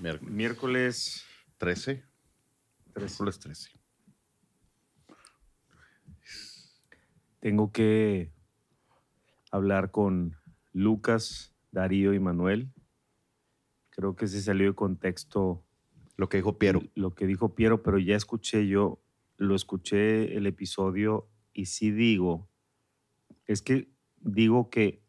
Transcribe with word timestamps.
Miércoles 0.00 0.32
Miércoles 0.32 1.24
13. 1.58 2.02
13. 2.94 3.00
Miércoles 3.00 3.38
13. 3.38 3.70
Tengo 7.40 7.70
que 7.72 8.32
hablar 9.50 9.90
con 9.90 10.36
Lucas, 10.72 11.54
Darío 11.70 12.14
y 12.14 12.18
Manuel. 12.18 12.72
Creo 13.90 14.16
que 14.16 14.26
se 14.26 14.40
salió 14.40 14.68
de 14.68 14.74
contexto 14.74 15.64
Lo 16.16 16.28
que 16.28 16.38
dijo 16.38 16.58
Piero. 16.58 16.82
lo 16.94 17.14
que 17.14 17.26
dijo 17.26 17.54
Piero, 17.54 17.82
pero 17.82 17.98
ya 17.98 18.16
escuché 18.16 18.66
yo, 18.68 19.02
lo 19.36 19.54
escuché 19.54 20.36
el 20.36 20.46
episodio 20.46 21.28
y 21.52 21.66
sí 21.66 21.90
digo, 21.90 22.48
es 23.46 23.62
que 23.62 23.90
digo 24.20 24.70
que 24.70 25.02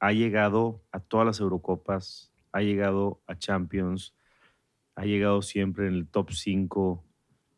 ha 0.00 0.12
llegado 0.12 0.82
a 0.90 1.00
todas 1.00 1.26
las 1.26 1.40
Eurocopas, 1.40 2.31
ha 2.52 2.60
llegado 2.60 3.22
a 3.26 3.36
Champions, 3.36 4.14
ha 4.94 5.04
llegado 5.04 5.42
siempre 5.42 5.88
en 5.88 5.94
el 5.94 6.08
top 6.08 6.30
5 6.32 7.04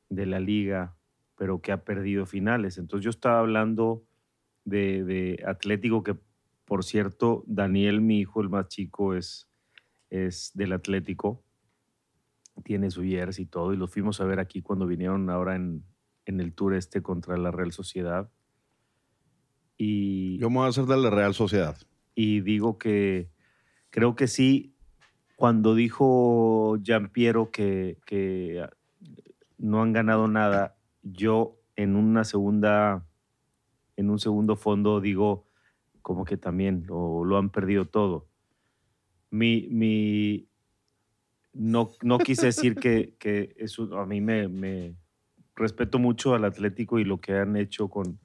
de 0.08 0.26
la 0.26 0.40
liga, 0.40 0.96
pero 1.36 1.60
que 1.60 1.72
ha 1.72 1.84
perdido 1.84 2.26
finales. 2.26 2.78
Entonces 2.78 3.04
yo 3.04 3.10
estaba 3.10 3.40
hablando 3.40 4.04
de, 4.64 5.04
de 5.04 5.44
Atlético, 5.46 6.02
que 6.02 6.16
por 6.64 6.84
cierto, 6.84 7.44
Daniel, 7.46 8.00
mi 8.00 8.20
hijo, 8.20 8.40
el 8.40 8.48
más 8.48 8.68
chico, 8.68 9.14
es, 9.14 9.48
es 10.10 10.52
del 10.54 10.72
Atlético 10.72 11.44
tiene 12.62 12.90
su 12.90 13.02
jersey 13.02 13.44
y 13.44 13.48
todo, 13.48 13.72
y 13.72 13.76
los 13.76 13.90
fuimos 13.90 14.20
a 14.20 14.24
ver 14.24 14.38
aquí 14.38 14.62
cuando 14.62 14.86
vinieron 14.86 15.28
ahora 15.30 15.56
en, 15.56 15.84
en 16.24 16.40
el 16.40 16.54
tour 16.54 16.74
este 16.74 17.02
contra 17.02 17.36
la 17.36 17.50
Real 17.50 17.72
Sociedad. 17.72 18.30
Y, 19.76 20.38
Yo 20.38 20.50
me 20.50 20.58
voy 20.58 20.66
a 20.66 20.68
hacer 20.68 20.84
de 20.84 20.96
la 20.96 21.10
Real 21.10 21.34
Sociedad. 21.34 21.76
y 22.14 22.40
digo 22.40 22.78
que 22.78 23.30
creo 23.90 24.14
que 24.14 24.28
sí, 24.28 24.73
cuando 25.44 25.74
dijo 25.74 26.78
Piero 27.12 27.50
que, 27.50 27.98
que 28.06 28.66
no 29.58 29.82
han 29.82 29.92
ganado 29.92 30.26
nada, 30.26 30.78
yo 31.02 31.60
en 31.76 31.96
una 31.96 32.24
segunda, 32.24 33.06
en 33.98 34.08
un 34.08 34.18
segundo 34.18 34.56
fondo 34.56 35.02
digo 35.02 35.46
como 36.00 36.24
que 36.24 36.38
también 36.38 36.86
lo 36.88 37.36
han 37.36 37.50
perdido 37.50 37.84
todo. 37.84 38.26
Mi, 39.30 39.68
mi, 39.68 40.48
no, 41.52 41.90
no 42.00 42.16
quise 42.16 42.46
decir 42.46 42.74
que, 42.74 43.14
que 43.18 43.54
eso 43.58 43.98
a 43.98 44.06
mí 44.06 44.22
me, 44.22 44.48
me 44.48 44.96
respeto 45.54 45.98
mucho 45.98 46.34
al 46.34 46.46
Atlético 46.46 46.98
y 46.98 47.04
lo 47.04 47.20
que 47.20 47.34
han 47.34 47.58
hecho 47.58 47.90
con 47.90 48.18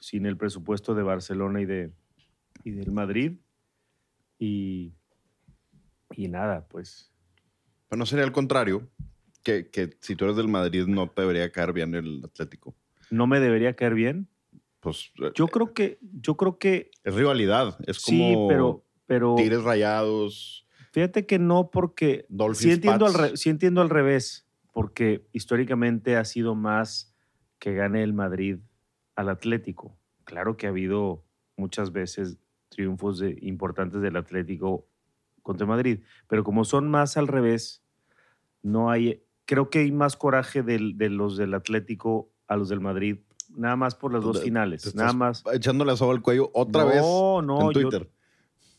sin 0.00 0.26
el 0.26 0.36
presupuesto 0.36 0.96
de 0.96 1.04
Barcelona 1.04 1.60
y 1.60 1.64
de 1.64 1.92
y 2.64 2.72
del 2.72 2.90
Madrid 2.90 3.34
y 4.40 4.94
y 6.14 6.28
nada 6.28 6.66
pues 6.68 7.12
Pero 7.88 7.98
no 7.98 8.06
sería 8.06 8.24
al 8.24 8.32
contrario, 8.32 8.88
que, 9.42 9.70
que 9.70 9.96
si 10.00 10.16
tú 10.16 10.24
eres 10.24 10.36
del 10.36 10.48
Madrid 10.48 10.86
no 10.86 11.08
te 11.10 11.22
debería 11.22 11.50
caer 11.52 11.72
bien 11.72 11.94
el 11.94 12.22
Atlético. 12.24 12.74
no 13.10 13.26
me 13.26 13.40
debería 13.40 13.74
caer 13.76 13.94
bien 13.94 14.28
Pues 14.80 15.12
eh, 15.22 15.30
yo 15.34 15.46
creo 15.48 15.72
que 15.72 15.98
yo 16.00 16.36
creo 16.36 16.58
que 16.58 16.90
es 17.04 17.14
rivalidad. 17.14 17.78
Es 17.86 17.98
sí 17.98 18.18
como 18.34 18.48
pero 18.48 18.82
pero 19.06 19.34
Tigres 19.36 19.62
Rayados. 19.62 20.66
fíjate 20.92 21.26
que 21.26 21.38
no 21.38 21.70
porque 21.70 22.26
Dolphins, 22.28 22.58
sí 22.62 22.70
entiendo 22.72 23.06
al 23.06 23.14
re- 23.14 23.36
sí 23.36 23.50
entiendo 23.50 23.80
al 23.80 23.90
revés 23.90 24.48
porque 24.72 25.26
históricamente 25.32 26.16
ha 26.16 26.24
sido 26.24 26.54
más 26.54 27.14
que 27.58 27.72
gane 27.74 28.02
el 28.02 28.12
Madrid 28.12 28.58
al 29.14 29.28
Atlético. 29.30 29.96
Claro 30.24 30.56
que 30.56 30.66
ha 30.66 30.70
habido 30.70 31.24
muchas 31.56 31.92
veces 31.92 32.36
triunfos 32.68 33.18
de- 33.18 33.38
importantes 33.42 34.02
del 34.02 34.16
Atlético 34.16 34.86
contra 35.46 35.64
Madrid, 35.66 36.00
pero 36.28 36.42
como 36.42 36.64
son 36.64 36.90
más 36.90 37.16
al 37.16 37.28
revés, 37.28 37.84
no 38.62 38.90
hay, 38.90 39.22
creo 39.44 39.70
que 39.70 39.78
hay 39.78 39.92
más 39.92 40.16
coraje 40.16 40.62
del- 40.64 40.98
de 40.98 41.08
los 41.08 41.36
del 41.36 41.54
Atlético 41.54 42.32
a 42.48 42.56
los 42.56 42.68
del 42.68 42.80
Madrid, 42.80 43.18
nada 43.56 43.76
más 43.76 43.94
por 43.94 44.12
las 44.12 44.24
dos 44.24 44.38
Te- 44.40 44.44
finales, 44.44 44.82
Te 44.82 44.96
nada 44.96 45.12
más. 45.12 45.44
Echándole 45.52 45.92
a 45.92 45.96
soba 45.96 46.12
al 46.14 46.20
cuello 46.20 46.50
otra 46.52 46.82
no, 46.82 46.88
vez 46.88 47.00
no, 47.46 47.60
en 47.60 47.70
yo- 47.70 47.80
Twitter. 47.88 48.10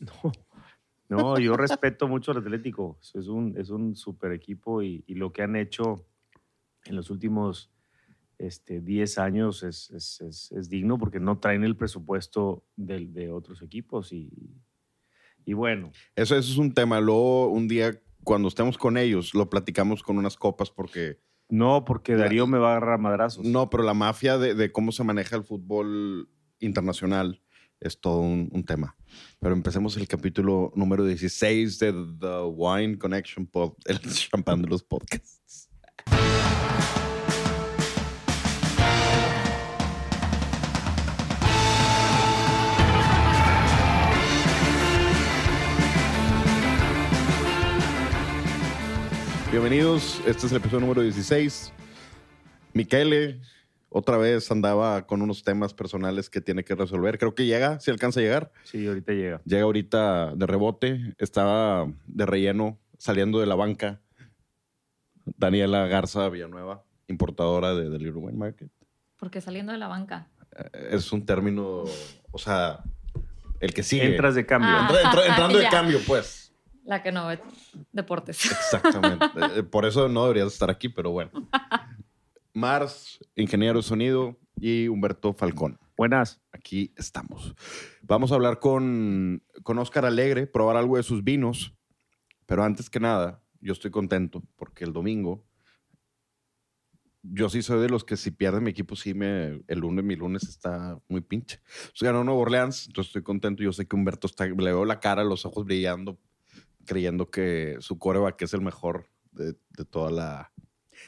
no, 1.08 1.22
no, 1.22 1.38
yo 1.38 1.56
respeto 1.56 2.06
mucho 2.06 2.32
al 2.32 2.38
Atlético. 2.38 2.98
Es 3.14 3.28
un, 3.28 3.56
es 3.56 3.70
un 3.70 3.96
super 3.96 4.32
equipo 4.32 4.82
y, 4.82 5.02
y 5.06 5.14
lo 5.14 5.32
que 5.32 5.42
han 5.42 5.56
hecho 5.56 6.04
en 6.84 6.96
los 6.96 7.08
últimos 7.10 7.70
este, 8.36 8.80
10 8.82 9.18
años 9.18 9.62
es, 9.62 9.90
es- 9.90 10.20
es- 10.20 10.52
es 10.52 10.68
digno 10.68 10.98
porque 10.98 11.18
no 11.18 11.38
traen 11.38 11.64
el 11.64 11.76
presupuesto 11.76 12.62
de, 12.76 13.30
otros 13.32 13.62
equipos. 13.62 14.12
Y, 14.12 14.30
y 15.48 15.54
bueno, 15.54 15.90
Eso, 16.14 16.36
eso 16.36 16.52
es 16.52 16.58
un 16.58 16.74
tema. 16.74 17.00
Luego, 17.00 17.48
un 17.48 17.68
día, 17.68 17.98
cuando 18.24 18.48
estemos 18.48 18.76
con 18.76 18.96
ellos, 18.98 19.34
lo 19.34 19.48
platicamos 19.48 20.02
con 20.02 20.18
unas 20.18 20.36
copas 20.36 20.70
porque... 20.70 21.18
no, 21.48 21.84
porque 21.86 22.12
La- 22.12 22.24
Darío 22.24 22.46
me 22.46 22.58
va 22.58 22.68
a 22.74 22.76
agarrar 22.76 22.98
madrazos. 22.98 23.44
No, 23.46 23.70
pero 23.70 23.82
la 23.82 23.94
mafia 23.94 24.36
de, 24.36 24.54
de 24.54 24.70
cómo 24.70 24.92
se 24.92 25.04
maneja 25.04 25.36
el 25.36 25.44
fútbol 25.44 26.28
internacional 26.60 27.40
es 27.80 28.00
todo 28.00 28.20
un, 28.20 28.50
un 28.52 28.64
tema. 28.64 28.96
Pero 29.40 29.54
empecemos 29.54 29.96
el 29.96 30.06
capítulo 30.08 30.72
número 30.74 31.04
16 31.04 31.78
de 31.78 31.92
The 32.20 32.42
Wine 32.52 32.98
Connection, 32.98 33.46
pod, 33.46 33.72
el 33.86 33.98
champán 34.12 34.60
de 34.62 34.68
los 34.68 34.82
podcasts. 34.82 35.70
Bienvenidos, 49.50 50.20
este 50.26 50.46
es 50.46 50.52
el 50.52 50.58
episodio 50.58 50.80
número 50.80 51.02
16. 51.02 51.72
Miquele 52.74 53.40
otra 53.88 54.18
vez 54.18 54.50
andaba 54.50 55.06
con 55.06 55.22
unos 55.22 55.42
temas 55.42 55.72
personales 55.72 56.28
que 56.28 56.40
tiene 56.40 56.64
que 56.64 56.74
resolver. 56.74 57.18
Creo 57.18 57.34
que 57.34 57.46
llega, 57.46 57.80
si 57.80 57.90
alcanza 57.90 58.20
a 58.20 58.22
llegar. 58.22 58.52
Sí, 58.64 58.86
ahorita 58.86 59.12
llega. 59.12 59.40
Llega 59.44 59.62
ahorita 59.62 60.34
de 60.34 60.46
rebote, 60.46 61.14
estaba 61.18 61.90
de 62.06 62.26
relleno 62.26 62.78
saliendo 62.98 63.40
de 63.40 63.46
la 63.46 63.54
banca. 63.54 64.00
Daniela 65.24 65.86
Garza 65.86 66.28
Villanueva, 66.28 66.84
importadora 67.06 67.74
de, 67.74 67.88
del 67.88 68.08
Uruguay 68.08 68.34
Market. 68.34 68.70
Porque 69.18 69.40
saliendo 69.40 69.72
de 69.72 69.78
la 69.78 69.88
banca. 69.88 70.28
Eh, 70.56 70.88
Es 70.92 71.10
un 71.12 71.24
término, 71.24 71.84
o 72.30 72.38
sea, 72.38 72.80
el 73.60 73.72
que 73.72 73.82
sigue. 73.82 74.04
Entras 74.06 74.34
de 74.34 74.44
cambio. 74.46 74.70
Ah. 74.72 74.88
Entra- 74.88 75.02
entra- 75.02 75.26
entrando 75.26 75.58
de 75.58 75.68
cambio, 75.70 75.98
pues. 76.06 76.47
La 76.88 77.02
que 77.02 77.12
no 77.12 77.26
ve 77.26 77.38
deportes. 77.92 78.46
Exactamente. 78.46 79.26
Eh, 79.58 79.62
Por 79.62 79.84
eso 79.84 80.08
no 80.08 80.22
deberías 80.22 80.54
estar 80.54 80.70
aquí, 80.70 80.88
pero 80.88 81.10
bueno. 81.10 81.30
Mars, 82.54 83.18
ingeniero 83.36 83.80
de 83.80 83.82
sonido, 83.82 84.38
y 84.56 84.88
Humberto 84.88 85.34
Falcón. 85.34 85.78
Buenas. 85.98 86.40
Aquí 86.50 86.94
estamos. 86.96 87.54
Vamos 88.00 88.32
a 88.32 88.36
hablar 88.36 88.58
con, 88.58 89.42
con 89.62 89.78
Oscar 89.78 90.06
Alegre, 90.06 90.46
probar 90.46 90.78
algo 90.78 90.96
de 90.96 91.02
sus 91.02 91.22
vinos. 91.22 91.74
Pero 92.46 92.64
antes 92.64 92.88
que 92.88 93.00
nada, 93.00 93.42
yo 93.60 93.74
estoy 93.74 93.90
contento 93.90 94.42
porque 94.56 94.84
el 94.84 94.94
domingo, 94.94 95.44
yo 97.22 97.50
sí 97.50 97.60
soy 97.60 97.82
de 97.82 97.90
los 97.90 98.02
que 98.02 98.16
si 98.16 98.30
pierde 98.30 98.62
mi 98.62 98.70
equipo, 98.70 98.96
sí 98.96 99.12
me, 99.12 99.62
el 99.66 99.80
lunes, 99.80 100.06
mi 100.06 100.16
lunes 100.16 100.44
está 100.44 100.98
muy 101.06 101.20
pinche. 101.20 101.60
Entonces 101.66 102.02
ganó 102.02 102.24
Nuevo 102.24 102.40
Orleans, 102.40 102.86
entonces 102.86 103.10
estoy 103.10 103.22
contento. 103.22 103.62
Yo 103.62 103.74
sé 103.74 103.86
que 103.86 103.94
Humberto 103.94 104.26
está, 104.26 104.46
le 104.46 104.54
veo 104.56 104.86
la 104.86 105.00
cara, 105.00 105.22
los 105.22 105.44
ojos 105.44 105.66
brillando, 105.66 106.18
creyendo 106.88 107.30
que 107.30 107.76
su 107.80 107.98
coreback 107.98 108.42
es 108.42 108.54
el 108.54 108.62
mejor 108.62 109.06
de, 109.32 109.54
de 109.76 109.84
toda 109.84 110.10
la... 110.10 110.52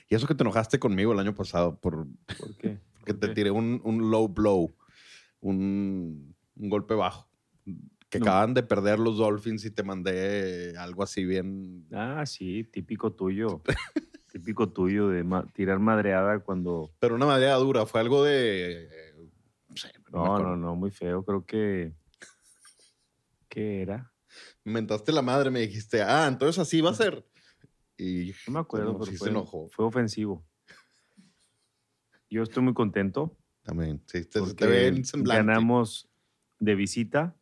Y 0.09 0.15
eso 0.15 0.27
que 0.27 0.35
te 0.37 0.45
enojaste 0.45 0.79
conmigo 0.79 1.13
el 1.13 1.19
año 1.19 1.35
pasado 1.35 1.81
por, 1.81 2.07
¿Por 2.39 2.57
qué? 2.57 2.79
que 3.05 3.15
¿Por 3.15 3.21
te 3.21 3.29
qué? 3.29 3.35
tiré 3.35 3.51
un, 3.51 3.81
un 3.83 4.11
low 4.11 4.29
blow, 4.29 4.73
un, 5.41 6.37
un 6.57 6.69
golpe 6.69 6.95
bajo. 6.95 7.29
Que 8.09 8.19
No. 8.19 8.25
acaban 8.27 8.55
de 8.55 8.63
perder 8.63 8.99
los 8.99 9.19
Dolphins 9.19 9.65
y 9.65 9.71
te 9.71 9.83
mandé 9.83 10.75
algo 10.77 11.03
así 11.03 11.25
bien. 11.25 11.87
Ah, 11.93 12.25
sí, 12.27 12.65
típico 12.65 13.13
tuyo. 13.13 13.63
típico 14.33 14.69
tuyo 14.69 15.09
de 15.09 15.25
ma- 15.25 15.47
tirar 15.53 15.79
madreada 15.79 16.41
cuando... 16.41 16.91
Pero 16.99 17.15
una 17.15 17.27
madera 17.27 17.55
dura, 17.57 17.87
fue 17.87 18.01
algo 18.01 18.23
de. 18.25 18.85
eh, 18.85 19.15
No, 19.69 19.77
sé, 19.77 19.93
no 20.13 20.39
no, 20.39 20.57
no, 20.57 20.75
muy 20.77 20.91
feo. 20.91 21.25
Creo 21.25 21.45
que... 21.47 21.95
¿Qué 23.49 23.83
era? 23.83 24.10
Me 24.71 24.75
mentaste 24.75 25.11
la 25.11 25.21
madre, 25.21 25.51
me 25.51 25.59
dijiste, 25.61 26.01
ah, 26.01 26.29
entonces 26.29 26.61
así 26.61 26.81
va 26.81 26.91
a 26.91 26.95
ser. 26.95 27.27
Y 27.99 28.33
No 28.47 28.53
me 28.53 28.61
acuerdo, 28.61 28.93
pero 28.93 29.07
sí 29.07 29.17
fue, 29.17 29.27
se 29.27 29.31
enojó. 29.31 29.69
fue 29.73 29.85
ofensivo. 29.85 30.47
Yo 32.31 32.45
estoy 32.45 32.63
muy 32.63 32.73
contento 32.73 33.37
También, 33.65 34.01
sí, 34.07 34.25
te, 34.25 34.41
te 34.55 34.67
ve 34.67 34.87
en 34.87 35.05
semblante. 35.05 35.43
ganamos 35.43 36.09
de 36.61 36.75
visita 36.77 37.37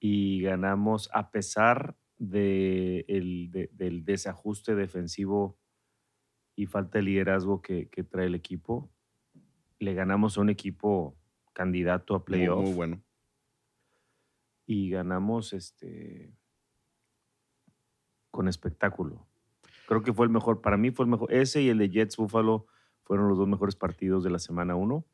y 0.00 0.42
ganamos 0.42 1.08
a 1.12 1.30
pesar 1.30 1.96
de 2.18 3.04
el- 3.08 3.50
de- 3.50 3.70
del 3.72 4.04
desajuste 4.04 4.74
defensivo 4.74 5.56
y 6.56 6.66
falta 6.66 6.98
de 6.98 7.04
liderazgo 7.04 7.62
que, 7.62 7.88
que 7.88 8.02
trae 8.02 8.26
el 8.26 8.34
equipo. 8.34 8.90
Le 9.78 9.94
ganamos 9.94 10.36
a 10.36 10.40
un 10.42 10.50
equipo 10.50 11.16
candidato 11.52 12.14
a 12.14 12.18
Muy, 12.18 12.26
playoff 12.26 12.66
muy 12.66 12.74
bueno. 12.74 13.04
Y 14.70 14.88
ganamos 14.88 15.52
este 15.52 16.32
con 18.30 18.46
espectáculo. 18.46 19.26
Creo 19.88 20.02
que 20.04 20.12
fue 20.12 20.26
el 20.26 20.30
mejor, 20.30 20.60
para 20.60 20.76
mí 20.76 20.92
fue 20.92 21.04
el 21.06 21.10
mejor. 21.10 21.32
Ese 21.32 21.60
y 21.62 21.68
el 21.70 21.78
de 21.78 21.90
Jets 21.90 22.16
Buffalo 22.16 22.66
fueron 23.02 23.28
los 23.28 23.36
dos 23.36 23.48
mejores 23.48 23.74
partidos 23.74 24.22
de 24.22 24.30
la 24.30 24.38
semana 24.38 24.76
1. 24.76 25.04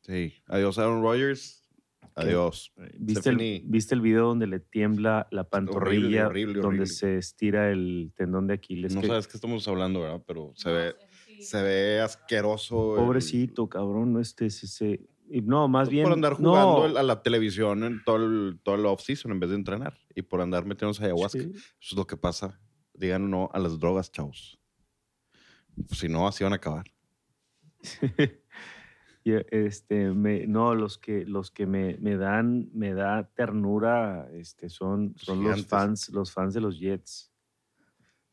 Sí. 0.00 0.32
Adiós, 0.46 0.78
Aaron 0.78 1.02
Rodgers. 1.02 1.68
Adiós. 2.14 2.72
¿Viste 2.98 3.28
el, 3.28 3.62
¿Viste 3.66 3.94
el 3.94 4.00
video 4.00 4.28
donde 4.28 4.46
le 4.46 4.60
tiembla 4.60 5.28
la 5.30 5.44
pantorrilla, 5.44 6.28
horrible, 6.28 6.54
donde 6.54 6.68
horrible. 6.68 6.86
se 6.86 7.18
estira 7.18 7.70
el 7.70 8.12
tendón 8.16 8.46
de 8.46 8.54
Aquiles? 8.54 8.94
No 8.94 9.02
que- 9.02 9.08
sabes 9.08 9.28
qué 9.28 9.36
estamos 9.36 9.68
hablando, 9.68 10.00
¿verdad? 10.00 10.22
Pero 10.26 10.52
se 10.56 10.70
ve, 10.70 10.94
se 11.40 11.62
ve 11.62 12.00
asqueroso. 12.00 12.96
el- 12.96 13.04
Pobrecito, 13.04 13.68
cabrón, 13.68 14.14
no 14.14 14.20
este, 14.20 14.46
ese, 14.46 14.64
ese- 14.66 15.00
y 15.10 15.11
No, 15.40 15.66
más 15.68 15.88
bien. 15.88 16.04
Por 16.04 16.12
andar 16.12 16.38
no, 16.38 16.50
jugando 16.50 16.86
el- 16.86 16.96
a 16.98 17.02
la 17.02 17.22
televisión 17.22 17.82
en 17.84 18.04
todo 18.04 18.16
el, 18.16 18.60
todo 18.62 18.74
el 18.74 18.84
off-season 18.86 19.32
en 19.32 19.40
vez 19.40 19.50
de 19.50 19.56
entrenar. 19.56 19.96
Y 20.14 20.22
por 20.22 20.40
andar 20.42 20.66
metiéndose 20.66 21.04
ayahuasca. 21.04 21.38
sí. 21.38 21.50
Eso 21.54 21.64
es 21.80 21.96
lo 21.96 22.06
que 22.06 22.16
pasa. 22.16 22.60
Digan 22.94 23.30
no 23.30 23.48
a 23.54 23.58
las 23.58 23.78
drogas, 23.80 24.12
chavos. 24.12 24.58
Si 25.90 26.08
no, 26.08 26.28
así 26.28 26.44
van 26.44 26.52
a 26.52 26.56
acabar. 26.56 26.84
Este, 29.24 30.10
me, 30.10 30.48
no, 30.48 30.74
los 30.74 30.98
que, 30.98 31.24
los 31.24 31.52
que 31.52 31.64
me, 31.64 31.96
me 32.00 32.16
dan, 32.16 32.68
me 32.74 32.92
da 32.92 33.30
ternura, 33.34 34.28
este, 34.32 34.68
son, 34.68 35.12
Los 35.14 35.22
son 35.24 35.44
los 35.44 35.64
fans, 35.66 36.08
los 36.08 36.32
fans 36.32 36.54
de 36.54 36.60
los 36.60 36.76
Jets. 36.80 37.32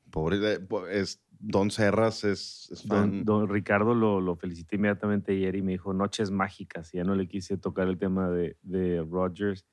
Pobre, 0.09 0.59
po- 0.61 0.87
es, 0.87 1.21
Don 1.39 1.71
Serras 1.71 2.23
es, 2.25 2.69
es 2.71 2.83
fan. 2.83 3.23
Don, 3.23 3.25
don 3.25 3.49
Ricardo 3.49 3.93
lo, 3.95 4.19
lo 4.21 4.35
felicité 4.35 4.75
inmediatamente 4.75 5.31
ayer 5.31 5.55
y 5.55 5.61
me 5.61 5.71
dijo 5.73 5.93
noches 5.93 6.31
mágicas. 6.31 6.91
Ya 6.91 7.03
no 7.03 7.15
le 7.15 7.27
quise 7.27 7.57
tocar 7.57 7.87
el 7.87 7.97
tema 7.97 8.29
de, 8.29 8.57
de 8.61 9.01
Rodgers, 9.09 9.65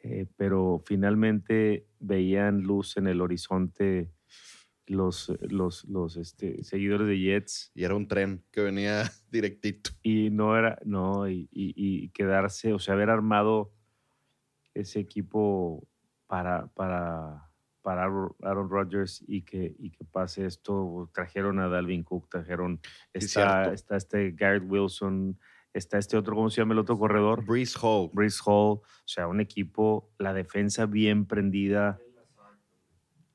eh, 0.00 0.26
pero 0.36 0.80
finalmente 0.84 1.88
veían 1.98 2.60
luz 2.62 2.96
en 2.96 3.08
el 3.08 3.20
horizonte 3.20 4.12
los, 4.86 5.32
los, 5.40 5.84
los 5.86 6.16
este, 6.16 6.62
seguidores 6.62 7.06
de 7.08 7.18
Jets 7.18 7.72
Y 7.74 7.84
era 7.84 7.94
un 7.94 8.06
tren 8.06 8.44
que 8.52 8.60
venía 8.60 9.02
directito. 9.30 9.90
y 10.02 10.30
no 10.30 10.56
era, 10.56 10.78
no, 10.84 11.28
y, 11.28 11.48
y- 11.50 11.74
y 11.74 12.10
quedarse, 12.10 12.72
o 12.74 12.78
sea, 12.78 12.94
haber 12.94 13.10
armado 13.10 13.72
ese 14.74 15.00
equipo 15.00 15.88
para, 16.26 16.66
para, 16.74 17.50
para 17.84 18.04
Aaron- 18.04 18.70
Rodgers 18.70 19.22
y 19.28 19.42
que, 19.42 19.76
y 19.78 19.90
que 19.90 20.04
pase 20.06 20.46
esto. 20.46 21.10
Trajeron 21.12 21.60
a 21.60 21.68
Dalvin 21.68 22.02
Cook, 22.02 22.30
trajeron, 22.30 22.80
está, 23.12 23.74
está 23.74 23.96
este 23.98 24.30
Garrett 24.32 24.64
Wilson, 24.66 25.38
está 25.74 25.98
este 25.98 26.16
otro, 26.16 26.34
¿cómo 26.34 26.48
se 26.48 26.62
llama 26.62 26.72
el 26.72 26.78
otro 26.78 26.98
corredor? 26.98 27.44
Breeze 27.44 27.76
Hall. 27.80 28.08
Brice 28.14 28.40
Hall, 28.46 28.78
o 28.78 28.82
sea, 29.04 29.28
un 29.28 29.40
equipo, 29.40 30.10
la 30.18 30.32
defensa 30.32 30.86
bien 30.86 31.26
prendida. 31.26 31.98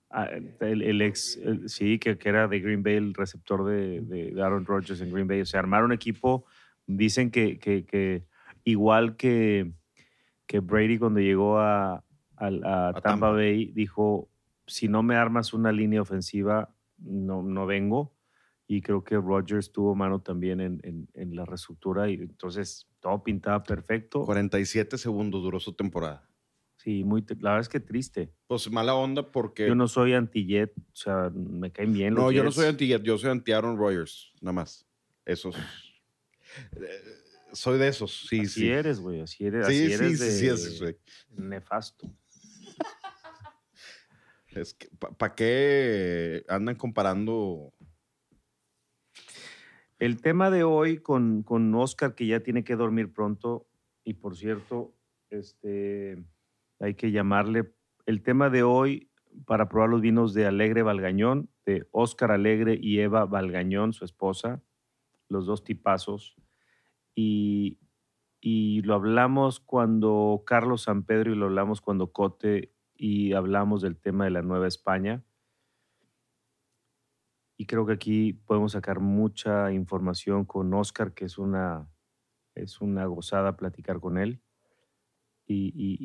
Ah, 0.10 0.28
El, 0.62 0.82
el 0.82 1.02
ex, 1.04 1.38
el- 1.38 1.70
sí, 1.70 2.00
que, 2.00 2.18
que 2.18 2.30
era 2.30 2.48
de 2.48 2.60
Green 2.60 2.82
Bay, 2.82 2.96
el 2.96 3.14
receptor 3.14 3.64
de, 3.66 4.02
de- 4.02 4.42
Aaron 4.42 4.66
Rodgers 4.66 5.00
en 5.02 5.12
Green 5.14 5.28
Bay. 5.28 5.42
O 5.42 5.46
sea, 5.46 5.60
armaron 5.60 5.88
un 5.88 5.94
equipo, 5.94 6.46
dicen 6.88 7.30
que, 7.30 7.60
que- 7.60 7.86
que 7.86 8.26
igual 8.64 9.16
que, 9.16 9.72
que 10.48 10.60
Brady 10.60 10.98
cuando 10.98 11.20
llegó 11.20 11.60
a, 11.60 12.04
a 12.38 12.50
Tampa, 12.50 13.02
Tampa. 13.02 13.32
Bay, 13.34 13.66
dijo, 13.76 14.28
si 14.70 14.88
no 14.88 15.04
me 15.04 15.16
armas 15.16 15.54
una 15.54 15.72
línea 15.72 16.02
ofensiva, 16.02 16.74
no, 16.98 17.44
no 17.44 17.66
vengo. 17.66 18.16
Y 18.68 18.82
creo 18.82 19.04
que 19.04 19.16
Rodgers 19.16 19.72
tuvo 19.72 19.96
mano 19.96 20.22
también 20.22 20.62
en, 20.62 20.80
en- 20.84 21.10
en 21.16 21.36
la 21.36 21.44
reestructura 21.44 22.10
y 22.10 22.14
entonces 22.16 22.88
todo 23.00 23.24
pintaba 23.24 23.64
perfecto. 23.64 24.24
47 24.26 24.98
segundos 24.98 25.42
duró 25.42 25.60
su 25.60 25.74
temporada. 25.74 26.30
Sí, 26.78 27.04
muy, 27.04 27.22
la 27.40 27.50
verdad 27.52 27.60
es 27.62 27.68
que 27.70 27.80
triste. 27.80 28.32
Pues 28.48 28.70
mala 28.72 28.94
onda 28.96 29.32
porque. 29.32 29.68
Yo 29.68 29.76
no 29.76 29.88
soy 29.88 30.14
anti-Jet, 30.14 30.72
o 30.78 30.96
sea, 30.96 31.30
me 31.34 31.72
caen 31.72 31.92
bien 31.94 32.14
los 32.14 32.24
No, 32.24 32.32
yo 32.32 32.44
no 32.44 32.50
Jets. 32.52 32.56
soy 32.56 32.68
anti 32.68 32.88
yo 33.04 33.18
soy 33.18 33.32
anti 33.32 33.52
Aaron 33.52 33.78
Rodgers, 33.78 34.32
nada 34.42 34.54
más. 34.54 34.88
Esos. 35.26 35.56
Eh, 36.82 37.02
soy 37.54 37.78
de 37.78 37.88
esos, 37.88 38.26
sí, 38.28 38.40
así 38.42 38.48
sí. 38.62 38.70
eres, 38.70 39.00
güey, 39.00 39.22
así 39.22 39.46
eres, 39.46 39.68
Sí, 39.68 39.72
así 39.84 39.88
sí, 39.88 39.94
eres 39.94 40.20
sí, 40.20 40.26
de 40.26 40.32
sí, 40.32 40.48
así 40.50 40.78
soy. 40.78 40.98
nefasto. 41.36 42.12
¿Para 45.18 45.36
qué 45.36 46.44
andan 46.48 46.76
comparando? 46.76 47.74
El 49.98 50.22
tema 50.22 50.50
de 50.50 50.64
hoy 50.64 50.98
con, 50.98 51.44
con 51.44 51.74
Oscar, 51.76 52.16
que 52.16 52.26
ya 52.26 52.40
tiene 52.40 52.64
que 52.64 52.76
dormir 52.76 53.12
pronto, 53.12 53.68
y 54.04 54.14
por 54.14 54.38
cierto, 54.38 54.96
este, 55.30 56.24
hay 56.80 56.96
que 56.96 57.12
llamarle, 57.12 57.74
el 58.06 58.24
tema 58.24 58.50
de 58.50 58.64
hoy 58.64 59.12
para 59.46 59.70
probar 59.70 59.90
los 59.90 60.02
vinos 60.02 60.34
de 60.34 60.46
Alegre 60.46 60.82
Valgañón, 60.82 61.50
de 61.66 61.88
Oscar 61.92 62.32
Alegre 62.32 62.78
y 62.82 63.00
Eva 63.00 63.26
Valgañón, 63.26 63.94
su 63.94 64.06
esposa, 64.06 64.64
los 65.28 65.46
dos 65.46 65.64
tipazos. 65.64 66.36
Y, 67.14 67.80
y 68.42 68.82
lo 68.82 68.96
hablamos 68.96 69.60
cuando 69.60 70.44
Carlos 70.46 70.84
San 70.84 71.04
Pedro 71.04 71.32
y 71.32 71.36
lo 71.36 71.46
hablamos 71.46 71.82
cuando 71.82 72.12
Cote 72.12 72.74
y 73.00 73.34
hablamos 73.34 73.82
del 73.82 73.98
tema 73.98 74.26
de 74.26 74.32
la 74.32 74.42
Nueva 74.42 74.68
España. 74.68 75.24
Y 77.58 77.66
creo 77.66 77.86
que 77.86 77.94
aquí 77.94 78.34
podemos 78.34 78.74
sacar 78.74 79.00
mucha 79.00 79.72
información 79.72 80.46
con 80.46 80.74
Oscar, 80.74 81.14
que 81.14 81.26
es 81.26 81.38
una, 81.38 81.90
es 82.56 82.82
una 82.82 83.06
gozada 83.06 83.56
platicar 83.58 84.00
con 84.00 84.18
él 84.18 84.42
y, 85.46 85.68
y- 85.76 85.98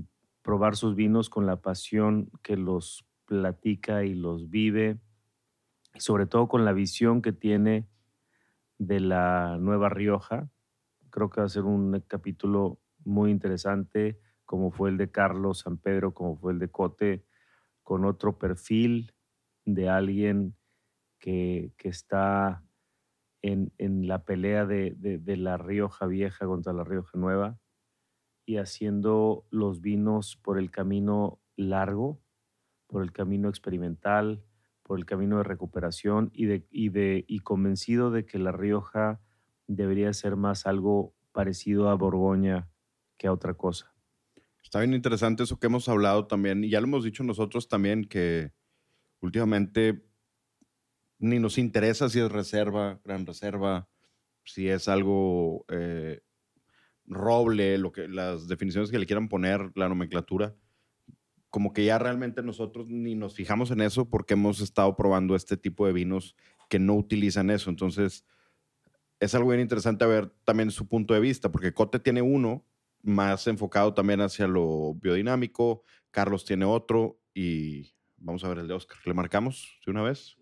y 0.00 0.06
probar 0.42 0.76
sus 0.76 0.94
vinos 0.94 1.30
con 1.30 1.46
la 1.46 1.60
pasión 1.60 2.30
que 2.42 2.56
los 2.56 3.06
platica 3.24 4.04
y 4.04 4.14
los 4.14 4.50
vive, 4.50 4.98
y 5.94 6.00
sobre 6.00 6.26
todo 6.26 6.48
con 6.48 6.64
la 6.64 6.72
visión 6.72 7.22
que 7.22 7.32
tiene 7.32 7.88
de 8.78 9.00
la 9.00 9.56
Nueva 9.60 9.88
Rioja. 9.88 10.50
Creo 11.10 11.30
que 11.30 11.40
va 11.40 11.46
a 11.46 11.50
ser 11.50 11.64
un 11.64 12.00
capítulo 12.08 12.80
muy 13.04 13.30
interesante, 13.30 14.20
como 14.44 14.70
fue 14.70 14.90
el 14.90 14.96
de 14.96 15.10
Carlos 15.10 15.60
San 15.60 15.78
Pedro, 15.78 16.14
como 16.14 16.36
fue 16.36 16.52
el 16.52 16.58
de 16.58 16.70
Cote, 16.70 17.24
con 17.82 18.04
otro 18.04 18.38
perfil 18.38 19.14
de 19.64 19.88
alguien 19.88 20.56
que, 21.18 21.72
está 21.84 22.62
en, 23.40 23.72
la 23.78 24.24
pelea 24.24 24.66
de, 24.66 25.22
la 25.38 25.56
Rioja 25.56 26.06
Vieja 26.06 26.46
contra 26.46 26.72
la 26.72 26.84
Rioja 26.84 27.18
Nueva 27.18 27.58
y 28.46 28.58
haciendo 28.58 29.46
los 29.50 29.80
vinos 29.80 30.36
por 30.36 30.58
el 30.58 30.70
camino 30.70 31.40
largo, 31.56 32.20
por 32.86 33.02
el 33.02 33.12
camino 33.12 33.48
experimental, 33.48 34.44
por 34.82 34.98
el 34.98 35.06
camino 35.06 35.38
de 35.38 35.44
recuperación 35.44 36.30
y 36.34 37.38
convencido 37.40 38.10
de 38.10 38.26
que 38.26 38.38
la 38.38 38.52
Rioja 38.52 39.20
debería 39.66 40.12
ser 40.12 40.36
más 40.36 40.66
algo 40.66 41.14
parecido 41.32 41.88
a 41.88 41.94
Borgoña 41.94 42.68
que 43.16 43.28
a 43.28 43.32
otra 43.32 43.54
cosa. 43.54 43.93
Está 44.64 44.80
bien 44.80 44.94
interesante 44.94 45.44
eso 45.44 45.60
que 45.60 45.68
hemos 45.68 45.88
hablado 45.88 46.26
también, 46.26 46.64
y 46.64 46.70
ya 46.70 46.80
lo 46.80 46.86
hemos 46.86 47.04
dicho 47.04 47.22
nosotros 47.22 47.68
también, 47.68 48.06
que 48.06 48.52
últimamente 49.20 50.04
ni 51.18 51.38
nos 51.38 51.58
interesa 51.58 52.08
si 52.08 52.18
es 52.18 52.32
reserva, 52.32 53.00
gran 53.04 53.24
reserva, 53.24 53.88
si 54.44 54.68
es 54.68 54.88
algo 54.88 55.64
eh, 55.68 56.22
roble, 57.06 57.78
lo 57.78 57.92
que, 57.92 58.08
las 58.08 58.48
definiciones 58.48 58.90
que 58.90 58.98
le 58.98 59.06
quieran 59.06 59.28
poner, 59.28 59.70
la 59.74 59.88
nomenclatura. 59.88 60.54
Como 61.50 61.72
que 61.72 61.84
ya 61.84 61.98
realmente 61.98 62.42
nosotros 62.42 62.88
ni 62.88 63.14
nos 63.14 63.34
fijamos 63.34 63.70
en 63.70 63.80
eso 63.80 64.10
porque 64.10 64.34
hemos 64.34 64.60
estado 64.60 64.96
probando 64.96 65.36
este 65.36 65.56
tipo 65.56 65.86
de 65.86 65.92
vinos 65.92 66.36
que 66.68 66.78
no 66.78 66.94
utilizan 66.94 67.50
eso. 67.50 67.70
Entonces, 67.70 68.26
es 69.20 69.34
algo 69.34 69.50
bien 69.50 69.60
interesante 69.60 70.04
ver 70.04 70.30
también 70.44 70.70
su 70.70 70.88
punto 70.88 71.14
de 71.14 71.20
vista, 71.20 71.52
porque 71.52 71.72
Cote 71.72 72.00
tiene 72.00 72.22
uno 72.22 72.66
más 73.04 73.46
enfocado 73.46 73.92
también 73.94 74.20
hacia 74.22 74.46
lo 74.46 74.94
biodinámico, 74.94 75.84
Carlos 76.10 76.44
tiene 76.44 76.64
otro 76.64 77.20
y 77.34 77.94
vamos 78.16 78.42
a 78.44 78.48
ver 78.48 78.58
el 78.58 78.68
de 78.68 78.74
Oscar. 78.74 78.98
¿Le 79.04 79.14
marcamos 79.14 79.78
de 79.84 79.90
una 79.90 80.02
vez? 80.02 80.36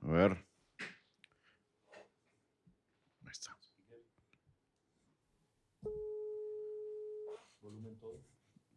A 0.00 0.06
ver. 0.10 0.32
Ahí 3.24 3.30
está. 3.30 3.54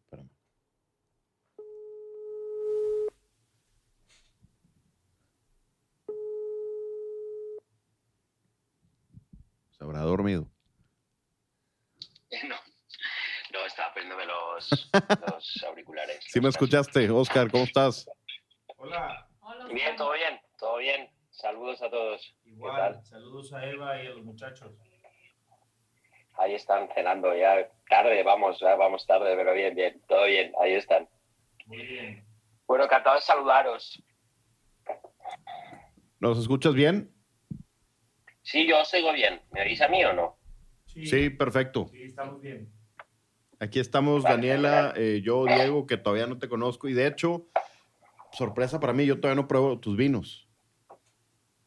Espérame. 0.03 0.29
Se 9.69 9.83
habrá 9.83 10.01
dormido. 10.01 10.51
No, 12.47 12.55
no 13.53 13.65
estaba 13.65 13.89
poniéndome 14.01 14.25
los, 14.25 14.89
los 15.31 15.63
auriculares. 15.63 16.23
Sí 16.27 16.41
me 16.41 16.49
escuchaste, 16.49 17.09
Oscar, 17.09 17.49
¿cómo 17.51 17.63
estás? 17.63 18.09
Hola. 18.77 19.27
Bien, 19.71 19.95
todo 19.95 20.13
bien, 20.13 20.39
todo 20.57 20.77
bien. 20.77 21.09
Saludos 21.29 21.81
a 21.81 21.89
todos. 21.89 22.35
igual, 22.45 23.03
saludos 23.03 23.53
a 23.53 23.65
Eva 23.65 24.01
y 24.01 24.07
a 24.07 24.09
los 24.11 24.23
muchachos. 24.23 24.73
Ahí 26.33 26.55
están 26.55 26.89
cenando 26.93 27.35
ya 27.35 27.69
tarde, 27.89 28.23
vamos, 28.23 28.59
ya 28.59 28.75
vamos 28.75 29.05
tarde, 29.05 29.35
pero 29.35 29.53
bien, 29.53 29.75
bien, 29.75 30.01
todo 30.07 30.25
bien, 30.25 30.51
ahí 30.59 30.73
están. 30.73 31.07
Muy 31.65 31.85
bien. 31.85 32.25
encantado 32.67 33.15
de 33.15 33.21
saludaros. 33.21 34.03
¿Nos 36.19 36.37
escuchas 36.37 36.73
bien? 36.73 37.13
Sí, 38.41 38.67
yo 38.67 38.81
os 38.81 38.93
oigo 38.93 39.13
bien. 39.13 39.41
¿Me 39.51 39.61
oís 39.61 39.81
a 39.81 39.87
mí 39.87 40.03
o 40.03 40.13
no? 40.13 40.37
Sí, 40.85 41.29
perfecto. 41.29 41.87
Sí, 41.91 42.03
estamos 42.03 42.41
bien. 42.41 42.71
Aquí 43.61 43.79
estamos, 43.79 44.23
Daniela, 44.23 44.91
eh, 44.95 45.21
yo, 45.23 45.45
Diego, 45.45 45.85
que 45.85 45.95
todavía 45.95 46.25
no 46.25 46.39
te 46.39 46.49
conozco. 46.49 46.87
Y 46.87 46.93
de 46.93 47.05
hecho, 47.05 47.45
sorpresa 48.31 48.79
para 48.79 48.91
mí, 48.91 49.05
yo 49.05 49.19
todavía 49.19 49.39
no 49.39 49.47
pruebo 49.47 49.79
tus 49.79 49.95
vinos. 49.95 50.49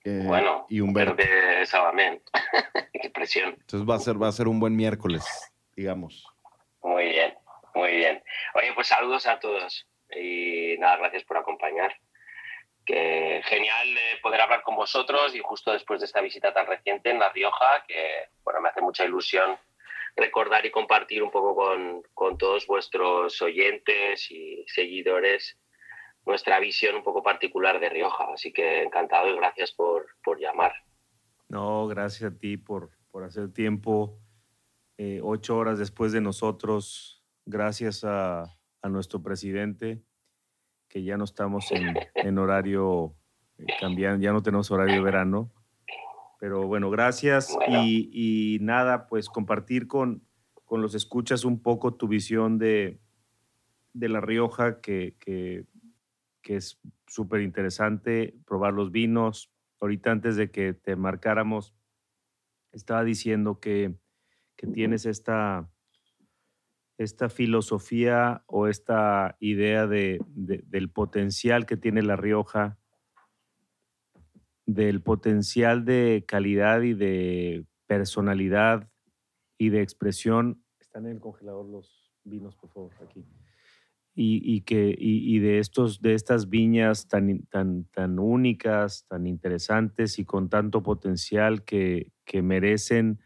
Eh, 0.03 0.25
bueno, 0.27 0.67
y 0.69 0.81
Humberto. 0.81 1.15
de 1.15 1.65
Sabamén. 1.65 2.21
Qué 3.01 3.11
presión. 3.11 3.51
Entonces 3.61 3.89
va 3.89 3.95
a 3.95 4.01
ser, 4.01 4.21
va 4.21 4.27
a 4.27 4.33
ser 4.33 4.49
un 4.49 4.59
buen 4.59 4.75
miércoles, 4.75 5.25
digamos. 5.77 6.27
Muy 6.83 7.11
bien, 7.11 7.33
muy 7.77 7.93
bien. 7.93 8.21
Oye, 8.57 8.73
pues 8.75 8.89
saludos 8.89 9.29
a 9.29 9.39
todos. 9.39 9.87
Y 10.11 10.75
nada, 10.81 10.97
gracias 10.97 11.23
por 11.23 11.37
acompañar. 11.37 11.95
Que 12.85 13.41
genial 13.45 13.89
eh, 13.97 14.19
poder 14.21 14.41
hablar 14.41 14.63
con 14.65 14.75
vosotros 14.75 15.33
y 15.37 15.39
justo 15.39 15.71
después 15.71 16.01
de 16.01 16.07
esta 16.07 16.21
visita 16.21 16.53
tan 16.53 16.67
reciente 16.67 17.11
en 17.11 17.21
La 17.21 17.29
Rioja, 17.29 17.85
que 17.87 18.31
bueno, 18.43 18.61
me 18.61 18.71
hace 18.71 18.81
mucha 18.81 19.05
ilusión 19.05 19.57
recordar 20.17 20.65
y 20.67 20.71
compartir 20.71 21.23
un 21.23 21.31
poco 21.31 21.55
con, 21.55 22.03
con 22.15 22.39
todos 22.39 22.67
vuestros 22.67 23.41
oyentes 23.43 24.31
y 24.31 24.65
seguidores 24.69 25.59
nuestra 26.27 26.59
visión 26.59 26.97
un 26.97 27.03
poco 27.03 27.23
particular 27.23 27.81
de 27.81 27.89
Rioja. 27.91 28.33
Así 28.33 28.53
que 28.53 28.83
encantado 28.83 29.29
y 29.29 29.37
gracias 29.37 29.73
por, 29.73 30.07
por 30.23 30.39
llamar. 30.41 30.73
No, 31.49 31.87
gracias 31.87 32.33
a 32.33 32.39
ti 32.39 32.57
por, 32.57 32.91
por 33.11 33.25
hacer 33.25 33.53
tiempo. 33.53 34.19
eh, 34.97 35.21
ocho 35.23 35.57
horas 35.57 35.79
después 35.79 36.13
de 36.13 36.21
nosotros, 36.21 37.25
gracias 37.45 38.05
a, 38.05 38.45
a 38.81 38.89
nuestro 38.89 39.23
presidente, 39.23 40.03
que 40.89 41.03
ya 41.03 41.17
no 41.17 41.25
estamos 41.25 41.71
en, 41.73 41.95
en 42.15 42.39
horario, 42.39 43.15
eh, 43.59 43.67
cambian, 43.81 44.21
ya 44.21 44.33
no 44.33 44.43
tenemos 44.43 44.71
horario 44.71 44.95
de 44.95 45.01
verano. 45.01 45.53
Pero 46.45 46.67
bueno, 46.67 46.91
gracias 46.91 47.55
Bueno. 47.55 47.75
Y, 47.75 48.11
y 48.13 48.59
nada, 48.61 49.07
pues 49.07 49.31
compartir 49.31 49.87
con, 49.87 50.29
con 50.67 50.83
los 50.83 50.95
escuchas 50.95 51.47
un 51.47 51.63
poco 51.63 51.95
tu 51.95 52.07
visión 52.07 52.59
de, 52.59 53.01
de 53.95 54.09
La 54.11 54.21
Rioja, 54.21 54.83
que, 54.83 55.17
que, 55.19 55.65
que 56.43 56.57
es 56.57 56.79
súper 57.07 57.41
interesante, 57.41 58.37
probar 58.47 58.75
los 58.75 58.93
vinos. 58.93 59.55
Ahorita 59.81 60.11
antes 60.11 60.37
de 60.37 60.51
que 60.51 60.75
te 60.75 60.97
marcáramos, 60.97 61.75
estaba 62.73 63.05
diciendo 63.05 63.59
que, 63.59 63.95
que 64.55 64.67
tienes 64.67 65.07
esta, 65.07 65.71
esta 66.99 67.31
filosofía 67.31 68.45
o 68.49 68.69
esta 68.69 69.39
idea 69.41 69.87
de, 69.87 70.21
de- 70.27 70.63
del 70.67 70.91
potencial 70.91 71.65
que 71.65 71.79
tiene 71.79 72.03
La 72.03 72.17
Rioja, 72.17 72.77
del 74.67 75.03
potencial 75.03 75.85
de 75.85 76.25
calidad 76.27 76.83
y 76.83 76.95
de 76.95 77.67
personalidad 77.87 78.89
y 79.59 79.69
de 79.69 79.83
expresión. 79.83 80.65
Están 80.81 81.07
en 81.07 81.13
el 81.13 81.21
congelador 81.21 81.67
los 81.67 82.13
vinos, 82.25 82.57
por 82.57 82.71
favor, 82.71 82.93
aquí. 83.03 83.25
Y, 84.17 84.41
y 84.45 84.61
que, 84.61 84.95
y, 84.97 85.37
y 85.37 85.41
de, 85.41 85.59
estos, 85.59 86.01
de 86.01 86.15
estas 86.15 86.49
viñas 86.49 87.09
tan, 87.09 87.47
tan, 87.47 87.85
tan 87.87 88.19
únicas, 88.19 89.07
tan 89.09 89.27
interesantes 89.27 90.19
y 90.21 90.25
con 90.25 90.49
tanto 90.49 90.83
potencial 90.83 91.65
que, 91.65 92.13
que 92.25 92.41
merecen 92.41 93.21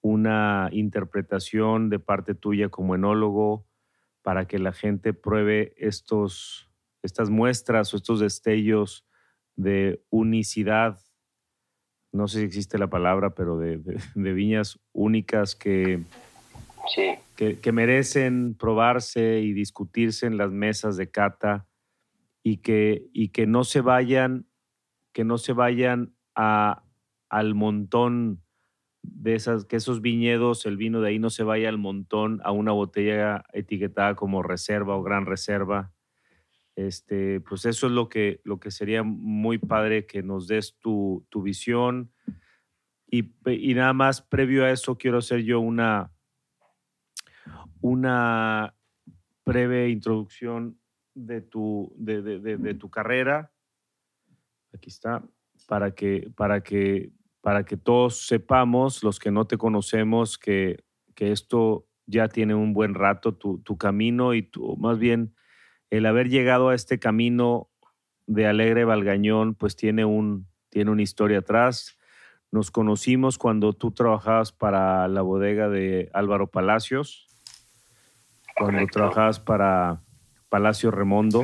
una 0.00 0.68
interpretación 0.72 1.90
de 1.90 1.98
parte 1.98 2.34
tuya 2.34 2.70
como 2.70 2.94
enólogo 2.94 3.66
para 4.22 4.46
que 4.46 4.58
la 4.58 4.72
gente 4.72 5.12
pruebe 5.12 5.74
estos, 5.76 6.70
estas 7.02 7.28
muestras 7.28 7.92
o 7.92 7.98
estos 7.98 8.20
destellos 8.20 9.06
de 9.56 10.02
unicidad, 10.10 10.98
no 12.12 12.28
sé 12.28 12.40
si 12.40 12.44
existe 12.44 12.78
la 12.78 12.88
palabra, 12.88 13.34
pero 13.34 13.58
de, 13.58 13.78
de- 13.78 13.96
de 14.14 14.32
viñas 14.32 14.78
únicas 14.92 15.54
que, 15.54 16.02
Sí, 16.94 17.14
que, 17.36 17.60
que 17.60 17.72
merecen 17.72 18.54
probarse 18.58 19.40
y 19.40 19.52
discutirse 19.54 20.26
en 20.26 20.36
las 20.36 20.50
mesas 20.50 20.96
de 20.98 21.10
cata 21.10 21.66
y 22.42 22.58
que, 22.58 23.06
y 23.14 23.30
que 23.30 23.46
no 23.46 23.64
se 23.64 23.80
vayan, 23.80 24.46
que 25.14 25.24
no 25.24 25.38
se 25.38 25.54
vayan 25.54 26.14
a, 26.34 26.84
al 27.30 27.54
montón 27.54 28.42
de 29.02 29.34
esas, 29.34 29.64
que 29.64 29.76
esos 29.76 30.02
viñedos, 30.02 30.66
el 30.66 30.76
vino 30.76 31.00
de 31.00 31.08
ahí 31.08 31.18
no 31.18 31.30
se 31.30 31.42
vaya 31.42 31.70
al 31.70 31.78
montón 31.78 32.40
a 32.44 32.52
una 32.52 32.72
botella 32.72 33.44
etiquetada 33.54 34.14
como 34.14 34.42
reserva 34.42 34.94
o 34.96 35.02
gran 35.02 35.24
reserva. 35.24 35.93
Este, 36.76 37.40
pues 37.40 37.64
eso 37.66 37.86
es 37.86 37.92
lo 37.92 38.08
que, 38.08 38.40
lo 38.44 38.58
que 38.58 38.70
sería 38.70 39.02
muy 39.04 39.58
padre 39.58 40.06
que 40.06 40.22
nos 40.22 40.48
des 40.48 40.76
tu, 40.80 41.24
tu 41.28 41.42
visión. 41.42 42.12
Y, 43.10 43.22
nada 43.74 43.92
más, 43.92 44.22
previo 44.22 44.64
a 44.64 44.70
eso, 44.70 44.98
quiero 44.98 45.18
hacer 45.18 45.44
yo 45.44 45.60
una, 45.60 46.10
una 47.80 48.74
breve 49.44 49.88
introducción 49.90 50.78
de 51.14 51.40
tu, 51.42 51.92
de, 51.96 52.22
de- 52.22 52.40
de- 52.40 52.56
de 52.56 52.74
tu 52.74 52.90
carrera. 52.90 53.52
Aquí 54.72 54.88
está, 54.88 55.22
para 55.68 55.94
que, 55.94 56.30
para 56.34 56.62
que, 56.62 57.12
para 57.40 57.64
que 57.64 57.76
todos 57.76 58.26
sepamos, 58.26 59.04
los 59.04 59.18
que 59.20 59.30
no 59.30 59.46
te 59.46 59.56
conocemos, 59.58 60.38
que, 60.38 60.82
que 61.14 61.30
esto 61.30 61.86
ya 62.06 62.28
tiene 62.28 62.54
un 62.54 62.72
buen 62.72 62.94
rato, 62.94 63.34
tu, 63.34 63.58
tu 63.58 63.78
camino 63.78 64.34
y 64.34 64.42
tu, 64.42 64.76
más 64.76 64.98
bien 64.98 65.34
el 65.96 66.06
haber 66.06 66.28
llegado 66.28 66.68
a 66.70 66.74
este 66.74 66.98
camino 66.98 67.68
de 68.26 68.46
Alegre 68.46 68.84
Valgañón, 68.84 69.54
pues 69.54 69.76
tiene, 69.76 70.04
un, 70.04 70.46
tiene 70.70 70.90
una 70.90 71.02
historia 71.02 71.38
atrás. 71.40 71.98
Nos 72.50 72.70
conocimos 72.70 73.36
cuando 73.38 73.72
tú 73.72 73.90
trabajabas 73.90 74.52
para 74.52 75.06
la 75.08 75.22
bodega 75.22 75.68
de 75.68 76.10
Álvaro 76.14 76.46
Palacios, 76.50 77.26
cuando 78.56 78.78
Correcto. 78.78 78.98
trabajabas 78.98 79.40
para 79.40 80.02
Palacio 80.48 80.90
Remondo. 80.90 81.42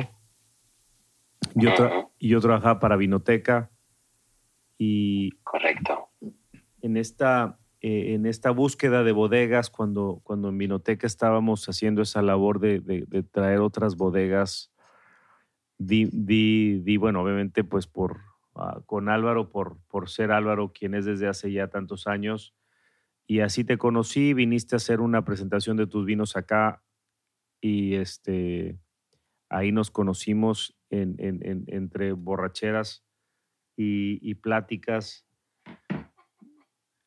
Yo, 1.53 1.71
tra- 1.71 2.09
yo 2.19 2.39
trabajaba 2.39 2.79
para 2.79 2.95
Vinoteca 2.95 3.69
y 4.77 5.31
correcto. 5.43 6.09
en 6.81 6.97
esta, 6.97 7.59
eh, 7.81 8.13
en 8.13 8.25
esta 8.25 8.51
búsqueda 8.51 9.03
de 9.03 9.11
bodegas, 9.11 9.69
cuando, 9.69 10.21
cuando 10.23 10.49
en 10.49 10.57
Vinoteca 10.57 11.07
estábamos 11.07 11.67
haciendo 11.67 12.01
esa 12.01 12.21
labor 12.21 12.59
de, 12.59 12.79
de- 12.79 13.05
de 13.07 13.23
traer 13.23 13.59
otras 13.59 13.95
bodegas, 13.97 14.71
di, 15.77 16.09
di- 16.11 16.79
di, 16.79 16.97
bueno, 16.97 17.21
obviamente 17.21 17.63
pues 17.63 17.87
por, 17.87 18.19
ah, 18.55 18.81
con 18.85 19.09
Álvaro, 19.09 19.49
por, 19.49 19.77
por 19.87 20.09
ser 20.09 20.31
Álvaro, 20.31 20.71
quien 20.73 20.93
es 20.93 21.05
desde 21.05 21.27
hace 21.27 21.51
ya 21.51 21.67
tantos 21.69 22.07
años, 22.07 22.53
y 23.27 23.39
así 23.39 23.63
te 23.63 23.77
conocí, 23.77 24.33
viniste 24.33 24.75
a 24.75 24.77
hacer 24.77 24.99
una 24.99 25.23
presentación 25.23 25.77
de 25.77 25.87
tus 25.87 26.05
vinos 26.05 26.35
acá 26.35 26.83
y 27.61 27.95
este, 27.95 28.77
ahí 29.49 29.71
nos 29.71 29.89
conocimos 29.89 30.75
en- 30.89 31.15
en- 31.19 31.39
en- 31.45 31.63
entre 31.67 32.11
borracheras 32.13 33.03
y, 33.77 34.19
y 34.21 34.35
pláticas. 34.35 35.25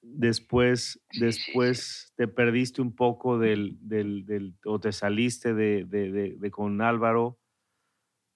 Después, 0.07 1.01
Sí, 1.11 1.19
sí, 1.19 1.25
después 1.25 2.13
te 2.17 2.29
perdiste 2.29 2.83
un 2.83 2.95
poco 2.95 3.39
del, 3.39 3.77
del- 3.81 4.27
del- 4.27 4.55
o 4.65 4.79
te 4.79 4.93
saliste 4.93 5.55
de, 5.55 5.85
de- 5.85 6.13
de- 6.13 6.37
de 6.39 6.51
con 6.51 6.81
Álvaro 6.81 7.39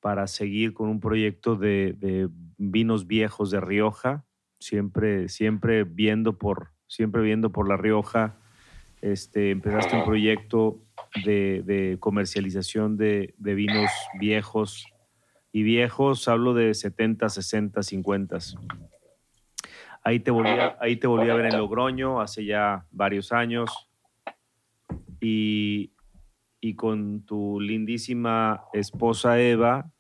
para 0.00 0.26
seguir 0.26 0.72
con 0.74 0.88
un 0.88 1.00
proyecto 1.00 1.56
de, 1.56 1.94
de 1.98 2.28
vinos 2.56 3.06
viejos 3.06 3.50
de 3.50 3.60
Rioja, 3.60 4.24
siempre, 4.60 5.28
siempre 5.28 5.84
viendo 5.84 6.38
por, 6.38 6.72
siempre 6.86 7.22
viendo 7.22 7.52
por 7.52 7.68
La 7.68 7.76
Rioja. 7.76 8.38
Este, 9.00 9.50
empezaste 9.50 9.96
un 9.96 10.04
proyecto 10.04 10.84
de, 11.24 11.96
comercialización 12.00 12.96
de, 12.96 13.34
de 13.38 13.54
vinos 13.54 13.90
viejos 14.18 14.86
y 15.52 15.62
viejos, 15.62 16.28
hablo 16.28 16.54
de 16.54 16.74
70, 16.74 17.28
60, 17.28 17.82
50. 17.82 18.38
Ahí 20.08 20.20
te 20.20 20.30
volví 20.30 20.48
a, 20.48 20.78
ahí 20.80 20.96
te 20.96 21.06
volví 21.06 21.28
a 21.28 21.34
ver 21.34 21.44
en 21.44 21.58
Logroño 21.58 22.22
hace 22.22 22.42
ya 22.46 22.86
varios 22.90 23.30
años 23.30 23.90
y, 25.20 25.92
y 26.62 26.76
con 26.76 27.26
tu 27.26 27.60
lindísima 27.60 28.64
esposa 28.72 29.38
Eva, 29.38 29.92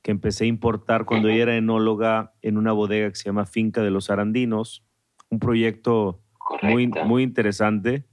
que 0.00 0.12
empecé 0.12 0.44
a 0.44 0.46
importar 0.46 1.04
cuando 1.04 1.28
ella 1.28 1.42
era 1.42 1.56
enóloga 1.58 2.32
en 2.40 2.56
una 2.56 2.72
bodega 2.72 3.10
que 3.10 3.16
se 3.16 3.24
llama 3.24 3.44
Finca 3.44 3.82
de 3.82 3.90
los 3.90 4.08
Arandinos, 4.08 4.82
un 5.28 5.38
proyecto 5.40 6.22
muy, 6.62 6.86
muy 6.86 7.22
interesante. 7.22 8.06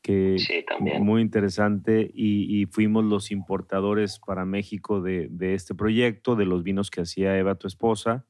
Que, 0.00 0.38
Sí, 0.38 0.64
también. 0.64 1.04
muy 1.04 1.22
interesante 1.22 2.08
y, 2.14 2.60
y 2.62 2.66
fuimos 2.66 3.04
los 3.04 3.32
importadores 3.32 4.20
para 4.24 4.44
México 4.44 5.00
de, 5.00 5.26
de 5.28 5.54
este 5.54 5.74
proyecto, 5.74 6.36
de 6.36 6.44
los 6.44 6.62
vinos 6.62 6.92
que 6.92 7.00
hacía 7.00 7.36
Eva, 7.36 7.56
tu 7.56 7.66
esposa. 7.66 8.24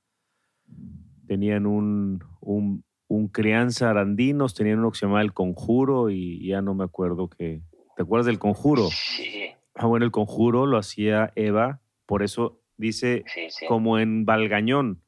Tenían 1.26 1.66
un, 1.66 2.22
un, 2.40 2.84
un 3.08 3.28
crianza 3.28 3.90
arandinos, 3.90 4.54
tenían 4.54 4.78
uno 4.78 4.90
que 4.92 4.98
se 4.98 5.06
llamaba 5.06 5.22
El 5.22 5.32
Conjuro 5.32 6.10
y 6.10 6.46
ya 6.46 6.62
no 6.62 6.74
me 6.74 6.84
acuerdo 6.84 7.28
que... 7.28 7.62
¿Te 7.96 8.02
acuerdas 8.02 8.26
del 8.26 8.38
Conjuro? 8.38 8.88
Sí, 8.90 9.50
Ah, 9.74 9.86
bueno, 9.86 10.04
El 10.06 10.10
Conjuro 10.10 10.64
lo 10.66 10.78
hacía 10.78 11.32
Eva 11.34 11.80
Por 12.06 12.22
eso 12.22 12.60
dice 12.78 13.24
Sí, 13.26 13.42
sí. 13.50 13.66
como 13.66 13.98
en 13.98 14.24
Valgañón. 14.24 15.02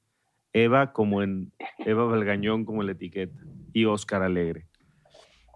Eva 0.52 0.92
como 0.92 1.22
en 1.22 1.52
Eva 1.78 2.04
Valgañón 2.04 2.64
como 2.64 2.82
la 2.82 2.92
etiqueta. 2.92 3.38
Y 3.72 3.84
Oscar 3.84 4.22
Alegre. 4.22 4.66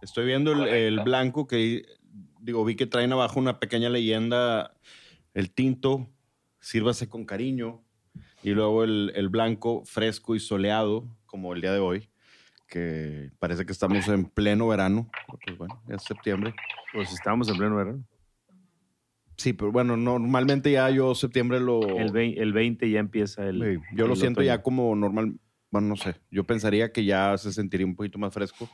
Estoy 0.03 0.27
viendo 0.27 0.53
el 0.67 1.01
blanco 1.01 1.47
que, 1.47 1.85
digo, 2.41 2.65
vi 2.65 2.75
que 2.75 2.87
traen 2.87 3.13
abajo 3.13 3.39
una 3.39 3.59
pequeña 3.61 3.89
leyenda, 3.89 4.75
el 5.33 5.51
tinto, 5.53 6.09
sírvase 6.61 7.09
con 7.09 7.25
cariño, 7.25 7.83
y 8.43 8.51
luego 8.51 8.85
el, 8.85 9.13
el 9.15 9.29
blanco 9.29 9.83
fresco 9.85 10.35
y 10.35 10.41
soleado, 10.41 11.05
como 11.27 11.53
el 11.55 11.61
día 11.61 11.73
de 11.73 11.79
hoy, 11.79 12.09
que 12.69 13.31
parece 13.39 13.65
que 13.67 13.73
estamos 13.73 14.09
en 14.09 14.25
pleno 14.25 14.69
verano, 14.69 15.09
pues 15.45 15.59
bueno, 15.59 15.81
ya 15.89 15.97
es 15.97 16.03
septiembre. 16.03 16.53
Pues 16.93 17.13
estamos 17.13 17.49
en 17.49 17.57
pleno 17.59 17.77
verano. 17.77 18.05
Sí, 19.37 19.53
pero 19.53 19.73
bueno, 19.73 19.97
normalmente 19.97 20.71
ya 20.71 20.89
yo 20.91 21.15
septiembre 21.15 21.59
lo... 21.59 21.99
El, 21.99 22.13
vei- 22.13 22.35
el 22.39 22.53
20 22.53 22.89
ya 22.91 23.01
empieza 23.01 23.49
el. 23.49 23.61
Sí, 23.81 23.97
yo 23.97 24.07
lo 24.07 24.13
el 24.13 24.19
siento 24.19 24.41
otoño. 24.41 24.47
ya 24.55 24.63
como 24.63 24.95
normal, 24.95 25.35
bueno, 25.71 25.89
no 25.89 25.97
sé, 25.97 26.17
yo 26.31 26.45
pensaría 26.45 26.93
que 26.93 27.05
ya 27.05 27.37
se 27.39 27.53
sentiría 27.53 27.87
un 27.87 27.97
poquito 27.97 28.19
más 28.19 28.33
fresco, 28.33 28.69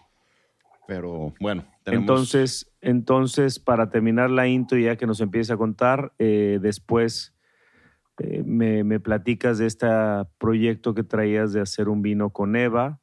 pero 0.87 1.33
bueno, 1.41 1.65
tenemos... 1.85 2.03
Entonces, 2.05 2.71
entonces, 2.81 3.59
para 3.59 3.89
terminar 3.89 4.31
la 4.31 4.47
intro, 4.49 4.79
ya 4.79 4.97
que 4.97 5.07
nos 5.07 5.21
empieza 5.21 5.55
a 5.55 5.57
contar, 5.57 6.13
eh, 6.19 6.59
después 6.61 7.35
eh, 8.19 8.43
me, 8.45 8.85
me 8.85 9.01
platicas 9.01 9.59
de 9.59 9.67
este 9.67 9.87
proyecto 10.39 10.95
que 10.95 11.05
traías 11.05 11.53
de 11.53 11.61
hacer 11.61 11.89
un 11.89 12.03
vino 12.03 12.31
con 12.31 12.57
Eva 12.57 13.01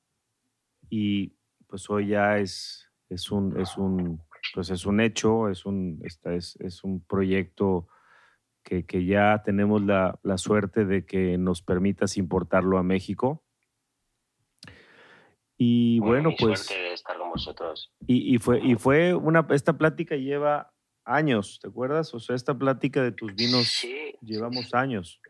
y 0.90 1.36
pues 1.68 1.90
hoy 1.90 2.08
ya 2.08 2.38
es, 2.38 2.90
es, 3.10 3.32
un, 3.32 3.60
es, 3.60 3.78
un, 3.78 4.22
pues 4.54 4.70
es 4.70 4.86
un 4.86 5.00
hecho, 5.00 5.50
es 5.50 5.66
un, 5.66 6.00
esta 6.04 6.34
es, 6.34 6.56
es 6.58 6.84
un 6.84 7.04
proyecto 7.04 7.88
que, 8.64 8.86
que 8.86 9.06
ya 9.06 9.42
tenemos 9.44 9.82
la, 9.84 10.20
la 10.24 10.38
suerte 10.38 10.86
de 10.86 11.06
que 11.06 11.38
nos 11.38 11.62
permitas 11.62 12.18
importarlo 12.18 12.78
a 12.78 12.84
México. 12.84 13.44
Y 15.58 16.00
bueno, 16.00 16.30
mi 16.30 16.36
pues... 16.38 16.60
suerte 16.60 16.84
de 16.84 16.94
estar 16.94 17.18
con 17.18 17.30
vosotros. 17.30 17.94
Y, 18.06 18.36
y 18.36 18.38
fue, 18.40 18.60
y 18.60 18.76
fue 18.76 19.14
una, 19.14 19.48
esta 19.52 19.78
plática 19.78 20.16
lleva 20.16 20.75
años, 21.06 21.60
¿te 21.62 21.68
acuerdas? 21.68 22.14
O 22.14 22.20
sea, 22.20 22.36
esta 22.36 22.58
plática 22.58 23.02
de 23.02 23.12
tus 23.12 23.34
vinos 23.36 23.68
Sí, 23.68 24.16
llevamos 24.22 24.74
años. 24.74 25.22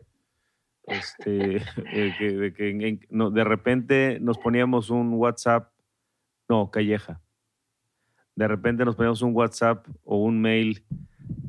Este, 0.84 1.62
que, 2.18 2.32
de, 2.32 2.52
que 2.52 3.00
no, 3.10 3.30
de 3.30 3.44
repente 3.44 4.18
nos 4.20 4.38
poníamos 4.38 4.90
un 4.90 5.12
WhatsApp, 5.14 5.70
no, 6.48 6.70
Calleja. 6.70 7.20
De 8.34 8.48
repente 8.48 8.84
nos 8.84 8.96
poníamos 8.96 9.22
un 9.22 9.34
WhatsApp 9.34 9.86
o 10.04 10.18
un 10.18 10.40
mail 10.40 10.84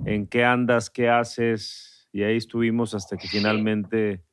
en 0.06 0.28
qué 0.28 0.46
andas, 0.46 0.90
qué 0.90 1.10
haces, 1.10 2.08
y 2.12 2.24
ahí 2.24 2.38
estuvimos 2.38 2.94
hasta 2.94 3.18
que 3.18 3.28
finalmente 3.28 4.24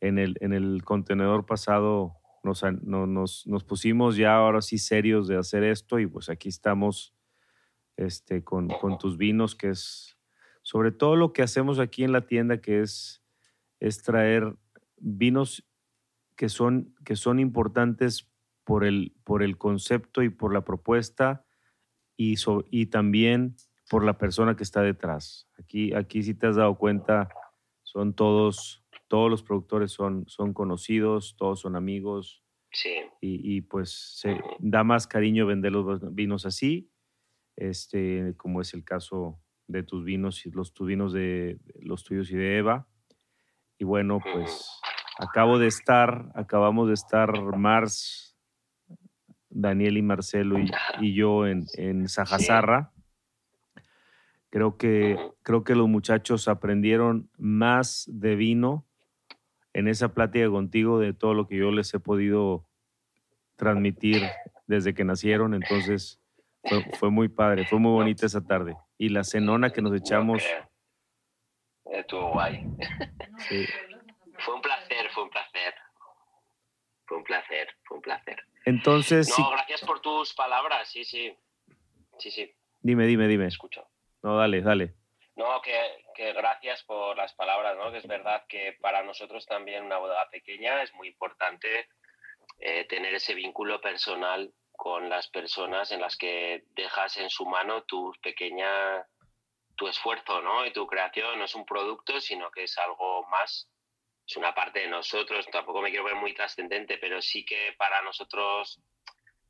en 0.00 0.18
el, 0.18 0.36
en 0.40 0.52
el 0.52 0.82
contenedor 0.84 1.46
pasado 1.46 2.16
nos, 2.42 2.62
nos, 2.82 3.46
nos 3.46 3.64
pusimos 3.64 4.16
ya 4.16 4.36
ahora 4.36 4.62
sí 4.62 4.78
serios 4.78 5.28
de 5.28 5.36
hacer 5.36 5.64
esto 5.64 5.98
y 5.98 6.06
pues 6.06 6.28
aquí 6.30 6.48
estamos 6.48 7.14
este, 8.00 8.42
con, 8.42 8.68
con 8.68 8.98
tus 8.98 9.16
vinos, 9.16 9.54
que 9.54 9.70
es 9.70 10.18
sobre 10.62 10.92
todo 10.92 11.16
lo 11.16 11.32
que 11.32 11.42
hacemos 11.42 11.78
aquí 11.78 12.04
en 12.04 12.12
la 12.12 12.26
tienda, 12.26 12.60
que 12.60 12.80
es, 12.80 13.22
es 13.78 14.02
traer 14.02 14.56
vinos 14.96 15.66
que 16.36 16.48
son, 16.48 16.94
que 17.04 17.16
son 17.16 17.38
importantes 17.38 18.30
por 18.64 18.84
el, 18.84 19.14
por 19.24 19.42
el 19.42 19.58
concepto 19.58 20.22
y 20.22 20.28
por 20.28 20.52
la 20.52 20.64
propuesta 20.64 21.44
y, 22.16 22.36
so- 22.36 22.64
y 22.70 22.86
también 22.86 23.56
por 23.88 24.04
la 24.04 24.18
persona 24.18 24.54
que 24.56 24.62
está 24.62 24.82
detrás. 24.82 25.48
Aquí, 25.58 25.92
aquí 25.94 26.22
si 26.22 26.34
te 26.34 26.46
has 26.46 26.56
dado 26.56 26.76
cuenta, 26.76 27.28
son 27.82 28.14
todos, 28.14 28.84
todos 29.08 29.30
los 29.30 29.42
productores 29.42 29.92
son, 29.92 30.24
son 30.28 30.52
conocidos, 30.52 31.36
todos 31.36 31.60
son 31.60 31.74
amigos 31.74 32.44
sí. 32.70 32.90
y, 33.20 33.56
y, 33.56 33.60
pues 33.62 33.90
se 34.20 34.40
da 34.60 34.84
más 34.84 35.06
cariño 35.06 35.46
vender 35.46 35.72
los 35.72 36.14
vinos 36.14 36.46
así, 36.46 36.89
este, 37.60 38.34
como 38.36 38.60
es 38.60 38.74
el 38.74 38.84
caso 38.84 39.38
de 39.68 39.82
tus 39.82 40.04
vinos 40.04 40.44
y 40.46 40.50
los 40.50 40.72
tus 40.72 40.88
vinos 40.88 41.12
de 41.12 41.60
los 41.80 42.02
tuyos 42.02 42.30
y 42.30 42.36
de 42.36 42.58
Eva. 42.58 42.88
Y 43.78 43.84
bueno, 43.84 44.20
pues 44.32 44.68
acabo 45.18 45.58
de 45.58 45.68
estar, 45.68 46.30
acabamos 46.34 46.88
de 46.88 46.94
estar 46.94 47.30
Mars, 47.56 48.36
Daniel 49.48 49.96
y 49.96 50.02
Marcelo 50.02 50.58
y, 50.58 50.70
y 51.00 51.14
yo 51.14 51.46
en, 51.46 51.66
en 51.74 52.08
Sajazarra. 52.08 52.92
Creo 54.48 54.76
que, 54.76 55.16
creo 55.42 55.62
que 55.62 55.76
los 55.76 55.88
muchachos 55.88 56.48
aprendieron 56.48 57.30
más 57.38 58.08
de 58.12 58.34
vino 58.34 58.86
en 59.72 59.86
esa 59.86 60.12
plática 60.12 60.48
contigo 60.50 60.98
de 60.98 61.12
todo 61.12 61.34
lo 61.34 61.46
que 61.46 61.56
yo 61.56 61.70
les 61.70 61.94
he 61.94 62.00
podido 62.00 62.66
transmitir 63.54 64.22
desde 64.66 64.94
que 64.94 65.04
nacieron. 65.04 65.54
Entonces, 65.54 66.19
fue, 66.62 66.84
fue 66.98 67.10
muy 67.10 67.28
padre, 67.28 67.66
fue 67.66 67.78
muy 67.78 67.92
bonita 67.92 68.26
esa 68.26 68.44
tarde. 68.44 68.76
Y 68.98 69.08
la 69.08 69.24
cenona 69.24 69.72
que 69.72 69.82
nos 69.82 69.94
echamos. 69.94 70.42
Estuvo 71.86 72.32
guay. 72.32 72.64
sí. 73.48 73.66
Fue 74.38 74.54
un 74.54 74.62
placer, 74.62 75.10
fue 75.10 75.24
un 75.24 75.30
placer. 75.30 75.74
Fue 77.06 77.18
un 77.18 77.24
placer, 77.24 77.68
fue 77.84 77.96
un 77.96 78.02
placer. 78.02 78.42
Entonces, 78.64 79.28
No, 79.38 79.50
gracias 79.50 79.80
por 79.82 80.00
tus 80.00 80.34
palabras, 80.34 80.88
sí, 80.88 81.04
sí. 81.04 81.36
Sí, 82.18 82.30
sí, 82.30 82.54
dime, 82.82 83.06
dime, 83.06 83.26
dime. 83.26 83.44
me 83.44 83.48
escucho. 83.48 83.88
No, 84.22 84.36
dale, 84.36 84.60
dale. 84.60 84.94
No, 85.36 85.62
que, 85.62 86.04
que 86.14 86.34
gracias 86.34 86.84
por 86.84 87.16
las 87.16 87.32
palabras, 87.32 87.76
¿no? 87.78 87.90
Que 87.90 87.98
es 87.98 88.06
verdad 88.06 88.44
que 88.46 88.76
para 88.80 89.02
nosotros 89.02 89.46
también 89.46 89.84
una 89.84 89.96
boda 89.96 90.28
pequeña 90.30 90.82
es 90.82 90.92
muy 90.94 91.08
importante 91.08 91.88
eh, 92.58 92.84
tener 92.84 93.14
ese 93.14 93.34
vínculo 93.34 93.80
personal 93.80 94.52
con 94.80 95.10
las 95.10 95.28
personas 95.28 95.92
en 95.92 96.00
las 96.00 96.16
que 96.16 96.64
dejas 96.70 97.18
en 97.18 97.28
su 97.28 97.44
mano 97.44 97.82
tu 97.82 98.14
pequeña, 98.22 99.06
tu 99.76 99.86
esfuerzo, 99.86 100.40
¿no? 100.40 100.64
Y 100.64 100.72
tu 100.72 100.86
creación 100.86 101.38
no 101.38 101.44
es 101.44 101.54
un 101.54 101.66
producto, 101.66 102.18
sino 102.18 102.50
que 102.50 102.62
es 102.62 102.78
algo 102.78 103.26
más, 103.26 103.68
es 104.26 104.36
una 104.38 104.54
parte 104.54 104.80
de 104.80 104.88
nosotros. 104.88 105.46
Tampoco 105.52 105.82
me 105.82 105.90
quiero 105.90 106.06
ver 106.06 106.14
muy 106.14 106.32
trascendente, 106.32 106.96
pero 106.96 107.20
sí 107.20 107.44
que 107.44 107.74
para 107.76 108.00
nosotros 108.00 108.80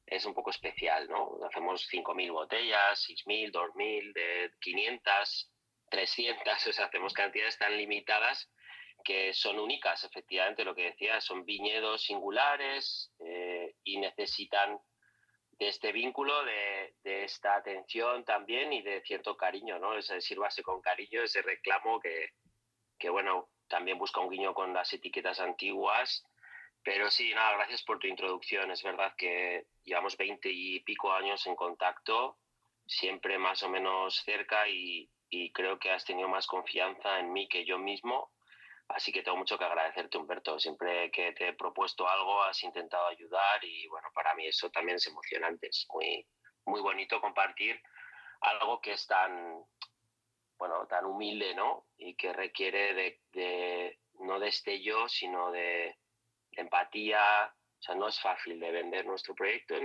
es 0.05 0.25
un 0.25 0.35
poco 0.35 0.51
especial, 0.51 1.09
¿no? 1.09 1.39
Hacemos 1.49 1.89
5.000 1.89 2.33
botellas, 2.33 3.07
6.000, 3.09 3.53
2.000, 3.53 4.13
de 4.13 4.51
500, 4.61 5.53
300, 5.91 6.67
o 6.67 6.73
sea, 6.73 6.87
hacemos 6.87 7.13
cantidades 7.13 7.57
tan 7.57 7.77
limitadas 7.77 8.51
que 9.05 9.33
son 9.33 9.61
únicas, 9.61 10.03
efectivamente, 10.03 10.65
lo 10.65 10.75
que 10.75 10.91
decía, 10.91 11.21
son 11.21 11.45
viñedos 11.45 12.03
singulares 12.03 13.13
eh, 13.21 13.77
y 13.85 13.99
necesitan 13.99 14.81
de 15.61 15.69
este 15.69 15.93
vínculo, 15.93 16.43
de, 16.45 16.95
de, 17.05 17.25
esta 17.25 17.55
atención 17.55 18.25
también 18.25 18.73
y 18.73 18.81
de 18.81 19.03
cierto 19.03 19.37
cariño, 19.37 19.79
¿no? 19.79 19.95
Ese 19.95 20.23
sírvase 20.23 20.63
con 20.63 20.81
cariño, 20.81 21.23
ese 21.23 21.43
reclamo 21.43 22.01
que, 22.01 22.31
que, 22.99 23.11
bueno, 23.11 23.51
también 23.69 23.99
busca 23.99 24.21
un 24.21 24.31
guiño 24.31 24.55
con 24.55 24.73
las 24.73 24.91
etiquetas 24.95 25.39
antiguas. 25.39 26.25
Pero 26.83 27.11
sí, 27.11 27.35
nada, 27.35 27.53
gracias 27.59 27.83
por 27.83 27.99
tu 27.99 28.07
introducción. 28.07 28.71
Es 28.71 28.83
verdad 28.83 29.15
que 29.19 29.67
llevamos 29.85 30.17
20 30.17 30.49
y 30.51 30.81
pico 30.81 31.13
años 31.13 31.47
en 31.47 31.55
contacto, 31.55 32.39
siempre 32.87 33.37
más 33.37 33.63
o 33.63 33.69
menos 33.69 34.17
cerca 34.25 34.67
y, 34.67 35.11
y 35.29 35.53
creo 35.53 35.79
que 35.79 35.91
has 35.91 36.07
tenido 36.07 36.27
más 36.27 36.47
confianza 36.47 37.21
en 37.21 37.35
mí 37.35 37.47
que 37.49 37.67
yo 37.67 37.79
mismo. 37.79 38.33
Así 38.95 39.13
que 39.13 39.23
tengo 39.23 39.37
mucho 39.37 39.57
que 39.57 39.65
agradecerte, 39.65 40.19
Humberto. 40.19 40.59
Siempre 40.59 41.11
que 41.11 41.33
te 41.33 41.49
he 41.49 41.53
propuesto 41.53 42.09
algo, 42.09 42.43
has 42.43 42.63
intentado 42.65 43.07
ayudar 43.07 43.65
y 43.65 43.87
bueno, 43.87 44.09
para 44.15 44.35
mí 44.35 44.47
eso 44.47 44.71
también 44.71 44.97
es 44.97 45.07
emocionante. 45.07 45.69
Es 45.69 45.87
muy, 45.93 46.27
muy 46.67 46.81
bonito 46.81 47.21
compartir 47.21 47.81
algo 48.41 48.81
que 48.81 48.93
es 48.93 49.07
tan, 49.07 49.65
bueno, 50.59 50.87
tan 50.89 51.05
humilde, 51.05 51.55
¿no? 51.55 51.87
Y 51.97 52.17
que 52.17 52.33
requiere 52.33 52.95
de, 52.95 53.21
de 53.33 54.01
no 54.15 54.39
sino 55.09 55.51
de, 55.53 55.97
empatía. 56.53 57.55
O 57.79 57.83
sea, 57.83 57.95
no 57.95 58.09
es 58.09 58.21
fácil 58.21 58.59
de 58.59 58.71
vender 58.73 59.07
nuestro 59.07 59.35
proyecto 59.35 59.77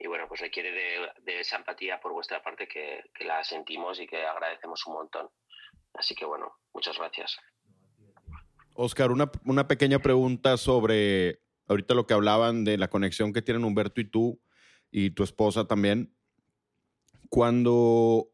y 0.00 0.06
bueno, 0.06 0.28
pues 0.28 0.40
requiere 0.40 0.70
de, 0.70 1.12
de, 1.22 1.40
esa 1.40 1.56
empatía 1.56 1.98
por 2.00 2.12
vuestra 2.12 2.40
parte 2.40 2.68
que, 2.68 3.10
que, 3.12 3.24
la 3.24 3.42
sentimos 3.42 3.98
y 3.98 4.06
que 4.06 4.24
agradecemos 4.24 4.86
un 4.86 4.94
montón. 4.94 5.28
Así 5.94 6.14
que 6.14 6.24
bueno, 6.24 6.58
muchas 6.72 6.96
gracias. 6.96 7.36
Oscar, 8.80 9.10
una, 9.10 9.28
una 9.44 9.66
pequeña 9.66 9.98
pregunta 9.98 10.56
sobre 10.56 11.42
ahorita 11.66 11.94
lo 11.94 12.06
que 12.06 12.14
hablaban 12.14 12.62
de 12.62 12.78
la 12.78 12.88
conexión 12.88 13.32
que 13.32 13.42
tienen 13.42 13.64
Humberto 13.64 14.00
y 14.00 14.04
tú 14.04 14.40
y 14.92 15.10
tu 15.10 15.24
esposa 15.24 15.66
también. 15.66 16.14
Cuando 17.28 18.30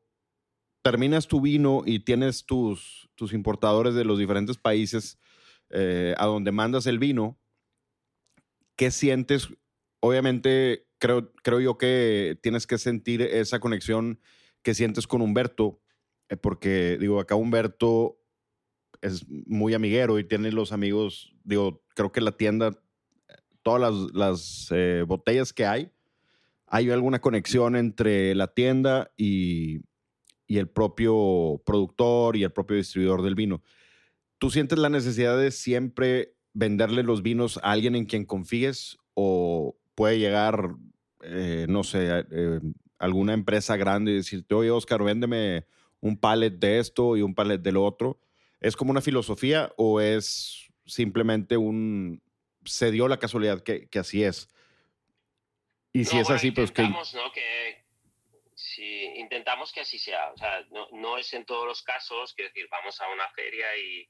terminas 0.82 1.28
tu 1.28 1.40
vino 1.40 1.82
y 1.86 2.00
tienes 2.00 2.44
tus, 2.44 3.08
tus 3.14 3.32
importadores 3.32 3.94
de 3.94 4.04
los 4.04 4.18
diferentes 4.18 4.58
países 4.58 5.18
eh, 5.70 6.14
a 6.18 6.26
donde 6.26 6.52
mandas 6.52 6.86
el 6.86 6.98
vino, 6.98 7.40
¿qué 8.76 8.90
sientes? 8.90 9.48
Obviamente, 10.00 10.86
creo, 10.98 11.32
creo 11.42 11.60
yo 11.60 11.78
que 11.78 12.38
tienes 12.42 12.66
que 12.66 12.76
sentir 12.76 13.22
esa 13.22 13.60
conexión 13.60 14.20
que 14.60 14.74
sientes 14.74 15.06
con 15.06 15.22
Humberto, 15.22 15.80
eh, 16.28 16.36
porque 16.36 16.98
digo, 17.00 17.18
acá 17.18 17.34
Humberto 17.34 18.18
es 19.04 19.26
muy 19.28 19.74
amiguero 19.74 20.18
y 20.18 20.24
tiene 20.24 20.50
los 20.50 20.72
amigos, 20.72 21.34
digo, 21.44 21.82
creo 21.94 22.10
que 22.10 22.22
la 22.22 22.32
tienda, 22.32 22.70
todas 23.62 23.80
las, 23.80 24.14
las 24.14 24.68
eh, 24.70 25.04
botellas 25.06 25.52
que 25.52 25.66
hay, 25.66 25.90
hay 26.66 26.90
alguna 26.90 27.20
conexión 27.20 27.76
entre 27.76 28.34
la 28.34 28.48
tienda 28.48 29.12
y, 29.16 29.82
y 30.46 30.56
el 30.56 30.68
propio 30.68 31.60
productor 31.66 32.36
y 32.36 32.44
el 32.44 32.52
propio 32.52 32.78
distribuidor 32.78 33.22
del 33.22 33.34
vino. 33.34 33.62
¿Tú 34.38 34.50
sientes 34.50 34.78
la 34.78 34.88
necesidad 34.88 35.38
de 35.38 35.50
siempre 35.50 36.34
venderle 36.54 37.02
los 37.02 37.22
vinos 37.22 37.58
a 37.58 37.72
alguien 37.72 37.94
en 37.96 38.06
quien 38.06 38.24
confíes 38.24 38.96
o 39.12 39.76
puede 39.94 40.18
llegar, 40.18 40.76
eh, 41.22 41.66
no 41.68 41.84
sé, 41.84 42.08
eh, 42.30 42.60
alguna 42.98 43.34
empresa 43.34 43.76
grande 43.76 44.12
y 44.12 44.16
decirte, 44.16 44.54
oye, 44.54 44.70
Oscar, 44.70 45.04
véndeme 45.04 45.66
un 46.00 46.16
pallet 46.16 46.50
de 46.50 46.78
esto 46.78 47.18
y 47.18 47.22
un 47.22 47.34
pallet 47.34 47.58
del 47.58 47.76
otro? 47.76 48.18
¿Es 48.64 48.76
como 48.76 48.92
una 48.92 49.02
filosofía 49.02 49.70
o 49.76 50.00
es 50.00 50.70
simplemente 50.86 51.58
un... 51.58 52.22
se 52.64 52.90
dio 52.90 53.08
la 53.08 53.18
casualidad 53.18 53.62
que, 53.62 53.90
que 53.90 53.98
así 53.98 54.24
es? 54.24 54.48
Y 55.92 56.06
si 56.06 56.14
No, 56.14 56.22
es 56.22 56.28
bueno, 56.28 56.36
así, 56.36 56.50
pues 56.50 56.72
que... 56.72 56.80
intentamos, 56.80 57.12
¿no? 57.12 57.30
que 57.30 57.84
sí, 58.54 59.02
intentamos 59.16 59.70
que 59.70 59.82
así 59.82 59.98
sea. 59.98 60.32
O 60.32 60.38
sea, 60.38 60.64
no, 60.70 60.88
no 60.92 61.18
es 61.18 61.34
en 61.34 61.44
todos 61.44 61.66
los 61.66 61.82
casos, 61.82 62.32
quiero 62.32 62.48
decir, 62.48 62.66
vamos 62.70 62.98
a 63.02 63.08
una 63.10 63.28
feria 63.32 63.66
y, 63.76 64.08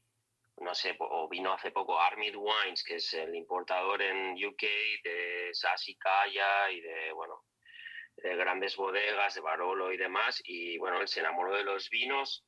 no 0.59 0.73
sé, 0.73 0.95
o 1.01 1.29
vino 1.29 1.53
hace 1.53 1.73
poco 1.73 2.01
Armid 2.01 2.37
Wines, 2.37 2.85
que 2.85 2.95
es 2.95 3.13
el 3.15 3.35
importador 3.35 4.03
en 4.03 4.35
UK 4.35 4.63
de 5.03 5.49
Sassicaia 5.53 6.71
y 6.71 6.81
de, 6.81 7.13
bueno, 7.13 7.43
de 8.19 8.37
grandes 8.37 8.77
bodegas, 8.77 9.35
de 9.35 9.41
Barolo 9.41 9.93
y 9.93 9.97
demás, 9.97 10.41
y 10.45 10.79
bueno, 10.79 11.01
él 11.01 11.09
se 11.09 11.19
enamoró 11.19 11.57
de 11.57 11.65
los 11.65 11.91
vinos. 11.91 12.45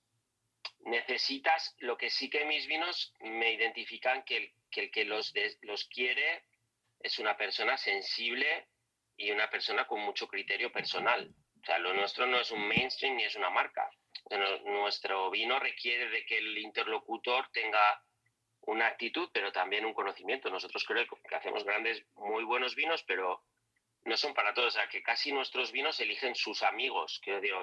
Necesitas, 0.81 1.75
lo 1.79 1.97
que 1.97 2.11
sí 2.11 2.31
que 2.31 2.45
mis 2.45 2.67
vinos 2.67 3.13
me 3.21 3.53
identifican 3.53 4.25
que 4.25 4.37
el 4.37 4.53
que, 4.91 5.05
los, 5.05 5.33
los 5.63 5.85
quiere 5.85 6.45
es 7.01 7.19
una 7.19 7.37
persona 7.37 7.77
sensible 7.77 8.69
y 9.17 9.31
una 9.31 9.49
persona 9.49 9.87
con 9.87 10.01
mucho 10.01 10.29
criterio 10.29 10.71
personal. 10.71 11.35
O 11.63 11.65
sea, 11.65 11.79
lo 11.79 11.95
nuestro 11.95 12.27
no 12.27 12.41
es 12.41 12.51
un 12.51 12.67
mainstream 12.67 13.17
ni 13.17 13.25
es 13.25 13.35
una 13.35 13.51
marca. 13.51 13.91
Nuestro 14.65 15.31
vino 15.31 15.59
requiere 15.59 16.09
de 16.11 16.25
que 16.27 16.39
el 16.39 16.59
interlocutor 16.59 17.49
tenga 17.53 18.03
una 18.63 18.89
actitud, 18.89 19.31
pero 19.33 19.53
también 19.53 19.85
un 19.85 19.95
conocimiento. 19.95 20.51
Nosotros 20.51 20.85
creo 20.85 21.07
que 21.07 21.35
hacemos 21.35 21.65
grandes, 21.65 22.05
muy 22.15 22.45
buenos 22.45 22.75
vinos, 22.75 23.03
pero 23.05 23.43
no 24.07 24.17
son 24.17 24.35
para 24.35 24.55
todos. 24.55 24.69
O 24.69 24.79
sea, 24.79 24.89
que 24.89 25.03
casi 25.03 25.33
nuestros 25.33 25.73
vinos 25.73 26.01
eligen 26.01 26.35
sus 26.35 26.63
amigos. 26.63 27.21
Que 27.23 27.41
digo. 27.41 27.63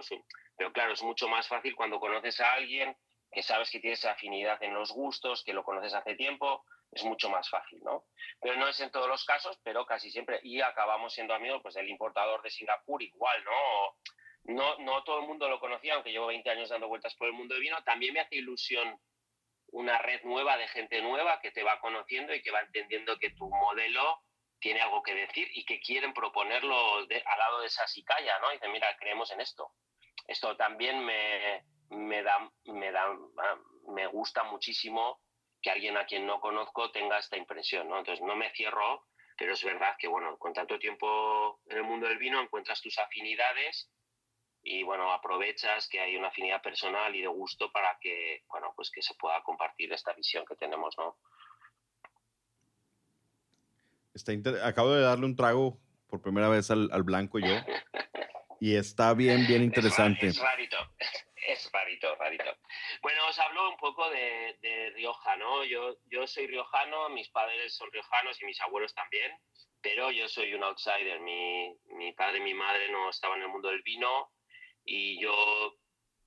Pero 0.56 0.72
claro, 0.72 0.94
es 0.94 1.02
mucho 1.02 1.28
más 1.28 1.48
fácil 1.48 1.76
cuando 1.76 2.00
conoces 2.00 2.40
a 2.40 2.54
alguien 2.54 2.96
que 3.32 3.42
sabes 3.42 3.72
que 3.72 3.80
tienes 3.80 4.06
afinidad 4.06 4.62
en 4.62 4.76
los 4.76 4.92
gustos, 4.92 5.44
que 5.44 5.54
lo 5.54 5.64
conoces 5.64 5.96
hace 5.96 6.14
tiempo, 6.16 6.64
es 6.92 7.04
mucho 7.04 7.30
más 7.30 7.50
fácil, 7.50 7.80
¿no? 7.84 8.06
Pero 8.40 8.58
no 8.58 8.68
es 8.68 8.80
en 8.80 8.92
todos 8.92 9.08
los 9.08 9.26
casos, 9.26 9.60
pero 9.64 9.88
casi 9.88 10.12
siempre. 10.12 10.40
Y 10.44 10.62
acabamos 10.62 11.14
siendo 11.14 11.34
amigos 11.34 11.62
pues, 11.64 11.74
del 11.74 11.90
importador 11.90 12.44
de 12.44 12.52
Singapur, 12.52 13.02
igual, 13.02 13.44
¿no? 13.44 14.54
No, 14.54 14.78
no 14.80 15.04
todo 15.04 15.22
el 15.22 15.28
mundo 15.28 15.50
lo 15.50 15.60
conocía, 15.60 15.96
aunque 15.96 16.12
llevo 16.12 16.28
20 16.28 16.48
años 16.50 16.70
dando 16.70 16.88
vueltas 16.88 17.16
por 17.16 17.28
el 17.28 17.34
mundo 17.34 17.56
del 17.56 17.64
vino. 17.64 17.82
También 17.84 18.14
me 18.14 18.20
hace 18.20 18.36
ilusión 18.36 19.00
una 19.72 19.98
red 19.98 20.22
nueva 20.24 20.58
de 20.58 20.68
gente 20.68 21.02
nueva 21.02 21.40
que 21.42 21.52
te 21.52 21.64
va 21.64 21.80
conociendo 21.80 22.36
y 22.36 22.42
que 22.44 22.52
va 22.52 22.60
entendiendo 22.60 23.18
que 23.18 23.32
tu 23.32 23.50
modelo 23.50 24.22
tiene 24.64 24.80
algo 24.80 25.04
que 25.04 25.14
decir 25.14 25.50
y 25.54 25.66
que 25.66 25.82
quieren 25.82 26.14
proponerlo 26.14 26.96
al 27.00 27.10
lado 27.38 27.60
de 27.60 27.68
esa 27.68 27.86
sicaya, 27.86 28.40
¿no? 28.40 28.50
Y 28.50 28.54
dicen, 28.54 28.72
mira, 28.72 28.96
creemos 28.98 29.30
en 29.32 29.42
esto. 29.42 29.74
Esto 30.26 30.56
también 30.56 31.04
me, 31.04 31.66
me 31.90 32.24
da, 32.24 32.50
me 32.68 32.90
da, 32.94 33.04
ah, 33.04 33.60
me 33.90 34.08
gusta 34.08 34.46
muchísimo 34.46 35.20
que 35.62 35.70
alguien 35.70 35.98
a 35.98 36.06
quien 36.06 36.26
no 36.26 36.40
conozco 36.40 36.92
tenga 36.92 37.18
esta 37.18 37.36
impresión, 37.36 37.90
¿no? 37.90 38.00
Entonces 38.00 38.24
no 38.24 38.38
me 38.38 38.52
cierro, 38.52 39.06
pero 39.38 39.52
es 39.52 39.62
verdad 39.66 39.98
que, 40.00 40.08
bueno, 40.08 40.38
con 40.38 40.54
tanto 40.54 40.80
tiempo 40.80 41.60
en 41.66 41.78
el 41.80 41.84
mundo 41.84 42.08
del 42.08 42.18
vino 42.18 42.40
encuentras 42.40 42.82
tus 42.82 42.98
afinidades 43.00 43.92
y, 44.62 44.84
bueno, 44.84 45.12
aprovechas 45.12 45.90
que 45.90 46.00
hay 46.00 46.16
una 46.16 46.30
afinidad 46.30 46.62
personal 46.62 47.14
y 47.14 47.20
de 47.20 47.28
gusto 47.28 47.70
para 47.70 47.98
que, 48.00 48.44
bueno, 48.48 48.72
pues 48.78 48.90
que 48.90 49.02
se 49.02 49.14
pueda 49.16 49.44
compartir 49.44 49.92
esta 49.92 50.14
visión 50.14 50.46
que 50.46 50.56
tenemos, 50.56 50.98
¿no? 50.98 51.18
Está 54.14 54.34
inter- 54.34 54.62
Acabo 54.64 54.92
de 54.92 55.02
darle 55.02 55.26
un 55.26 55.36
trago 55.36 55.80
por 56.08 56.22
primera 56.22 56.48
vez 56.50 56.70
al, 56.72 56.90
al 56.92 57.04
blanco 57.04 57.40
yo. 57.40 57.56
Y 58.60 58.76
está 58.76 59.14
bien, 59.14 59.46
bien 59.48 59.64
interesante. 59.64 60.28
Es, 60.28 60.38
ra- 60.40 60.44
es 60.46 60.52
rarito, 60.52 60.78
es 61.48 61.70
rarito, 61.74 62.16
rarito. 62.16 62.58
Bueno, 63.02 63.28
os 63.28 63.38
hablo 63.40 63.70
un 63.70 63.78
poco 63.78 64.10
de, 64.10 64.58
de 64.62 64.92
Rioja, 64.92 65.36
¿no? 65.38 65.64
Yo, 65.66 65.98
yo 66.06 66.28
soy 66.28 66.48
riojano, 66.48 67.10
mis 67.10 67.30
padres 67.30 67.76
son 67.76 67.92
riojanos 67.92 68.42
y 68.42 68.46
mis 68.46 68.62
abuelos 68.62 68.94
también, 68.94 69.32
pero 69.82 70.12
yo 70.12 70.28
soy 70.30 70.54
un 70.54 70.64
outsider. 70.64 71.20
Mi, 71.20 71.76
mi 71.98 72.14
padre 72.14 72.38
y 72.38 72.42
mi 72.42 72.54
madre 72.54 72.90
no 72.92 73.10
estaban 73.10 73.40
en 73.40 73.46
el 73.46 73.50
mundo 73.52 73.70
del 73.70 73.82
vino 73.82 74.32
y 74.86 75.20
yo 75.22 75.76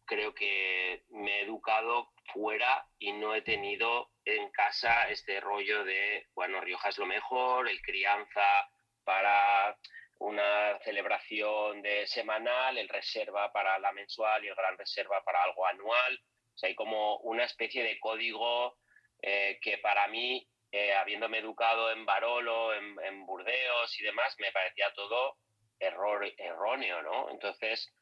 creo 0.05 0.35
que 0.35 1.05
me 1.11 1.39
he 1.41 1.43
educado 1.45 2.13
fuera 2.33 2.87
y 2.99 3.13
no 3.13 3.35
he 3.35 3.43
tenido 3.43 4.11
en 4.27 4.51
casa 4.51 5.09
este 5.09 5.41
rollo 5.41 5.85
de, 5.85 6.27
bueno, 6.35 6.61
Rioja 6.61 6.89
es 6.89 6.99
lo 6.99 7.07
mejor, 7.07 7.69
el 7.69 7.81
crianza 7.81 8.69
para 9.05 9.79
una 10.19 10.79
celebración 10.81 11.81
de 11.81 12.07
semanal, 12.07 12.77
el 12.77 12.89
reserva 12.89 13.53
para 13.53 13.79
la 13.79 13.93
mensual 13.93 14.45
y 14.45 14.49
el 14.49 14.55
gran 14.55 14.77
reserva 14.77 15.23
para 15.23 15.43
algo 15.45 15.65
anual. 15.67 16.21
O 16.55 16.59
sea, 16.59 16.69
hay 16.69 16.75
como 16.75 17.19
una 17.19 17.45
especie 17.45 17.85
de 17.85 18.01
código 18.01 18.77
eh, 19.23 19.59
que 19.63 19.79
para 19.79 20.09
mí, 20.09 20.47
eh, 20.73 20.95
habiéndome 20.95 21.39
educado 21.39 21.93
en 21.93 22.05
Barolo, 22.05 22.75
en, 22.75 22.97
en 23.05 23.25
Burdeos 23.27 24.01
y 24.01 24.03
demás, 24.03 24.35
me 24.39 24.51
parecía 24.51 24.93
todo 24.95 25.37
error, 25.79 26.27
erróneo, 26.37 27.03
¿no? 27.03 27.31
Entonces, 27.31 27.95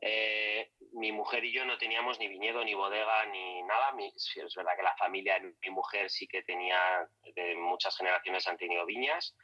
eh, 0.00 0.70
mi 0.92 1.12
mujer 1.12 1.44
y 1.44 1.52
yo 1.52 1.64
no 1.64 1.76
teníamos 1.76 2.18
ni 2.18 2.28
viñedo, 2.28 2.64
ni 2.64 2.74
bodega, 2.74 3.26
ni 3.26 3.62
nada. 3.62 3.92
Mi- 3.92 4.06
es 4.08 4.54
verdad 4.56 4.76
que 4.76 4.82
la 4.82 4.96
familia 4.96 5.38
de 5.38 5.52
mi 5.60 5.70
mujer 5.70 6.08
sí 6.10 6.26
que 6.26 6.42
tenía, 6.42 7.08
de 7.34 7.54
muchas 7.56 7.96
generaciones 7.96 8.46
han 8.46 8.56
tenido 8.56 8.86
viñas, 8.86 9.34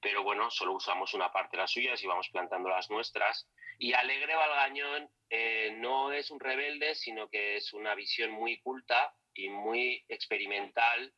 pero 0.00 0.22
bueno, 0.22 0.50
solo 0.50 0.72
usamos 0.72 1.14
una 1.14 1.30
parte 1.32 1.56
de 1.56 1.62
las 1.62 1.70
suyas 1.72 2.02
y 2.02 2.06
vamos 2.06 2.28
plantando 2.30 2.68
las 2.68 2.90
nuestras. 2.90 3.48
Y 3.78 3.92
Alegre 3.92 4.34
Valgañón 4.34 5.10
eh, 5.30 5.72
no 5.76 6.12
es 6.12 6.30
un 6.30 6.40
rebelde, 6.40 6.94
sino 6.94 7.28
que 7.28 7.56
es 7.56 7.72
una 7.72 7.94
visión 7.94 8.30
muy 8.30 8.58
culta 8.60 9.14
y 9.34 9.48
muy 9.50 10.04
experimental, 10.08 11.14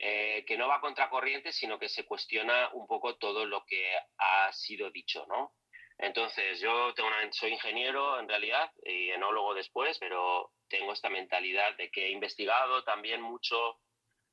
eh, 0.00 0.44
que 0.46 0.56
no 0.56 0.68
va 0.68 0.80
contracorriente, 0.80 1.52
sino 1.52 1.78
que 1.78 1.88
se 1.88 2.04
cuestiona 2.04 2.70
un 2.72 2.86
poco 2.86 3.16
todo 3.16 3.44
lo 3.46 3.64
que 3.64 3.92
ha 4.16 4.52
sido 4.52 4.90
dicho, 4.90 5.26
¿no? 5.28 5.54
Entonces, 5.98 6.60
yo 6.60 6.94
tengo 6.94 7.08
una- 7.08 7.32
soy 7.32 7.52
ingeniero 7.52 8.18
en 8.20 8.28
realidad 8.28 8.72
y 8.84 9.10
enólogo 9.10 9.54
después, 9.54 9.98
pero 9.98 10.52
tengo 10.68 10.92
esta 10.92 11.10
mentalidad 11.10 11.74
de 11.76 11.90
que 11.90 12.06
he 12.06 12.10
investigado 12.10 12.84
también 12.84 13.20
mucho 13.20 13.80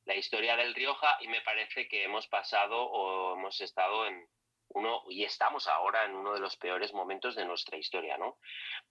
la 0.06 0.16
historia 0.16 0.56
del 0.56 0.76
Rioja 0.76 1.18
y 1.22 1.28
me 1.28 1.42
parece 1.42 1.88
que 1.88 2.04
hemos 2.04 2.28
pasado 2.28 2.84
o 2.84 3.34
hemos 3.36 3.60
estado 3.62 4.06
en 4.06 4.28
uno 4.70 5.04
y 5.10 5.24
estamos 5.24 5.68
ahora 5.68 6.06
en 6.06 6.16
uno 6.16 6.34
de 6.34 6.40
los 6.40 6.58
peores 6.58 6.94
momentos 6.94 7.36
de 7.36 7.46
nuestra 7.46 7.78
historia, 7.78 8.18
¿no? 8.18 8.38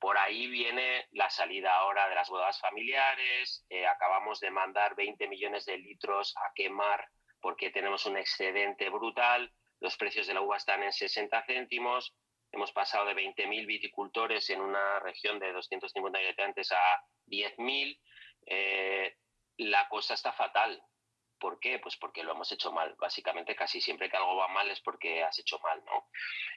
Por 0.00 0.16
ahí 0.18 0.46
viene 0.48 1.06
la 1.12 1.30
salida 1.30 1.74
ahora 1.76 2.08
de 2.08 2.14
las 2.14 2.28
bodas 2.28 2.58
familiares, 2.60 3.64
eh, 3.68 3.86
acabamos 3.86 4.40
de 4.40 4.50
mandar 4.50 4.94
20 4.96 5.28
millones 5.28 5.66
de 5.66 5.78
litros 5.78 6.34
a 6.36 6.52
quemar 6.54 7.08
porque 7.40 7.70
tenemos 7.70 8.06
un 8.06 8.16
excedente 8.16 8.88
brutal, 8.88 9.52
los 9.80 9.96
precios 9.96 10.26
de 10.26 10.34
la 10.34 10.40
uva 10.40 10.56
están 10.56 10.82
en 10.82 10.92
60 10.92 11.42
céntimos, 11.42 12.14
hemos 12.54 12.72
pasado 12.72 13.04
de 13.06 13.14
20.000 13.14 13.66
viticultores 13.66 14.48
en 14.50 14.60
una 14.60 15.00
región 15.00 15.38
de 15.38 15.52
250 15.52 16.18
habitantes 16.18 16.70
a 16.72 16.80
10.000. 17.26 18.00
Eh, 18.46 19.16
la 19.58 19.88
cosa 19.88 20.14
está 20.14 20.32
fatal. 20.32 20.82
¿Por 21.38 21.58
qué? 21.58 21.78
Pues 21.78 21.96
porque 21.96 22.22
lo 22.22 22.32
hemos 22.32 22.50
hecho 22.52 22.72
mal. 22.72 22.94
Básicamente, 22.98 23.56
casi 23.56 23.80
siempre 23.80 24.08
que 24.08 24.16
algo 24.16 24.36
va 24.36 24.48
mal 24.48 24.70
es 24.70 24.80
porque 24.80 25.22
has 25.22 25.38
hecho 25.38 25.58
mal, 25.58 25.84
¿no? 25.84 26.08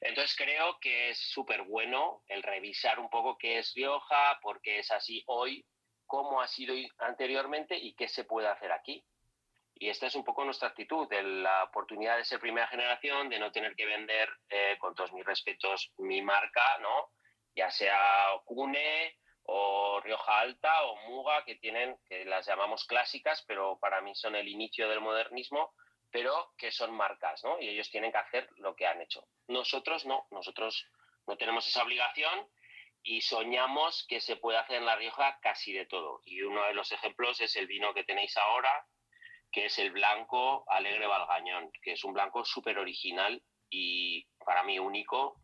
Entonces 0.01 0.35
creo 0.37 0.79
que 0.79 1.09
es 1.09 1.19
súper 1.19 1.63
bueno 1.63 2.23
el 2.27 2.43
revisar 2.43 2.99
un 2.99 3.09
poco 3.09 3.37
qué 3.37 3.57
es 3.57 3.73
Rioja, 3.75 4.39
por 4.41 4.61
qué 4.61 4.79
es 4.79 4.91
así 4.91 5.23
hoy, 5.25 5.65
cómo 6.05 6.41
ha 6.41 6.47
sido 6.47 6.75
anteriormente 6.99 7.75
y 7.75 7.95
qué 7.95 8.07
se 8.07 8.23
puede 8.23 8.47
hacer 8.47 8.71
aquí. 8.71 9.03
Y 9.79 9.89
esta 9.89 10.07
es 10.07 10.15
un 10.15 10.23
poco 10.23 10.43
nuestra 10.43 10.69
actitud, 10.69 11.07
la 11.11 11.65
oportunidad 11.65 12.17
de 12.17 12.25
ser 12.25 12.39
primera 12.39 12.67
generación, 12.67 13.29
de 13.29 13.39
no 13.39 13.51
tener 13.51 13.75
que 13.75 13.85
vender, 13.85 14.29
eh, 14.49 14.77
con 14.79 14.95
todos 14.95 15.13
mis 15.13 15.25
respetos, 15.25 15.91
mi 15.97 16.21
marca, 16.21 16.77
¿no? 16.79 17.11
Ya 17.55 17.69
sea 17.69 17.99
Cune 18.45 19.17
o 19.43 19.99
Rioja 20.01 20.39
Alta 20.39 20.83
o 20.83 20.95
Muga, 21.07 21.43
que 21.45 21.55
tienen, 21.55 21.97
que 22.07 22.25
las 22.25 22.47
llamamos 22.47 22.85
clásicas, 22.85 23.43
pero 23.47 23.77
para 23.79 24.01
mí 24.01 24.15
son 24.15 24.35
el 24.35 24.47
inicio 24.47 24.89
del 24.89 24.99
modernismo, 24.99 25.73
pero 26.09 26.53
que 26.57 26.71
son 26.71 26.91
marcas, 26.95 27.43
¿no? 27.43 27.59
Y 27.59 27.69
ellos 27.69 27.89
tienen 27.91 28.11
que 28.11 28.17
hacer 28.17 28.49
lo 28.57 28.75
que 28.75 28.87
han 28.87 29.01
hecho. 29.01 29.27
Nosotros 29.47 30.05
no, 30.05 30.27
nosotros 30.31 30.87
no 31.27 31.37
tenemos 31.37 31.67
esa 31.67 31.83
obligación 31.83 32.47
y 33.03 33.21
soñamos 33.21 34.05
que 34.07 34.19
se 34.21 34.37
puede 34.37 34.57
hacer 34.57 34.77
en 34.77 34.85
La 34.85 34.95
Rioja 34.95 35.39
casi 35.41 35.71
de 35.71 35.85
todo. 35.85 36.21
Y 36.25 36.41
uno 36.41 36.63
de 36.63 36.73
los 36.73 36.91
ejemplos 36.91 37.39
es 37.41 37.55
el 37.55 37.67
vino 37.67 37.93
que 37.93 38.03
tenéis 38.03 38.35
ahora, 38.37 38.85
que 39.51 39.65
es 39.65 39.79
el 39.79 39.91
blanco 39.91 40.63
Alegre 40.69 41.07
Valgañón, 41.07 41.71
que 41.81 41.93
es 41.93 42.03
un 42.03 42.13
blanco 42.13 42.43
súper 42.45 42.77
original 42.77 43.41
y 43.69 44.25
para 44.45 44.63
mí 44.63 44.79
único. 44.79 45.41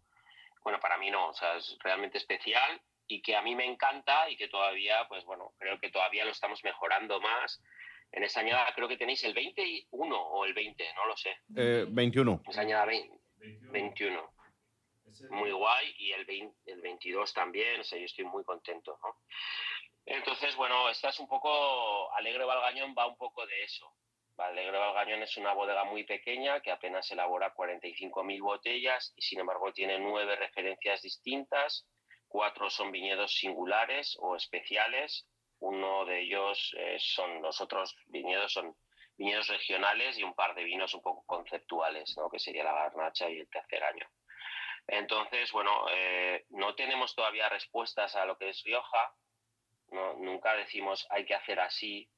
Bueno, 0.63 0.79
para 0.79 0.97
mí 0.97 1.11
no, 1.11 1.29
o 1.29 1.33
sea, 1.33 1.57
es 1.57 1.77
realmente 1.83 2.17
especial 2.17 2.81
y 3.07 3.21
que 3.21 3.35
a 3.35 3.41
mí 3.41 3.55
me 3.55 3.65
encanta 3.65 4.29
y 4.29 4.37
que 4.37 4.47
todavía, 4.47 5.05
pues 5.07 5.25
bueno, 5.25 5.53
creo 5.57 5.79
que 5.79 5.89
todavía 5.89 6.25
lo 6.25 6.31
estamos 6.31 6.63
mejorando 6.63 7.19
más. 7.19 7.61
En 8.11 8.23
esa 8.23 8.41
añada 8.41 8.71
creo 8.75 8.87
que 8.87 8.97
tenéis 8.97 9.23
el 9.23 9.33
21 9.33 10.15
o 10.15 10.45
el 10.45 10.53
20, 10.53 10.93
no 10.95 11.07
lo 11.07 11.17
sé. 11.17 11.37
Eh, 11.55 11.85
21. 11.89 12.43
Esa 12.47 12.61
añada 12.61 12.85
20, 12.85 13.19
21. 13.71 14.33
Muy 15.31 15.51
guay 15.51 15.93
y 15.97 16.11
el, 16.11 16.25
20, 16.25 16.71
el 16.71 16.81
22 16.81 17.33
también, 17.33 17.81
o 17.81 17.83
sea, 17.83 17.99
yo 17.99 18.05
estoy 18.05 18.25
muy 18.25 18.43
contento, 18.43 18.97
¿no? 19.03 19.17
Entonces, 20.05 20.55
bueno, 20.55 20.89
esta 20.89 21.09
es 21.09 21.19
un 21.19 21.27
poco, 21.27 22.13
Alegre 22.13 22.43
Valgañón 22.43 22.93
va 22.97 23.07
un 23.07 23.17
poco 23.17 23.45
de 23.45 23.63
eso. 23.63 23.93
Alegre 24.37 24.77
Valgañón 24.77 25.23
es 25.23 25.37
una 25.37 25.53
bodega 25.53 25.83
muy 25.85 26.03
pequeña 26.03 26.59
que 26.61 26.71
apenas 26.71 27.09
elabora 27.11 27.53
45.000 27.53 28.41
botellas 28.41 29.13
y 29.15 29.21
sin 29.21 29.39
embargo 29.39 29.71
tiene 29.71 29.99
nueve 29.99 30.35
referencias 30.35 31.01
distintas, 31.01 31.87
cuatro 32.27 32.69
son 32.69 32.91
viñedos 32.91 33.33
singulares 33.35 34.17
o 34.19 34.35
especiales, 34.35 35.27
uno 35.59 36.03
de 36.05 36.21
ellos 36.21 36.75
eh, 36.77 36.97
son 36.99 37.41
los 37.41 37.61
otros 37.61 37.95
viñedos 38.07 38.51
son 38.51 38.75
viñedos 39.15 39.47
regionales 39.47 40.17
y 40.17 40.23
un 40.23 40.33
par 40.33 40.55
de 40.55 40.63
vinos 40.63 40.93
un 40.93 41.01
poco 41.01 41.23
conceptuales, 41.25 42.15
¿no? 42.17 42.29
que 42.29 42.39
sería 42.39 42.63
la 42.63 42.73
garnacha 42.73 43.29
y 43.29 43.39
el 43.39 43.49
tercer 43.49 43.83
año. 43.83 44.07
Entonces, 44.87 45.51
bueno, 45.51 45.85
eh, 45.91 46.45
no 46.49 46.75
tenemos 46.75 47.15
todavía 47.15 47.47
respuestas 47.47 48.15
a 48.15 48.25
lo 48.25 48.37
que 48.37 48.49
es 48.49 48.61
Rioja, 48.63 49.13
nunca 49.93 50.55
decimos 50.55 51.05
hay 51.09 51.25
que 51.25 51.35
hacer 51.35 51.59
así, 51.59 52.09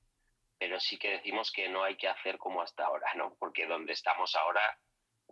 pero 0.58 0.80
sí 0.80 0.98
que 0.98 1.12
decimos 1.12 1.52
que 1.52 1.68
no 1.70 1.84
hay 1.84 1.98
que 1.98 2.08
hacer 2.08 2.38
como 2.38 2.62
hasta 2.62 2.86
ahora, 2.86 3.14
¿no? 3.16 3.36
Porque 3.40 3.68
donde 3.68 3.94
estamos 3.94 4.36
ahora 4.36 4.78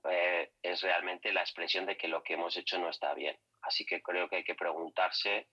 eh, 0.09 0.51
es 0.61 0.81
realmente 0.81 1.31
la 1.31 1.41
expresión 1.41 1.85
de 1.85 1.95
que 1.95 2.07
lo 2.07 2.23
que 2.23 2.33
hemos 2.33 2.55
hecho 2.57 2.77
no 2.77 2.89
está 2.89 3.13
bien. 3.13 3.37
Así 3.61 3.85
que 3.85 4.01
creo 4.01 4.27
que 4.27 4.37
hay 4.37 4.43
que 4.43 4.55
preguntarse 4.55 5.47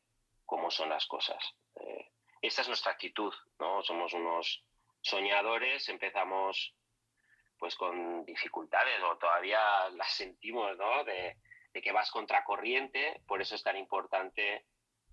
cómo 0.45 0.71
son 0.71 0.89
las 0.89 1.07
cosas. 1.07 1.43
Eh, 1.77 2.11
esta 2.43 2.63
es 2.63 2.69
nuestra 2.69 2.93
actitud, 2.93 3.33
¿no? 3.59 3.83
Somos 3.83 4.13
unos 4.13 4.65
soñadores, 5.01 5.89
empezamos 5.89 6.75
pues 7.59 7.77
con 7.77 8.25
dificultades 8.25 9.01
o 9.03 9.19
todavía 9.19 9.61
las 9.91 10.13
sentimos, 10.15 10.77
¿no? 10.79 11.05
De 11.05 11.37
que 11.73 11.93
vas 11.93 12.11
contracorriente, 12.11 13.23
por 13.27 13.41
eso 13.41 13.55
es 13.55 13.63
tan 13.63 13.77
importante 13.77 14.65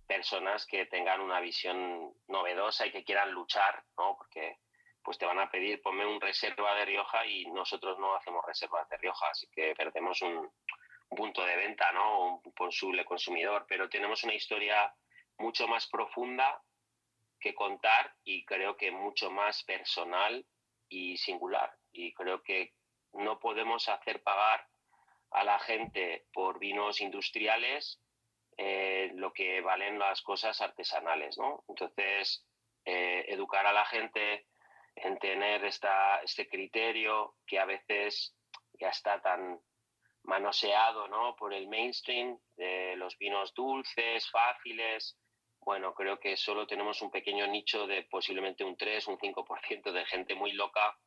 personas 0.08 0.66
que 0.66 0.86
tengan 0.86 1.22
una 1.22 1.40
visión 1.40 2.14
novedosa 2.28 2.88
y 2.88 2.92
que 2.92 3.04
quieran 3.04 3.32
luchar, 3.32 3.84
¿no? 3.98 4.16
Porque 4.18 4.60
pues 5.04 5.18
te 5.18 5.26
van 5.26 5.40
a 5.40 5.50
pedir 5.50 5.82
ponme 5.82 6.06
un 6.06 6.20
reserva 6.20 6.76
de 6.76 6.86
Rioja 6.86 7.26
y 7.26 7.46
nosotros 7.52 7.98
no 8.00 8.16
hacemos 8.16 8.44
reservas 8.46 8.90
de 8.90 8.98
Rioja, 8.98 9.30
así 9.30 9.48
que 9.52 9.74
perdemos 9.76 10.22
un, 10.22 10.50
punto 11.10 11.46
de 11.46 11.56
venta, 11.56 11.90
¿no? 11.94 12.42
Un 12.44 12.54
posible 12.54 13.06
consumidor, 13.06 13.66
pero 13.70 13.88
tenemos 13.88 14.26
una 14.26 14.34
historia 14.34 14.94
mucho 15.38 15.66
más 15.66 15.88
profunda 15.88 16.62
que 17.40 17.56
contar 17.56 18.14
y 18.26 18.44
creo 18.44 18.76
que 18.76 18.92
mucho 18.92 19.32
más 19.32 19.64
personal 19.64 20.46
y 20.90 21.16
singular. 21.16 21.74
Y 21.94 22.14
creo 22.14 22.44
que 22.44 22.74
no 23.14 23.40
podemos 23.40 23.88
hacer 23.88 24.22
pagar 24.22 24.68
a 25.32 25.46
la 25.46 25.60
gente 25.60 26.28
por 26.34 26.60
vinos 26.60 27.00
industriales 27.00 28.02
eh, 28.58 29.12
lo 29.14 29.32
que 29.32 29.62
valen 29.62 30.00
las 30.00 30.22
cosas 30.24 30.60
artesanales, 30.62 31.38
¿no? 31.38 31.64
Entonces, 31.68 32.44
eh, 32.86 33.26
educar 33.28 33.68
a 33.68 33.74
la 33.74 33.86
gente 33.86 34.48
en 34.96 35.20
tener 35.20 35.64
esta, 35.64 36.22
este 36.22 36.48
criterio 36.48 37.36
que 37.46 37.60
a 37.60 37.66
veces 37.66 38.36
ya 38.80 38.90
está 38.90 39.22
tan 39.22 39.60
manoseado 40.24 41.08
¿no? 41.08 41.36
por 41.36 41.54
el 41.54 41.68
mainstream 41.68 42.38
de 42.56 42.96
los 42.96 43.18
vinos 43.18 43.54
dulces, 43.54 44.30
fáciles. 44.32 45.18
Bueno, 45.60 45.94
creo 45.94 46.20
que 46.20 46.36
solo 46.36 46.66
tenemos 46.66 47.02
un 47.02 47.12
pequeño 47.12 47.46
nicho 47.46 47.86
de 47.86 48.04
posiblemente 48.04 48.64
un 48.64 48.76
3, 48.76 49.08
un 49.08 49.18
5% 49.18 49.92
de 49.92 50.06
gente 50.06 50.34
muy 50.34 50.54
loca 50.54 50.98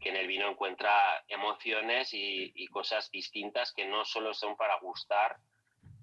que 0.00 0.10
en 0.10 0.16
el 0.16 0.26
vino 0.26 0.48
encuentra 0.48 1.24
emociones 1.26 2.10
y 2.12 2.66
cosas 2.68 3.10
distintas 3.10 3.72
que 3.72 3.86
no 3.86 4.04
solo 4.04 4.34
son 4.34 4.56
para 4.56 4.78
gustar, 4.80 5.38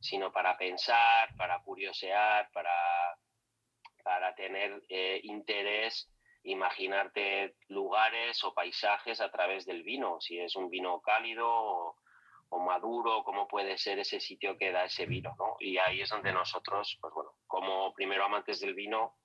sino 0.01 0.31
para 0.31 0.57
pensar, 0.57 1.29
para 1.37 1.61
curiosear, 1.61 2.49
para, 2.51 2.71
para 4.03 4.33
tener 4.35 4.81
eh, 4.89 5.21
interés, 5.23 6.11
imaginarte 6.43 7.55
lugares 7.67 8.43
o 8.43 8.53
paisajes 8.53 9.21
a 9.21 9.31
través 9.31 9.65
del 9.65 9.83
vino, 9.83 10.19
si 10.19 10.39
es 10.39 10.55
un 10.55 10.69
vino 10.69 10.99
cálido 11.01 11.47
o, 11.47 11.95
maduro, 12.59 13.23
cómo 13.23 13.47
puede 13.47 13.77
ser 13.77 13.99
ese 13.99 14.19
sitio 14.19 14.57
que 14.57 14.71
da 14.71 14.83
ese 14.83 15.05
vino, 15.05 15.33
¿no? 15.37 15.55
Y 15.59 15.77
ahí 15.77 16.01
es 16.01 16.09
donde 16.09 16.33
nosotros, 16.33 16.97
pues 16.99 17.13
bueno, 17.13 17.31
como 17.47 17.93
primero 17.93 18.25
amantes 18.25 18.59
del 18.59 18.73
vino 18.73 19.15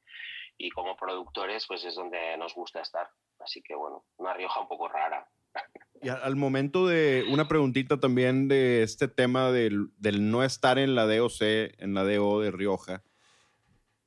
y 0.56 0.70
como 0.70 0.96
productores, 0.96 1.66
pues 1.66 1.84
es 1.84 1.96
donde 1.96 2.36
nos 2.36 2.54
gusta 2.54 2.82
estar. 2.82 3.10
Así 3.40 3.62
que 3.62 3.74
bueno, 3.74 4.04
una 4.18 4.32
Rioja 4.32 4.60
un 4.60 4.68
poco 4.68 4.88
rara. 4.88 5.28
Y 6.06 6.08
al 6.08 6.36
momento 6.36 6.86
de 6.86 7.24
una 7.28 7.48
preguntita 7.48 7.98
también 7.98 8.46
de 8.46 8.84
este 8.84 9.08
tema 9.08 9.50
del, 9.50 9.90
no 10.30 10.44
estar 10.44 10.78
en 10.78 10.94
la 10.94 11.04
DOC, 11.04 11.40
en 11.40 11.94
la 11.94 12.04
DO 12.04 12.42
de 12.42 12.52
Rioja, 12.52 13.02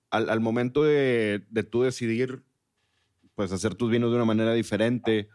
al, 0.09 0.39
momento 0.39 0.85
de, 0.85 1.45
de, 1.49 1.63
tú 1.63 1.81
decidir 1.81 2.41
pues 3.35 3.51
hacer 3.51 3.75
tus 3.75 3.91
vinos 3.91 4.11
de 4.11 4.15
una 4.15 4.23
manera 4.23 4.53
diferente, 4.53 5.27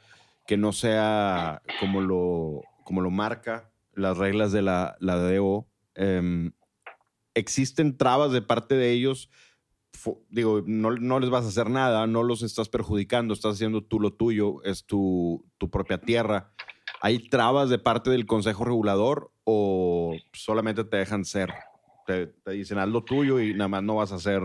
que 0.47 0.57
no 0.57 0.73
sea 0.73 1.61
como 1.81 2.01
lo, 2.01 2.63
como 2.83 3.03
lo 3.03 3.11
marca 3.11 3.71
las 3.93 4.17
reglas 4.17 4.51
de 4.51 4.63
la, 4.63 4.97
la 5.01 5.17
DO, 5.17 5.69
em, 5.95 6.53
¿existen 7.35 7.99
trabas 7.99 8.33
de 8.33 8.41
parte 8.41 8.75
de 8.75 8.91
ellos 8.91 9.29
digo, 10.29 10.63
no, 10.67 11.21
les 11.21 11.31
vas 11.31 11.45
a 11.45 11.49
hacer 11.49 11.71
nada, 11.71 12.07
no 12.07 12.23
los 12.23 12.43
estás 12.43 12.69
perjudicando, 12.69 13.35
estás 13.35 13.55
haciendo 13.55 13.83
tú 13.83 14.01
lo 14.01 14.13
tuyo, 14.13 14.63
es 14.65 14.87
tu, 14.87 15.45
propia 15.71 15.99
tierra. 15.99 16.53
¿Hay 17.01 17.29
trabas 17.29 17.71
de 17.71 17.79
parte 17.79 18.11
del 18.11 18.27
Consejo 18.27 18.65
Regulador 18.65 19.31
o 19.45 20.17
solamente 20.33 20.85
te 20.85 20.97
dejan 20.97 21.25
ser? 21.25 21.53
Te, 22.07 22.33
dicen 22.47 22.79
haz 22.79 22.89
lo 22.89 23.05
tuyo 23.05 23.41
y 23.41 23.55
nada 23.55 23.69
más 23.69 23.83
no 23.83 23.97
vas 23.97 24.13
a 24.13 24.17
hacer, 24.17 24.43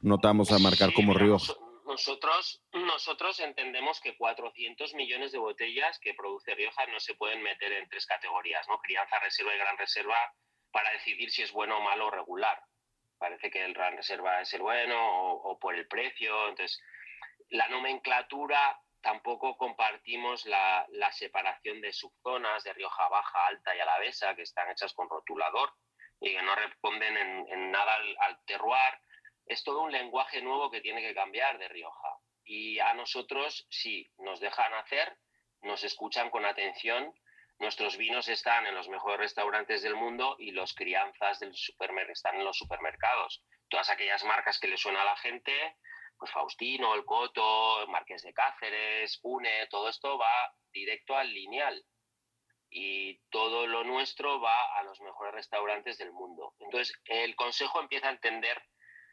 no 0.00 0.18
te 0.18 0.26
vamos 0.26 0.50
a 0.52 0.58
marcar 0.58 0.92
como 0.92 1.14
río. 1.14 1.38
Nosotros, 1.86 2.62
nosotros 2.72 3.40
entendemos 3.40 4.00
que 4.00 4.16
400 4.16 4.94
millones 4.94 5.32
de 5.32 5.38
botellas 5.38 5.98
que 6.00 6.14
produce 6.14 6.54
Rioja 6.54 6.86
no 6.92 7.00
se 7.00 7.14
pueden 7.14 7.42
meter 7.42 7.72
en 7.72 7.88
tres 7.88 8.06
categorías, 8.06 8.66
¿no? 8.68 8.78
Crianza, 8.78 9.18
reserva 9.20 9.54
y 9.54 9.58
gran 9.58 9.76
reserva, 9.78 10.14
para 10.70 10.92
decidir 10.92 11.30
si 11.30 11.42
es 11.42 11.52
bueno 11.52 11.78
o 11.78 11.80
malo 11.80 12.10
regular 12.10 12.58
parece 13.18 13.50
que 13.50 13.64
el 13.64 13.74
RAN 13.74 13.96
reserva 13.96 14.40
es 14.40 14.52
el 14.54 14.62
bueno 14.62 14.96
o, 15.32 15.58
por 15.58 15.74
el 15.74 15.86
precio. 15.86 16.48
Entonces, 16.48 16.80
la 17.50 17.68
nomenclatura 17.68 18.80
tampoco 19.00 19.56
compartimos 19.56 20.46
la, 20.46 20.86
separación 21.12 21.80
de 21.80 21.92
subzonas 21.92 22.64
de 22.64 22.72
Rioja 22.72 23.08
Baja, 23.08 23.46
Alta 23.46 23.74
y 23.76 23.80
Alavesa, 23.80 24.34
que 24.34 24.42
están 24.42 24.70
hechas 24.70 24.92
con 24.94 25.08
rotulador 25.08 25.72
y 26.20 26.32
que 26.32 26.42
no 26.42 26.54
responden 26.54 27.16
en, 27.16 27.70
nada 27.70 27.94
al, 27.94 28.16
al, 28.20 28.44
terroir. 28.44 28.94
Es 29.46 29.64
todo 29.64 29.82
un 29.82 29.92
lenguaje 29.92 30.42
nuevo 30.42 30.70
que 30.70 30.80
tiene 30.80 31.00
que 31.00 31.14
cambiar 31.14 31.58
de 31.58 31.68
Rioja. 31.68 32.16
Y 32.44 32.78
a 32.78 32.94
nosotros, 32.94 33.66
sí, 33.70 34.10
nos 34.18 34.40
dejan 34.40 34.72
hacer, 34.74 35.16
nos 35.62 35.84
escuchan 35.84 36.30
con 36.30 36.44
atención 36.44 37.14
Nuestros 37.58 37.96
vinos 37.96 38.28
están 38.28 38.66
en 38.66 38.74
los 38.74 38.88
mejores 38.88 39.18
restaurantes 39.18 39.82
del 39.82 39.96
mundo 39.96 40.36
y 40.38 40.52
los 40.52 40.74
crianzas 40.74 41.40
del 41.40 41.54
supermercado 41.54 42.12
están 42.12 42.36
en 42.36 42.44
los 42.44 42.56
supermercados. 42.56 43.42
Todas 43.68 43.90
aquellas 43.90 44.24
marcas 44.24 44.60
que 44.60 44.68
le 44.68 44.76
suena 44.76 45.02
a 45.02 45.06
la 45.06 45.16
gente, 45.16 45.76
pues 46.16 46.30
Faustino, 46.30 46.94
El 46.94 47.04
Coto, 47.04 47.84
Marqués 47.88 48.22
de 48.22 48.32
Cáceres, 48.32 49.18
Pune, 49.18 49.66
todo 49.70 49.88
esto 49.88 50.16
va 50.16 50.54
directo 50.72 51.16
al 51.16 51.32
lineal. 51.32 51.84
Y 52.70 53.18
todo 53.30 53.66
lo 53.66 53.82
nuestro 53.82 54.40
va 54.40 54.78
a 54.78 54.82
los 54.84 55.00
mejores 55.00 55.34
restaurantes 55.34 55.98
del 55.98 56.12
mundo. 56.12 56.54
Entonces, 56.60 56.94
el 57.06 57.34
Consejo 57.34 57.80
empieza 57.80 58.08
a 58.08 58.12
entender 58.12 58.62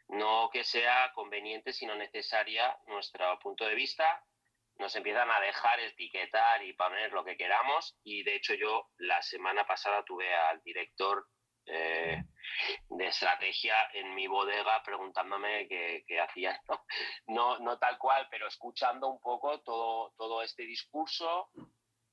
no 0.08 0.50
que 0.52 0.62
sea 0.62 1.10
conveniente, 1.14 1.72
sino 1.72 1.96
necesaria 1.96 2.78
nuestro 2.86 3.38
punto 3.40 3.64
de 3.64 3.74
vista 3.74 4.22
nos 4.78 4.94
empiezan 4.96 5.30
a 5.30 5.40
dejar 5.40 5.80
etiquetar 5.80 6.62
y 6.62 6.72
poner 6.74 7.12
lo 7.12 7.24
que 7.24 7.36
queramos. 7.36 7.98
Y 8.04 8.22
de 8.22 8.36
hecho 8.36 8.54
yo 8.54 8.90
la 8.98 9.20
semana 9.22 9.66
pasada 9.66 10.04
tuve 10.04 10.34
al 10.34 10.62
director 10.62 11.26
eh, 11.66 12.22
de 12.88 13.06
estrategia 13.06 13.74
en 13.92 14.14
mi 14.14 14.26
bodega 14.26 14.82
preguntándome 14.82 15.66
qué, 15.68 16.20
hacía. 16.20 16.60
¿no? 17.26 17.58
¿no? 17.58 17.78
tal 17.78 17.98
cual, 17.98 18.28
pero 18.30 18.46
escuchando 18.46 19.08
un 19.08 19.20
poco 19.20 19.60
todo, 19.60 20.12
todo 20.16 20.42
este 20.42 20.62
discurso 20.64 21.50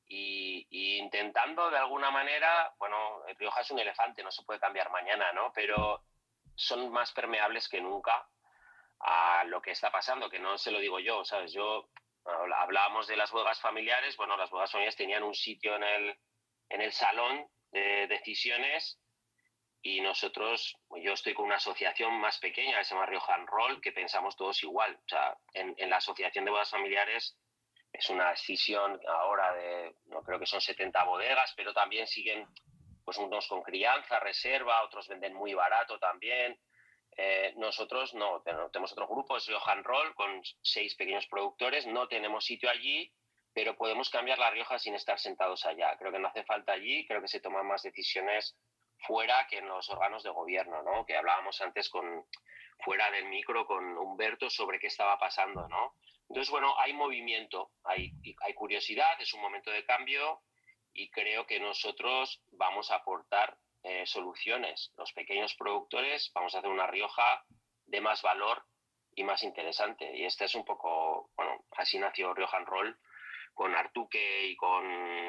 y, 0.07 0.97
intentando 0.99 1.69
de 1.69 1.77
alguna 1.77 2.11
manera, 2.11 2.73
bueno, 2.77 3.23
Rioja 3.37 3.61
es 3.61 3.71
un 3.71 3.79
elefante, 3.79 4.23
no 4.23 4.31
se 4.31 4.43
puede 4.43 4.59
cambiar 4.59 4.91
mañana, 4.91 5.31
¿no? 5.33 5.51
Pero 5.53 6.03
son 6.55 6.91
más 6.91 7.11
permeables 7.13 7.67
que 7.67 7.81
nunca 7.81 8.27
a 8.99 9.43
lo 9.45 9.61
que 9.61 9.71
está 9.71 9.91
pasando, 9.91 10.29
que 10.29 10.39
no 10.39 10.57
se 10.57 10.71
lo 10.71 10.79
digo 10.79 10.99
yo, 10.99 11.25
¿sabes? 11.25 11.53
Yo 11.53 11.89
hablábamos 12.25 13.07
de 13.07 13.17
las 13.17 13.31
bodegas 13.31 13.59
familiares, 13.59 14.15
bueno, 14.17 14.37
las 14.37 14.49
bodegas 14.49 14.71
familiares 14.71 14.95
tenían 14.95 15.23
un 15.23 15.33
sitio 15.33 15.75
en 15.75 15.83
el, 15.83 16.17
en 16.69 16.81
el 16.81 16.91
salón 16.91 17.47
de 17.71 18.07
decisiones 18.07 18.99
y 19.81 19.99
nosotros, 19.99 20.77
yo 21.01 21.11
estoy 21.11 21.33
con 21.33 21.45
una 21.45 21.57
asociación 21.57 22.13
más 22.13 22.39
pequeña 22.39 22.77
que 22.77 22.85
se 22.85 22.93
llama 22.95 23.05
Rioja 23.05 23.35
Roll, 23.45 23.81
que 23.81 23.91
pensamos 23.91 24.37
todos 24.37 24.63
igual. 24.63 24.95
O 24.95 25.09
sea, 25.09 25.37
en, 25.53 25.73
en, 25.77 25.89
la 25.89 25.97
asociación 25.97 26.45
de 26.45 26.51
bodas 26.51 26.69
familiares 26.69 27.37
es 27.91 28.09
una 28.09 28.29
decisión 28.29 28.97
ahora 29.05 29.53
de, 29.53 29.95
no 30.05 30.23
creo 30.23 30.39
que 30.39 30.45
son 30.45 30.61
70 30.61 31.03
bodegas, 31.03 31.53
pero 31.57 31.73
también 31.73 32.07
siguen, 32.07 32.47
pues 33.03 33.17
unos 33.17 33.45
con 33.49 33.61
crianza, 33.61 34.21
reserva, 34.21 34.83
otros 34.83 35.09
venden 35.09 35.33
muy 35.33 35.53
barato 35.53 35.99
también. 35.99 36.57
Eh, 37.15 37.53
nosotros 37.57 38.13
no, 38.13 38.41
tenemos 38.41 38.91
otro 38.91 39.07
grupo, 39.07 39.37
es 39.37 39.45
Rioja 39.45 39.75
Roll, 39.75 40.15
con 40.15 40.41
seis 40.61 40.95
pequeños 40.95 41.27
productores, 41.27 41.85
no 41.85 42.07
tenemos 42.07 42.45
sitio 42.45 42.69
allí, 42.69 43.11
pero 43.53 43.77
podemos 43.77 44.09
cambiar 44.09 44.39
la 44.39 44.49
Rioja 44.49 44.79
sin 44.79 44.95
estar 44.95 45.19
sentados 45.19 45.65
allá. 45.65 45.95
Creo 45.97 46.11
que 46.11 46.19
no 46.19 46.27
hace 46.27 46.43
falta 46.43 46.73
allí, 46.73 47.05
creo 47.05 47.21
que 47.21 47.27
se 47.27 47.39
toman 47.39 47.67
más 47.67 47.83
decisiones 47.83 48.57
fuera 48.97 49.45
que 49.47 49.57
en 49.57 49.67
los 49.67 49.89
órganos 49.89 50.23
de 50.23 50.31
gobierno, 50.31 50.81
¿no? 50.81 51.05
Que 51.05 51.17
hablábamos 51.17 51.61
antes 51.61 51.89
con 51.89 52.25
fuera 52.79 53.11
del 53.11 53.25
micro 53.25 53.65
con 53.65 53.97
Humberto 53.97 54.49
sobre 54.49 54.79
qué 54.79 54.87
estaba 54.87 55.17
pasando, 55.19 55.67
¿no? 55.67 55.95
Entonces, 56.29 56.49
bueno, 56.49 56.73
hay 56.79 56.93
movimiento, 56.93 57.71
hay, 57.83 58.11
hay 58.41 58.53
curiosidad, 58.53 59.19
es 59.19 59.33
un 59.33 59.41
momento 59.41 59.69
de 59.71 59.85
cambio 59.85 60.41
y 60.93 61.09
creo 61.11 61.45
que 61.45 61.59
nosotros 61.59 62.41
vamos 62.51 62.91
a 62.91 62.95
aportar 62.95 63.57
eh, 63.83 64.05
soluciones. 64.05 64.91
Los 64.97 65.13
pequeños 65.13 65.55
productores 65.55 66.31
vamos 66.33 66.55
a 66.55 66.59
hacer 66.59 66.69
una 66.69 66.87
Rioja 66.87 67.45
de 67.85 68.01
más 68.01 68.21
valor 68.21 68.65
y 69.15 69.23
más 69.23 69.43
interesante. 69.43 70.15
Y 70.15 70.25
este 70.25 70.45
es 70.45 70.55
un 70.55 70.65
poco, 70.65 71.29
bueno, 71.35 71.65
así 71.71 71.99
nació 71.99 72.33
Rioja 72.33 72.59
Roll 72.59 72.97
con 73.53 73.75
Artuque 73.75 74.47
y 74.47 74.55
con 74.55 74.83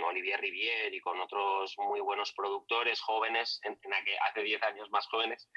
Olivier 0.05 0.41
Rivier 0.41 0.95
y 0.95 1.01
con 1.01 1.21
otros 1.21 1.75
muy 1.79 2.01
buenos 2.01 2.33
productores 2.33 3.01
jóvenes, 3.01 3.61
en, 3.65 3.79
que 3.79 4.19
hace 4.19 4.43
10 4.43 4.63
años 4.63 4.91
más 4.91 5.07
jóvenes, 5.09 5.49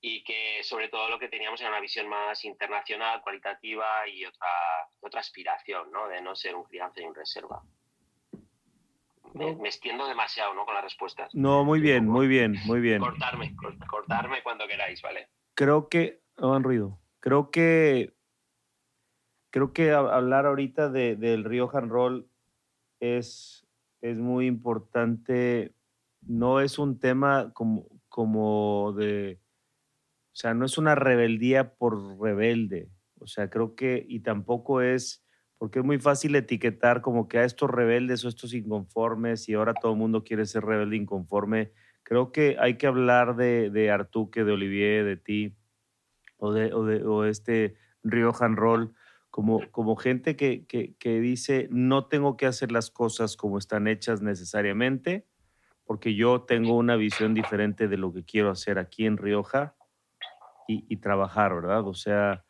y 0.00 0.24
que 0.24 0.62
sobre 0.62 0.88
todo 0.88 1.08
lo 1.08 1.18
que 1.18 1.28
teníamos 1.28 1.60
era 1.60 1.70
una 1.70 1.80
visión 1.80 2.08
más 2.08 2.44
internacional, 2.44 3.20
cualitativa 3.20 4.08
y 4.08 4.24
otra, 4.24 4.48
otra 5.00 5.20
aspiración, 5.20 5.90
¿no? 5.90 6.08
De 6.08 6.22
no 6.22 6.34
ser 6.34 6.54
un 6.54 6.64
crianza 6.64 7.00
y 7.00 7.04
un 7.04 7.14
reserva. 7.14 7.62
Me, 9.34 9.50
extiendo 9.68 10.06
demasiado, 10.06 10.54
¿no? 10.54 10.64
Con 10.64 10.74
las 10.74 10.84
respuestas. 10.84 11.34
No, 11.34 11.64
muy 11.64 11.80
bien, 11.80 12.06
muy 12.06 12.26
bien, 12.26 12.56
muy 12.66 12.80
bien. 12.80 13.00
Cortarme, 13.00 13.54
cortarme 13.88 14.42
cuando 14.42 14.66
queráis, 14.66 15.02
¿vale? 15.02 15.28
Creo 15.54 15.88
que, 15.88 16.22
no 16.38 16.54
han 16.54 16.62
ruido, 16.62 16.98
creo 17.20 17.50
que 17.50 18.14
creo 19.50 19.72
que 19.72 19.92
hablar 19.92 20.46
ahorita 20.46 20.88
de, 20.88 21.16
del 21.16 21.44
Rioja 21.44 21.80
Roll 21.80 22.28
es, 23.00 23.66
es 24.00 24.18
muy 24.18 24.46
importante. 24.46 25.74
No 26.20 26.60
es 26.60 26.78
un 26.78 26.98
tema 26.98 27.52
como, 27.54 27.86
como 28.08 28.92
de, 28.92 29.40
o 30.32 30.36
sea, 30.36 30.54
no 30.54 30.64
es 30.66 30.78
una 30.78 30.94
rebeldía 30.94 31.74
por 31.74 32.20
rebelde. 32.20 32.90
O 33.20 33.26
sea, 33.26 33.50
creo 33.50 33.74
que, 33.74 34.04
y 34.08 34.20
tampoco 34.20 34.80
es, 34.80 35.24
porque 35.58 35.80
es 35.80 35.84
muy 35.84 35.98
fácil 35.98 36.34
etiquetar 36.36 37.02
como 37.02 37.28
que 37.28 37.38
a 37.38 37.44
estos 37.44 37.68
rebeldes 37.70 38.24
o 38.24 38.28
estos 38.28 38.54
inconformes 38.54 39.48
y 39.48 39.54
ahora 39.54 39.74
todo 39.74 39.92
el 39.92 39.98
mundo 39.98 40.24
quiere 40.24 40.46
ser 40.46 40.64
rebelde 40.64 40.96
inconforme. 40.96 41.72
Creo 42.04 42.32
que 42.32 42.56
hay 42.58 42.78
que 42.78 42.86
hablar 42.86 43.36
de, 43.36 43.68
de 43.70 43.90
Artuque, 43.90 44.44
de 44.44 44.52
Olivier, 44.52 45.04
de 45.04 45.16
ti, 45.16 45.56
o 46.38 46.52
de, 46.52 46.72
o 46.72 46.84
de 46.84 47.04
o 47.04 47.24
este 47.24 47.76
Rioja 48.02 48.48
Roll 48.48 48.94
como, 49.30 49.60
como 49.70 49.96
gente 49.96 50.36
que, 50.36 50.66
que, 50.66 51.20
dice, 51.20 51.68
no 51.70 52.06
tengo 52.06 52.36
que 52.36 52.46
hacer 52.46 52.72
las 52.72 52.90
cosas 52.90 53.36
como 53.36 53.58
están 53.58 53.86
hechas 53.86 54.22
necesariamente, 54.22 55.26
porque 55.84 56.14
yo 56.14 56.42
tengo 56.42 56.76
una 56.76 56.96
visión 56.96 57.34
diferente 57.34 57.88
de 57.88 57.98
lo 57.98 58.12
que 58.12 58.24
quiero 58.24 58.50
hacer 58.50 58.78
aquí 58.78 59.06
en 59.06 59.16
Rioja 59.16 59.74
y, 60.66 60.96
trabajar, 60.98 61.54
¿verdad? 61.54 61.86
O 61.86 61.94
sea, 61.94 62.44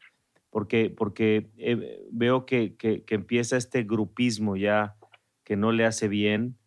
porque, 0.51 0.91
porque 0.91 1.51
eh, 1.57 2.07
veo 2.11 2.47
que, 2.47 2.77
que, 2.77 3.05
empieza 3.09 3.57
este 3.57 3.83
grupismo 3.83 4.57
ya 4.57 4.97
que 5.45 5.57
no 5.57 5.73
le 5.73 5.85
hace 5.85 6.09
bien. 6.09 6.59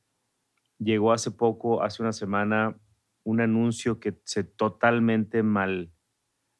Llegó 0.79 1.13
hace 1.13 1.31
poco, 1.31 1.83
hace 1.83 2.01
una 2.01 2.13
semana, 2.13 2.77
un 3.23 3.41
anuncio 3.41 3.99
que 3.99 4.19
se 4.23 4.43
totalmente 4.43 5.43
mal, 5.43 5.91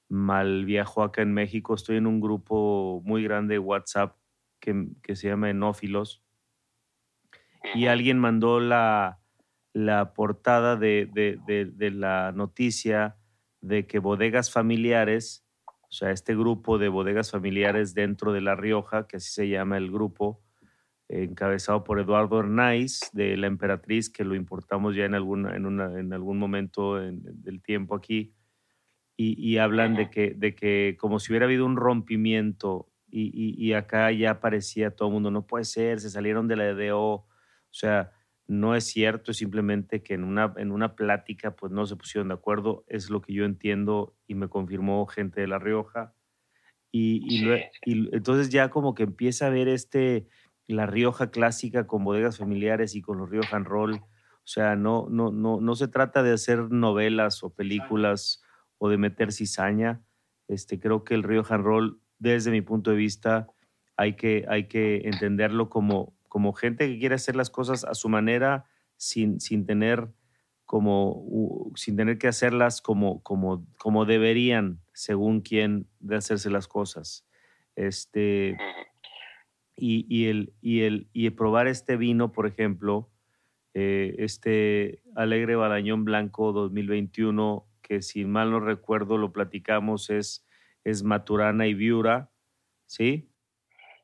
mal 0.10 0.66
viajo 0.66 1.04
acá 1.04 1.22
en 1.22 1.34
México. 1.34 1.74
Estoy 1.74 1.98
en 1.98 2.08
un 2.08 2.22
grupo 2.22 3.02
muy 3.04 3.24
grande 3.24 3.56
de 3.56 3.60
WhatsApp 3.60 4.18
que, 4.60 4.88
que 5.02 5.16
se 5.16 5.28
llama 5.28 5.50
Enófilos. 5.50 6.24
Y 7.76 7.88
alguien 7.88 8.20
mandó 8.20 8.60
la, 8.60 9.22
la 9.74 10.14
portada 10.14 10.76
de, 10.76 11.10
de, 11.12 11.40
de, 11.66 11.92
la 11.92 12.32
noticia 12.32 13.18
de 13.62 13.88
que 13.88 14.00
bodegas 14.00 14.52
familiares, 14.52 15.46
o 15.92 15.94
sea, 15.94 16.12
este 16.12 16.36
grupo 16.38 16.78
de 16.78 16.88
bodegas 16.88 17.32
familiares 17.32 17.94
dentro 17.94 18.32
de 18.32 18.40
La 18.40 18.56
Rioja, 18.56 19.08
que 19.08 19.18
así 19.18 19.30
se 19.30 19.50
llama 19.50 19.78
el 19.78 19.92
grupo, 19.92 20.42
encabezado 21.10 21.84
por 21.84 22.00
Eduardo 22.00 22.40
Hernáiz 22.40 23.10
de 23.12 23.36
La 23.36 23.48
Emperatriz, 23.48 24.10
que 24.10 24.24
lo 24.24 24.36
importamos 24.36 24.96
ya 24.96 25.04
en, 25.04 25.16
alguna, 25.16 25.54
en, 25.54 25.66
una, 25.66 26.00
en 26.00 26.14
algún 26.14 26.40
momento 26.40 26.96
del 26.96 27.62
tiempo 27.62 27.96
aquí, 27.96 28.34
y, 29.18 29.58
hablan 29.58 29.96
de 29.96 30.10
que, 30.10 30.34
de 30.34 30.56
que 30.56 30.98
como 31.00 31.20
si 31.20 31.32
hubiera 31.32 31.46
habido 31.46 31.64
un 31.64 31.76
rompimiento 31.76 32.90
y, 33.08 33.54
y, 33.56 33.74
acá 33.74 34.12
ya 34.12 34.40
parecía 34.40 34.96
todo 34.96 35.10
el 35.10 35.14
mundo, 35.14 35.30
no 35.30 35.46
puede 35.46 35.66
ser, 35.66 36.00
se 36.00 36.10
salieron 36.10 36.48
de 36.48 36.56
la 36.56 36.70
EDO, 36.70 37.04
o 37.04 37.28
sea, 37.70 38.14
no 38.48 38.76
es 38.76 38.86
cierto, 38.86 39.32
es 39.32 39.38
simplemente 39.38 40.04
que 40.04 40.14
en 40.14 40.24
una, 40.24 40.54
en 40.58 40.72
una 40.72 40.96
plática 40.96 41.56
pues 41.56 41.72
no 41.72 41.86
se 41.86 41.96
pusieron 41.96 42.30
de 42.30 42.34
acuerdo, 42.34 42.84
es 42.88 43.10
lo 43.10 43.22
que 43.22 43.34
yo 43.34 43.46
entiendo 43.46 44.16
y 44.28 44.36
me 44.36 44.50
confirmó 44.50 45.06
gente 45.06 45.42
de 45.42 45.48
La 45.48 45.60
Rioja. 45.60 46.14
Y, 46.92 47.24
y, 47.86 48.10
entonces 48.12 48.50
ya 48.50 48.70
como 48.70 48.94
que 48.94 49.04
empieza 49.04 49.48
a 49.48 49.50
ver 49.50 49.70
este, 49.70 50.28
La 50.68 50.86
Rioja 50.86 51.32
clásica 51.32 51.88
con 51.88 52.04
bodegas 52.04 52.38
familiares 52.38 52.96
y 52.96 53.02
con 53.02 53.18
los 53.18 53.30
Rioja 53.30 53.60
Roll. 53.60 53.94
O 53.94 54.48
sea, 54.48 54.76
no, 54.76 55.08
no, 55.10 55.32
no, 55.32 55.62
no 55.62 55.76
se 55.76 55.88
trata 55.88 56.24
de 56.24 56.34
hacer 56.34 56.72
novelas 56.72 57.44
o 57.44 57.54
películas 57.54 58.44
o 58.78 58.90
de 58.90 58.98
meter 58.98 59.32
cizaña. 59.32 60.02
Este, 60.48 60.80
creo 60.80 61.04
que 61.04 61.14
el 61.14 61.24
río 61.24 61.44
Roll, 61.44 62.02
desde 62.18 62.52
mi 62.52 62.62
punto 62.62 62.90
de 62.90 62.98
vista, 62.98 63.48
hay 63.96 64.16
que, 64.16 64.46
hay 64.50 64.68
que 64.68 65.08
entenderlo 65.08 65.70
como, 65.70 66.14
como 66.32 66.54
gente 66.54 66.88
que 66.88 66.98
quiere 66.98 67.16
hacer 67.16 67.36
las 67.36 67.50
cosas 67.50 67.84
a 67.84 67.94
su 67.94 68.08
manera, 68.08 68.64
sin, 68.96 69.42
sin 69.42 69.66
tener 69.66 70.08
como 70.66 71.74
sin 71.76 71.98
tener 71.98 72.18
que 72.18 72.30
hacerlas 72.30 72.82
como, 72.82 73.22
como, 73.24 73.68
como 73.78 74.06
deberían, 74.06 74.80
según 74.94 75.42
quién 75.42 75.90
de 76.00 76.16
hacerse 76.16 76.50
las 76.50 76.70
cosas. 76.70 77.28
Este, 77.76 78.58
y, 79.76 80.06
y, 80.08 80.28
el, 80.28 80.54
y, 80.62 80.84
el, 80.84 81.10
y 81.12 81.30
probar 81.32 81.68
este 81.68 81.98
vino, 81.98 82.32
por 82.32 82.48
ejemplo, 82.48 83.10
eh, 83.74 84.16
este 84.20 85.02
Alegre 85.14 85.58
Balañón 85.58 86.06
Blanco 86.06 86.54
2021 86.54 87.68
que 87.82 88.02
si 88.02 88.24
mal 88.24 88.52
no 88.52 88.62
recuerdo 88.62 89.18
lo 89.18 89.34
platicamos, 89.34 90.10
es, 90.10 90.48
es 90.86 91.04
Maturana 91.04 91.68
y 91.68 91.74
Viura, 91.74 92.32
¿sí? 92.86 93.30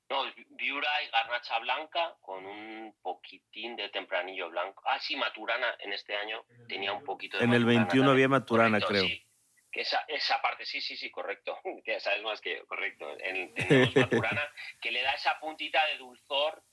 No, 0.09 0.17
Viura 0.57 0.89
y 1.03 1.09
Garnacha 1.09 1.59
Blanca 1.59 2.15
con 2.21 2.45
un 2.45 2.95
poquitín 3.01 3.75
de 3.75 3.89
tempranillo 3.89 4.49
blanco. 4.49 4.83
Ah, 4.85 4.99
sí, 4.99 5.15
Maturana 5.15 5.75
en 5.79 5.93
este 5.93 6.15
año 6.15 6.45
tenía 6.67 6.91
un 6.93 7.03
poquito 7.03 7.37
de 7.37 7.45
En 7.45 7.53
el 7.53 7.65
21 7.65 8.11
había 8.11 8.27
Maturana, 8.27 8.81
creo. 8.81 9.03
Sí. 9.03 9.23
Esa, 9.71 10.03
esa, 10.07 10.41
parte, 10.41 10.65
sí, 10.65 10.81
sí, 10.81 10.97
sí, 10.97 11.11
correcto. 11.11 11.59
Que 11.85 11.99
sabes 11.99 12.23
más 12.23 12.41
que 12.41 12.65
correcto. 12.65 13.15
En, 13.19 13.53
tenemos 13.53 13.95
Maturana, 13.95 14.51
que 14.81 14.91
le 14.91 15.01
da 15.03 15.13
esa 15.13 15.39
puntita 15.39 15.85
de 15.87 15.97
dulzor 15.97 16.63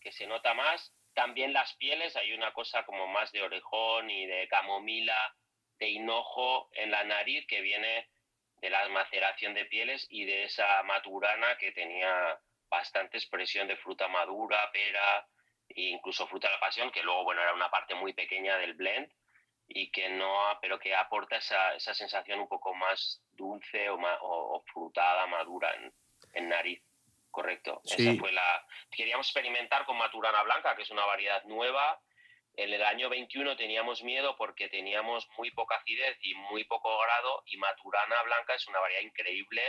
que 0.00 0.12
se 0.12 0.26
nota 0.26 0.54
más. 0.54 0.94
También 1.12 1.52
las 1.52 1.74
pieles, 1.74 2.16
hay 2.16 2.32
una 2.32 2.52
cosa 2.52 2.84
como 2.84 3.06
más 3.06 3.32
de 3.32 3.42
orejón 3.42 4.08
y 4.08 4.26
de 4.26 4.48
camomila 4.48 5.36
de 5.78 5.88
hinojo 5.88 6.70
en 6.74 6.90
la 6.92 7.04
nariz 7.04 7.44
que 7.46 7.60
viene 7.60 8.08
de 8.60 8.70
la 8.70 8.88
maceración 8.88 9.52
de 9.54 9.64
pieles 9.64 10.06
y 10.08 10.24
de 10.24 10.44
esa 10.44 10.82
maturana 10.84 11.58
que 11.58 11.72
tenía 11.72 12.38
bastante 12.72 13.18
expresión 13.18 13.68
de 13.68 13.76
fruta 13.76 14.08
madura, 14.08 14.70
pera 14.72 15.28
e 15.68 15.90
incluso 15.90 16.26
fruta 16.26 16.48
de 16.48 16.54
la 16.54 16.60
pasión, 16.60 16.90
que 16.90 17.02
luego 17.02 17.22
bueno 17.24 17.42
era 17.42 17.52
una 17.54 17.70
parte 17.70 17.94
muy 17.94 18.14
pequeña 18.14 18.56
del 18.56 18.74
blend 18.74 19.12
y 19.68 19.90
que 19.90 20.08
no, 20.08 20.34
pero 20.60 20.78
que 20.78 20.94
aporta 20.94 21.36
esa, 21.36 21.74
esa 21.74 21.94
sensación 21.94 22.40
un 22.40 22.48
poco 22.48 22.74
más 22.74 23.22
dulce 23.32 23.90
o, 23.90 23.98
o, 24.00 24.64
frutada, 24.72 25.26
madura 25.26 25.74
en, 25.74 25.92
en 26.32 26.48
nariz. 26.48 26.82
Correcto. 27.30 27.80
Esa 27.84 28.14
fue 28.18 28.32
la. 28.32 28.66
Queríamos 28.90 29.26
experimentar 29.26 29.86
con 29.86 29.96
Maturana 29.96 30.42
Blanca, 30.42 30.74
que 30.76 30.82
es 30.82 30.90
una 30.90 31.06
variedad 31.06 31.42
nueva 31.44 31.98
En 32.54 32.70
el 32.70 32.82
año 32.82 33.08
21 33.08 33.56
teníamos 33.56 34.02
miedo 34.02 34.36
porque 34.36 34.68
teníamos 34.68 35.26
muy 35.38 35.50
poca 35.52 35.76
acidez 35.76 36.18
y 36.20 36.34
muy 36.34 36.64
poco 36.64 36.90
grado 37.00 37.42
y 37.46 37.56
Maturana 37.56 38.22
Blanca 38.24 38.54
es 38.54 38.66
una 38.68 38.80
variedad 38.80 39.02
increíble 39.02 39.62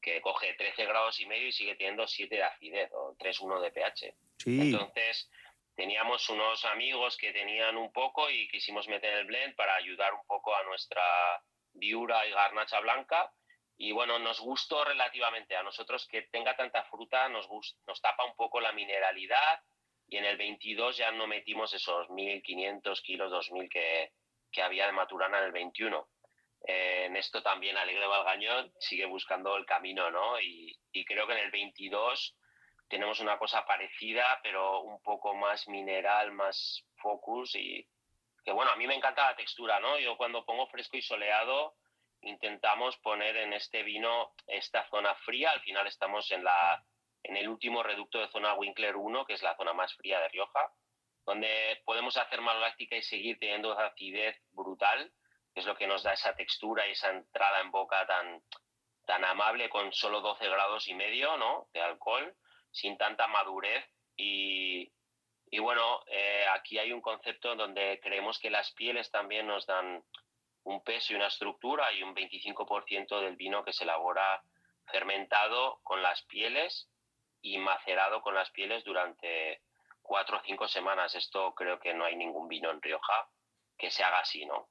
que 0.00 0.20
coge 0.20 0.54
13 0.54 0.86
grados 0.86 1.20
y 1.20 1.26
medio 1.26 1.48
y 1.48 1.52
sigue 1.52 1.74
teniendo 1.76 2.06
7 2.06 2.34
de 2.34 2.42
acidez 2.42 2.90
o 2.92 3.16
3,1 3.18 3.60
de 3.60 3.70
pH. 3.70 4.14
Sí. 4.38 4.60
Entonces 4.60 5.30
teníamos 5.74 6.28
unos 6.30 6.64
amigos 6.64 7.16
que 7.16 7.32
tenían 7.32 7.76
un 7.76 7.92
poco 7.92 8.30
y 8.30 8.48
quisimos 8.48 8.88
meter 8.88 9.12
el 9.14 9.26
blend 9.26 9.54
para 9.54 9.74
ayudar 9.74 10.14
un 10.14 10.26
poco 10.26 10.54
a 10.54 10.62
nuestra 10.64 11.02
viura 11.72 12.26
y 12.26 12.30
garnacha 12.30 12.80
blanca. 12.80 13.32
Y 13.78 13.92
bueno, 13.92 14.18
nos 14.18 14.40
gustó 14.40 14.84
relativamente. 14.84 15.54
A 15.56 15.62
nosotros 15.62 16.06
que 16.06 16.22
tenga 16.22 16.56
tanta 16.56 16.84
fruta 16.84 17.28
nos, 17.28 17.48
nos 17.86 18.00
tapa 18.00 18.24
un 18.24 18.34
poco 18.34 18.60
la 18.60 18.72
mineralidad 18.72 19.60
y 20.08 20.16
en 20.16 20.24
el 20.24 20.36
22 20.36 20.96
ya 20.96 21.10
no 21.10 21.26
metimos 21.26 21.72
esos 21.74 22.08
1.500 22.08 23.02
kilos, 23.02 23.32
2.000 23.32 23.68
que, 23.68 24.12
que 24.50 24.62
había 24.62 24.86
de 24.86 24.92
Maturana 24.92 25.38
en 25.38 25.44
el 25.44 25.52
21. 25.52 26.08
En 26.68 27.14
esto 27.16 27.42
también 27.42 27.76
Alegre 27.76 28.08
Valgañón 28.08 28.72
sigue 28.80 29.06
buscando 29.06 29.56
el 29.56 29.64
camino, 29.64 30.10
¿no? 30.10 30.40
Y, 30.40 30.76
creo 31.06 31.26
que 31.26 31.34
en 31.34 31.44
el 31.44 31.50
22 31.50 32.36
tenemos 32.88 33.20
una 33.20 33.38
cosa 33.38 33.64
parecida, 33.64 34.40
pero 34.42 34.80
un 34.80 35.00
poco 35.02 35.34
más 35.34 35.68
mineral, 35.68 36.32
más 36.32 36.84
focus 36.96 37.54
y 37.54 37.86
que 38.44 38.52
bueno, 38.52 38.70
a 38.72 38.76
mí 38.76 38.86
me 38.86 38.94
encanta 38.94 39.30
la 39.30 39.36
textura, 39.36 39.78
¿no? 39.78 39.98
Yo 39.98 40.16
cuando 40.16 40.44
pongo 40.44 40.66
fresco 40.68 40.96
y 40.96 41.02
soleado 41.02 41.76
intentamos 42.22 42.96
poner 42.98 43.36
en 43.36 43.52
este 43.52 43.82
vino 43.82 44.32
esta 44.46 44.88
zona 44.88 45.14
fría, 45.16 45.50
al 45.50 45.60
final 45.60 45.86
estamos 45.86 46.30
en 46.32 46.42
la 46.42 46.82
en 47.22 47.36
el 47.36 47.48
último 47.48 47.82
reducto 47.82 48.18
de 48.18 48.28
zona 48.28 48.54
Winkler 48.54 48.96
1, 48.96 49.26
que 49.26 49.34
es 49.34 49.42
la 49.42 49.56
zona 49.56 49.72
más 49.72 49.94
fría 49.94 50.20
de 50.20 50.28
Rioja, 50.28 50.72
donde 51.24 51.82
podemos 51.84 52.16
hacer 52.16 52.40
maloláctica 52.40 52.96
y 52.96 53.02
seguir 53.02 53.38
teniendo 53.38 53.78
acidez 53.78 54.40
brutal, 54.52 55.12
es 55.60 55.66
lo 55.66 55.76
que 55.76 55.86
nos 55.86 56.02
da 56.02 56.12
esa 56.12 56.34
textura 56.34 56.86
y 56.86 56.92
esa 56.92 57.10
entrada 57.10 57.60
en 57.60 57.70
boca 57.70 58.06
tan, 58.06 58.42
tan 59.06 59.24
amable 59.24 59.68
con 59.68 59.92
solo 59.92 60.20
12 60.20 60.48
grados 60.48 60.86
y 60.88 60.94
medio 60.94 61.36
¿no? 61.36 61.68
de 61.72 61.80
alcohol, 61.80 62.36
sin 62.70 62.98
tanta 62.98 63.26
madurez. 63.26 63.84
Y, 64.16 64.92
y 65.50 65.58
bueno, 65.58 66.02
eh, 66.06 66.44
aquí 66.52 66.78
hay 66.78 66.92
un 66.92 67.00
concepto 67.00 67.56
donde 67.56 68.00
creemos 68.02 68.38
que 68.38 68.50
las 68.50 68.72
pieles 68.72 69.10
también 69.10 69.46
nos 69.46 69.66
dan 69.66 70.04
un 70.64 70.82
peso 70.82 71.12
y 71.12 71.16
una 71.16 71.28
estructura 71.28 71.92
y 71.92 72.02
un 72.02 72.14
25% 72.14 73.20
del 73.20 73.36
vino 73.36 73.64
que 73.64 73.72
se 73.72 73.84
elabora 73.84 74.42
fermentado 74.86 75.80
con 75.82 76.02
las 76.02 76.22
pieles 76.22 76.90
y 77.40 77.58
macerado 77.58 78.20
con 78.20 78.34
las 78.34 78.50
pieles 78.50 78.84
durante 78.84 79.62
cuatro 80.02 80.38
o 80.38 80.42
cinco 80.44 80.66
semanas. 80.66 81.14
Esto 81.14 81.54
creo 81.54 81.78
que 81.78 81.94
no 81.94 82.04
hay 82.04 82.16
ningún 82.16 82.48
vino 82.48 82.70
en 82.70 82.82
Rioja 82.82 83.28
que 83.78 83.90
se 83.90 84.02
haga 84.02 84.20
así, 84.20 84.44
¿no? 84.44 84.68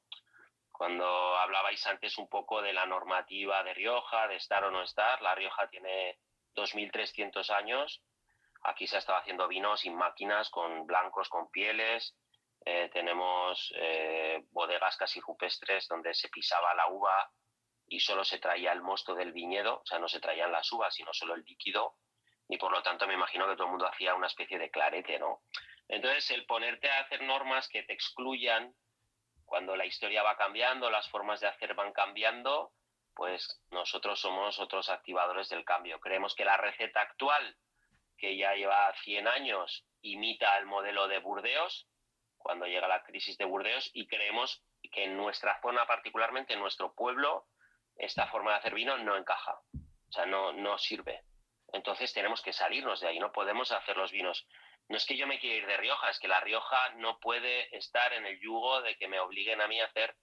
Cuando 0.78 1.38
hablabais 1.38 1.86
antes 1.88 2.18
un 2.18 2.28
poco 2.28 2.62
de 2.62 2.74
la 2.74 2.86
normativa 2.86 3.64
de 3.64 3.74
Rioja, 3.74 4.28
de 4.28 4.36
estar 4.36 4.64
o 4.64 4.72
no 4.72 4.84
estar, 4.84 5.22
la 5.22 5.34
Rioja 5.34 5.68
tiene 5.70 6.20
2.300 6.56 7.50
años. 7.52 8.04
Aquí 8.64 8.88
se 8.88 8.98
ha 8.98 9.00
estado 9.00 9.20
haciendo 9.20 9.48
vino 9.48 9.78
sin 9.78 9.96
máquinas, 9.96 10.50
con 10.50 10.86
blancos, 10.86 11.30
con 11.30 11.50
pieles. 11.50 12.16
Eh, 12.66 12.90
tenemos 12.92 13.74
eh, 13.78 14.44
bodegas 14.52 14.98
casi 14.98 15.20
rupestres 15.22 15.88
donde 15.88 16.14
se 16.14 16.30
pisaba 16.30 16.74
la 16.74 16.88
uva 16.88 17.32
y 17.88 18.00
solo 18.00 18.26
se 18.26 18.40
traía 18.40 18.72
el 18.72 18.82
mosto 18.82 19.14
del 19.14 19.32
viñedo, 19.32 19.82
o 19.82 19.86
sea, 19.86 20.00
no 20.00 20.08
se 20.08 20.20
traían 20.20 20.52
las 20.52 20.72
uvas, 20.72 20.94
sino 20.94 21.14
solo 21.14 21.36
el 21.36 21.44
líquido 21.44 21.96
y 22.48 22.58
por 22.58 22.72
lo 22.72 22.82
tanto 22.84 23.08
me 23.08 23.14
imagino 23.14 23.48
que 23.48 23.54
todo 23.54 23.66
el 23.66 23.72
mundo 23.72 23.88
hacía 23.88 24.16
una 24.16 24.28
especie 24.28 24.60
de 24.60 24.70
clarete, 24.70 25.20
¿no? 25.20 25.42
Entonces, 25.88 26.32
el 26.32 26.46
ponerte 26.46 26.90
a 26.90 27.02
hacer 27.02 27.22
normas 27.24 27.68
que 27.70 27.84
te 27.84 27.94
excluyan 27.94 28.74
cuando 29.46 29.76
la 29.76 29.86
historia 29.86 30.24
va 30.24 30.38
cambiando, 30.38 30.90
las 30.90 31.10
formas 31.10 31.40
de 31.40 31.48
hacer 31.48 31.74
van 31.76 31.94
cambiando, 31.94 32.72
pues 33.16 33.62
nosotros 33.72 34.20
somos 34.20 34.60
otros 34.60 34.90
activadores 34.90 35.50
del 35.50 35.64
cambio. 35.64 36.00
Creemos 36.00 36.36
que 36.36 36.46
la 36.46 36.58
receta 36.58 37.02
actual, 37.02 37.58
que 38.18 38.38
ya 38.38 38.54
lleva 38.56 38.94
100 39.04 39.28
años, 39.28 39.86
imita 40.02 40.58
el 40.58 40.66
modelo 40.66 41.08
de 41.08 41.20
Burdeos, 41.20 41.88
cuando 42.38 42.66
llega 42.66 42.88
la 42.88 43.04
crisis 43.04 43.38
de 43.38 43.46
Burdeos, 43.46 43.90
y 43.94 44.08
creemos 44.08 44.64
que 44.92 45.06
en 45.06 45.18
nuestra 45.18 45.60
zona, 45.62 45.86
particularmente 45.86 46.54
en 46.54 46.60
nuestro 46.60 46.94
pueblo, 46.94 47.48
esta 47.96 48.28
forma 48.28 48.52
de 48.52 48.58
hacer 48.58 48.74
vino 48.74 48.98
no 48.98 49.16
encaja, 49.16 49.60
o 49.74 50.12
sea, 50.12 50.26
no, 50.26 50.54
no 50.54 50.78
sirve. 50.78 51.24
Entonces 51.74 52.14
tenemos 52.14 52.42
que 52.42 52.54
salirnos 52.54 53.00
de 53.02 53.08
ahí, 53.08 53.20
no 53.20 53.32
podemos 53.32 53.72
hacer 53.72 53.98
los 53.98 54.12
vinos. 54.12 54.48
No 54.88 54.98
es 54.98 55.06
que 55.06 55.18
yo 55.18 55.26
me 55.26 55.40
quiera 55.40 55.56
ir 55.58 55.66
de 55.66 55.78
Rioja, 55.78 56.10
es 56.10 56.20
que 56.20 56.28
la 56.28 56.40
Rioja 56.42 56.90
no 56.98 57.20
puede 57.20 57.76
estar 57.76 58.14
en 58.14 58.26
el 58.26 58.40
yugo 58.40 58.82
de 58.82 58.96
que 58.98 59.08
me 59.08 59.20
obliguen 59.20 59.62
a 59.62 59.68
mí 59.68 59.80
a 59.82 59.86
hacer 59.86 60.16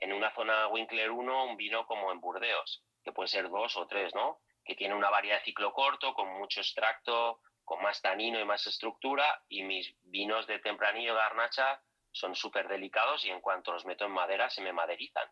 en 0.00 0.12
una 0.12 0.34
zona 0.34 0.68
Winkler 0.68 1.10
1 1.10 1.44
un 1.44 1.56
vino 1.56 1.86
como 1.86 2.10
en 2.12 2.20
Burdeos, 2.20 2.84
que 3.04 3.12
puede 3.12 3.28
ser 3.28 3.48
dos 3.48 3.76
o 3.76 3.86
tres, 3.86 4.14
¿no? 4.14 4.40
Que 4.64 4.74
tiene 4.74 4.94
una 4.94 5.10
variedad 5.10 5.38
de 5.38 5.44
ciclo 5.44 5.72
corto, 5.72 6.14
con 6.14 6.28
mucho 6.38 6.60
extracto, 6.60 7.40
con 7.64 7.82
más 7.82 8.00
tanino 8.00 8.40
y 8.40 8.44
más 8.44 8.66
estructura, 8.66 9.42
y 9.48 9.62
mis 9.62 9.94
vinos 10.02 10.46
de 10.46 10.58
tempranillo 10.58 11.14
garnacha 11.14 11.82
son 12.12 12.34
súper 12.34 12.68
delicados 12.68 13.24
y 13.24 13.30
en 13.30 13.40
cuanto 13.40 13.72
los 13.72 13.84
meto 13.84 14.04
en 14.04 14.12
madera 14.12 14.50
se 14.50 14.62
me 14.62 14.72
maderizan. 14.72 15.28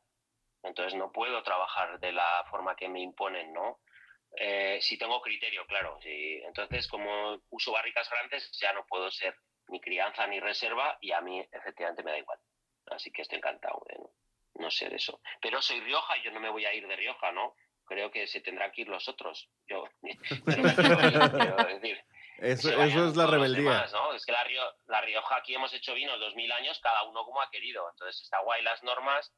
Entonces 0.63 0.95
no 0.95 1.13
puedo 1.13 1.43
trabajar 1.43 1.99
de 2.01 2.13
la 2.13 2.45
forma 2.51 2.77
que 2.77 2.89
me 2.89 3.01
imponen, 3.01 3.53
¿no? 3.53 3.81
Eh, 4.39 4.79
si 4.83 4.99
tengo 4.99 5.21
criterio, 5.23 5.67
claro. 5.67 5.99
Entonces, 6.05 6.87
como 6.89 7.41
uso 7.51 7.73
barricas 7.73 8.09
grandes, 8.11 8.51
ya 8.61 8.73
no 8.73 8.85
puedo 8.87 9.11
ser 9.11 9.35
ni 9.69 9.81
crianza 9.81 10.27
ni 10.27 10.39
reserva 10.41 10.99
y 11.01 11.13
a 11.13 11.21
mí 11.21 11.41
efectivamente 11.53 12.03
me 12.03 12.13
da 12.13 12.19
igual. 12.19 12.39
Así 12.91 13.11
que 13.11 13.23
estoy 13.23 13.39
encantado 13.39 13.83
de 13.89 13.95
no, 13.99 14.11
no 14.55 14.71
ser 14.71 14.93
eso. 14.95 15.21
Pero 15.41 15.61
soy 15.63 15.81
Rioja 15.81 16.17
y 16.19 16.23
yo 16.23 16.31
no 16.31 16.41
me 16.41 16.51
voy 16.51 16.65
a 16.67 16.75
ir 16.75 16.87
de 16.87 16.97
Rioja, 16.97 17.33
¿no? 17.33 17.55
Creo 17.87 18.11
que 18.11 18.27
se 18.27 18.41
tendrán 18.41 18.73
que 18.73 18.83
ir 18.83 18.89
los 18.89 19.09
otros. 19.09 19.49
Yo, 19.69 19.85
ir, 20.03 20.21
decir, 21.75 22.05
Eso, 22.39 22.83
eso 22.83 23.09
es 23.09 23.17
la 23.17 23.27
rebeldía. 23.27 23.63
demás, 23.71 23.93
¿no? 23.93 24.13
Es 24.13 24.25
que 24.27 24.33
la, 24.33 24.45
Rio- 24.45 24.75
la 24.87 25.01
Rioja 25.01 25.37
aquí 25.37 25.55
hemos 25.55 25.73
hecho 25.73 25.95
vinos 25.95 26.19
dos 26.21 26.35
mil 26.35 26.51
años, 26.53 26.79
cada 26.81 27.03
uno 27.05 27.25
como 27.25 27.41
ha 27.41 27.51
querido. 27.51 27.89
Entonces 27.91 28.23
está 28.23 28.41
guay 28.41 28.63
las 28.63 28.83
normas 28.83 29.33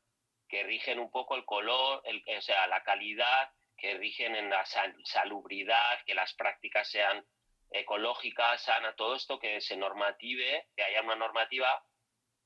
que 0.49 0.63
rigen 0.63 0.99
un 0.99 1.11
poco 1.11 1.37
el 1.37 1.45
color, 1.45 2.01
el, 2.05 2.23
o 2.37 2.41
sea, 2.41 2.67
la 2.67 2.83
calidad, 2.83 3.51
que 3.79 3.95
rigen 3.95 4.35
en 4.37 4.51
la 4.51 4.65
sal- 4.67 4.97
salubridad, 5.05 6.03
que 6.05 6.15
las 6.15 6.35
prácticas 6.35 6.91
sean 6.91 7.25
ecológicas, 7.71 8.63
sana, 8.63 8.95
todo 8.97 9.15
esto 9.15 9.39
que 9.39 9.61
se 9.61 9.77
normative, 9.77 10.69
que 10.75 10.83
haya 10.83 11.03
una 11.03 11.15
normativa 11.17 11.85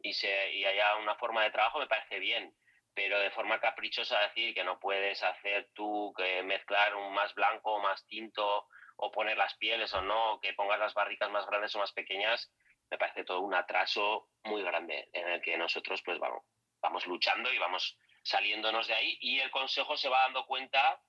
y, 0.03 0.12
se, 0.14 0.53
y 0.53 0.64
haya 0.64 0.97
una 0.97 1.14
forma 1.16 1.45
de 1.45 1.51
trabajo 1.51 1.78
me 1.78 1.87
parece 1.87 2.18
bien, 2.18 2.55
pero 2.95 3.18
de 3.18 3.30
forma 3.30 3.61
caprichosa 3.61 4.20
decir 4.20 4.53
que 4.55 4.64
no 4.64 4.78
puedes 4.78 5.22
hacer 5.22 5.70
tú 5.74 6.12
que 6.16 6.43
mezclar 6.43 6.95
un 6.97 7.14
más 7.14 7.35
blanco 7.35 7.74
o 7.74 7.80
más 7.80 8.05
tinto 8.07 8.66
o 8.97 9.11
poner 9.11 9.37
las 9.39 9.55
pieles 9.57 9.93
o 9.95 10.03
no, 10.03 10.39
que 10.41 10.53
pongas 10.55 10.78
las 10.78 10.95
barricas 10.95 11.30
más 11.30 11.47
grandes 11.47 11.74
o 11.74 11.78
más 11.78 11.93
pequeñas, 11.93 12.53
me 12.91 12.99
parece 12.99 13.24
todo 13.24 13.41
un 13.41 13.55
atraso 13.55 14.28
muy 14.45 14.62
grande 14.62 15.09
en 15.12 15.28
el 15.28 15.41
que 15.41 15.57
nosotros 15.57 16.03
pues 16.05 16.18
vamos, 16.18 16.45
vamos 16.80 17.07
luchando 17.07 17.51
y 17.53 17.59
vamos 17.59 17.97
saliéndonos 18.22 18.87
de 18.87 18.95
ahí 18.95 19.16
y 19.20 19.41
el 19.41 19.51
consejo 19.51 19.97
se 19.97 20.09
va 20.09 20.22
dando 20.22 20.47
cuenta 20.47 21.01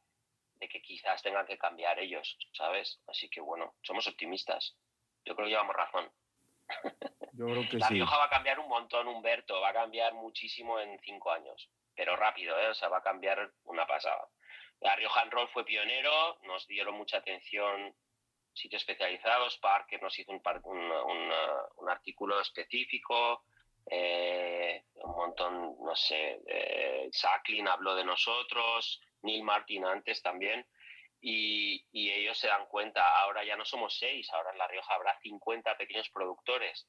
de 0.64 0.70
que 0.70 0.82
quizás 0.82 1.22
tengan 1.22 1.46
que 1.46 1.58
cambiar 1.58 2.00
ellos, 2.00 2.38
¿sabes? 2.54 3.02
Así 3.08 3.30
que 3.30 3.42
bueno, 3.42 3.76
somos 3.82 4.08
optimistas. 4.08 4.76
Yo 5.26 5.36
creo 5.36 5.46
que 5.46 5.52
llevamos 5.52 5.76
razón. 5.76 6.12
Yo 7.34 7.46
creo 7.46 7.68
que 7.70 7.78
La 7.78 7.88
sí. 7.88 7.96
Rioja 7.96 8.18
va 8.18 8.26
a 8.26 8.30
cambiar 8.30 8.60
un 8.60 8.70
montón, 8.70 9.08
Humberto, 9.08 9.60
va 9.60 9.70
a 9.70 9.74
cambiar 9.74 10.14
muchísimo 10.14 10.80
en 10.80 10.98
cinco 11.02 11.32
años, 11.32 11.70
pero 11.96 12.16
rápido, 12.16 12.58
¿eh? 12.60 12.70
o 12.70 12.74
sea, 12.74 12.88
va 12.90 13.00
a 13.00 13.04
cambiar 13.04 13.52
una 13.66 13.86
pasada. 13.86 14.28
La 14.80 14.96
Rioja 14.96 15.22
en 15.24 15.32
Roll 15.32 15.50
fue 15.50 15.66
pionero, 15.66 16.40
nos 16.44 16.66
dieron 16.68 16.96
mucha 16.96 17.18
atención 17.18 17.94
sitios 18.54 18.82
especializados, 18.84 19.58
Parker 19.58 20.02
nos 20.02 20.18
hizo 20.20 20.32
un, 20.32 20.42
par- 20.42 20.62
un, 20.64 20.78
una- 20.80 21.62
un 21.78 21.90
artículo 21.90 22.40
específico, 22.40 23.44
eh, 23.86 24.84
un 24.96 25.16
montón, 25.16 25.76
no 25.80 25.96
sé, 25.96 26.42
eh, 26.48 27.10
habló 27.68 27.96
de 27.96 28.06
nosotros, 28.06 29.02
Neil 29.22 29.44
Martin 29.44 29.86
antes 29.86 30.22
también, 30.22 30.66
y, 31.20 31.86
y 31.92 32.12
ellos 32.12 32.38
se 32.38 32.48
dan 32.48 32.66
cuenta, 32.68 33.04
ahora 33.20 33.44
ya 33.44 33.56
no 33.56 33.66
somos 33.66 33.98
seis, 33.98 34.30
ahora 34.32 34.52
en 34.52 34.58
La 34.58 34.68
Rioja 34.68 34.94
habrá 34.94 35.18
50 35.20 35.78
pequeños 35.78 36.10
productores. 36.10 36.88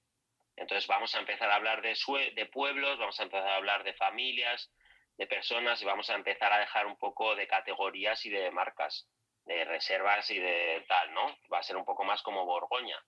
Entonces 0.57 0.86
vamos 0.86 1.14
a 1.14 1.20
empezar 1.20 1.51
a 1.51 1.57
hablar 1.57 1.82
de 1.82 2.47
pueblos, 2.47 2.99
vamos 2.99 3.18
a 3.18 3.24
empezar 3.24 3.49
a 3.49 3.57
hablar 3.57 3.84
de 3.84 3.95
familias, 3.95 4.70
de 5.16 5.26
personas 5.26 5.80
y 5.80 5.84
vamos 5.84 6.11
a 6.11 6.14
empezar 6.14 6.53
a 6.53 6.59
dejar 6.59 6.86
un 6.86 6.97
poco 6.97 7.34
de 7.34 7.47
categorías 7.47 8.24
y 8.26 8.30
de 8.30 8.51
marcas, 8.51 9.09
de 9.45 9.64
reservas 9.64 10.30
y 10.30 10.38
de 10.38 10.84
tal, 10.88 11.12
¿no? 11.12 11.38
Va 11.53 11.59
a 11.59 11.62
ser 11.62 11.76
un 11.76 11.84
poco 11.84 12.05
más 12.05 12.22
como 12.22 12.45
Borgoña. 12.45 12.99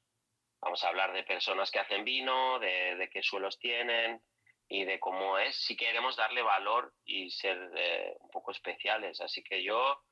Vamos 0.61 0.83
a 0.85 0.89
hablar 0.89 1.13
de 1.13 1.25
personas 1.25 1.71
que 1.71 1.79
hacen 1.79 2.05
vino, 2.05 2.59
de, 2.59 2.97
de 2.97 3.09
qué 3.09 3.23
suelos 3.23 3.59
tienen 3.59 4.23
y 4.69 4.85
de 4.85 4.99
cómo 4.99 5.39
es. 5.39 5.57
Si 5.57 5.77
queremos 5.77 6.17
darle 6.17 6.43
valor 6.43 6.93
y 7.05 7.31
ser 7.31 7.71
eh, 7.77 8.17
un 8.21 8.31
poco 8.31 8.51
especiales. 8.51 9.21
Así 9.21 9.43
que 9.43 9.63
yo 9.63 10.03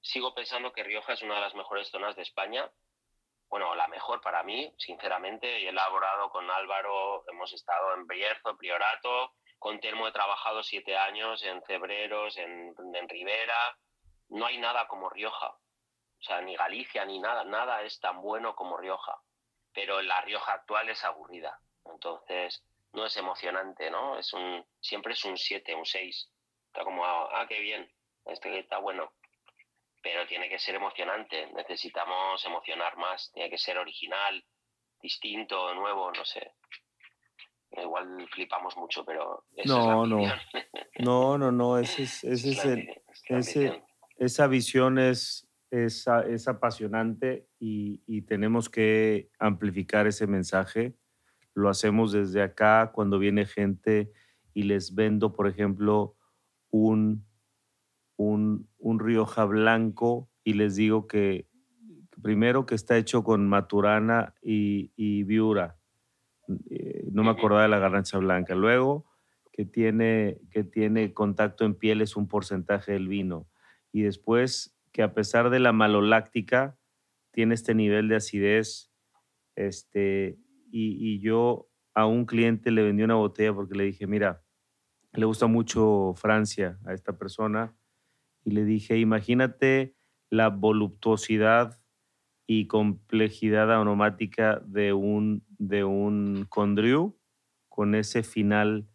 sigo 0.00 0.34
pensando 0.34 0.72
que 0.72 0.84
Rioja 0.84 1.14
es 1.14 1.22
una 1.22 1.36
de 1.36 1.40
las 1.40 1.54
mejores 1.54 1.88
zonas 1.88 2.14
de 2.16 2.22
España 2.22 2.70
bueno, 3.54 3.72
la 3.76 3.86
mejor 3.86 4.20
para 4.20 4.42
mí, 4.42 4.74
sinceramente. 4.78 5.46
He 5.46 5.68
elaborado 5.68 6.28
con 6.30 6.50
Álvaro, 6.50 7.24
hemos 7.30 7.52
estado 7.52 7.94
en 7.94 8.04
Bierzo, 8.04 8.56
Priorato, 8.56 9.34
con 9.60 9.78
Telmo 9.78 10.08
he 10.08 10.12
trabajado 10.12 10.64
siete 10.64 10.96
años 10.96 11.40
en 11.44 11.62
Cebreros, 11.62 12.36
en, 12.36 12.74
en 12.94 13.08
Rivera. 13.08 13.78
No 14.30 14.46
hay 14.46 14.58
nada 14.58 14.88
como 14.88 15.08
Rioja. 15.08 15.50
O 15.50 16.22
sea, 16.22 16.40
ni 16.40 16.56
Galicia, 16.56 17.04
ni 17.04 17.20
nada, 17.20 17.44
nada 17.44 17.82
es 17.82 18.00
tan 18.00 18.20
bueno 18.22 18.56
como 18.56 18.76
Rioja. 18.76 19.20
Pero 19.74 20.00
la 20.02 20.20
Rioja 20.22 20.52
actual 20.52 20.88
es 20.88 21.04
aburrida. 21.04 21.58
Entonces, 21.84 22.64
no 22.92 23.04
es 23.06 23.16
emocionante, 23.16 23.90
¿no? 23.90 24.18
Es 24.18 24.32
un, 24.32 24.64
siempre 24.80 25.12
es 25.12 25.24
un 25.24 25.36
7, 25.36 25.74
un 25.74 25.84
6. 25.84 26.30
Está 26.66 26.84
como, 26.84 27.04
ah, 27.04 27.46
qué 27.48 27.60
bien, 27.60 27.90
este 28.24 28.58
está 28.58 28.78
bueno. 28.78 29.12
Pero 30.02 30.26
tiene 30.26 30.48
que 30.48 30.58
ser 30.58 30.74
emocionante, 30.74 31.46
necesitamos 31.54 32.44
emocionar 32.44 32.96
más, 32.96 33.32
tiene 33.32 33.50
que 33.50 33.58
ser 33.58 33.78
original, 33.78 34.44
distinto, 35.00 35.74
nuevo, 35.74 36.12
no 36.12 36.24
sé. 36.24 36.52
Igual 37.70 38.28
flipamos 38.30 38.76
mucho, 38.76 39.04
pero... 39.04 39.44
no, 39.64 40.06
no. 40.06 40.20
no, 40.98 41.38
no, 41.38 41.50
no, 41.50 41.78
ese 41.78 42.04
es, 42.04 42.22
ese 42.22 42.50
es, 42.50 42.64
el, 42.64 43.02
ese, 43.28 43.82
esa 44.18 44.46
visión 44.46 44.98
es, 44.98 45.48
es, 45.74 46.06
es 46.28 46.48
apasionante 46.48 47.48
y, 47.58 48.02
y 48.06 48.22
tenemos 48.22 48.68
que 48.68 49.30
amplificar 49.38 50.06
ese 50.06 50.26
mensaje 50.26 50.94
lo 51.54 51.68
hacemos 51.68 52.12
desde 52.12 52.42
acá 52.42 52.90
cuando 52.92 53.18
viene 53.18 53.46
gente 53.46 54.12
y 54.52 54.64
les 54.64 54.94
vendo, 54.94 55.32
por 55.32 55.46
ejemplo, 55.46 56.16
un, 56.70 57.24
un, 58.16 58.68
un 58.78 58.98
Rioja 58.98 59.44
blanco 59.44 60.28
y 60.42 60.54
les 60.54 60.74
digo 60.74 61.06
que, 61.06 61.48
primero 62.22 62.66
que 62.66 62.74
está 62.74 62.96
hecho 62.96 63.22
con 63.22 63.48
maturana 63.48 64.34
y, 64.42 64.92
y 64.96 65.22
viura. 65.22 65.78
Eh, 66.70 67.08
no 67.12 67.22
me 67.22 67.30
acordaba 67.30 67.62
de 67.62 67.68
la 67.68 67.78
garnacha 67.78 68.18
blanca. 68.18 68.54
Luego 68.54 69.06
que 69.52 69.64
tiene, 69.64 70.40
que 70.50 70.64
tiene 70.64 71.14
contacto 71.14 71.64
en 71.64 71.74
piel 71.74 72.00
es 72.00 72.16
un 72.16 72.26
porcentaje 72.26 72.92
del 72.92 73.08
vino. 73.08 73.48
Y 73.92 74.02
después 74.02 74.73
que 74.94 75.02
a 75.02 75.12
pesar 75.12 75.50
de 75.50 75.58
la 75.58 75.72
maloláctica 75.72 76.78
tiene 77.32 77.54
este 77.54 77.74
nivel 77.74 78.08
de 78.08 78.16
acidez 78.16 78.92
este, 79.56 80.38
y, 80.70 81.18
yo 81.18 81.68
a 81.94 82.06
un 82.06 82.26
cliente 82.26 82.70
le 82.70 82.84
vendí 82.84 83.02
una 83.02 83.16
botella 83.16 83.52
porque 83.52 83.74
le 83.74 83.84
dije, 83.84 84.06
mira, 84.06 84.44
le 85.12 85.26
gusta 85.26 85.48
mucho 85.48 86.14
Francia 86.16 86.78
a 86.86 86.92
esta 86.92 87.18
persona 87.18 87.76
y 88.44 88.52
le 88.52 88.64
dije, 88.64 88.96
imagínate 88.98 89.96
la 90.30 90.48
voluptuosidad 90.48 91.80
y 92.46 92.68
complejidad 92.68 93.72
aromática 93.72 94.60
de 94.64 94.92
un, 94.92 95.44
de 95.48 95.82
un 95.82 96.46
Condrieu 96.48 97.18
con 97.68 97.96
ese 97.96 98.22
final 98.22 98.88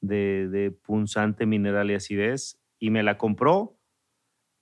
de, 0.00 0.76
punzante 0.84 1.46
mineral 1.46 1.90
y 1.90 1.94
acidez 1.94 2.62
y 2.78 2.90
me 2.90 3.02
la 3.02 3.18
compró 3.18 3.78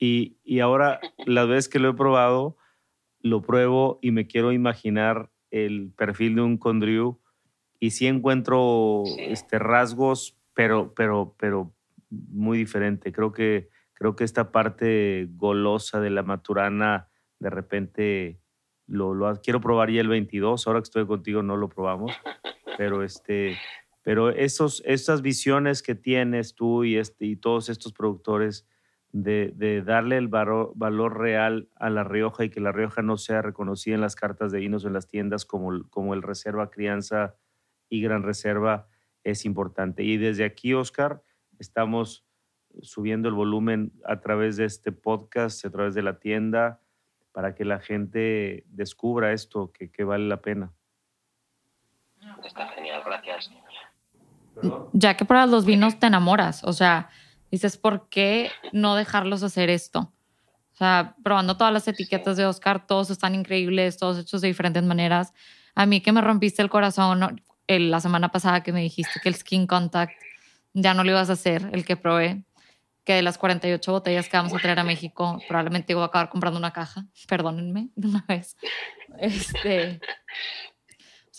y, 0.01 0.39
y 0.43 0.61
ahora 0.61 0.99
la 1.27 1.45
vez 1.45 1.69
que 1.69 1.79
lo 1.79 1.91
he 1.91 1.95
probado, 1.95 2.57
lo 3.21 3.43
pruebo 3.43 3.99
y 4.01 4.11
me 4.11 4.27
quiero 4.27 4.51
imaginar 4.51 5.31
el 5.51 5.93
perfil 5.95 6.37
de 6.37 6.41
un 6.41 6.57
Condriu 6.57 7.21
y 7.79 7.91
sí 7.91 8.07
encuentro 8.07 9.05
Este, 9.19 9.59
rasgos, 9.59 10.39
pero, 10.55 10.95
pero, 10.95 11.37
pero 11.39 11.75
muy 12.09 12.59
diferente. 12.59 13.13
Creo 13.13 13.33
que, 13.33 13.69
creo 13.93 14.17
que 14.17 14.25
esta 14.25 14.53
parte 14.53 15.29
golosa 15.33 16.01
de 16.01 16.11
la 16.11 16.23
maturana, 16.23 17.09
de 17.39 17.51
repente 17.51 18.41
lo, 18.87 19.15
lo 19.15 19.41
quiero 19.43 19.61
probar 19.61 19.91
ya 19.91 20.01
el 20.01 20.09
22. 20.09 20.67
Ahora 20.67 20.81
que 20.81 20.85
estoy 20.85 21.07
contigo 21.07 21.43
no 21.43 21.57
lo 21.57 21.69
probamos, 21.69 22.13
pero 22.79 23.03
este, 23.03 23.59
pero 24.03 24.31
esos, 24.31 24.83
esas 24.87 25.21
visiones 25.21 25.83
que 25.83 25.95
tienes 25.95 26.55
tú 26.55 26.85
y, 26.85 26.97
este, 26.97 27.27
y 27.27 27.37
todos 27.37 27.69
estos 27.69 27.93
productores 27.93 28.67
de, 29.13 29.83
darle 29.85 30.17
el 30.17 30.29
valor, 30.29 31.19
real 31.19 31.69
a 31.77 31.91
La 31.91 32.05
Rioja 32.05 32.45
y 32.45 32.51
que 32.51 32.61
La 32.61 32.73
Rioja 32.73 33.03
no 33.03 33.17
sea 33.17 33.43
reconocida 33.43 33.95
en 33.95 34.01
las 34.01 34.15
cartas 34.15 34.53
de 34.53 34.61
vinos 34.61 34.85
o 34.85 34.89
en 34.89 34.95
las 34.95 35.09
tiendas 35.09 35.45
como, 35.45 35.89
como 35.91 36.15
el 36.15 36.23
reserva 36.23 36.71
crianza 36.71 37.35
y 37.89 38.03
gran 38.03 38.23
reserva 38.23 38.87
es 39.25 39.45
importante. 39.45 40.03
Y 40.05 40.17
desde 40.17 40.45
aquí, 40.45 40.75
Oscar, 40.75 41.23
estamos 41.59 42.25
subiendo 42.83 43.29
el 43.29 43.35
volumen 43.35 43.93
a 44.05 44.21
través 44.21 44.57
de 44.57 44.65
este 44.65 44.93
podcast, 44.93 45.65
a 45.65 45.71
través 45.71 45.95
de 45.95 46.03
la 46.03 46.21
tienda, 46.21 46.81
para 47.33 47.55
que 47.55 47.65
la 47.65 47.81
gente 47.81 48.65
descubra 48.69 49.33
esto 49.33 49.73
que, 49.73 49.91
que 49.91 50.05
vale 50.05 50.27
la 50.27 50.41
pena. 50.41 50.73
Está 52.45 52.69
genial, 52.69 53.03
gracias. 53.05 53.51
Ya 54.93 55.17
que 55.17 55.25
pruebas 55.25 55.51
los 55.51 55.65
vinos 55.65 55.99
te 55.99 56.07
enamoras, 56.07 56.65
o 56.65 56.73
sea, 56.73 57.11
Dices, 57.51 57.77
¿por 57.77 58.09
qué 58.09 58.51
no 58.73 58.95
dejarlos 58.95 59.43
hacer 59.43 59.71
esto? 59.71 60.13
O 60.73 60.77
sea, 60.77 61.15
probando 61.23 61.57
todas 61.57 61.73
las 61.73 61.87
etiquetas 61.89 62.37
de 62.37 62.47
Oscar, 62.47 62.87
todos 62.87 63.11
están 63.11 63.35
increíbles, 63.35 63.99
todos 63.99 64.19
hechos 64.19 64.41
de 64.41 64.49
diferentes 64.49 64.83
maneras. 64.83 65.33
A 65.75 65.87
mí 65.87 66.01
que 66.01 66.13
me 66.13 66.21
rompiste 66.21 66.63
el 66.63 66.71
corazón 66.71 67.43
la 67.69 68.01
semana 68.01 68.31
pasada 68.31 68.63
que 68.63 68.73
me 68.73 68.81
dijiste 68.81 69.21
que 69.23 69.29
el 69.29 69.35
skin 69.35 69.67
contact 69.67 70.13
ya 70.73 70.95
no 70.95 71.05
lo 71.05 71.11
ibas 71.11 71.31
a 71.31 71.35
hacer, 71.35 71.69
el 71.73 71.85
que 71.85 71.97
probé, 71.97 72.45
que 73.05 73.15
de 73.15 73.23
las 73.23 73.39
48 73.39 73.93
botellas 73.93 74.29
que 74.29 74.37
vamos 74.37 74.53
a 74.55 74.59
traer 74.59 74.79
a 74.79 74.85
México, 74.85 75.41
probablemente 75.49 75.95
voy 75.95 76.03
a 76.03 76.07
acabar 76.07 76.29
comprando 76.31 76.59
una 76.59 76.73
caja, 76.73 77.07
perdónenme 77.29 77.91
de 77.95 78.09
una 78.09 78.25
vez. 78.29 78.57
Este, 79.19 80.01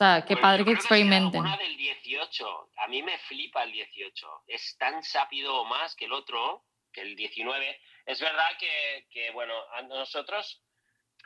sea, 0.02 0.26
qué 0.26 0.38
padre 0.38 0.66
que 0.66 0.72
experimenten. 0.72 1.41
Una 1.41 1.58
del 1.58 1.78
18, 1.78 2.70
a 2.78 2.88
mí 2.88 3.04
me 3.04 3.18
flipa 3.20 3.64
el 3.64 3.72
18. 3.72 4.43
Es 4.47 4.76
tan 4.78 5.04
sápido 5.04 5.62
o 5.62 5.66
más 5.66 5.95
que 5.95 6.06
el 6.06 6.14
otro, 6.14 6.66
que 6.91 7.02
el 7.02 7.16
19. 7.16 7.80
Es 8.06 8.20
verdad 8.20 8.58
que, 8.60 9.08
que 9.12 9.32
bueno, 9.32 9.54
a 9.74 9.84
nosotros, 9.84 10.64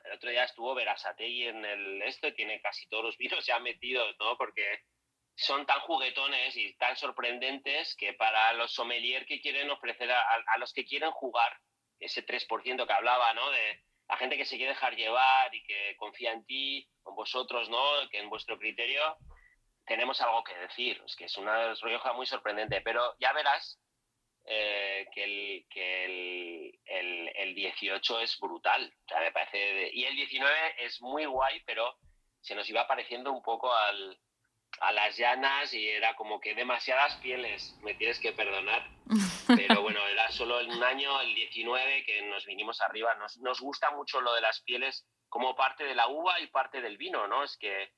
el 0.04 0.14
otro 0.14 0.30
día 0.30 0.44
estuvo 0.44 0.76
Verasategui 0.76 1.48
en 1.48 1.64
el 1.64 2.02
esto 2.02 2.28
y 2.28 2.36
tiene 2.36 2.60
casi 2.62 2.88
todos 2.88 3.06
los 3.06 3.18
vinos 3.18 3.46
ya 3.46 3.60
metidos, 3.60 4.14
¿no? 4.20 4.38
Porque 4.38 4.84
son 5.36 5.66
tan 5.66 5.80
juguetones 5.82 6.56
y 6.58 6.74
tan 6.76 6.96
sorprendentes 6.98 7.96
que 7.96 8.14
para 8.14 8.54
los 8.54 8.74
sommelier 8.74 9.26
que 9.26 9.42
quieren 9.42 9.70
ofrecer 9.70 10.12
a, 10.12 10.22
a 10.22 10.58
los 10.58 10.74
que 10.74 10.86
quieren 10.86 11.12
jugar, 11.12 11.60
ese 12.00 12.26
3% 12.26 12.86
que 12.86 12.94
hablaba, 12.94 13.34
¿no? 13.34 13.50
De, 13.52 13.84
la 14.08 14.18
gente 14.18 14.38
que 14.38 14.46
se 14.46 14.58
quiere 14.58 14.74
dejar 14.74 14.96
llevar 14.96 15.54
y 15.54 15.64
que 15.64 15.96
confía 15.98 16.32
en 16.32 16.46
ti, 16.46 16.88
en 17.06 17.16
vosotros, 17.16 17.70
¿no? 17.70 18.10
Que 18.10 18.20
en 18.20 18.30
vuestro 18.30 18.58
criterio 18.58 19.18
tenemos 19.86 20.20
algo 20.22 20.44
que 20.44 20.56
decir. 20.56 21.02
Es 21.06 21.16
que 21.16 21.26
es 21.26 21.38
una 21.38 21.74
Rioja 21.76 22.14
muy 22.14 22.26
sorprendente, 22.26 22.82
pero 22.82 23.16
ya 23.20 23.34
verás 23.34 23.80
eh, 24.46 25.08
que, 25.14 25.24
el, 25.24 25.66
que 25.70 26.06
el, 26.06 26.80
el, 26.86 27.32
el, 27.36 27.56
18 27.56 28.20
es 28.20 28.40
brutal. 28.40 28.94
O 29.06 29.08
sea, 29.08 29.20
me 29.22 29.32
parece 29.32 29.90
y 29.94 30.06
el 30.06 30.16
19 30.16 30.86
es 30.86 31.02
muy 31.02 31.26
guay, 31.26 31.62
pero 31.66 31.98
se 32.42 32.54
nos 32.54 32.70
iba 32.70 32.88
pareciendo 32.88 33.32
un 33.32 33.42
poco 33.42 33.74
al, 33.74 34.20
a 34.82 34.92
las 34.92 35.18
llanas 35.18 35.74
y 35.74 35.88
era 35.88 36.16
como 36.16 36.40
que 36.40 36.54
demasiadas 36.54 37.16
pieles, 37.18 37.76
me 37.82 37.94
tienes 37.94 38.20
que 38.20 38.34
perdonar. 38.34 38.88
Pero 39.48 39.82
bueno, 39.82 40.06
era 40.08 40.32
solo 40.32 40.60
en 40.60 40.72
un 40.72 40.84
año, 40.84 41.22
el 41.22 41.34
19, 41.34 42.04
que 42.06 42.22
nos 42.24 42.46
vinimos 42.46 42.82
arriba. 42.82 43.16
Nos, 43.16 43.38
nos 43.38 43.62
gusta 43.62 43.92
mucho 43.92 44.22
lo 44.22 44.34
de 44.34 44.42
las 44.42 44.62
pieles 44.62 45.06
como 45.30 45.56
parte 45.56 45.84
de 45.84 45.96
la 45.96 46.08
uva 46.08 46.40
y 46.40 46.48
parte 46.48 46.82
del 46.82 46.98
vino, 46.98 47.28
¿no? 47.28 47.44
Es 47.44 47.58
que 47.58 47.94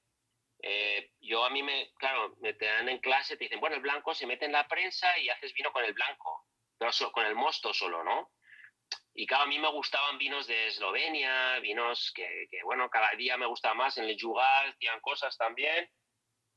eh, 0.62 1.12
yo 1.20 1.46
a 1.46 1.50
mí 1.50 1.64
me, 1.64 1.94
claro, 1.96 2.36
me 2.40 2.54
te 2.54 2.66
dan 2.66 2.90
en 2.90 3.00
clase, 3.00 3.38
te 3.38 3.46
dicen, 3.46 3.60
bueno, 3.60 3.76
el 3.76 3.82
blanco 3.82 4.14
se 4.14 4.26
mete 4.26 4.46
en 4.46 4.52
la 4.52 4.68
prensa 4.68 5.18
y 5.20 5.30
haces 5.30 5.54
vino 5.54 5.72
con 5.72 5.84
el 5.84 5.94
blanco, 5.94 6.46
pero 6.78 6.92
con 7.12 7.26
el 7.26 7.36
mosto 7.36 7.74
solo, 7.74 8.04
¿no? 8.04 8.32
Y 9.14 9.26
claro, 9.26 9.44
a 9.44 9.48
mí 9.48 9.58
me 9.60 9.70
gustaban 9.70 10.18
vinos 10.18 10.48
de 10.48 10.68
Eslovenia, 10.68 11.60
vinos 11.60 12.12
que, 12.16 12.48
que 12.50 12.64
bueno, 12.64 12.90
cada 12.90 13.10
día 13.18 13.36
me 13.36 13.48
gustaba 13.48 13.74
más, 13.74 13.98
en 13.98 14.06
el 14.06 14.18
Jugal 14.20 14.70
hacían 14.70 15.00
cosas 15.02 15.36
también 15.38 15.90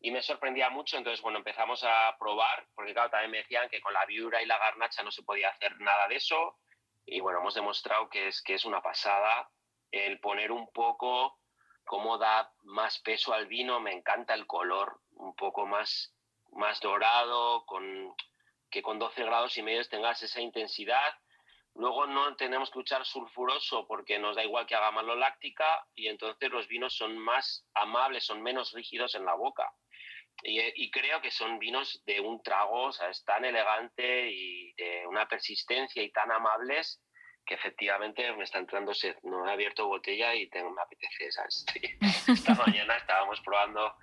y 0.01 0.11
me 0.11 0.23
sorprendía 0.23 0.71
mucho. 0.71 0.97
Entonces, 0.97 1.23
bueno, 1.23 1.39
empezamos 1.39 1.85
a 1.85 2.17
probar, 2.19 2.67
porque 2.75 2.93
claro, 2.93 3.11
también 3.11 3.31
me 3.31 3.39
decían 3.39 3.69
que 3.69 3.81
con 3.81 3.93
la 3.93 4.07
viura 4.07 4.43
y 4.43 4.47
la 4.47 4.59
garnacha 4.59 5.03
no 5.03 5.11
se 5.11 5.23
podía 5.23 5.51
hacer 5.51 5.79
nada 5.81 6.09
de 6.09 6.17
eso. 6.17 6.59
Y 7.05 7.21
bueno, 7.21 7.41
hemos 7.41 7.55
demostrado 7.55 8.09
que 8.09 8.29
es, 8.29 8.43
que 8.43 8.55
es 8.55 8.65
una 8.65 8.81
pasada 8.81 9.51
el 9.91 10.21
poner 10.21 10.53
un 10.53 10.71
poco 10.73 11.39
cómo 11.85 12.19
da 12.19 12.53
más 12.63 13.01
peso 13.01 13.33
al 13.33 13.47
vino. 13.47 13.81
Me 13.81 13.93
encanta 13.93 14.35
el 14.35 14.47
color, 14.47 15.01
un 15.13 15.35
poco 15.35 15.67
más, 15.67 16.15
más 16.53 16.81
dorado, 16.81 17.65
con, 17.67 18.15
que 18.71 18.83
con 18.83 18.99
12 18.99 19.25
grados 19.25 19.57
y 19.59 19.63
medio 19.63 19.87
tengas 19.89 20.23
esa 20.23 20.41
intensidad. 20.41 21.15
Luego 21.75 22.07
no 22.07 22.35
tenemos 22.37 22.71
que 22.71 22.81
usar 22.81 23.05
sulfuroso 23.05 23.87
porque 23.87 24.19
nos 24.19 24.37
da 24.37 24.45
igual 24.45 24.67
que 24.67 24.75
haga 24.75 24.91
maloláctica 24.91 25.87
y 25.95 26.09
entonces 26.09 26.51
los 26.51 26.67
vinos 26.67 26.97
son 26.97 27.17
más 27.19 27.65
amables, 27.75 28.25
son 28.25 28.43
menos 28.43 28.73
rígidos 28.73 29.15
en 29.15 29.25
la 29.25 29.35
boca. 29.35 29.73
Y, 30.43 30.91
creo 30.91 31.21
que 31.21 31.31
son 31.31 31.59
vinos 31.59 32.03
de 32.07 32.21
un 32.21 32.43
trago, 32.43 32.85
o 32.85 32.93
sea, 32.93 33.11
es 33.11 33.25
tan 33.25 33.45
elegante 33.45 34.31
y 34.31 34.73
de 34.73 35.07
una 35.07 35.29
persistencia 35.29 36.03
y 36.03 36.11
tan 36.11 36.31
amables 36.33 37.03
que 37.45 37.55
efectivamente 37.55 38.33
me 38.33 38.45
está 38.45 38.59
entrando 38.59 38.95
sed. 38.95 39.17
No 39.23 39.47
he 39.47 39.53
abierto 39.53 39.87
botella 39.87 40.35
y 40.35 40.49
tengo, 40.49 40.71
me 40.71 40.83
apetece. 40.83 41.31
¿sabes? 41.33 41.67
Esta 42.29 42.55
mañana 42.67 42.97
estábamos 42.97 43.41
probando, 43.41 43.97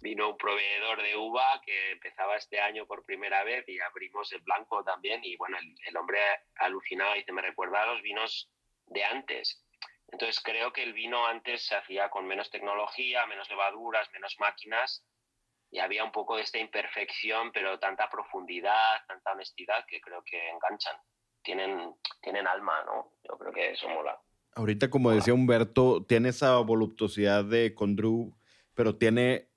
vino 0.00 0.30
un 0.30 0.36
proveedor 0.36 1.02
de 1.02 1.16
uva 1.16 1.60
que 1.64 1.92
empezaba 1.92 2.36
este 2.36 2.60
año 2.60 2.86
por 2.86 3.04
primera 3.04 3.42
vez 3.44 3.66
y 3.68 3.80
abrimos 3.80 4.32
el 4.32 4.40
blanco 4.40 4.84
también. 4.84 5.20
Y 5.24 5.36
bueno, 5.36 5.58
el, 5.58 5.74
el 5.86 5.96
hombre 5.96 6.20
alucinaba 6.56 7.16
y 7.16 7.20
dice, 7.20 7.32
me 7.32 7.42
recuerda 7.42 7.82
a 7.82 7.86
los 7.86 8.02
vinos 8.02 8.50
de 8.86 9.04
antes. 9.04 9.64
Entonces 10.10 10.40
creo 10.42 10.72
que 10.72 10.82
el 10.82 10.92
vino 10.92 11.26
antes 11.26 11.66
se 11.66 11.76
hacía 11.76 12.08
con 12.08 12.26
menos 12.26 12.50
tecnología, 12.50 13.26
menos 13.26 13.48
levaduras, 13.48 14.10
menos 14.12 14.36
máquinas 14.38 15.04
y 15.70 15.78
había 15.78 16.04
un 16.04 16.12
poco 16.12 16.36
de 16.36 16.42
esta 16.42 16.58
imperfección, 16.58 17.50
pero 17.52 17.78
tanta 17.78 18.08
profundidad, 18.08 19.04
tanta 19.06 19.32
honestidad 19.32 19.84
que 19.86 20.00
creo 20.00 20.22
que 20.24 20.50
enganchan. 20.50 20.96
Tienen, 21.42 21.94
tienen 22.22 22.46
alma, 22.46 22.72
¿no? 22.86 23.12
Yo 23.24 23.38
creo 23.38 23.52
que 23.52 23.70
eso 23.72 23.88
mola. 23.88 24.18
Ahorita, 24.54 24.90
como 24.90 25.10
decía 25.10 25.34
Humberto, 25.34 26.04
tiene 26.04 26.30
esa 26.30 26.56
voluptuosidad 26.58 27.44
de 27.44 27.74
Condru, 27.74 28.36
pero 28.74 28.96
tiene 28.96 29.48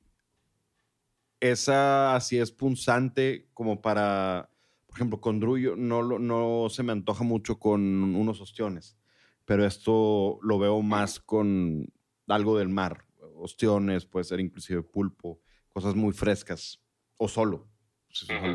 esa 1.40 2.16
así 2.16 2.40
es 2.40 2.52
punzante 2.52 3.50
como 3.54 3.82
para, 3.82 4.50
por 4.86 4.96
ejemplo, 4.96 5.20
Condru 5.20 5.76
no, 5.76 6.04
no 6.04 6.70
se 6.70 6.84
me 6.84 6.92
antoja 6.92 7.24
mucho 7.24 7.58
con 7.58 7.82
unos 8.16 8.42
ostiones, 8.42 8.98
pero 9.46 9.66
esto 9.66 10.38
lo 10.44 10.60
veo 10.60 10.82
más 10.82 11.20
con 11.20 11.92
algo 12.28 12.58
del 12.58 12.70
mar, 12.70 13.06
ostiones, 13.36 14.06
puede 14.06 14.26
ser 14.26 14.40
inclusive 14.40 14.84
pulpo 14.84 15.40
cosas 15.72 15.96
muy 15.96 16.14
frescas 16.14 16.80
o 17.18 17.28
solo. 17.28 17.68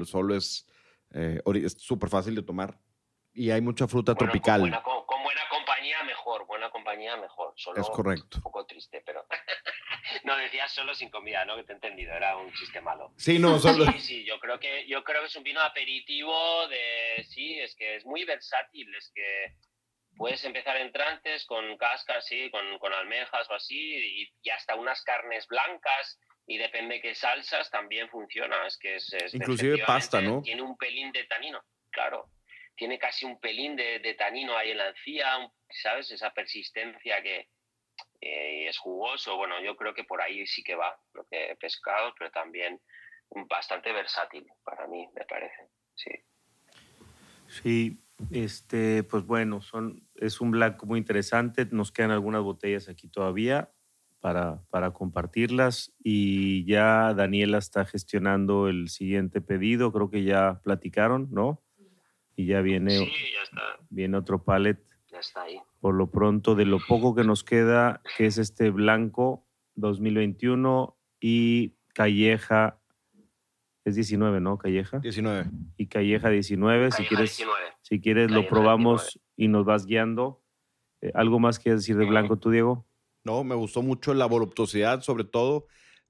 Solo, 0.05 0.35
es 0.35 0.67
eh, 1.15 1.41
súper 1.79 2.11
fácil 2.11 2.35
de 2.35 2.43
tomar 2.43 2.79
y 3.33 3.51
hay 3.51 3.61
mucha 3.61 3.87
fruta 3.87 4.15
tropical. 4.15 4.61
Con 4.83 5.23
buena, 5.23 5.43
compañía 5.49 6.03
mejor, 6.05 6.47
buena 6.47 6.71
compañía 6.71 7.17
mejor. 7.17 7.53
Solo 7.57 7.81
es 7.81 7.89
correcto. 7.89 8.39
Un 8.39 8.43
poco 8.43 8.67
triste, 8.67 9.03
pero 9.05 9.27
no 10.25 10.37
decías 10.37 10.73
solo 10.73 10.95
sin 10.95 11.11
comida, 11.11 11.45
¿no? 11.45 11.57
Que 11.57 11.65
te 11.65 11.73
he 11.73 11.75
entendido, 11.77 12.13
era 12.13 12.37
un 12.37 12.53
chiste 12.53 12.81
malo. 12.81 13.13
Sí, 13.17 13.39
no, 13.39 13.59
solo. 13.59 13.85
Sí, 13.93 14.01
sí, 14.01 14.25
yo 14.25 14.39
creo 14.41 14.59
que 14.59 14.87
yo 14.87 15.05
creo 15.05 15.21
que 15.21 15.27
es 15.29 15.37
un 15.37 15.45
vino 15.45 15.61
aperitivo 15.61 16.67
de 16.69 17.25
sí, 17.29 17.59
es 17.61 17.75
que 17.77 17.97
es 17.97 18.05
muy 18.05 18.25
versátil, 18.25 18.95
es 18.95 19.11
que 19.15 19.55
puedes 20.17 20.43
empezar 20.45 20.77
entrantes 20.79 21.45
con 21.47 21.77
cascas, 21.77 22.27
sí, 22.27 22.51
con, 22.51 22.79
con 22.79 22.93
almejas 22.93 23.49
o 23.51 23.55
así, 23.55 23.79
y, 23.79 24.33
y, 24.43 24.51
hasta 24.51 24.75
unas 24.75 25.03
carnes 25.03 25.47
blancas 25.47 26.19
y 26.47 26.59
depende 26.59 27.01
qué 27.01 27.15
salsas 27.15 27.71
también 27.71 28.09
funciona. 28.09 28.67
Es 28.67 28.79
que 28.79 28.97
es, 28.97 29.35
Inclusive 29.35 29.79
pasta, 29.85 30.21
¿no? 30.21 30.43
Tiene 30.43 30.63
un 30.63 30.77
pelín 30.77 31.11
de 31.13 31.25
tanino, 31.25 31.61
claro. 31.91 32.31
Tiene 32.77 32.99
casi 32.99 33.25
un 33.25 33.41
pelín 33.41 33.75
de, 33.75 33.99
de 33.99 34.15
tanino 34.15 34.57
ahí 34.57 34.71
en 34.71 34.79
la 34.79 34.89
encía, 34.89 35.51
¿sabes? 35.83 36.11
Esa 36.11 36.33
persistencia 36.33 37.23
que 37.23 37.49
eh, 38.21 38.69
es 38.69 38.79
jugoso. 38.79 39.37
Bueno, 39.37 39.61
yo 39.63 39.77
creo 39.77 39.95
que 39.95 40.05
por 40.05 40.21
ahí 40.21 40.47
sí 40.47 40.63
que 40.63 40.75
va, 40.75 40.97
lo 41.15 41.25
que 41.27 41.57
pescado, 41.59 42.15
pero 42.19 42.31
también 42.31 42.81
bastante 43.49 43.93
versátil 43.93 44.47
para 44.63 44.87
mí, 44.87 45.09
me 45.15 45.25
parece. 45.25 45.69
Sí. 45.95 46.11
Sí, 47.49 47.99
este, 48.31 49.03
pues 49.05 49.25
bueno, 49.25 49.63
son, 49.63 50.09
es 50.17 50.41
un 50.41 50.51
blanco 50.51 50.87
muy 50.87 50.99
interesante. 50.99 51.67
Nos 51.71 51.91
quedan 51.91 52.11
algunas 52.11 52.43
botellas 52.43 52.89
aquí 52.89 53.09
todavía 53.09 53.71
para, 54.27 54.61
para 54.71 54.91
compartirlas 54.91 55.95
y 56.03 56.65
ya 56.65 57.15
Daniela 57.15 57.59
está 57.59 57.85
gestionando 57.85 58.67
el 58.67 58.89
siguiente 58.89 59.41
pedido, 59.41 59.93
creo 59.93 60.11
que 60.11 60.25
ya 60.25 60.61
platicaron, 60.65 61.29
¿no? 61.31 61.63
Y 62.35 62.47
ya 62.47 62.61
viene, 62.61 62.99
sí, 62.99 63.05
ya 63.07 63.43
está. 63.45 63.63
viene 63.89 64.17
otro 64.17 64.43
pallet. 64.43 64.83
Ya 65.13 65.21
está 65.21 65.43
ahí. 65.43 65.61
Por 65.79 65.95
lo 65.95 66.11
pronto, 66.11 66.57
de 66.57 66.65
lo 66.65 66.81
poco 66.89 67.15
que 67.15 67.23
nos 67.23 67.45
queda, 67.45 68.03
que 68.17 68.27
es 68.27 68.39
este 68.39 68.71
blanco 68.71 69.47
2021 69.77 70.99
y 71.21 71.77
Calleja, 71.95 72.81
es 73.85 73.95
19, 73.95 74.41
¿no? 74.41 74.59
Calleja. 74.59 74.99
19. 74.99 75.51
Y 75.77 75.87
Calleja 75.87 76.31
19, 76.31 76.91
Calleja 76.91 76.97
si 76.97 77.05
quieres, 77.07 77.37
19. 77.37 77.61
Si 77.81 78.01
quieres 78.01 78.31
lo 78.33 78.49
probamos 78.49 79.21
y 79.37 79.47
nos 79.47 79.65
vas 79.65 79.87
guiando. 79.87 80.43
Eh, 81.01 81.13
¿Algo 81.15 81.39
más 81.39 81.61
que 81.61 81.71
decir 81.71 81.97
de 81.97 82.07
blanco 82.07 82.41
tú, 82.41 82.51
Diego? 82.51 82.89
No, 83.27 83.43
me 83.43 83.57
gustó 83.57 83.83
mucho 83.83 84.15
la 84.15 84.27
voluptuosidad, 84.27 85.03
sobre 85.03 85.25
todo, 85.25 85.67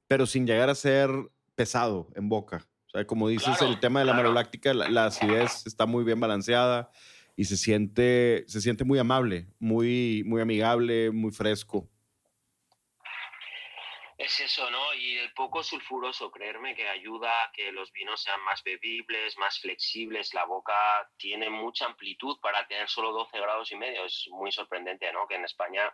pero 0.06 0.26
sin 0.26 0.46
llegar 0.46 0.68
a 0.68 0.74
ser 0.74 1.08
pesado 1.54 2.08
en 2.14 2.28
boca. 2.28 2.68
O 2.88 2.90
sea, 2.90 3.06
como 3.06 3.28
dices, 3.28 3.62
el 3.62 3.80
tema 3.80 4.00
de 4.00 4.04
la 4.04 4.12
claro. 4.12 4.28
maloláctica, 4.28 4.74
la, 4.74 4.90
la, 4.90 5.06
acidez 5.06 5.66
está 5.66 5.86
muy 5.86 6.04
bien 6.04 6.20
balanceada 6.20 6.90
y 7.34 7.46
se 7.46 7.56
siente, 7.56 8.44
se 8.48 8.60
siente 8.60 8.84
muy 8.84 8.98
amable, 8.98 9.46
muy, 9.58 10.24
muy 10.26 10.42
amigable, 10.42 11.10
muy 11.10 11.32
fresco. 11.32 11.88
Es 14.18 14.38
eso, 14.40 14.70
¿no? 14.70 14.92
Y 14.92 15.16
el 15.16 15.32
poco 15.32 15.62
sulfuroso, 15.62 16.30
creerme 16.30 16.74
que 16.74 16.86
ayuda 16.86 17.30
a 17.30 17.50
que 17.52 17.72
los 17.72 17.90
vinos 17.92 18.22
sean 18.22 18.42
más 18.44 18.62
bebibles, 18.62 19.38
más 19.38 19.58
flexibles. 19.58 20.34
La 20.34 20.44
boca 20.44 20.74
tiene 21.16 21.48
mucha 21.48 21.86
amplitud 21.86 22.38
para 22.42 22.66
tener 22.66 22.90
solo 22.90 23.12
12 23.12 23.40
grados 23.40 23.72
y 23.72 23.76
medio. 23.76 24.04
Es 24.04 24.28
muy 24.30 24.52
sorprendente, 24.52 25.10
¿no? 25.14 25.26
Que 25.26 25.36
en 25.36 25.44
España 25.46 25.90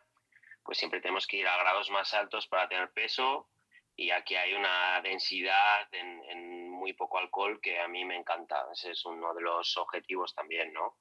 pues 0.65 0.79
siempre 0.79 1.01
tenemos 1.01 1.27
que 1.27 1.39
ir 1.39 1.49
a 1.49 1.57
grados 1.57 1.91
más 1.91 2.15
altos 2.15 2.47
para 2.47 2.69
tener 2.69 2.93
peso 2.93 3.49
y 3.97 4.11
aquí 4.11 4.37
hay 4.37 4.55
una 4.55 5.01
densidad 5.03 5.89
en, 5.93 6.25
en, 6.25 6.71
muy 6.71 6.95
poco 6.95 7.19
alcohol 7.19 7.61
que 7.61 7.79
a 7.79 7.89
mí 7.89 8.05
me 8.05 8.17
encanta. 8.17 8.67
Ese 8.73 8.93
es 8.93 9.05
uno 9.05 9.35
de 9.35 9.43
los 9.43 9.77
objetivos 9.77 10.35
también, 10.35 10.73
¿no? 10.73 10.99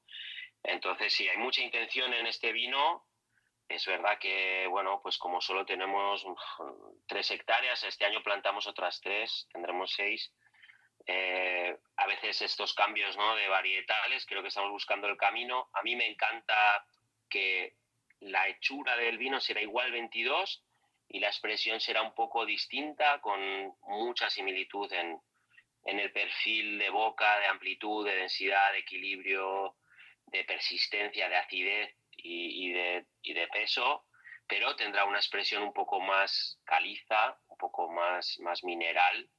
Entonces, 0.63 1.13
sí, 1.13 1.27
hay 1.27 1.37
mucha 1.37 1.61
intención 1.61 2.13
en 2.13 2.27
este 2.27 2.51
vino. 2.51 3.07
Es 3.67 3.85
verdad 3.85 4.19
que, 4.19 4.67
bueno, 4.67 4.99
pues 5.01 5.17
como 5.17 5.39
solo 5.39 5.65
tenemos 5.65 6.25
tres 7.07 7.31
hectáreas, 7.31 7.83
este 7.83 8.05
año 8.05 8.21
plantamos 8.21 8.67
otras 8.67 8.99
tres, 8.99 9.47
tendremos 9.51 9.93
seis. 9.93 10.33
Eh, 11.07 11.75
a 11.95 12.05
veces 12.05 12.41
estos 12.41 12.73
cambios 12.73 13.17
¿no? 13.17 13.35
de 13.35 13.47
varietales, 13.47 14.25
creo 14.25 14.41
que 14.41 14.49
estamos 14.49 14.71
buscando 14.71 15.07
el 15.07 15.17
camino. 15.17 15.69
A 15.73 15.81
mí 15.81 15.95
me 15.95 16.07
encanta 16.07 16.85
que 17.29 17.77
la 18.21 18.47
hechura 18.47 18.95
del 18.95 19.17
vino 19.17 19.39
será 19.39 19.61
igual 19.61 19.91
22 19.91 20.63
y 21.09 21.19
la 21.19 21.27
expresión 21.27 21.79
será 21.79 22.01
un 22.01 22.15
poco 22.15 22.45
distinta, 22.45 23.19
con 23.19 23.39
mucha 23.81 24.29
similitud 24.29 24.91
en, 24.93 25.19
en 25.85 25.99
el 25.99 26.11
perfil 26.11 26.79
de 26.79 26.89
boca, 26.89 27.39
de 27.39 27.47
amplitud, 27.47 28.05
de 28.05 28.15
densidad, 28.15 28.71
de 28.71 28.79
equilibrio, 28.79 29.75
de 30.27 30.43
persistencia, 30.45 31.27
de 31.27 31.35
acidez 31.35 31.95
y, 32.15 32.67
y, 32.67 32.71
de, 32.71 33.05
y 33.23 33.33
de 33.33 33.47
peso, 33.47 34.05
pero 34.47 34.75
tendrá 34.75 35.05
una 35.05 35.17
expresión 35.17 35.63
un 35.63 35.73
poco 35.73 35.99
más 35.99 36.59
caliza, 36.63 37.37
un 37.47 37.57
poco 37.57 37.89
más, 37.89 38.39
más 38.39 38.63
mineral 38.63 39.29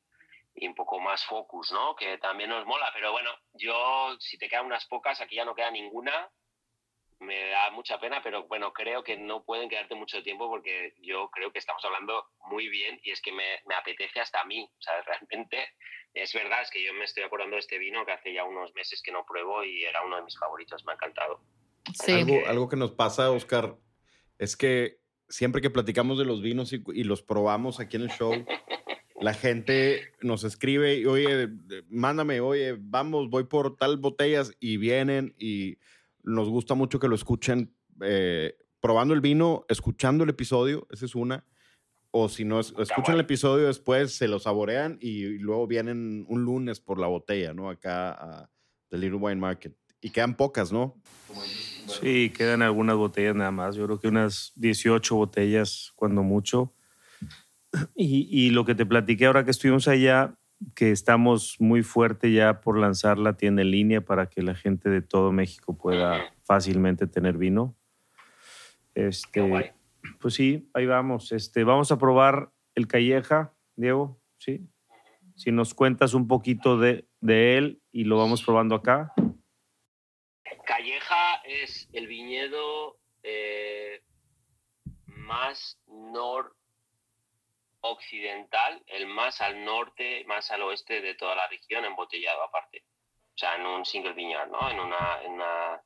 y 0.54 0.66
un 0.66 0.74
poco 0.74 1.00
más 1.00 1.24
focus, 1.24 1.72
¿no? 1.72 1.94
Que 1.96 2.18
también 2.18 2.50
nos 2.50 2.66
mola, 2.66 2.90
pero 2.92 3.12
bueno, 3.12 3.30
yo 3.54 4.16
si 4.18 4.36
te 4.36 4.48
quedan 4.48 4.66
unas 4.66 4.84
pocas, 4.86 5.20
aquí 5.20 5.36
ya 5.36 5.44
no 5.44 5.54
queda 5.54 5.70
ninguna, 5.70 6.30
me 7.22 7.48
da 7.48 7.70
mucha 7.70 7.98
pena, 8.00 8.20
pero 8.22 8.46
bueno, 8.48 8.72
creo 8.72 9.02
que 9.02 9.16
no 9.16 9.44
pueden 9.44 9.68
quedarte 9.68 9.94
mucho 9.94 10.22
tiempo 10.22 10.48
porque 10.48 10.94
yo 11.00 11.30
creo 11.30 11.52
que 11.52 11.58
estamos 11.58 11.84
hablando 11.84 12.26
muy 12.50 12.68
bien 12.68 13.00
y 13.02 13.10
es 13.10 13.20
que 13.20 13.32
me, 13.32 13.44
me 13.66 13.74
apetece 13.74 14.20
hasta 14.20 14.40
a 14.40 14.44
mí, 14.44 14.68
o 14.78 14.82
sea, 14.82 15.00
realmente 15.06 15.68
es 16.14 16.32
verdad, 16.34 16.62
es 16.62 16.70
que 16.70 16.84
yo 16.84 16.92
me 16.92 17.04
estoy 17.04 17.22
acordando 17.22 17.56
de 17.56 17.60
este 17.60 17.78
vino 17.78 18.04
que 18.04 18.12
hace 18.12 18.34
ya 18.34 18.44
unos 18.44 18.74
meses 18.74 19.00
que 19.02 19.12
no 19.12 19.24
pruebo 19.24 19.64
y 19.64 19.84
era 19.84 20.04
uno 20.04 20.16
de 20.16 20.22
mis 20.22 20.38
favoritos, 20.38 20.84
me 20.84 20.92
ha 20.92 20.94
encantado. 20.96 21.40
Sí. 21.94 22.12
Algo, 22.12 22.46
algo 22.46 22.68
que 22.68 22.76
nos 22.76 22.92
pasa, 22.92 23.30
Oscar, 23.30 23.76
es 24.38 24.56
que 24.56 24.98
siempre 25.28 25.62
que 25.62 25.70
platicamos 25.70 26.18
de 26.18 26.24
los 26.24 26.42
vinos 26.42 26.72
y, 26.72 26.82
y 26.92 27.04
los 27.04 27.22
probamos 27.22 27.80
aquí 27.80 27.96
en 27.96 28.02
el 28.02 28.10
show, 28.10 28.32
la 29.22 29.34
gente 29.34 30.12
nos 30.20 30.44
escribe 30.44 30.96
y, 30.96 31.06
oye, 31.06 31.48
mándame, 31.88 32.40
oye, 32.40 32.76
vamos, 32.78 33.30
voy 33.30 33.44
por 33.44 33.76
tal 33.76 33.96
botellas 33.96 34.54
y 34.60 34.76
vienen 34.76 35.34
y 35.38 35.78
nos 36.22 36.48
gusta 36.48 36.74
mucho 36.74 36.98
que 36.98 37.08
lo 37.08 37.14
escuchen 37.14 37.74
eh, 38.00 38.56
probando 38.80 39.14
el 39.14 39.20
vino, 39.20 39.64
escuchando 39.68 40.24
el 40.24 40.30
episodio, 40.30 40.86
esa 40.90 41.04
es 41.04 41.14
una. 41.14 41.44
O 42.10 42.28
si 42.28 42.44
no, 42.44 42.60
escuchan 42.60 43.14
el 43.14 43.20
episodio 43.20 43.68
después, 43.68 44.14
se 44.14 44.28
lo 44.28 44.38
saborean 44.38 44.98
y 45.00 45.38
luego 45.38 45.66
vienen 45.66 46.26
un 46.28 46.44
lunes 46.44 46.78
por 46.78 46.98
la 46.98 47.06
botella, 47.06 47.54
¿no? 47.54 47.70
Acá 47.70 48.10
a 48.12 48.50
The 48.90 48.98
Little 48.98 49.18
Wine 49.18 49.40
Market. 49.40 49.74
Y 50.00 50.10
quedan 50.10 50.36
pocas, 50.36 50.72
¿no? 50.72 51.00
Sí, 51.86 52.30
quedan 52.30 52.60
algunas 52.60 52.96
botellas 52.96 53.34
nada 53.34 53.50
más. 53.50 53.76
Yo 53.76 53.86
creo 53.86 53.98
que 53.98 54.08
unas 54.08 54.52
18 54.56 55.14
botellas, 55.14 55.92
cuando 55.94 56.22
mucho. 56.22 56.74
Y, 57.94 58.28
y 58.30 58.50
lo 58.50 58.66
que 58.66 58.74
te 58.74 58.84
platiqué 58.84 59.24
ahora 59.24 59.44
que 59.44 59.50
estuvimos 59.50 59.88
allá, 59.88 60.38
que 60.74 60.90
estamos 60.90 61.56
muy 61.58 61.82
fuerte 61.82 62.32
ya 62.32 62.60
por 62.60 62.78
lanzar 62.78 63.18
la 63.18 63.36
tienda 63.36 63.62
en 63.62 63.70
línea 63.70 64.00
para 64.00 64.28
que 64.28 64.42
la 64.42 64.54
gente 64.54 64.88
de 64.90 65.02
todo 65.02 65.32
México 65.32 65.76
pueda 65.76 66.32
fácilmente 66.44 67.06
tener 67.06 67.36
vino. 67.36 67.76
Este, 68.94 69.74
pues 70.20 70.34
sí, 70.34 70.70
ahí 70.74 70.86
vamos. 70.86 71.32
Este, 71.32 71.64
vamos 71.64 71.92
a 71.92 71.98
probar 71.98 72.52
el 72.74 72.86
Calleja, 72.86 73.54
Diego, 73.76 74.20
¿sí? 74.38 74.68
Si 75.34 75.50
nos 75.50 75.74
cuentas 75.74 76.14
un 76.14 76.28
poquito 76.28 76.78
de, 76.78 77.08
de 77.20 77.56
él 77.56 77.82
y 77.90 78.04
lo 78.04 78.18
vamos 78.18 78.42
probando 78.42 78.74
acá. 78.74 79.12
Calleja 80.66 81.36
es 81.44 81.88
el 81.92 82.06
viñedo 82.06 82.98
eh, 83.22 84.02
más 85.06 85.78
noroccidental, 87.82 88.82
el 88.86 89.06
más 89.06 89.40
al 89.40 89.64
norte, 89.64 90.24
más 90.26 90.50
al 90.50 90.62
oeste 90.62 91.00
de 91.00 91.14
toda 91.14 91.34
la 91.34 91.48
región, 91.48 91.84
embotellado 91.84 92.42
aparte. 92.42 92.84
O 93.34 93.38
sea, 93.38 93.56
en 93.56 93.66
un 93.66 93.84
single 93.84 94.12
viñar, 94.12 94.48
¿no? 94.48 94.70
En 94.70 94.78
una, 94.78 95.82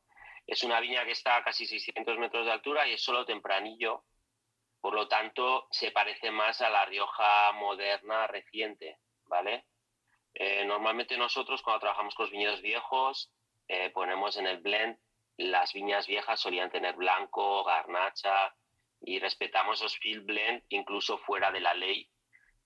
es 0.47 0.63
una 0.63 0.81
viña 0.81 1.05
que 1.05 1.13
está 1.13 1.37
a 1.37 1.45
casi 1.45 1.67
600 1.67 2.19
metros 2.19 2.45
de 2.45 2.53
altura 2.53 2.87
y 2.87 2.95
es 2.95 3.03
solo 3.03 3.25
tempranillo. 3.25 4.05
Por 4.81 4.95
lo 4.95 5.09
tanto, 5.09 5.69
se 5.71 5.91
parece 5.91 6.31
más 6.31 6.61
a 6.61 6.71
la 6.71 6.85
Rioja 6.85 7.53
moderna 7.53 8.27
reciente, 8.27 8.99
¿vale? 9.25 9.67
Eh, 10.35 10.65
normalmente 10.65 11.17
nosotros 11.17 11.63
cuando 11.63 11.81
trabajamos 11.81 12.15
con 12.15 12.25
los 12.25 12.31
viñedos 12.31 12.61
viejos 12.61 13.33
eh, 13.69 13.89
ponemos 13.91 14.37
en 14.37 14.47
el 14.47 14.59
blend 14.59 14.99
las 15.39 15.73
viñas 15.73 16.07
viejas 16.07 16.41
solían 16.41 16.71
tener 16.71 16.95
blanco, 16.97 17.63
garnacha 17.65 18.55
y 19.01 19.19
respetamos 19.19 19.83
los 19.83 19.99
field 19.99 20.25
blend 20.25 20.63
incluso 20.69 21.19
fuera 21.19 21.51
de 21.51 21.61
la 21.61 21.75
ley. 21.75 22.09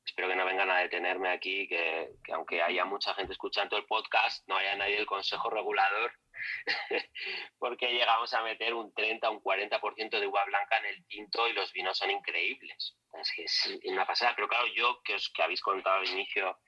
Espero 0.05 0.29
que 0.29 0.37
no 0.37 0.47
vengan 0.47 0.71
a 0.71 0.79
detenerme 0.79 1.29
aquí, 1.29 1.69
que, 1.69 2.11
aunque 2.33 2.63
haya 2.63 2.85
mucha 2.85 3.15
gente 3.15 3.33
escuchando 3.33 3.77
el 3.77 3.85
podcast, 3.85 4.47
no 4.49 4.57
haya 4.57 4.75
nadie 4.75 4.97
del 4.97 5.07
Consejo 5.07 5.51
Regulador, 5.51 6.13
porque 7.59 7.93
llegamos 7.93 8.33
a 8.33 8.43
meter 8.43 8.75
un 8.75 8.93
30, 8.95 9.29
un 9.31 9.43
40% 9.43 10.19
de 10.19 10.27
uva 10.27 10.45
blanca 10.47 10.79
en 10.79 10.87
el 10.87 11.07
tinto 11.07 11.47
y 11.49 11.53
los 11.53 11.73
vinos 11.73 11.99
son 11.99 12.11
increíbles. 12.11 12.97
Es 13.21 13.33
que 13.35 13.45
es 13.45 13.79
una 13.85 14.07
pasada, 14.07 14.35
pero 14.35 14.49
claro, 14.49 14.67
yo 14.75 15.01
que 15.05 15.15
os 15.15 15.31
que 15.31 15.43
habéis 15.43 15.61
contado 15.61 15.99
al 15.99 16.09
inicio, 16.09 16.59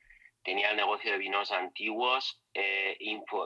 tenía 0.44 0.70
el 0.70 0.76
negocio 0.76 1.12
de 1.12 1.18
vinos 1.18 1.52
antiguos, 1.52 2.42
eh, 2.52 2.98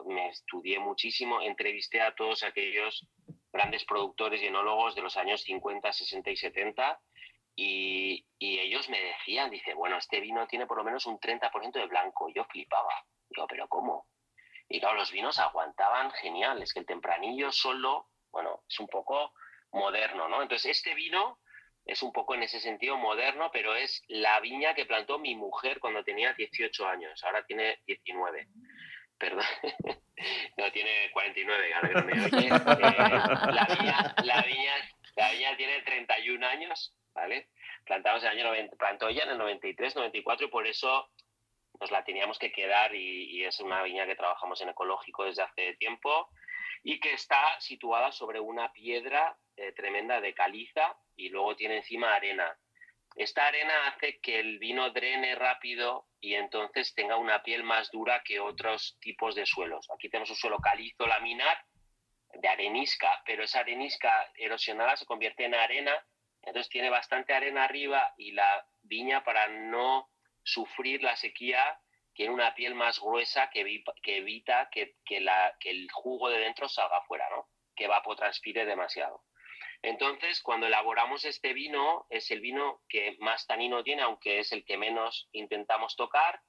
me 0.07 0.29
estudié 0.29 0.79
muchísimo, 0.79 1.41
entrevisté 1.41 2.01
a 2.01 2.14
todos 2.14 2.43
aquellos 2.43 3.07
grandes 3.57 3.85
productores 3.85 4.43
y 4.43 4.47
enólogos 4.47 4.95
de 4.95 5.03
los 5.03 5.17
años 5.17 5.43
50, 5.43 5.93
60 5.93 6.31
y 6.31 6.37
70 6.37 7.01
y, 7.59 8.27
y, 8.39 8.59
ellos 8.59 8.89
me 8.91 9.01
decían, 9.01 9.51
dice, 9.51 9.73
bueno, 9.73 9.97
este 9.97 10.21
vino 10.21 10.47
tiene 10.47 10.67
por 10.67 10.77
lo 10.77 10.85
menos 10.85 11.07
un 11.07 11.19
30% 11.19 11.73
de 11.73 11.87
blanco. 11.87 12.29
Yo 12.29 12.45
flipaba. 12.45 12.93
Digo, 13.31 13.47
pero 13.47 13.67
¿cómo? 13.67 14.09
Y 14.69 14.79
claro, 14.79 14.97
los 14.97 15.11
vinos 15.11 15.39
aguantaban 15.39 16.11
genial. 16.13 16.61
Es 16.63 16.75
que 16.75 16.81
el 16.81 16.87
tempranillo 16.87 17.51
solo, 17.51 18.11
bueno, 18.31 18.63
es 18.69 18.79
un 18.79 18.89
poco 18.89 19.33
moderno, 19.73 20.29
¿no? 20.29 20.43
Entonces, 20.43 20.77
este 20.77 20.95
vino 20.95 21.39
es 21.87 22.03
un 22.03 22.13
poco 22.13 22.35
en 22.35 22.43
ese 22.43 22.61
sentido 22.61 22.97
moderno, 22.97 23.51
pero 23.53 23.75
es 23.75 24.03
la 24.09 24.39
viña 24.41 24.75
que 24.75 24.87
plantó 24.87 25.19
mi 25.19 25.35
mujer 25.37 25.79
cuando 25.81 26.05
tenía 26.05 26.35
18 26.35 26.87
años, 26.87 27.23
ahora 27.25 27.47
tiene 27.47 27.79
19. 27.87 28.49
Perdón, 29.19 29.45
no 30.57 30.73
tiene 30.73 31.11
49, 31.12 31.75
ahora 31.75 31.89
que 31.89 32.03
me 32.03 32.12
oye. 32.12 32.47
Eh, 32.47 32.51
la, 32.51 33.67
viña, 33.69 34.14
la, 34.25 34.43
viña, 34.43 34.75
la 35.17 35.33
viña 35.33 35.57
tiene 35.57 35.83
31 35.83 36.47
años, 36.47 36.95
¿vale? 37.14 37.49
Plantamos 37.85 38.23
el 38.25 38.31
año 38.31 38.45
90, 38.45 38.77
plantó 38.77 39.09
ella 39.09 39.25
en 39.25 39.31
el 39.31 39.39
93, 39.39 39.97
94 39.97 40.47
y 40.47 40.51
por 40.51 40.67
eso 40.67 41.11
nos 41.81 41.91
la 41.91 42.05
teníamos 42.05 42.39
que 42.39 42.53
quedar 42.53 42.95
y, 42.95 43.37
y 43.37 43.45
es 43.45 43.61
una 43.61 43.83
viña 43.83 44.07
que 44.07 44.17
trabajamos 44.17 44.61
en 44.61 44.71
ecológico 44.71 45.25
desde 45.25 45.43
hace 45.43 45.75
tiempo 45.77 46.31
y 46.83 47.01
que 47.01 47.12
está 47.12 47.61
situada 47.61 48.12
sobre 48.12 48.39
una 48.39 48.73
piedra 48.73 49.37
eh, 49.57 49.73
tremenda 49.73 50.21
de 50.21 50.35
caliza 50.35 50.97
y 51.17 51.31
luego 51.31 51.57
tiene 51.57 51.79
encima 51.79 52.14
arena. 52.14 52.57
Esta 53.17 53.47
arena 53.47 53.89
hace 53.89 54.19
que 54.21 54.39
el 54.39 54.59
vino 54.59 54.91
drene 54.91 55.35
rápido 55.35 56.07
y 56.21 56.35
entonces 56.35 56.95
tenga 56.95 57.17
una 57.17 57.43
piel 57.43 57.64
más 57.64 57.91
dura 57.91 58.23
que 58.23 58.41
otros 58.41 58.99
tipos 59.01 59.35
de 59.35 59.47
suelos. 59.47 59.89
Aquí 59.91 60.11
tenemos 60.11 60.29
un 60.29 60.37
suelo 60.37 60.59
calizo 60.59 61.07
laminar 61.07 61.59
de 62.35 62.47
arenisca, 62.47 63.23
pero 63.25 63.45
esa 63.45 63.61
arenisca 63.61 64.31
erosionada 64.35 64.97
se 64.97 65.07
convierte 65.07 65.47
en 65.47 65.55
arena, 65.55 65.95
entonces 66.43 66.69
tiene 66.69 66.91
bastante 66.91 67.33
arena 67.33 67.64
arriba 67.64 68.12
y 68.19 68.33
la 68.33 68.67
viña 68.83 69.25
para 69.25 69.49
no 69.49 70.11
sufrir 70.43 71.03
la 71.03 71.17
sequía 71.17 71.81
tiene 72.12 72.35
una 72.35 72.55
piel 72.55 72.75
más 72.75 73.01
gruesa 73.01 73.49
que, 73.51 73.61
evita 74.05 74.69
que, 74.71 74.95
el 75.64 75.91
jugo 75.91 76.29
de 76.29 76.39
dentro 76.39 76.69
salga 76.69 77.01
fuera, 77.03 77.29
¿no? 77.31 77.49
que 77.75 77.85
evapotranspire 77.85 78.64
demasiado. 78.67 79.23
Entonces, 79.87 80.43
cuando 80.43 80.66
elaboramos 80.66 81.24
este 81.24 81.53
vino, 81.53 82.07
es 82.11 82.32
el 82.32 82.41
vino 82.41 82.80
que 82.89 83.16
más 83.20 83.47
tanino 83.47 83.84
tiene, 83.84 84.03
aunque 84.03 84.41
es 84.41 84.51
el 84.51 84.64
que 84.64 84.76
menos 84.76 85.28
intentamos 85.30 85.95
tocar, 85.95 86.41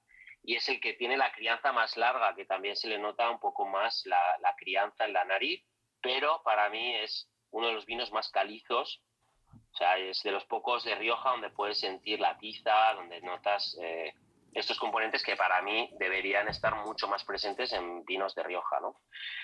y 0.42 0.56
es 0.56 0.68
el 0.70 0.82
que 0.82 0.94
tiene 0.94 1.18
la 1.18 1.32
crianza 1.32 1.72
más 1.72 1.98
larga, 1.98 2.34
que 2.34 2.46
también 2.46 2.76
se 2.76 2.88
le 2.88 2.98
nota 2.98 3.30
un 3.30 3.40
poco 3.40 3.68
más 3.68 4.04
la, 4.08 4.56
crianza 4.58 5.06
en 5.06 5.14
la 5.14 5.24
nariz, 5.24 5.64
pero 6.02 6.42
para 6.44 6.68
mí 6.70 6.96
es 6.96 7.30
uno 7.52 7.68
de 7.68 7.74
los 7.74 7.86
vinos 7.86 8.12
más 8.12 8.28
calizos, 8.32 9.04
o 9.72 9.78
sea, 9.78 10.00
es 10.00 10.24
de 10.24 10.32
los 10.32 10.46
pocos 10.46 10.84
de 10.84 10.96
Rioja 10.96 11.30
donde 11.30 11.52
puedes 11.52 11.80
sentir 11.80 12.20
la 12.20 12.40
tiza, 12.40 12.94
donde 12.96 13.22
notas 13.22 13.78
eh, 13.80 14.16
estos 14.58 14.80
componentes 14.80 15.24
que 15.24 15.36
para 15.36 15.62
mí 15.62 15.88
deberían 16.00 16.48
estar 16.48 16.76
mucho 16.84 17.08
más 17.08 17.24
presentes 17.24 17.72
en 17.74 18.04
vinos 18.06 18.34
de 18.34 18.42
Rioja. 18.42 18.80
¿no? 18.80 19.02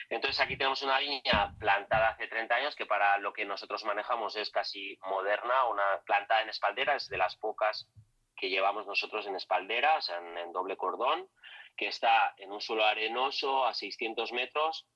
Entonces 0.09 0.39
aquí 0.39 0.57
tenemos 0.57 0.81
una 0.81 0.97
viña 0.97 1.55
plantada 1.59 2.09
hace 2.09 2.27
30 2.27 2.55
años 2.55 2.75
que 2.75 2.87
para 2.87 3.19
lo 3.19 3.31
que 3.31 3.45
nosotros 3.45 3.83
manejamos 3.85 4.35
es 4.35 4.49
casi 4.49 4.97
moderna, 5.03 5.65
una 5.65 5.83
plantada 6.03 6.41
en 6.41 6.49
espaldera, 6.49 6.95
es 6.95 7.07
de 7.09 7.17
las 7.17 7.35
pocas 7.35 7.87
que 8.35 8.49
llevamos 8.49 8.87
nosotros 8.87 9.27
en 9.27 9.35
espaldera, 9.35 9.97
o 9.97 10.01
sea, 10.01 10.17
en, 10.17 10.51
doble 10.51 10.77
cordón, 10.77 11.29
que 11.77 11.87
está 11.87 12.33
en 12.37 12.51
un 12.51 12.59
suelo 12.59 12.83
arenoso 12.83 13.67
a 13.67 13.75
600 13.75 14.31
metros 14.33 14.87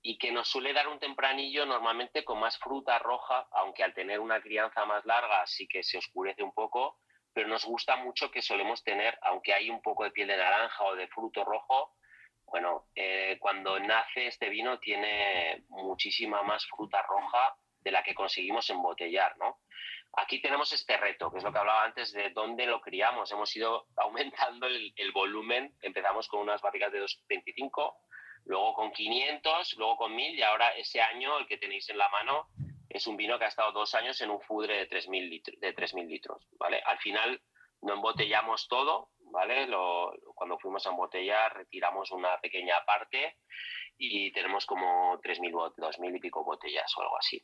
y 0.00 0.16
que 0.16 0.32
nos 0.32 0.48
suele 0.48 0.72
dar 0.72 0.88
un 0.88 0.98
tempranillo 0.98 1.66
normalmente 1.66 2.24
con 2.24 2.40
más 2.40 2.58
fruta 2.58 2.98
roja, 2.98 3.46
aunque 3.52 3.84
al 3.84 3.92
tener 3.92 4.20
una 4.20 4.40
crianza 4.40 4.86
más 4.86 5.04
larga 5.04 5.46
sí 5.46 5.68
que 5.68 5.82
se 5.82 5.98
oscurece 5.98 6.42
un 6.42 6.54
poco, 6.54 6.98
pero 7.32 7.48
nos 7.48 7.64
gusta 7.64 7.96
mucho 7.96 8.30
que 8.30 8.42
solemos 8.42 8.82
tener, 8.82 9.18
aunque 9.22 9.54
hay 9.54 9.70
un 9.70 9.82
poco 9.82 10.04
de 10.04 10.10
piel 10.10 10.28
de 10.28 10.36
naranja 10.36 10.84
o 10.84 10.96
de 10.96 11.08
fruto 11.08 11.44
rojo, 11.44 11.94
bueno, 12.46 12.86
eh, 12.96 13.38
cuando 13.38 13.78
nace 13.78 14.26
este 14.26 14.48
vino 14.48 14.78
tiene 14.80 15.64
muchísima 15.68 16.42
más 16.42 16.66
fruta 16.66 17.00
roja 17.02 17.54
de 17.80 17.92
la 17.92 18.02
que 18.02 18.14
conseguimos 18.14 18.68
embotellar, 18.70 19.36
¿no? 19.38 19.60
Aquí 20.14 20.42
tenemos 20.42 20.72
este 20.72 20.96
reto, 20.96 21.30
que 21.30 21.38
es 21.38 21.44
lo 21.44 21.52
que 21.52 21.58
hablaba 21.58 21.84
antes 21.84 22.12
de 22.12 22.30
dónde 22.30 22.66
lo 22.66 22.80
criamos. 22.80 23.30
Hemos 23.30 23.54
ido 23.54 23.86
aumentando 23.96 24.66
el, 24.66 25.12
volumen. 25.12 25.72
Empezamos 25.80 26.26
con 26.26 26.40
unas 26.40 26.60
barrigas 26.60 26.90
de 26.90 26.98
225, 26.98 27.96
luego 28.46 28.74
con 28.74 28.90
500, 28.90 29.74
luego 29.78 29.96
con 29.96 30.14
1000 30.14 30.38
y 30.38 30.42
ahora 30.42 30.70
ese 30.70 31.00
año, 31.00 31.38
el 31.38 31.46
que 31.46 31.58
tenéis 31.58 31.88
en 31.88 31.98
la 31.98 32.08
mano, 32.08 32.48
es 32.90 33.06
un 33.06 33.16
vino 33.16 33.38
que 33.38 33.44
ha 33.44 33.48
estado 33.48 33.72
dos 33.72 33.94
años 33.94 34.20
en 34.20 34.30
un 34.30 34.40
fudre 34.40 34.76
de 34.78 34.88
3.000 34.88 35.28
litros, 35.28 35.60
de 35.60 35.74
3.000 35.74 36.06
litros, 36.08 36.46
¿vale? 36.58 36.82
Al 36.84 36.98
final 36.98 37.40
no 37.82 37.94
embotellamos 37.94 38.66
todo, 38.68 39.10
¿vale? 39.30 39.68
cuando 40.34 40.58
fuimos 40.58 40.84
a 40.86 40.90
embotellar 40.90 41.56
retiramos 41.56 42.10
una 42.10 42.38
pequeña 42.40 42.84
parte 42.84 43.36
y 43.96 44.32
tenemos 44.32 44.66
como 44.66 45.20
3.000, 45.20 45.74
2.000 45.76 46.16
y 46.16 46.20
pico 46.20 46.44
botellas 46.44 46.92
o 46.96 47.02
algo 47.02 47.16
así. 47.16 47.40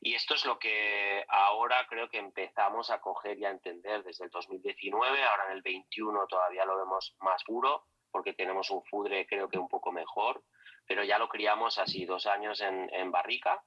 Y 0.00 0.14
esto 0.14 0.34
es 0.34 0.46
lo 0.46 0.58
que 0.58 1.24
ahora 1.28 1.86
creo 1.88 2.08
que 2.08 2.18
empezamos 2.18 2.90
a 2.90 3.00
coger 3.00 3.38
y 3.38 3.44
a 3.44 3.50
entender 3.50 4.02
desde 4.02 4.24
el 4.24 4.30
2019, 4.30 5.22
ahora 5.22 5.46
en 5.46 5.52
el 5.52 5.62
21 5.62 6.26
todavía 6.26 6.64
lo 6.64 6.78
vemos 6.78 7.14
más 7.20 7.44
puro 7.44 7.84
porque 8.10 8.32
tenemos 8.32 8.70
un 8.70 8.82
fudre 8.84 9.26
creo 9.26 9.48
que 9.48 9.58
un 9.58 9.68
poco 9.68 9.92
mejor, 9.92 10.42
pero 10.86 11.04
ya 11.04 11.18
lo 11.18 11.28
criamos 11.28 11.78
así 11.78 12.06
dos 12.06 12.26
años 12.26 12.62
en, 12.62 12.88
en 12.94 13.10
barrica 13.10 13.62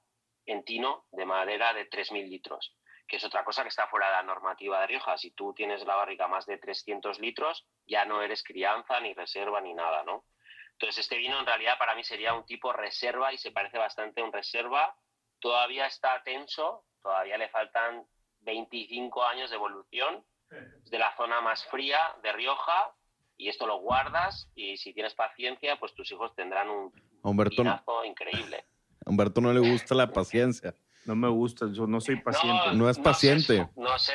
en 0.50 0.64
tino 0.64 1.06
de 1.12 1.26
madera 1.26 1.74
de 1.74 1.88
3.000 1.88 2.28
litros, 2.28 2.76
que 3.08 3.18
es 3.18 3.24
otra 3.24 3.44
cosa 3.44 3.62
que 3.62 3.70
está 3.70 3.88
fuera 3.88 4.08
de 4.08 4.14
la 4.14 4.24
normativa 4.24 4.82
de 4.82 4.88
Rioja. 4.88 5.16
Si 5.16 5.30
tú 5.32 5.54
tienes 5.54 5.86
la 5.86 5.96
barrica 5.96 6.28
más 6.28 6.48
de 6.48 6.58
300 6.58 7.20
litros, 7.20 7.68
ya 7.86 8.04
no 8.06 8.24
eres 8.24 8.44
crianza, 8.44 9.00
ni 9.00 9.14
reserva, 9.14 9.62
ni 9.62 9.76
nada, 9.76 10.04
¿no? 10.04 10.26
Entonces, 10.72 11.04
este 11.04 11.18
vino 11.18 11.40
en 11.40 11.46
realidad 11.46 11.78
para 11.78 11.94
mí 11.94 12.04
sería 12.04 12.34
un 12.34 12.46
tipo 12.46 12.74
reserva 12.74 13.32
y 13.32 13.38
se 13.38 13.52
parece 13.52 13.78
bastante 13.78 14.22
a 14.22 14.24
un 14.24 14.34
reserva. 14.34 14.96
Todavía 15.40 15.86
está 15.86 16.24
tenso, 16.24 16.86
todavía 17.04 17.38
le 17.38 17.50
faltan 17.50 18.08
25 18.40 19.24
años 19.26 19.52
de 19.52 19.56
evolución 19.56 20.26
de 20.50 20.98
la 20.98 21.16
zona 21.16 21.42
más 21.42 21.64
fría 21.66 22.00
de 22.24 22.34
Rioja 22.34 22.92
y 23.38 23.50
esto 23.50 23.68
lo 23.68 23.78
guardas 23.78 24.50
y 24.56 24.78
si 24.78 24.94
tienes 24.94 25.14
paciencia, 25.14 25.76
pues 25.76 25.94
tus 25.94 26.12
hijos 26.12 26.34
tendrán 26.34 26.70
un 26.70 26.92
Humberto, 27.22 28.04
increíble. 28.04 28.66
Humberto 29.06 29.42
no 29.42 29.54
le 29.54 29.60
gusta 29.60 29.96
la 29.96 30.12
paciencia. 30.12 30.74
No 31.06 31.16
me 31.16 31.30
gusta, 31.30 31.66
yo 31.72 31.88
no 31.88 32.02
soy 32.02 32.18
paciente. 32.18 32.74
No, 32.74 32.90
es 32.90 33.00
paciente. 33.00 33.68
Nos, 33.76 34.12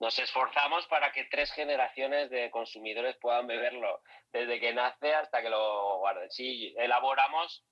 nos, 0.00 0.18
esforzamos 0.18 0.86
para 0.86 1.12
que 1.12 1.24
tres 1.24 1.52
generaciones 1.52 2.30
de 2.30 2.50
consumidores 2.50 3.16
puedan 3.20 3.46
beberlo, 3.46 4.00
desde 4.32 4.58
que 4.58 4.72
nace 4.72 5.14
hasta 5.14 5.42
que 5.42 5.50
lo 5.50 5.98
guarden. 5.98 6.30
Sí, 6.30 6.74
elaboramos. 6.78 7.64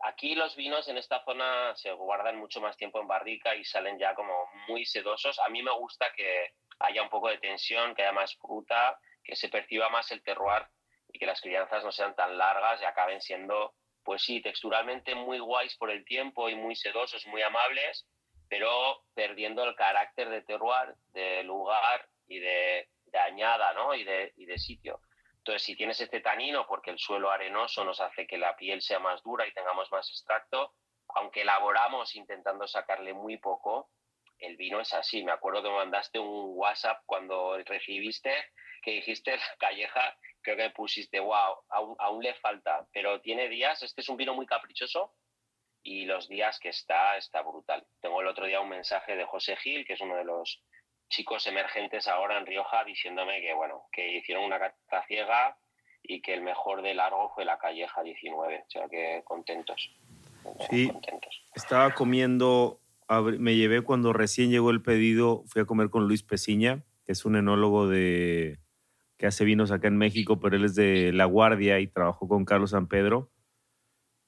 Aquí 0.00 0.36
los 0.36 0.54
vinos 0.54 0.88
en 0.88 0.96
esta 0.96 1.24
zona 1.24 1.74
se 1.74 1.90
guardan 1.92 2.38
mucho 2.38 2.60
más 2.60 2.76
tiempo 2.76 3.00
en 3.00 3.08
barrica 3.08 3.54
y 3.56 3.64
salen 3.64 3.98
ya 3.98 4.14
como 4.14 4.32
muy 4.68 4.84
sedosos. 4.84 5.38
A 5.40 5.48
mí 5.48 5.62
me 5.62 5.72
gusta 5.72 6.06
que 6.16 6.54
haya 6.78 7.02
un 7.02 7.08
poco 7.08 7.28
de 7.28 7.38
tensión, 7.38 7.94
que 7.94 8.02
haya 8.02 8.12
más 8.12 8.36
fruta, 8.36 8.98
que 9.24 9.34
se 9.34 9.48
perciba 9.48 9.88
más 9.90 10.10
el 10.12 10.22
terroir 10.22 10.66
y 11.12 11.18
que 11.18 11.26
las 11.26 11.40
crianzas 11.40 11.84
no 11.84 11.90
sean 11.90 12.14
tan 12.14 12.38
largas 12.38 12.80
y 12.80 12.84
acaben 12.84 13.20
siendo 13.20 13.74
pues 14.08 14.22
sí, 14.22 14.40
texturalmente 14.40 15.14
muy 15.14 15.38
guays 15.38 15.76
por 15.76 15.90
el 15.90 16.02
tiempo 16.02 16.48
y 16.48 16.54
muy 16.54 16.74
sedosos, 16.74 17.26
muy 17.26 17.42
amables, 17.42 18.08
pero 18.48 19.04
perdiendo 19.12 19.62
el 19.64 19.74
carácter 19.74 20.30
de 20.30 20.40
terroir, 20.40 20.94
de 21.12 21.42
lugar 21.42 22.08
y 22.26 22.38
de, 22.38 22.88
añada, 23.12 23.74
¿no? 23.74 23.94
Y 23.94 24.04
de, 24.04 24.32
y 24.38 24.46
de 24.46 24.56
sitio. 24.56 25.02
Entonces, 25.36 25.62
si 25.62 25.76
tienes 25.76 26.00
este 26.00 26.20
tanino, 26.20 26.66
porque 26.66 26.90
el 26.90 26.98
suelo 26.98 27.30
arenoso 27.30 27.84
nos 27.84 28.00
hace 28.00 28.26
que 28.26 28.38
la 28.38 28.56
piel 28.56 28.80
sea 28.80 28.98
más 28.98 29.22
dura 29.22 29.46
y 29.46 29.52
tengamos 29.52 29.92
más 29.92 30.08
extracto, 30.08 30.72
aunque 31.08 31.42
elaboramos 31.42 32.14
intentando 32.14 32.66
sacarle 32.66 33.12
muy 33.12 33.36
poco, 33.36 33.90
el 34.38 34.56
vino 34.56 34.80
es 34.80 34.94
así. 34.94 35.22
Me 35.22 35.32
acuerdo 35.32 35.62
que 35.62 35.68
mandaste 35.68 36.18
un 36.18 36.56
WhatsApp 36.56 37.02
cuando 37.04 37.58
recibiste 37.58 38.32
que 38.80 38.92
dijiste 38.92 39.36
la 39.36 39.42
calleja, 39.58 40.16
creo 40.48 40.68
que 40.68 40.74
pusiste, 40.74 41.20
wow, 41.20 41.56
aún, 41.68 41.94
aún 41.98 42.22
le 42.22 42.34
falta, 42.34 42.86
pero 42.92 43.20
tiene 43.20 43.48
días, 43.48 43.82
este 43.82 44.00
es 44.00 44.08
un 44.08 44.16
vino 44.16 44.34
muy 44.34 44.46
caprichoso 44.46 45.12
y 45.82 46.06
los 46.06 46.28
días 46.28 46.58
que 46.58 46.70
está, 46.70 47.16
está 47.16 47.42
brutal. 47.42 47.86
Tengo 48.00 48.20
el 48.20 48.26
otro 48.26 48.46
día 48.46 48.60
un 48.60 48.68
mensaje 48.68 49.14
de 49.14 49.24
José 49.24 49.56
Gil, 49.56 49.86
que 49.86 49.92
es 49.94 50.00
uno 50.00 50.16
de 50.16 50.24
los 50.24 50.62
chicos 51.10 51.46
emergentes 51.46 52.08
ahora 52.08 52.38
en 52.38 52.46
Rioja, 52.46 52.84
diciéndome 52.84 53.40
que, 53.40 53.52
bueno, 53.54 53.84
que 53.92 54.16
hicieron 54.16 54.44
una 54.44 54.58
carta 54.58 55.04
ciega 55.06 55.56
y 56.02 56.22
que 56.22 56.34
el 56.34 56.42
mejor 56.42 56.82
de 56.82 56.94
largo 56.94 57.30
fue 57.34 57.44
la 57.44 57.58
Calleja 57.58 58.02
19. 58.02 58.64
O 58.66 58.70
sea 58.70 58.88
que 58.88 59.22
contentos. 59.24 59.90
Sí, 60.70 60.90
estaba 61.54 61.94
comiendo, 61.94 62.80
me 63.38 63.54
llevé 63.54 63.82
cuando 63.82 64.12
recién 64.12 64.50
llegó 64.50 64.70
el 64.70 64.82
pedido, 64.82 65.44
fui 65.46 65.62
a 65.62 65.66
comer 65.66 65.90
con 65.90 66.06
Luis 66.06 66.22
Pesiña, 66.22 66.84
que 67.04 67.12
es 67.12 67.24
un 67.24 67.36
enólogo 67.36 67.88
de, 67.88 68.58
que 69.18 69.26
hace 69.26 69.44
vinos 69.44 69.72
acá 69.72 69.88
en 69.88 69.96
México, 69.96 70.38
pero 70.40 70.56
él 70.56 70.64
es 70.64 70.74
de 70.74 71.12
La 71.12 71.24
Guardia 71.24 71.80
y 71.80 71.88
trabajó 71.88 72.28
con 72.28 72.44
Carlos 72.44 72.70
San 72.70 72.86
Pedro. 72.86 73.30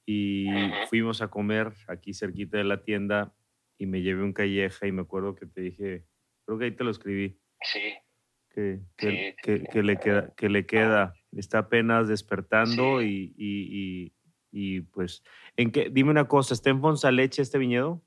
Y 0.05 0.47
fuimos 0.89 1.21
a 1.21 1.29
comer 1.29 1.73
aquí 1.87 2.13
cerquita 2.13 2.57
de 2.57 2.65
la 2.65 2.83
tienda 2.83 3.33
y 3.77 3.85
me 3.85 4.01
llevé 4.01 4.23
un 4.23 4.33
calleja 4.33 4.85
y 4.87 4.91
me 4.91 5.03
acuerdo 5.03 5.35
que 5.35 5.45
te 5.45 5.61
dije, 5.61 6.05
creo 6.45 6.59
que 6.59 6.65
ahí 6.65 6.71
te 6.71 6.83
lo 6.83 6.91
escribí. 6.91 7.39
Sí. 7.61 7.79
Que, 8.49 8.81
que, 8.97 9.35
que, 9.71 9.81
le, 9.81 9.97
queda, 9.97 10.33
que 10.35 10.49
le 10.49 10.65
queda, 10.65 11.13
está 11.31 11.59
apenas 11.59 12.09
despertando 12.09 13.01
y, 13.01 13.33
y, 13.37 14.13
y, 14.51 14.81
pues, 14.81 15.23
¿en 15.55 15.71
qué? 15.71 15.89
Dime 15.89 16.11
una 16.11 16.27
cosa, 16.27 16.53
¿está 16.53 16.69
en 16.69 16.81
Fonzaleche 16.81 17.41
este 17.41 17.57
viñedo? 17.57 18.03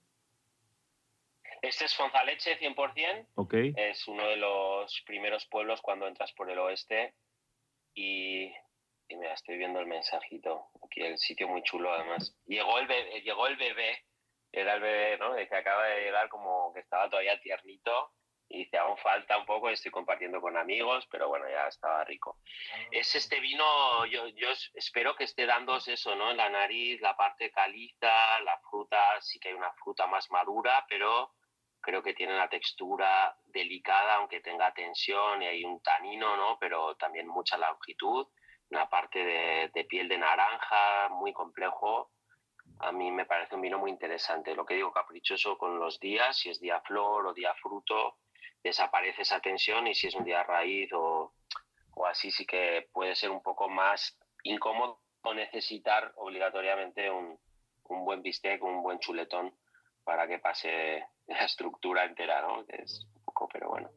Este 1.64 1.86
es 1.86 1.94
Fonzaleche 1.94 2.58
100%. 2.58 3.28
Ok. 3.36 3.54
Es 3.76 4.06
uno 4.06 4.26
de 4.26 4.36
los 4.36 5.02
primeros 5.06 5.46
pueblos 5.46 5.80
cuando 5.80 6.06
entras 6.06 6.32
por 6.32 6.50
el 6.50 6.58
oeste 6.58 7.14
y, 7.94 8.44
y 9.08 9.16
mira, 9.16 9.32
estoy 9.32 9.56
viendo 9.56 9.80
el 9.80 9.86
mensajito. 9.86 10.68
Aquí 10.84 11.02
el 11.02 11.18
sitio 11.18 11.48
muy 11.48 11.62
chulo 11.62 11.92
además. 11.92 12.36
Llegó 12.46 12.78
el 12.78 12.86
bebé, 12.86 13.20
llegó 13.22 13.46
el 13.46 13.56
bebé 13.56 14.04
era 14.54 14.74
el 14.74 14.80
bebé, 14.80 15.18
¿no? 15.18 15.34
que 15.34 15.56
acaba 15.56 15.84
de 15.86 16.04
llegar 16.04 16.28
como 16.28 16.72
que 16.72 16.80
estaba 16.80 17.10
todavía 17.10 17.40
tiernito 17.40 18.12
y 18.48 18.58
dice, 18.58 18.78
aún 18.78 18.96
falta 18.98 19.36
un 19.36 19.46
poco, 19.46 19.68
estoy 19.68 19.90
compartiendo 19.90 20.40
con 20.40 20.56
amigos, 20.56 21.08
pero 21.10 21.28
bueno, 21.28 21.48
ya 21.48 21.66
estaba 21.66 22.04
rico. 22.04 22.38
Es 22.90 23.14
este 23.16 23.40
vino, 23.40 24.06
yo, 24.06 24.28
yo 24.28 24.48
espero 24.74 25.16
que 25.16 25.24
esté 25.24 25.46
dándose 25.46 25.94
eso, 25.94 26.14
¿no? 26.14 26.30
En 26.30 26.36
la 26.36 26.50
nariz, 26.50 27.00
la 27.00 27.16
parte 27.16 27.50
caliza, 27.50 28.12
la 28.44 28.60
fruta, 28.70 29.20
sí 29.22 29.40
que 29.40 29.48
hay 29.48 29.54
una 29.54 29.72
fruta 29.72 30.06
más 30.06 30.30
madura, 30.30 30.86
pero 30.88 31.32
creo 31.84 32.02
que 32.02 32.14
tiene 32.14 32.34
una 32.34 32.48
textura 32.48 33.36
delicada, 33.46 34.16
aunque 34.16 34.40
tenga 34.40 34.72
tensión 34.72 35.42
y 35.42 35.46
hay 35.46 35.64
un 35.64 35.80
tanino, 35.80 36.36
¿no? 36.36 36.58
Pero 36.58 36.96
también 36.96 37.28
mucha 37.28 37.56
longitud, 37.58 38.26
una 38.70 38.88
parte 38.88 39.24
de, 39.24 39.70
de 39.74 39.84
piel 39.84 40.08
de 40.08 40.18
naranja, 40.18 41.08
muy 41.10 41.32
complejo 41.32 42.10
a 42.80 42.92
mí 42.92 43.10
me 43.10 43.26
parece 43.26 43.54
un 43.54 43.60
vino 43.60 43.78
muy 43.78 43.90
interesante. 43.90 44.54
Lo 44.54 44.64
que 44.64 44.74
digo, 44.74 44.92
caprichoso 44.92 45.56
con 45.56 45.78
los 45.78 46.00
días, 46.00 46.36
si 46.36 46.50
es 46.50 46.60
día 46.60 46.80
flor 46.80 47.26
o 47.26 47.34
día 47.34 47.54
fruto, 47.54 48.18
desaparece 48.62 49.22
esa 49.22 49.40
tensión 49.40 49.86
y 49.86 49.94
si 49.94 50.08
es 50.08 50.14
un 50.14 50.24
día 50.24 50.42
raíz 50.42 50.92
o, 50.92 51.34
o 51.94 52.06
así, 52.06 52.30
sí 52.30 52.46
que 52.46 52.88
puede 52.92 53.14
ser 53.14 53.30
un 53.30 53.42
poco 53.42 53.68
más 53.68 54.18
incómodo 54.42 55.00
necesitar 55.34 56.12
obligatoriamente 56.16 57.10
un, 57.10 57.38
un 57.84 58.04
buen 58.04 58.20
bistec, 58.20 58.62
un 58.62 58.82
buen 58.82 58.98
chuletón 58.98 59.54
para 60.04 60.28
que 60.28 60.38
pase 60.38 61.04
la 61.26 61.44
estructura 61.44 62.04
entera, 62.04 62.42
¿no? 62.42 62.64
es 62.68 63.06
un 63.14 63.22
poco, 63.24 63.48
pero 63.52 63.70
bueno. 63.70 63.90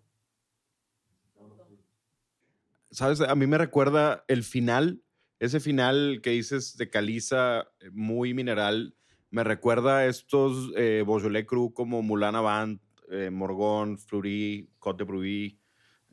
¿Sabes? 2.89 3.21
A 3.21 3.35
mí 3.35 3.45
me 3.47 3.57
recuerda 3.57 4.23
el 4.27 4.43
final 4.43 5.01
ese 5.39 5.59
final 5.59 6.21
que 6.23 6.31
dices 6.31 6.77
de 6.77 6.89
caliza 6.89 7.69
eh, 7.79 7.91
muy 7.91 8.33
mineral 8.33 8.97
me 9.29 9.43
recuerda 9.43 9.99
a 9.99 10.05
estos 10.05 10.71
eh, 10.75 11.03
Beaujolais 11.05 11.45
Cru 11.45 11.73
como 11.73 12.01
Moulin 12.01 12.35
Avant, 12.35 12.81
eh, 13.11 13.29
Morgon, 13.29 13.97
Fleury, 13.97 14.69
Côte 14.79 15.03
de 15.03 15.03
Bruy. 15.03 15.59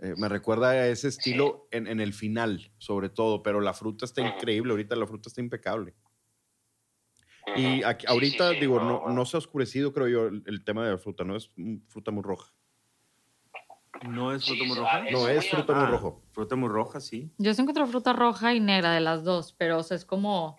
Eh, 0.00 0.14
me 0.16 0.28
recuerda 0.28 0.70
a 0.70 0.88
ese 0.88 1.08
estilo 1.08 1.68
en, 1.70 1.86
en, 1.86 2.00
el 2.00 2.12
final, 2.12 2.72
sobre 2.78 3.08
todo, 3.08 3.42
pero 3.42 3.60
la 3.60 3.72
fruta 3.72 4.04
está 4.04 4.20
increíble. 4.20 4.72
Ahorita 4.72 4.96
la 4.96 5.06
fruta 5.06 5.28
está 5.28 5.40
impecable. 5.40 5.94
Y 7.56 7.82
aquí, 7.82 8.06
ahorita, 8.08 8.50
digo, 8.50 8.80
no, 8.80 9.08
no, 9.08 9.24
se 9.26 9.36
ha 9.36 9.38
oscurecido, 9.38 9.92
creo 9.92 10.08
yo, 10.08 10.26
el, 10.26 10.42
el 10.46 10.64
tema 10.64 10.84
de 10.84 10.92
la 10.92 10.98
fruta, 10.98 11.24
¿no? 11.24 11.36
Es 11.36 11.50
fruta 11.88 12.10
muy 12.10 12.22
roja. 12.22 12.52
¿No 14.02 14.34
es 14.34 14.44
fruta 14.44 14.64
muy 14.64 14.76
roja? 14.76 15.04
no, 15.10 15.28
es 15.28 15.48
fruta 15.48 15.74
muy 15.74 15.86
rojo. 15.86 16.22
Fruta 16.32 16.56
muy 16.56 16.68
roja, 16.68 17.00
sí. 17.00 17.30
Yo 17.38 17.54
sí 17.54 17.60
encuentro 17.60 17.86
fruta 17.86 18.12
roja 18.12 18.54
y 18.54 18.60
negra 18.60 18.92
de 18.92 19.00
las 19.00 19.24
dos, 19.24 19.54
pero 19.56 19.80
es 19.80 20.04
como, 20.04 20.56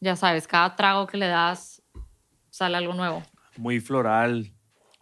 ya 0.00 0.16
sabes, 0.16 0.46
cada 0.46 0.76
trago 0.76 1.06
que 1.06 1.16
le 1.16 1.26
das 1.26 1.82
sale 2.50 2.76
algo 2.76 2.94
nuevo. 2.94 3.22
Muy 3.56 3.80
floral. 3.80 4.52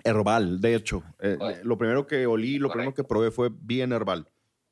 Herbal, 0.05 0.61
de 0.61 0.75
hecho. 0.75 1.05
Eh, 1.21 1.39
lo 1.63 1.79
primero 1.79 2.07
que 2.07 2.27
olí, 2.27 2.59
lo 2.59 2.71
primero 2.71 2.93
que 2.93 3.05
probé 3.05 3.31
fue 3.31 3.51
bien 3.53 3.93
herbal 3.93 4.29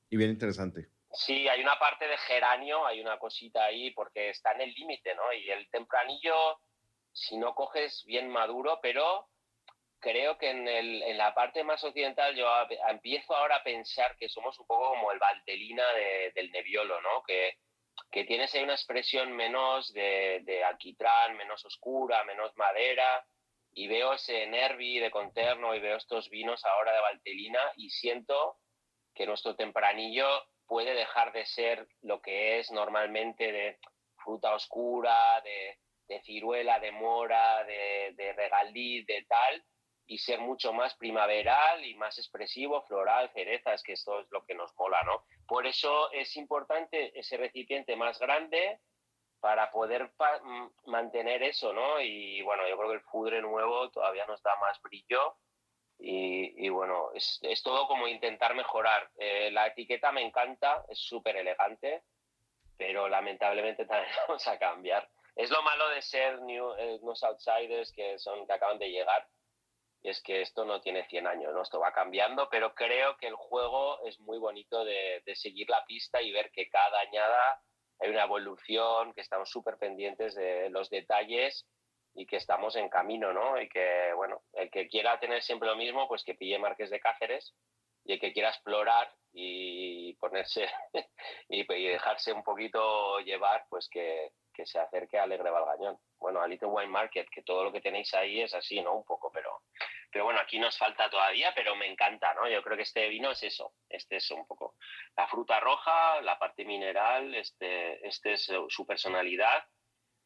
y 0.08 0.16
bien 0.16 0.30
interesante. 0.30 0.88
Sí, 1.12 1.48
hay 1.48 1.60
una 1.60 1.78
parte 1.78 2.06
de 2.06 2.16
geranio, 2.18 2.86
hay 2.86 3.00
una 3.00 3.18
cosita 3.18 3.64
ahí 3.64 3.90
porque 3.90 4.30
está 4.30 4.52
en 4.52 4.60
el 4.62 4.72
límite, 4.72 5.14
¿no? 5.14 5.32
Y 5.32 5.50
el 5.50 5.68
tempranillo, 5.70 6.60
si 7.12 7.36
no 7.36 7.54
coges 7.54 8.04
bien 8.06 8.28
maduro, 8.28 8.78
pero 8.80 9.28
creo 9.98 10.38
que 10.38 10.50
en, 10.50 10.68
el, 10.68 11.02
en, 11.02 11.18
la 11.18 11.34
parte 11.34 11.64
más 11.64 11.82
occidental 11.82 12.34
yo 12.36 12.46
empiezo 12.88 13.34
ahora 13.34 13.56
a 13.56 13.62
pensar 13.62 14.16
que 14.16 14.28
somos 14.28 14.58
un 14.60 14.66
poco 14.66 14.90
como 14.90 15.10
el 15.10 15.18
Valtelina 15.18 15.84
del 16.34 16.50
Nebbiolo, 16.52 17.00
¿no? 17.00 17.22
Que, 17.24 17.58
que 18.10 18.24
tienes 18.24 18.54
ahí 18.54 18.62
una 18.62 18.74
expresión 18.74 19.32
menos 19.32 19.92
de, 19.92 20.40
de, 20.44 20.64
alquitrán, 20.64 21.36
menos 21.36 21.64
oscura, 21.64 22.24
menos 22.24 22.56
madera, 22.56 23.26
y 23.72 23.88
veo 23.88 24.14
ese 24.14 24.46
Nervi 24.46 25.00
de 25.00 25.10
Conterno 25.10 25.74
y 25.74 25.80
veo 25.80 25.96
estos 25.96 26.30
vinos 26.30 26.64
ahora 26.64 26.92
de 26.92 27.00
Valtelina 27.00 27.60
y 27.76 27.90
siento 27.90 28.58
que 29.14 29.26
nuestro 29.26 29.56
tempranillo 29.56 30.28
puede 30.70 30.94
dejar 30.94 31.32
de 31.32 31.44
ser 31.46 31.88
lo 32.02 32.22
que 32.22 32.60
es 32.60 32.70
normalmente 32.70 33.50
de 33.50 33.80
fruta 34.22 34.54
oscura, 34.54 35.40
de, 35.40 35.80
de 36.06 36.22
ciruela, 36.22 36.78
de 36.78 36.92
mora, 36.92 37.64
de, 37.64 38.14
de 38.16 38.32
regaldí, 38.34 39.02
de 39.02 39.26
tal, 39.28 39.64
y 40.06 40.18
ser 40.18 40.38
mucho 40.38 40.72
más 40.72 40.94
primaveral 40.94 41.84
y 41.84 41.96
más 41.96 42.18
expresivo, 42.18 42.82
floral, 42.82 43.32
cerezas, 43.34 43.82
que 43.82 43.94
esto 43.94 44.20
es 44.20 44.30
lo 44.30 44.44
que 44.44 44.54
nos 44.54 44.72
mola, 44.78 45.02
¿no? 45.02 45.24
Por 45.44 45.66
eso 45.66 46.12
es 46.12 46.36
importante 46.36 47.18
ese 47.18 47.36
recipiente 47.36 47.96
más 47.96 48.20
grande 48.20 48.78
para 49.40 49.72
poder 49.72 50.12
mantener 50.86 51.42
eso, 51.42 51.72
¿no? 51.72 52.00
Y 52.00 52.42
bueno, 52.42 52.68
yo 52.68 52.76
creo 52.76 52.90
que 52.90 52.96
el 52.96 53.10
fudre 53.10 53.42
nuevo 53.42 53.90
todavía 53.90 54.24
nos 54.26 54.40
da 54.44 54.54
más 54.60 54.80
brillo 54.82 55.36
y, 56.02 56.68
bueno, 56.70 57.10
es, 57.14 57.38
es, 57.42 57.62
todo 57.62 57.86
como 57.86 58.08
intentar 58.08 58.54
mejorar. 58.54 59.10
Eh, 59.18 59.50
la 59.50 59.66
etiqueta 59.66 60.10
me 60.12 60.22
encanta, 60.22 60.84
es 60.88 60.98
súper 60.98 61.36
elegante, 61.36 62.02
pero 62.76 63.08
lamentablemente 63.08 63.84
también 63.86 64.12
vamos 64.26 64.46
a 64.48 64.58
cambiar. 64.58 65.08
Es 65.36 65.50
lo 65.50 65.62
malo 65.62 65.88
de 65.90 66.02
ser 66.02 66.40
new, 66.42 66.72
eh, 66.74 66.98
unos 67.02 67.22
outsiders 67.22 67.92
que, 67.92 68.18
son, 68.18 68.46
que 68.46 68.52
acaban 68.52 68.78
de 68.78 68.90
llegar, 68.90 69.26
es 70.02 70.22
que 70.22 70.40
esto 70.40 70.64
no 70.64 70.80
tiene 70.80 71.06
100 71.06 71.26
años, 71.26 71.52
¿no? 71.52 71.62
Esto 71.62 71.78
va 71.78 71.92
cambiando, 71.92 72.48
pero 72.48 72.74
creo 72.74 73.18
que 73.18 73.26
el 73.26 73.34
juego 73.34 74.02
es 74.06 74.18
muy 74.20 74.38
bonito 74.38 74.84
de, 74.84 75.22
de 75.26 75.36
seguir 75.36 75.68
la 75.68 75.84
pista 75.84 76.22
y 76.22 76.32
ver 76.32 76.50
que 76.50 76.70
cada 76.70 77.00
añada 77.00 77.62
hay 77.98 78.08
una 78.08 78.24
evolución, 78.24 79.12
que 79.12 79.20
estamos 79.20 79.50
súper 79.50 79.76
pendientes 79.76 80.34
de 80.34 80.70
los 80.70 80.88
detalles 80.88 81.66
y 82.14 82.26
que 82.26 82.36
estamos 82.36 82.76
en 82.76 82.88
camino, 82.88 83.32
¿no? 83.32 83.60
Y 83.60 83.68
que, 83.68 84.12
bueno, 84.14 84.42
el 84.54 84.70
que 84.70 84.88
quiera 84.88 85.18
tener 85.20 85.42
siempre 85.42 85.68
lo 85.68 85.76
mismo, 85.76 86.08
pues 86.08 86.24
que 86.24 86.34
pille 86.34 86.58
Marques 86.58 86.90
de 86.90 87.00
Cáceres 87.00 87.54
y 88.04 88.12
el 88.14 88.20
que 88.20 88.32
quiera 88.32 88.48
explorar 88.48 89.12
y 89.32 90.14
ponerse 90.14 90.68
y, 91.48 91.64
dejarse 91.64 92.32
un 92.32 92.42
poquito 92.42 93.20
llevar, 93.20 93.66
pues 93.68 93.88
que, 93.88 94.32
que 94.52 94.66
se 94.66 94.78
acerque 94.78 95.18
a 95.18 95.24
Alegre 95.24 95.50
Valgañón. 95.50 95.98
Bueno, 96.18 96.42
a 96.42 96.48
Little 96.48 96.68
Wine 96.68 96.90
Market, 96.90 97.28
que 97.30 97.42
todo 97.42 97.64
lo 97.64 97.72
que 97.72 97.80
tenéis 97.80 98.12
ahí 98.14 98.40
es 98.40 98.52
así, 98.54 98.82
¿no? 98.82 98.94
Un 98.94 99.04
poco, 99.04 99.30
pero, 99.32 99.62
pero 100.10 100.24
bueno, 100.24 100.40
aquí 100.40 100.58
nos 100.58 100.76
falta 100.76 101.08
todavía, 101.08 101.52
pero 101.54 101.76
me 101.76 101.86
encanta, 101.86 102.34
¿no? 102.34 102.48
Yo 102.48 102.62
creo 102.62 102.76
que 102.76 102.82
este 102.82 103.08
vino 103.08 103.30
es 103.30 103.42
eso, 103.42 103.72
este 103.88 104.16
es 104.16 104.30
un 104.30 104.46
poco 104.46 104.74
la 105.16 105.26
fruta 105.28 105.60
roja, 105.60 106.20
la 106.22 106.38
parte 106.38 106.64
mineral, 106.64 107.34
este, 107.34 108.06
este 108.06 108.32
es 108.32 108.52
su 108.68 108.86
personalidad 108.86 109.64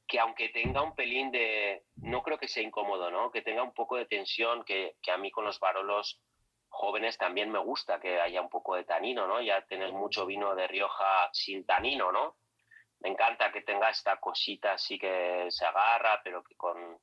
que 0.06 0.20
aunque 0.20 0.50
tenga 0.50 0.82
un 0.82 0.94
pelín 0.94 1.30
de, 1.30 1.84
no 1.96 2.22
creo 2.22 2.38
que 2.38 2.48
sea 2.48 2.62
incómodo, 2.62 3.10
¿no? 3.10 3.30
Que 3.30 3.42
tenga 3.42 3.62
un 3.62 3.72
poco 3.72 3.96
de 3.96 4.06
tensión, 4.06 4.64
que, 4.64 4.96
que 5.02 5.10
a 5.10 5.16
mí 5.16 5.30
con 5.30 5.44
los 5.44 5.58
varolos 5.60 6.20
jóvenes 6.68 7.16
también 7.16 7.50
me 7.50 7.58
gusta 7.58 8.00
que 8.00 8.20
haya 8.20 8.40
un 8.40 8.48
poco 8.48 8.74
de 8.74 8.84
tanino, 8.84 9.26
¿no? 9.26 9.40
Ya 9.40 9.64
tener 9.66 9.92
mucho 9.92 10.26
vino 10.26 10.54
de 10.54 10.66
Rioja 10.66 11.30
sin 11.32 11.64
tanino, 11.64 12.12
¿no? 12.12 12.36
Me 13.00 13.10
encanta 13.10 13.52
que 13.52 13.62
tenga 13.62 13.90
esta 13.90 14.16
cosita 14.18 14.72
así 14.72 14.98
que 14.98 15.46
se 15.48 15.64
agarra, 15.64 16.20
pero 16.22 16.42
que 16.42 16.54
con 16.56 16.76
un 16.76 16.98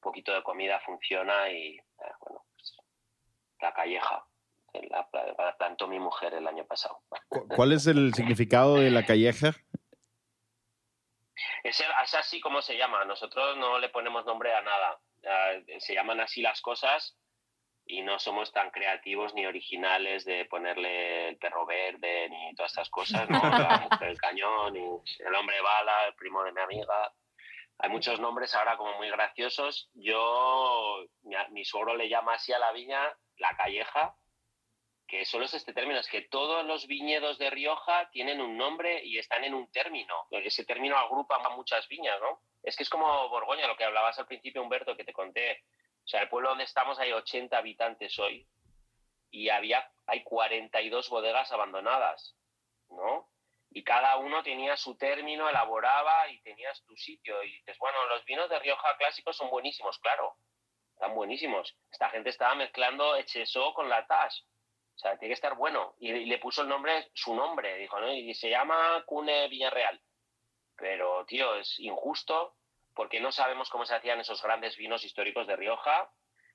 poquito 0.00 0.32
de 0.32 0.42
comida 0.42 0.80
funciona 0.80 1.48
y, 1.48 1.76
eh, 1.76 2.12
bueno, 2.20 2.44
pues, 2.54 2.76
la 3.60 3.72
calleja. 3.72 4.26
La, 4.90 5.08
la 5.12 5.56
plantó 5.56 5.86
mi 5.86 6.00
mujer 6.00 6.34
el 6.34 6.48
año 6.48 6.66
pasado. 6.66 7.00
¿Cuál 7.54 7.70
es 7.70 7.86
el 7.86 8.12
significado 8.12 8.74
de 8.74 8.90
la 8.90 9.06
calleja? 9.06 9.52
Es, 11.62 11.80
es, 11.80 12.14
así 12.14 12.40
como 12.40 12.62
se 12.62 12.76
llama. 12.76 13.04
Nosotros 13.04 13.56
no 13.56 13.78
le 13.78 13.88
ponemos 13.88 14.24
nombre 14.24 14.54
a 14.54 14.62
nada. 14.62 14.98
Se 15.78 15.94
llaman 15.94 16.20
así 16.20 16.42
las 16.42 16.60
cosas 16.60 17.16
y 17.86 18.02
no 18.02 18.18
somos 18.18 18.52
tan 18.52 18.70
creativos 18.70 19.34
ni 19.34 19.46
originales 19.46 20.24
de 20.24 20.46
ponerle 20.46 21.28
el 21.28 21.36
perro 21.36 21.66
verde 21.66 22.28
ni 22.30 22.54
todas 22.54 22.72
estas 22.72 22.88
cosas, 22.88 23.28
¿no? 23.28 23.40
La 23.42 23.88
mujer 23.90 24.08
del 24.08 24.20
cañón, 24.20 24.76
y 24.76 24.80
el 24.80 25.34
hombre 25.34 25.60
bala, 25.60 26.06
el 26.06 26.14
primo 26.14 26.42
de 26.44 26.52
mi 26.52 26.60
amiga. 26.60 27.12
Hay 27.78 27.90
muchos 27.90 28.20
nombres 28.20 28.54
ahora 28.54 28.76
como 28.76 28.96
muy 28.96 29.10
graciosos. 29.10 29.90
Yo, 29.94 31.04
mi, 31.22 31.36
mi 31.50 31.64
suegro 31.64 31.96
le 31.96 32.08
llama 32.08 32.34
así 32.34 32.52
a 32.52 32.58
la 32.58 32.72
viña 32.72 33.00
la 33.38 33.56
calleja, 33.56 34.14
que 35.06 35.24
solo 35.24 35.44
es 35.44 35.54
este 35.54 35.72
término, 35.72 36.00
es 36.00 36.08
que 36.08 36.22
todos 36.22 36.64
los 36.64 36.86
viñedos 36.86 37.38
de 37.38 37.50
Rioja 37.50 38.08
tienen 38.10 38.40
un 38.40 38.56
nombre 38.56 39.04
y 39.04 39.18
están 39.18 39.44
en 39.44 39.54
un 39.54 39.70
término. 39.70 40.26
Ese 40.30 40.64
término 40.64 40.96
agrupa 40.96 41.36
a 41.36 41.50
muchas 41.50 41.86
viñas, 41.88 42.18
¿no? 42.20 42.40
Es 42.62 42.76
que 42.76 42.82
es 42.82 42.90
como 42.90 43.28
Borgoña, 43.28 43.66
lo 43.66 43.76
que 43.76 43.84
hablabas 43.84 44.18
al 44.18 44.26
principio, 44.26 44.62
Humberto, 44.62 44.96
que 44.96 45.04
te 45.04 45.12
conté. 45.12 45.62
O 46.04 46.08
sea, 46.08 46.22
el 46.22 46.28
pueblo 46.28 46.50
donde 46.50 46.64
estamos 46.64 46.98
hay 46.98 47.12
80 47.12 47.56
habitantes 47.56 48.18
hoy 48.18 48.46
y 49.30 49.48
había, 49.48 49.90
hay 50.06 50.22
42 50.22 51.10
bodegas 51.10 51.50
abandonadas, 51.52 52.36
¿no? 52.88 53.28
Y 53.70 53.82
cada 53.82 54.16
uno 54.18 54.42
tenía 54.42 54.76
su 54.76 54.96
término, 54.96 55.48
elaboraba 55.48 56.28
y 56.28 56.40
tenías 56.42 56.82
tu 56.84 56.96
sitio. 56.96 57.42
Y 57.42 57.50
dices, 57.52 57.76
bueno, 57.78 58.06
los 58.06 58.24
vinos 58.24 58.48
de 58.48 58.58
Rioja 58.60 58.96
clásicos 58.96 59.36
son 59.36 59.50
buenísimos, 59.50 59.98
claro, 59.98 60.36
están 60.92 61.14
buenísimos. 61.14 61.76
Esta 61.90 62.08
gente 62.10 62.30
estaba 62.30 62.54
mezclando 62.54 63.16
Echeso 63.16 63.74
con 63.74 63.88
la 63.88 64.06
Tash. 64.06 64.42
O 64.94 64.98
sea, 64.98 65.16
tiene 65.18 65.30
que 65.30 65.34
estar 65.34 65.54
bueno. 65.56 65.94
Y, 65.98 66.12
le 66.12 66.38
puso 66.38 66.62
el 66.62 66.68
nombre, 66.68 67.10
su 67.14 67.34
nombre, 67.34 67.76
dijo, 67.78 68.00
¿no? 68.00 68.12
Y 68.12 68.34
se 68.34 68.50
llama 68.50 69.02
Cune 69.06 69.48
Villarreal. 69.48 70.00
Pero, 70.76 71.24
tío, 71.26 71.56
es 71.56 71.78
injusto 71.80 72.56
porque 72.94 73.20
no 73.20 73.32
sabemos 73.32 73.70
cómo 73.70 73.84
se 73.84 73.94
hacían 73.94 74.20
esos 74.20 74.42
grandes 74.42 74.76
vinos 74.76 75.04
históricos 75.04 75.46
de 75.46 75.56
Rioja 75.56 76.10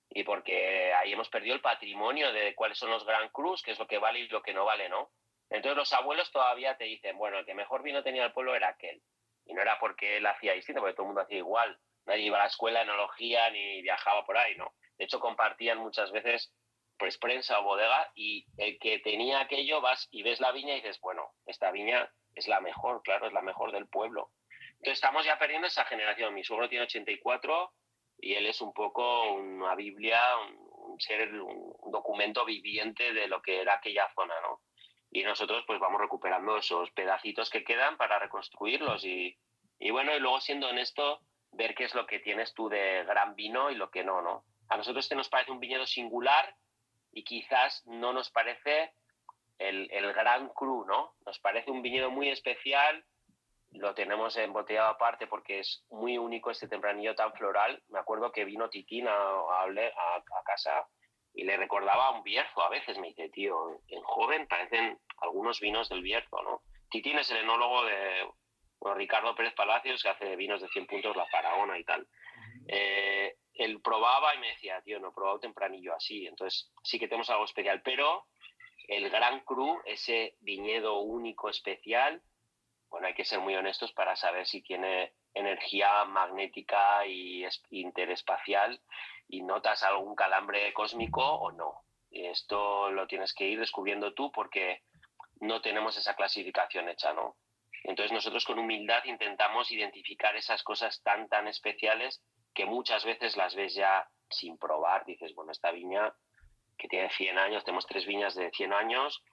y 0.09 0.23
porque 0.23 0.93
ahí 0.93 1.13
hemos 1.13 1.29
perdido 1.29 1.53
el 1.55 1.61
patrimonio 1.61 2.31
de 2.31 2.55
cuáles 2.55 2.77
son 2.77 2.89
los 2.89 3.05
Gran 3.05 3.29
Cruz, 3.29 3.61
qué 3.61 3.71
es 3.71 3.79
lo 3.79 3.87
que 3.87 3.99
vale 3.99 4.19
y 4.19 4.27
lo 4.27 4.41
que 4.41 4.53
no 4.53 4.65
vale, 4.65 4.89
¿no? 4.89 5.11
Entonces 5.49 5.77
los 5.77 5.93
abuelos 5.93 6.31
todavía 6.31 6.77
te 6.77 6.85
dicen, 6.85 7.17
bueno, 7.17 7.39
el 7.39 7.45
que 7.45 7.53
mejor 7.53 7.83
vino 7.83 8.03
tenía 8.03 8.25
el 8.25 8.33
pueblo 8.33 8.55
era 8.55 8.69
aquel. 8.69 9.01
Y 9.45 9.53
no 9.53 9.61
era 9.61 9.79
porque 9.79 10.17
él 10.17 10.25
hacía 10.25 10.53
distinto, 10.53 10.81
porque 10.81 10.93
todo 10.93 11.03
el 11.03 11.07
mundo 11.07 11.21
hacía 11.21 11.37
igual. 11.37 11.79
Nadie 12.05 12.23
iba 12.23 12.37
a 12.37 12.41
la 12.41 12.47
escuela 12.47 12.79
de 12.79 12.85
enología 12.85 13.49
ni 13.49 13.81
viajaba 13.81 14.25
por 14.25 14.37
ahí, 14.37 14.55
¿no? 14.55 14.73
De 14.97 15.05
hecho, 15.05 15.19
compartían 15.19 15.79
muchas 15.79 16.11
veces 16.11 16.53
pues 16.99 17.17
prensa 17.17 17.59
o 17.59 17.63
bodega 17.63 18.11
y 18.13 18.45
el 18.57 18.77
que 18.77 18.99
tenía 18.99 19.39
aquello 19.39 19.81
vas 19.81 20.07
y 20.11 20.21
ves 20.21 20.39
la 20.39 20.51
viña 20.51 20.73
y 20.73 20.81
dices, 20.81 20.99
bueno, 20.99 21.31
esta 21.45 21.71
viña 21.71 22.11
es 22.35 22.47
la 22.47 22.59
mejor, 22.59 23.01
claro, 23.01 23.25
es 23.25 23.33
la 23.33 23.41
mejor 23.41 23.71
del 23.71 23.87
pueblo. 23.87 24.31
Entonces 24.73 24.95
estamos 24.95 25.25
ya 25.25 25.39
perdiendo 25.39 25.67
esa 25.67 25.85
generación. 25.85 26.33
Mi 26.33 26.43
suegro 26.43 26.69
tiene 26.69 26.85
84 26.85 27.73
y 28.19 28.35
él 28.35 28.45
es 28.45 28.61
un 28.61 28.73
poco 28.73 29.31
una 29.33 29.75
Biblia, 29.75 30.21
un, 30.37 30.99
ser, 30.99 31.33
un, 31.41 31.73
documento 31.91 32.45
viviente 32.45 33.13
de 33.13 33.27
lo 33.27 33.41
que 33.41 33.61
era 33.61 33.75
aquella 33.75 34.07
zona, 34.13 34.35
¿no? 34.41 34.61
Y 35.11 35.23
nosotros 35.23 35.63
pues 35.65 35.79
vamos 35.79 35.99
recuperando 35.99 36.57
esos 36.57 36.91
pedacitos 36.91 37.49
que 37.49 37.63
quedan 37.63 37.97
para 37.97 38.19
reconstruirlos 38.19 39.03
y, 39.05 39.35
y 39.79 39.89
bueno, 39.89 40.15
y 40.15 40.19
luego 40.19 40.39
siendo 40.39 40.67
honesto, 40.67 41.21
ver 41.51 41.73
qué 41.73 41.85
es 41.85 41.95
lo 41.95 42.05
que 42.05 42.19
tienes 42.19 42.53
tú 42.53 42.69
de 42.69 43.03
gran 43.05 43.35
vino 43.35 43.71
y 43.71 43.75
lo 43.75 43.89
que 43.89 44.03
no, 44.03 44.21
¿no? 44.21 44.43
A 44.67 44.77
nosotros 44.77 45.05
este 45.05 45.15
nos 45.15 45.29
parece 45.29 45.51
un 45.51 45.59
viñedo 45.59 45.87
singular 45.87 46.55
y 47.11 47.23
quizás 47.23 47.85
no 47.85 48.13
nos 48.13 48.29
parece 48.29 48.93
el, 49.57 49.89
el 49.91 50.13
gran 50.13 50.49
cru, 50.49 50.85
¿no? 50.85 51.15
Nos 51.25 51.39
parece 51.39 51.71
un 51.71 51.81
viñedo 51.81 52.11
muy 52.11 52.29
especial 52.29 53.05
lo 53.73 53.93
tenemos 53.93 54.35
embotellado 54.37 54.89
aparte 54.89 55.27
porque 55.27 55.59
es 55.59 55.85
muy 55.89 56.17
único 56.17 56.49
este 56.51 56.67
tempranillo 56.67 57.15
tan 57.15 57.33
floral. 57.33 57.81
Me 57.89 57.99
acuerdo 57.99 58.31
que 58.31 58.45
vino 58.45 58.69
Titín 58.69 59.07
a, 59.07 59.11
a, 59.13 59.65
a, 59.65 60.43
casa 60.43 60.87
y 61.33 61.43
le 61.43 61.55
recordaba 61.55 62.11
un 62.11 62.23
Bierzo. 62.23 62.61
A 62.63 62.69
veces 62.69 62.97
me 62.97 63.09
dice, 63.09 63.29
tío, 63.29 63.79
en 63.87 64.01
joven 64.01 64.47
parecen 64.47 64.97
algunos 65.21 65.59
vinos 65.59 65.87
del 65.89 66.01
Bierzo, 66.01 66.41
¿no? 66.41 66.61
Titín 66.89 67.19
es 67.19 67.29
el 67.29 67.37
enólogo 67.37 67.85
de 67.85 68.27
Ricardo 68.95 69.35
Pérez 69.35 69.53
Palacios, 69.53 70.01
que 70.01 70.09
hace 70.09 70.35
vinos 70.35 70.61
de 70.61 70.67
100 70.69 70.87
puntos, 70.87 71.15
la 71.15 71.27
Faraona 71.27 71.77
y 71.77 71.83
tal. 71.83 72.07
Eh, 72.67 73.35
él 73.59 73.81
probaba 73.81 74.33
y 74.33 74.39
me 74.39 74.47
decía, 74.47 74.81
tío, 74.81 74.99
no 74.99 75.09
he 75.09 75.13
probado 75.13 75.39
tempranillo 75.41 75.93
así. 75.93 76.25
Entonces 76.25 76.71
sí 76.81 76.97
que 76.97 77.09
tenemos 77.09 77.29
algo 77.29 77.43
especial. 77.43 77.81
Pero 77.83 78.25
el 78.87 79.09
Gran 79.09 79.41
Cru, 79.41 79.81
ese 79.85 80.37
viñedo 80.39 81.01
único, 81.01 81.49
especial, 81.49 82.23
bueno, 82.89 83.07
hay 83.07 83.13
que 83.13 83.25
ser 83.25 83.39
muy 83.39 83.55
honestos 83.55 83.91
para 83.91 84.15
saber 84.15 84.47
si 84.47 84.61
tiene 84.61 85.13
energía 85.33 86.05
magnética 86.05 87.05
y 87.05 87.45
interespacial 87.71 88.81
y 89.27 89.41
notas 89.43 89.83
algún 89.83 90.15
calambre 90.15 90.73
cósmico 90.73 91.21
o 91.21 91.51
no. 91.51 91.83
Y 92.09 92.25
esto 92.27 92.89
lo 92.91 93.07
tienes 93.07 93.33
que 93.33 93.45
ir 93.45 93.59
descubriendo 93.59 94.13
tú 94.13 94.31
porque 94.31 94.83
no 95.41 95.61
tenemos 95.61 95.97
esa 95.97 96.15
clasificación 96.15 96.87
hecha, 96.87 97.13
¿no? 97.13 97.35
Entonces 97.83 98.13
nosotros 98.13 98.45
con 98.45 98.57
humildad 98.57 99.03
intentamos 99.03 99.69
identificar 99.71 100.35
esas 100.37 100.63
cosas 100.63 101.01
tan, 101.03 101.27
tan 101.27 101.47
especiales 101.47 102.21
que 102.53 102.65
muchas 102.65 103.05
veces 103.05 103.37
las 103.37 103.55
ves 103.55 103.73
ya 103.75 104.07
sin 104.29 104.57
probar. 104.57 105.05
Dices, 105.05 105.33
bueno, 105.35 105.51
esta 105.51 105.71
viña 105.71 106.13
que 106.77 106.87
tiene 106.87 107.09
100 107.09 107.37
años, 107.37 107.63
tenemos 107.63 107.85
tres 107.85 108.05
viñas 108.05 108.35
de 108.35 108.51
100 108.51 108.73
años, 108.73 109.23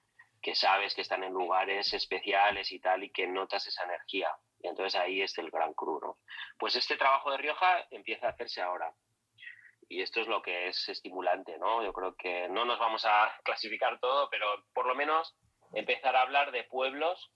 que 0.43 0.55
sabes 0.55 0.95
que 0.95 1.03
están 1.03 1.25
en 1.25 1.33
lugares 1.33 1.93
especiales 1.93 2.73
y 2.73 2.81
tal, 2.81 3.05
y 3.05 3.11
que 3.11 3.27
notas 3.27 3.67
esa 3.67 3.85
energía. 3.85 4.31
Y 4.61 4.69
entonces 4.69 4.99
ahí 5.01 5.23
es 5.23 5.37
el 5.39 5.51
gran 5.51 5.75
cru, 5.75 6.01
¿no? 6.01 6.19
Pues 6.59 6.77
este 6.77 6.97
trabajo 6.97 7.31
de 7.31 7.39
Rioja 7.39 7.87
empieza 7.91 8.27
a 8.27 8.31
hacerse 8.31 8.61
ahora. 8.61 8.93
Y 9.89 10.03
esto 10.03 10.21
es 10.21 10.27
lo 10.27 10.43
que 10.43 10.69
es 10.69 10.89
estimulante, 10.89 11.59
¿no? 11.59 11.85
Yo 11.85 11.93
creo 11.93 12.15
que 12.17 12.49
no 12.49 12.65
nos 12.65 12.79
vamos 12.79 13.05
a 13.05 13.33
clasificar 13.45 14.01
todo, 14.01 14.29
pero 14.31 14.47
por 14.75 14.87
lo 14.87 14.95
menos 14.95 15.37
empezar 15.73 16.17
a 16.17 16.23
hablar 16.23 16.51
de 16.51 16.65
pueblos 16.65 17.31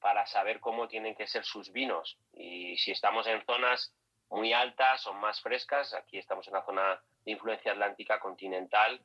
para 0.00 0.26
saber 0.26 0.60
cómo 0.60 0.88
tienen 0.88 1.14
que 1.14 1.26
ser 1.26 1.44
sus 1.44 1.72
vinos. 1.72 2.18
Y 2.32 2.76
si 2.78 2.90
estamos 2.90 3.26
en 3.26 3.44
zonas 3.44 3.94
muy 4.30 4.52
altas 4.52 5.06
o 5.06 5.14
más 5.14 5.40
frescas, 5.40 5.94
aquí 5.94 6.18
estamos 6.18 6.46
en 6.48 6.54
una 6.54 6.64
zona 6.64 7.02
de 7.24 7.32
influencia 7.32 7.72
atlántica 7.72 8.18
continental, 8.18 9.00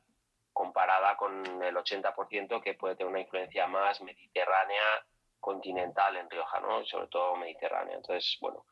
comparada 0.52 1.16
con 1.16 1.62
el 1.62 1.76
80% 1.76 2.62
que 2.62 2.74
puede 2.74 2.96
tener 2.96 3.10
una 3.10 3.20
influencia 3.20 3.66
más 3.66 4.00
mediterránea 4.02 4.82
continental 5.38 6.16
en 6.16 6.28
Rioja, 6.28 6.60
¿no? 6.60 6.84
sobre 6.84 7.06
todo 7.08 7.36
mediterránea. 7.36 7.96
Entonces, 7.96 8.36
bueno, 8.40 8.66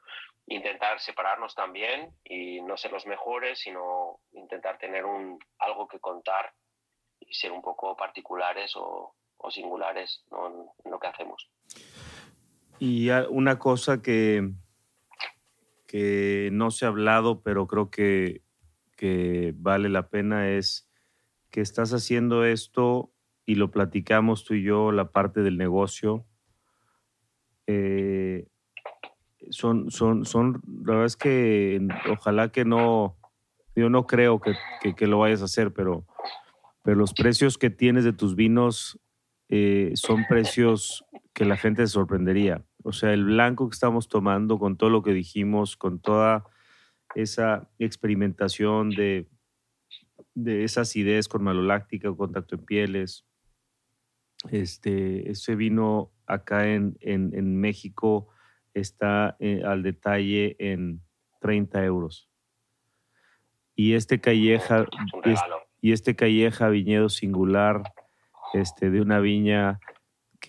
intentar 0.46 1.00
separarnos 1.00 1.54
también 1.54 2.14
y 2.24 2.60
no 2.60 2.76
ser 2.76 2.92
los 2.92 3.06
mejores, 3.06 3.60
sino 3.60 4.20
intentar 4.32 4.78
tener 4.78 5.04
un, 5.04 5.38
algo 5.58 5.88
que 5.88 6.00
contar 6.00 6.52
y 7.20 7.32
ser 7.32 7.52
un 7.52 7.62
poco 7.62 7.96
particulares 7.96 8.76
o, 8.76 9.14
o 9.38 9.50
singulares 9.50 10.24
¿no? 10.30 10.48
en 10.84 10.90
lo 10.90 10.98
que 10.98 11.06
hacemos. 11.06 11.48
Y 12.78 13.10
una 13.10 13.58
cosa 13.58 14.02
que, 14.02 14.42
que 15.88 16.50
no 16.52 16.70
se 16.70 16.84
ha 16.84 16.88
hablado, 16.88 17.42
pero 17.42 17.66
creo 17.66 17.90
que, 17.90 18.42
que 18.96 19.54
vale 19.56 19.88
la 19.88 20.10
pena 20.10 20.50
es 20.50 20.88
que 21.50 21.62
estás 21.62 21.92
haciendo 21.94 22.44
esto 22.44 23.10
y 23.46 23.54
lo 23.54 23.70
platicamos 23.70 24.44
tú 24.44 24.54
y 24.54 24.62
yo, 24.62 24.92
la 24.92 25.10
parte 25.10 25.40
del 25.40 25.56
negocio. 25.56 26.26
Eh, 27.66 28.46
son, 29.50 29.90
son, 29.90 30.26
son, 30.26 30.60
la 30.84 30.92
verdad 30.92 31.06
es 31.06 31.16
que 31.16 31.80
ojalá 32.10 32.52
que 32.52 32.66
no, 32.66 33.16
yo 33.74 33.88
no 33.88 34.06
creo 34.06 34.40
que, 34.40 34.54
que, 34.94 35.06
lo 35.06 35.18
vayas 35.18 35.40
a 35.40 35.46
hacer, 35.46 35.72
pero, 35.72 36.06
pero 36.82 36.96
los 36.96 37.14
precios 37.14 37.56
que 37.56 37.70
tienes 37.70 38.04
de 38.04 38.12
tus 38.12 38.36
vinos 38.36 39.00
eh, 39.48 39.92
son 39.94 40.26
precios 40.28 41.06
que 41.32 41.46
la 41.46 41.56
gente 41.56 41.86
se 41.86 41.94
sorprendería. 41.94 42.67
O 42.88 42.92
sea, 42.92 43.12
el 43.12 43.24
blanco 43.24 43.68
que 43.68 43.74
estamos 43.74 44.08
tomando, 44.08 44.58
con 44.58 44.76
todo 44.76 44.90
lo 44.90 45.02
que 45.02 45.12
dijimos, 45.12 45.76
con 45.76 46.00
toda 46.00 46.44
esa 47.14 47.68
experimentación 47.78 48.90
de 48.90 49.28
de 50.34 50.64
esa 50.64 50.82
acidez 50.82 51.26
con 51.26 51.42
maloláctica 51.42 52.10
o 52.10 52.16
contacto 52.16 52.54
en 52.54 52.64
pieles. 52.64 53.26
Este, 54.50 55.28
ese 55.30 55.56
vino 55.56 56.12
acá 56.26 56.68
en, 56.68 56.96
en, 57.00 57.56
México 57.56 58.28
está 58.72 59.36
eh, 59.40 59.62
al 59.64 59.82
detalle 59.82 60.54
en 60.60 61.02
30 61.40 61.84
euros. 61.84 62.30
Y 63.74 63.94
este 63.94 64.20
calleja, 64.20 64.86
es- 65.24 65.40
y 65.80 65.92
este 65.92 66.14
calleja 66.14 66.68
viñedo 66.68 67.08
singular 67.08 67.82
este, 68.54 68.90
de 68.90 69.00
una 69.00 69.18
viña 69.18 69.80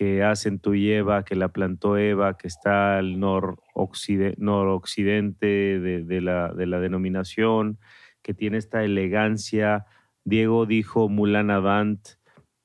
que 0.00 0.22
hacen 0.22 0.60
tu 0.60 0.72
y 0.72 0.90
Eva, 0.90 1.26
que 1.26 1.36
la 1.36 1.48
plantó 1.48 1.98
Eva, 1.98 2.38
que 2.38 2.48
está 2.48 2.96
al 2.96 3.20
noroccide- 3.20 4.34
noroccidente 4.38 5.46
de, 5.46 6.04
de 6.04 6.20
la, 6.22 6.54
de 6.54 6.64
la 6.66 6.80
denominación, 6.80 7.78
que 8.22 8.32
tiene 8.32 8.56
esta 8.56 8.82
elegancia. 8.82 9.84
Diego 10.24 10.64
dijo 10.64 11.10
Mulan 11.10 11.50
Avant, 11.50 12.00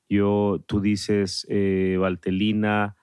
yo, 0.08 0.64
tú 0.66 0.80
dices 0.80 1.46
eh, 1.50 1.98
Valtelina, 2.00 2.96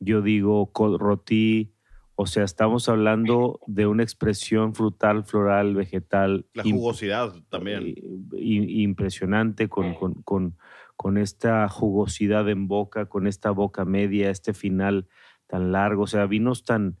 yo 0.00 0.20
digo 0.20 0.70
Roti. 0.98 1.72
O 2.14 2.26
sea, 2.26 2.44
estamos 2.44 2.90
hablando 2.90 3.58
de 3.68 3.86
una 3.86 4.02
expresión 4.02 4.74
frutal, 4.74 5.24
floral, 5.24 5.74
vegetal. 5.74 6.44
La 6.52 6.62
imp- 6.64 6.72
jugosidad 6.74 7.32
también. 7.48 7.86
i- 7.86 8.82
impresionante 8.82 9.68
con, 9.70 9.94
con, 9.94 10.12
con- 10.24 10.58
con 10.98 11.16
esta 11.16 11.68
jugosidad 11.68 12.48
en 12.48 12.66
boca, 12.66 13.06
con 13.06 13.28
esta 13.28 13.52
boca 13.52 13.84
media, 13.84 14.30
este 14.30 14.52
final 14.52 15.06
tan 15.46 15.70
largo, 15.70 16.02
o 16.02 16.06
sea, 16.08 16.26
vinos 16.26 16.64
tan, 16.64 16.98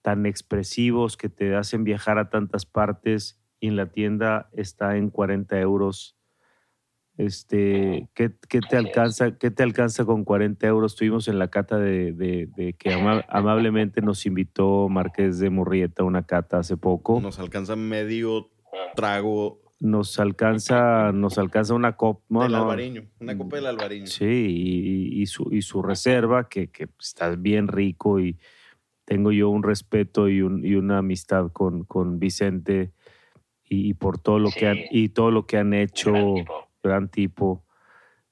tan 0.00 0.24
expresivos 0.24 1.18
que 1.18 1.28
te 1.28 1.54
hacen 1.54 1.84
viajar 1.84 2.16
a 2.18 2.30
tantas 2.30 2.64
partes 2.64 3.38
y 3.60 3.68
en 3.68 3.76
la 3.76 3.92
tienda 3.92 4.48
está 4.54 4.96
en 4.96 5.10
40 5.10 5.60
euros. 5.60 6.16
Este, 7.18 8.08
¿qué, 8.14 8.32
qué 8.48 8.60
te 8.62 8.76
alcanza, 8.76 9.36
¿Qué 9.36 9.50
te 9.50 9.62
alcanza 9.62 10.04
con 10.06 10.24
40 10.24 10.66
euros? 10.66 10.92
Estuvimos 10.92 11.28
en 11.28 11.38
la 11.38 11.48
cata 11.48 11.76
de, 11.78 12.12
de- 12.12 12.48
de 12.56 12.72
que 12.74 12.92
ama- 12.92 13.24
amablemente 13.28 14.00
nos 14.00 14.24
invitó 14.24 14.88
Marqués 14.88 15.38
de 15.38 15.50
Murrieta 15.50 16.02
a 16.02 16.06
una 16.06 16.22
cata 16.22 16.58
hace 16.58 16.76
poco 16.78 17.20
Nos 17.20 17.38
alcanza 17.40 17.76
medio 17.76 18.48
Ah, 18.72 18.92
trago 18.94 19.60
nos 19.80 20.18
alcanza, 20.18 21.12
nos 21.12 21.38
alcanza 21.38 21.74
una 21.74 21.96
copa. 21.96 22.24
no, 22.28 22.42
del 22.42 22.54
albariño. 22.54 23.02
Una 23.20 23.36
copa 23.38 23.56
del 23.56 23.66
albariño. 23.66 24.06
Sí, 24.06 24.24
y, 24.24 25.22
y 25.22 25.26
su, 25.26 25.48
y 25.52 25.62
su 25.62 25.82
reserva, 25.82 26.48
que, 26.48 26.68
que 26.68 26.88
está 26.98 27.30
bien 27.36 27.68
rico 27.68 28.18
y 28.20 28.38
tengo 29.04 29.32
yo 29.32 29.48
un 29.50 29.62
respeto 29.62 30.28
y, 30.28 30.42
un- 30.42 30.64
y 30.64 30.74
una 30.74 30.98
amistad 30.98 31.50
con, 31.52 31.84
con 31.84 32.18
Vicente 32.18 32.92
y, 33.64 33.88
y 33.90 33.94
por 33.94 34.18
todo 34.18 34.38
lo 34.38 34.50
que 34.50 34.66
han, 34.66 34.78
y 34.90 35.08
todo 35.10 35.30
lo 35.30 35.46
que 35.46 35.56
han 35.58 35.72
hecho, 35.74 36.12
gran 36.12 36.34
tipo. 36.34 36.68
gran 36.82 37.08
tipo, 37.08 37.64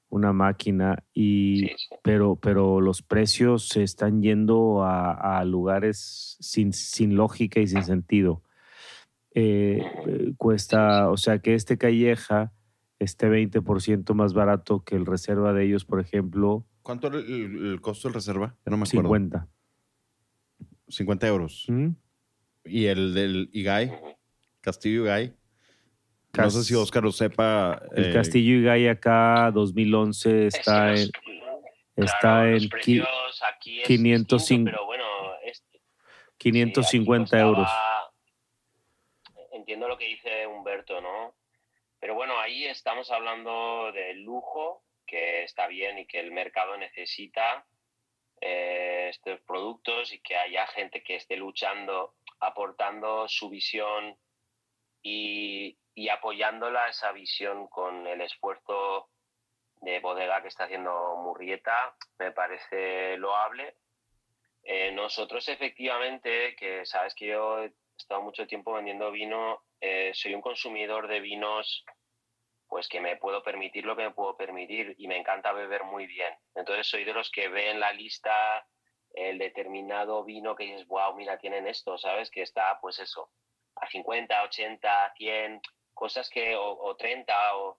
una 0.08 0.32
máquina 0.32 1.02
y 1.14 1.60
Sí, 1.68 1.72
sí. 1.76 1.94
pero, 2.02 2.36
pero 2.36 2.80
los 2.80 3.02
precios 3.02 3.68
se 3.68 3.82
están 3.82 4.22
yendo 4.22 4.82
a, 4.84 5.38
a 5.38 5.44
lugares 5.44 6.36
sin, 6.40 6.72
sin 6.72 7.16
lógica 7.16 7.60
y 7.60 7.66
sin 7.66 7.82
sentido. 7.82 8.42
Eh, 9.38 9.82
eh, 10.06 10.32
cuesta, 10.38 11.10
o 11.10 11.18
sea, 11.18 11.40
que 11.40 11.52
este 11.52 11.76
Calleja 11.76 12.52
esté 12.98 13.28
20% 13.28 14.14
más 14.14 14.32
barato 14.32 14.82
que 14.82 14.96
el 14.96 15.04
reserva 15.04 15.52
de 15.52 15.64
ellos, 15.66 15.84
por 15.84 16.00
ejemplo, 16.00 16.64
¿Cuánto 16.80 17.08
era 17.08 17.18
el, 17.18 17.72
el 17.72 17.80
costo 17.82 18.08
del 18.08 18.14
reserva? 18.14 18.54
Ya 18.64 18.70
no 18.70 18.76
me 18.78 18.84
acuerdo. 18.84 19.08
50. 19.08 19.48
50 20.88 21.26
euros. 21.26 21.64
¿Mm? 21.68 21.88
Y 22.64 22.86
el 22.86 23.12
del 23.12 23.50
Igay. 23.52 23.92
Castillo 24.62 25.02
Igay. 25.02 25.28
no 25.28 25.34
Cas- 26.32 26.54
sé 26.54 26.64
si 26.64 26.74
Oscar 26.74 27.02
lo 27.02 27.12
sepa. 27.12 27.82
El 27.94 28.06
eh, 28.06 28.12
Castillo 28.14 28.54
Igay 28.60 28.88
acá 28.88 29.50
2011 29.52 30.46
está 30.46 30.92
Es 30.94 31.06
en, 31.06 31.10
que 31.10 31.34
los- 31.34 32.06
está 32.08 32.20
claro, 32.20 32.46
en 32.46 32.62
los 32.62 33.42
aquí 33.52 33.80
es 33.80 33.86
505 33.88 34.36
distinto, 34.38 34.70
pero 34.70 34.86
bueno, 34.86 35.04
es- 35.44 35.62
sí, 35.70 35.78
550 36.38 37.36
aquí 37.36 37.42
euros. 37.46 37.64
costaba- 37.66 37.95
Entiendo 39.66 39.88
lo 39.88 39.98
que 39.98 40.04
dice 40.04 40.46
Humberto, 40.46 41.00
¿no? 41.00 41.34
Pero 41.98 42.14
bueno, 42.14 42.38
ahí 42.38 42.66
estamos 42.66 43.10
hablando 43.10 43.90
de 43.90 44.14
lujo, 44.14 44.84
que 45.04 45.42
está 45.42 45.66
bien 45.66 45.98
y 45.98 46.06
que 46.06 46.20
el 46.20 46.30
mercado 46.30 46.76
necesita 46.76 47.66
eh, 48.40 49.08
estos 49.10 49.40
productos 49.40 50.12
y 50.12 50.20
que 50.20 50.36
haya 50.36 50.68
gente 50.68 51.02
que 51.02 51.16
esté 51.16 51.36
luchando, 51.36 52.14
aportando 52.38 53.26
su 53.26 53.50
visión 53.50 54.16
y, 55.02 55.76
y 55.96 56.10
apoyándola 56.10 56.88
esa 56.88 57.10
visión 57.10 57.66
con 57.66 58.06
el 58.06 58.20
esfuerzo 58.20 59.10
de 59.80 59.98
bodega 59.98 60.42
que 60.42 60.48
está 60.48 60.66
haciendo 60.66 61.16
Murrieta, 61.16 61.96
me 62.20 62.30
parece 62.30 63.16
loable. 63.16 63.78
Eh, 64.62 64.92
nosotros 64.92 65.48
efectivamente, 65.48 66.54
que 66.54 66.86
sabes 66.86 67.16
que 67.16 67.26
yo 67.26 67.66
he 67.96 68.02
estado 68.02 68.22
mucho 68.22 68.46
tiempo 68.46 68.72
vendiendo 68.74 69.10
vino, 69.10 69.62
eh, 69.80 70.10
soy 70.14 70.34
un 70.34 70.40
consumidor 70.42 71.08
de 71.08 71.20
vinos 71.20 71.84
pues 72.68 72.88
que 72.88 73.00
me 73.00 73.16
puedo 73.16 73.42
permitir 73.42 73.84
lo 73.86 73.94
que 73.96 74.02
me 74.02 74.10
puedo 74.10 74.36
permitir 74.36 74.94
y 74.98 75.06
me 75.06 75.16
encanta 75.16 75.52
beber 75.52 75.84
muy 75.84 76.06
bien. 76.06 76.34
Entonces 76.54 76.88
soy 76.88 77.04
de 77.04 77.12
los 77.12 77.30
que 77.30 77.48
ve 77.48 77.70
en 77.70 77.78
la 77.80 77.92
lista 77.92 78.66
el 79.12 79.38
determinado 79.38 80.24
vino 80.24 80.54
que 80.56 80.64
dices, 80.64 80.86
wow, 80.88 81.14
mira, 81.14 81.38
tienen 81.38 81.66
esto, 81.68 81.96
¿sabes? 81.96 82.30
Que 82.30 82.42
está 82.42 82.78
pues 82.80 82.98
eso, 82.98 83.30
a 83.76 83.86
50, 83.88 84.42
80, 84.42 85.12
100, 85.16 85.60
cosas 85.94 86.28
que, 86.28 86.56
o, 86.56 86.76
o 86.76 86.96
30, 86.96 87.56
o 87.56 87.78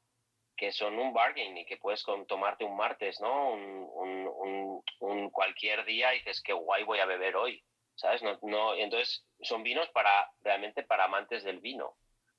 que 0.56 0.72
son 0.72 0.98
un 0.98 1.14
bargain 1.14 1.56
y 1.58 1.66
que 1.66 1.78
puedes 1.78 2.02
con- 2.04 2.26
tomarte 2.26 2.64
un 2.64 2.76
martes, 2.78 3.20
¿no? 3.20 3.52
Un- 3.52 4.82
un 5.02 5.30
cualquier 5.30 5.86
día 5.86 6.14
y 6.16 6.20
dices, 6.20 6.42
qué 6.42 6.54
guay 6.54 6.84
voy 6.84 7.00
a 7.00 7.06
beber 7.06 7.36
hoy, 7.36 7.64
¿sabes? 7.98 8.22
No, 8.44 8.76
entonces 8.76 9.26
son 9.42 9.64
vinos 9.64 9.90
para, 9.90 10.32
realmente 10.42 10.84
para 10.84 11.06
amantes 11.06 11.44
del 11.44 11.60
vino. 11.60 11.98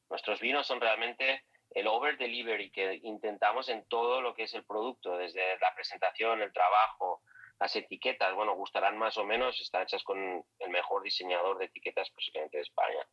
Nuestros 0.09 0.41
vinos 0.41 0.67
son 0.67 0.81
realmente 0.81 1.45
el 1.71 1.87
over 1.87 2.17
delivery 2.17 2.71
que 2.71 3.01
intentamos 3.03 3.69
en 3.69 3.85
todo 3.89 4.23
lo 4.23 4.35
que 4.35 4.45
es 4.45 4.55
el 4.55 4.65
producto, 4.65 5.19
desde 5.19 5.59
la 5.59 5.75
presentación, 5.75 6.41
el 6.41 6.53
trabajo, 6.53 7.23
las 7.61 7.75
etiquetas, 7.75 8.35
bueno, 8.35 8.55
gustarán 8.55 8.97
más 8.97 9.19
o 9.19 9.25
menos, 9.25 9.61
están 9.61 9.83
hechas 9.83 10.05
con 10.05 10.45
el 10.61 10.71
mejor 10.71 11.03
diseñador 11.03 11.59
de 11.59 11.67
etiquetas 11.67 12.09
posiblemente 12.11 12.59
de 12.59 12.63
España. 12.63 13.07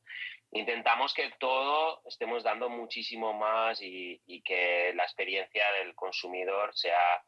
Intentamos 0.51 1.13
que 1.13 1.31
todo 1.39 2.01
estemos 2.05 2.43
dando 2.43 2.69
muchísimo 2.69 3.33
más 3.33 3.79
y 3.81 4.41
que 4.43 4.93
la 4.95 5.03
experiencia 5.03 5.65
del 5.79 5.95
consumidor 5.95 6.75
sea 6.75 7.23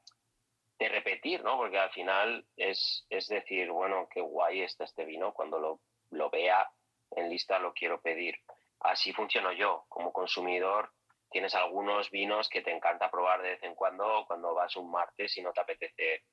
de 0.79 0.89
repetir, 0.89 1.43
¿no? 1.43 1.57
Porque 1.57 1.77
al 1.79 1.89
final 1.91 2.45
es, 2.55 3.05
es 3.09 3.27
decir, 3.27 3.71
bueno, 3.71 4.07
qué 4.11 4.21
guay 4.21 4.61
está 4.61 4.83
este 4.83 5.05
vino, 5.05 5.33
cuando 5.33 5.59
lo, 5.59 5.79
lo 6.11 6.29
vea 6.29 6.69
en 7.11 7.29
lista 7.29 7.59
lo 7.59 7.73
quiero 7.73 8.01
pedir. 8.01 8.35
Así 8.81 9.11
funciono 9.13 9.51
yo 9.53 9.85
como 9.89 10.11
consumidor 10.13 10.91
tienes 11.29 11.55
algunos 11.55 12.09
vinos 12.11 12.47
que 12.49 12.61
te 12.61 12.71
encanta 12.71 13.09
probar 13.09 13.41
de 13.41 13.49
vez 13.51 13.63
en 13.63 13.75
cuando 13.75 14.23
cuando 14.27 14.53
vas 14.53 14.75
un 14.75 14.91
martes 14.91 15.35
y 15.37 15.41
no 15.41 15.51
te 15.51 15.61
apetece 15.61 16.23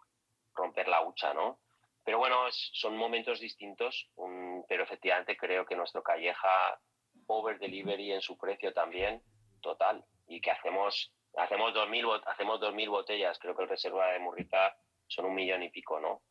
romper 0.55 0.89
la 0.89 1.03
hucha, 1.03 1.33
¿no? 1.35 1.61
Pero 2.05 2.19
bueno, 2.19 2.45
son 2.51 2.97
momentos 2.97 3.41
distintos, 3.41 4.11
un- 4.17 4.65
pero 4.69 4.85
efectivamente 4.85 5.37
creo 5.37 5.65
que 5.65 5.75
nuestro 5.75 6.03
calleja 6.03 6.79
over 7.27 7.59
delivery 7.59 8.13
en 8.13 8.21
su 8.21 8.37
precio 8.37 8.73
también, 8.75 9.23
total, 9.63 10.05
y 10.27 10.41
que 10.41 10.51
hacemos 10.51 11.13
hacemos 11.37 11.73
2000 11.75 12.05
bot- 12.07 12.23
hacemos 12.27 12.61
2000 12.61 12.89
botellas, 12.91 13.39
creo 13.39 13.55
que 13.55 13.63
el 13.63 13.69
reserva 13.69 14.09
de 14.13 14.19
Murrita 14.19 14.77
son 15.07 15.27
un 15.27 15.35
millón 15.35 15.63
y 15.63 15.71
pico, 15.71 16.01
¿no? 16.01 16.23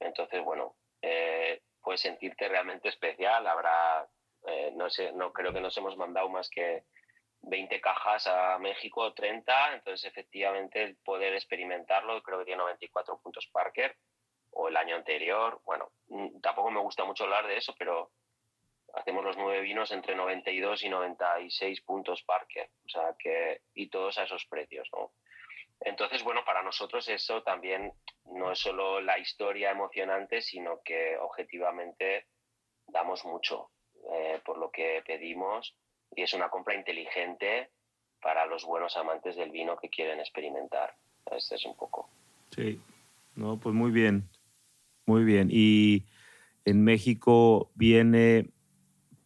Entonces, 0.00 0.42
bueno, 0.44 0.76
eh, 1.02 1.62
puedes 1.82 2.00
sentirte 2.00 2.48
realmente 2.48 2.88
especial, 2.88 3.46
habrá 3.46 4.08
eh, 4.46 4.72
no 4.74 4.88
sé, 4.88 5.12
no 5.12 5.32
creo 5.32 5.52
que 5.52 5.60
nos 5.60 5.76
hemos 5.78 5.96
mandado 5.96 6.28
más 6.28 6.48
que 6.48 6.84
20 7.42 7.80
cajas 7.80 8.26
a 8.26 8.58
México, 8.58 9.12
30, 9.14 9.74
entonces 9.74 10.04
efectivamente 10.10 10.82
el 10.82 10.96
poder 10.98 11.34
experimentarlo, 11.34 12.22
creo 12.22 12.38
que 12.40 12.44
tiene 12.46 12.58
94 12.62 13.20
puntos 13.22 13.48
Parker, 13.52 13.96
o 14.50 14.68
el 14.68 14.76
año 14.76 14.96
anterior, 14.96 15.60
bueno, 15.64 15.90
mm, 16.08 16.40
tampoco 16.40 16.70
me 16.70 16.80
gusta 16.80 17.04
mucho 17.04 17.24
hablar 17.24 17.46
de 17.46 17.56
eso, 17.58 17.74
pero 17.78 18.10
hacemos 18.94 19.24
los 19.24 19.36
nueve 19.36 19.60
vinos 19.60 19.90
entre 19.92 20.14
92 20.14 20.84
y 20.84 20.88
96 20.88 21.80
puntos 21.82 22.22
Parker, 22.22 22.70
o 22.84 22.88
sea 22.88 23.14
que, 23.18 23.62
y 23.74 23.88
todos 23.88 24.18
a 24.18 24.24
esos 24.24 24.44
precios, 24.46 24.88
¿no? 24.92 25.12
Entonces, 25.80 26.24
bueno, 26.24 26.44
para 26.44 26.62
nosotros 26.62 27.08
eso 27.08 27.42
también 27.42 27.92
no 28.24 28.52
es 28.52 28.58
solo 28.58 29.00
la 29.00 29.18
historia 29.18 29.70
emocionante, 29.70 30.42
sino 30.42 30.82
que 30.82 31.16
objetivamente 31.18 32.26
damos 32.86 33.24
mucho 33.24 33.70
eh, 34.12 34.40
por 34.44 34.58
lo 34.58 34.70
que 34.70 35.02
pedimos 35.06 35.76
y 36.14 36.22
es 36.22 36.34
una 36.34 36.48
compra 36.48 36.74
inteligente 36.74 37.70
para 38.20 38.46
los 38.46 38.64
buenos 38.64 38.96
amantes 38.96 39.36
del 39.36 39.50
vino 39.50 39.76
que 39.76 39.88
quieren 39.88 40.18
experimentar. 40.18 40.94
Este 41.30 41.54
es 41.54 41.64
un 41.64 41.76
poco. 41.76 42.08
Sí, 42.54 42.80
no, 43.36 43.60
pues 43.60 43.74
muy 43.74 43.92
bien, 43.92 44.28
muy 45.06 45.24
bien. 45.24 45.48
Y 45.52 46.04
en 46.64 46.82
México 46.82 47.70
viene 47.74 48.50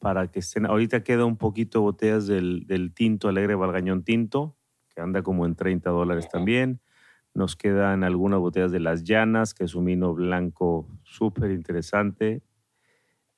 para 0.03 0.27
que 0.31 0.41
estén, 0.41 0.67
ahorita 0.67 1.05
queda 1.05 1.25
un 1.25 1.37
poquito 1.39 1.81
botellas 1.81 2.27
del, 2.27 2.67
del 2.67 2.93
tinto 2.93 3.29
alegre 3.29 3.55
Valgañón 3.55 4.03
Tinto, 4.05 4.57
que 4.95 5.01
anda 5.01 5.23
como 5.23 5.47
en 5.47 5.55
30 5.55 5.89
dólares 5.91 6.29
también. 6.29 6.81
Nos 7.35 7.55
quedan 7.57 8.03
algunas 8.05 8.41
botellas 8.41 8.73
de 8.73 8.81
las 8.81 9.05
llanas, 9.05 9.55
que 9.55 9.65
es 9.65 9.75
un 9.77 9.85
vino 9.87 10.13
blanco 10.13 10.89
súper 11.05 11.53
interesante. 11.53 12.43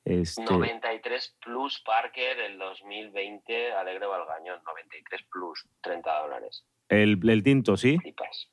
Este, 0.03 0.43
93 0.43 1.37
Plus 1.43 1.81
Parker 1.85 2.39
el 2.39 2.57
2020, 2.57 3.71
Alegre 3.73 4.05
Valgañón, 4.07 4.59
93 4.65 5.21
Plus, 5.31 5.67
30 5.81 6.19
dólares. 6.21 6.65
el, 6.89 7.19
el 7.29 7.43
tinto, 7.43 7.77
¿sí? 7.77 7.97
Flipas. 7.99 8.51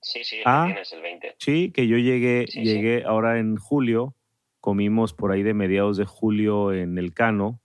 Sí, 0.00 0.24
sí, 0.24 0.38
Ah. 0.44 0.64
tienes 0.66 0.92
el 0.92 1.00
20. 1.02 1.36
Sí, 1.38 1.70
que 1.70 1.86
yo 1.86 1.96
llegué, 1.96 2.46
Sí, 2.48 2.60
sí. 2.60 2.64
llegué 2.64 3.04
ahora 3.04 3.38
en 3.38 3.56
julio, 3.56 4.14
comimos 4.62 5.12
por 5.12 5.32
ahí 5.32 5.42
de 5.42 5.52
mediados 5.54 5.98
de 5.98 6.06
julio 6.06 6.72
en 6.72 6.96
el 6.96 7.12
Cano. 7.12 7.60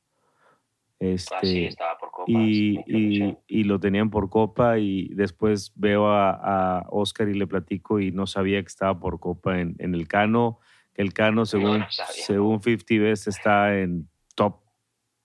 Este, 1.00 1.36
Ah, 1.36 1.40
sí, 1.44 1.64
estaba 1.66 1.96
por 2.00 2.10
copas. 2.10 2.34
y, 2.36 3.38
y, 3.48 3.64
lo 3.66 3.80
tenían 3.80 4.10
por 4.10 4.30
copa 4.32 4.80
y 4.80 5.10
después 5.14 5.72
veo 5.76 6.08
a, 6.08 6.32
a 6.80 6.86
Oscar 6.90 7.30
y 7.30 7.36
le 7.36 7.46
platico 7.46 8.00
y 8.00 8.12
no 8.12 8.26
sabía 8.26 8.60
que 8.62 8.68
estaba 8.68 9.00
por 9.00 9.20
copa 9.20 9.60
en, 9.62 9.76
en 9.78 9.94
el 9.94 10.08
Cano. 10.08 10.60
El 10.96 11.14
Cano, 11.14 11.46
según, 11.46 11.80
no 11.82 11.86
según 12.10 12.64
50 12.64 12.96
Best, 13.04 13.28
está 13.28 13.78
en 13.80 14.10
top 14.34 14.62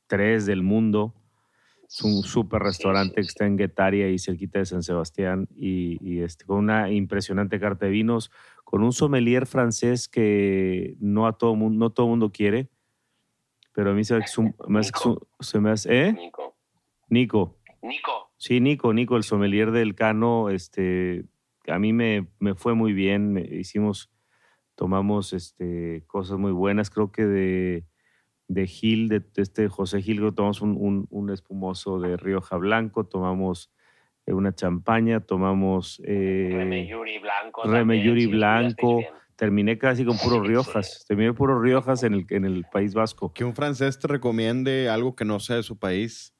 3 0.08 0.44
del 0.44 0.62
mundo. 0.62 1.14
Es 1.88 2.02
un 2.02 2.22
súper 2.22 2.60
Sí, 2.60 2.66
restaurante 2.68 3.14
sí, 3.14 3.14
que 3.26 3.28
está 3.28 3.46
en 3.46 3.56
Guetaria 3.56 4.10
y 4.10 4.18
cerquita 4.18 4.58
de 4.58 4.66
San 4.66 4.82
Sebastián 4.82 5.48
y, 5.56 5.96
y, 6.06 6.20
este, 6.20 6.44
con 6.44 6.58
una 6.58 6.90
impresionante 6.90 7.58
carta 7.58 7.86
de 7.86 7.92
vinos, 7.92 8.30
con 8.72 8.82
un 8.84 8.92
sommelier 8.94 9.44
francés 9.46 10.08
que 10.08 10.96
no 10.98 11.26
a 11.26 11.36
todo 11.36 11.54
mundo, 11.54 11.78
no 11.78 11.90
todo 11.90 12.06
mundo 12.08 12.32
quiere, 12.32 12.70
pero 13.74 13.90
a 13.90 13.92
mí 13.92 14.02
se 14.02 14.14
me 14.14 14.20
hace, 14.24 14.40
un- 14.40 14.54
me 14.66 14.78
hace- 14.80 14.92
Nico. 15.10 15.28
se 15.40 15.60
me 15.60 15.70
hace- 15.70 16.08
¿eh? 16.08 16.12
Nico. 16.14 16.56
Nico. 17.10 17.58
Nico, 17.82 18.30
Sí, 18.38 18.60
Nico, 18.60 18.94
Nico, 18.94 19.18
el 19.18 19.24
sommelier 19.24 19.72
del 19.72 19.94
Cano, 19.94 20.48
este, 20.48 21.26
a 21.66 21.78
mí 21.78 21.92
me, 21.92 22.28
me 22.38 22.54
fue 22.54 22.72
muy 22.74 22.94
bien, 22.94 23.34
me- 23.34 23.42
hicimos, 23.42 24.10
tomamos 24.74 25.34
este, 25.34 26.04
cosas 26.06 26.38
muy 26.38 26.52
buenas, 26.52 26.88
creo 26.88 27.12
que 27.12 27.26
de, 27.26 27.84
de 28.48 28.66
Gil, 28.66 29.10
de, 29.10 29.20
de 29.20 29.42
este 29.42 29.68
José 29.68 30.00
Gil, 30.00 30.32
tomamos 30.34 30.62
un, 30.62 30.78
un- 30.80 31.06
un 31.10 31.28
espumoso 31.28 32.00
de 32.00 32.16
Rioja 32.16 32.56
Blanco, 32.56 33.04
tomamos 33.04 33.70
una 34.26 34.54
champaña, 34.54 35.20
tomamos... 35.20 36.00
eh, 36.04 36.48
Blanco. 37.20 37.62
Reme 37.64 37.78
también, 37.78 38.04
Yuri 38.04 38.22
sí, 38.22 38.30
lo 38.30 38.36
estudiasteis 38.36 38.76
Blanco. 38.76 39.18
terminé 39.36 39.78
casi 39.78 40.04
con 40.04 40.16
puros 40.18 40.46
Riojas, 40.46 41.04
terminé 41.08 41.32
puros 41.32 41.60
Riojas 41.62 42.02
en 42.04 42.14
el, 42.14 42.26
en 42.30 42.44
el 42.44 42.64
País 42.72 42.94
Vasco. 42.94 43.32
Que 43.32 43.44
un 43.44 43.54
francés 43.54 43.98
te 43.98 44.08
recomiende 44.08 44.88
algo 44.88 45.16
que 45.16 45.24
no 45.24 45.40
sea 45.40 45.56
de 45.56 45.62
su 45.62 45.78
país 45.78 46.34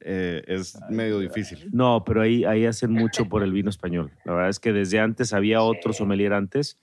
eh, 0.00 0.42
es 0.46 0.78
medio 0.90 1.18
difícil. 1.18 1.70
No, 1.72 2.04
pero 2.04 2.20
ahí, 2.20 2.44
ahí 2.44 2.66
hacen 2.66 2.92
mucho 2.92 3.26
por 3.26 3.42
el 3.42 3.52
vino 3.52 3.70
español. 3.70 4.12
La 4.24 4.32
verdad 4.34 4.50
es 4.50 4.60
que 4.60 4.72
desde 4.72 5.00
antes 5.00 5.32
había 5.32 5.62
otro 5.62 5.92
sommelier 5.92 6.34
antes. 6.34 6.78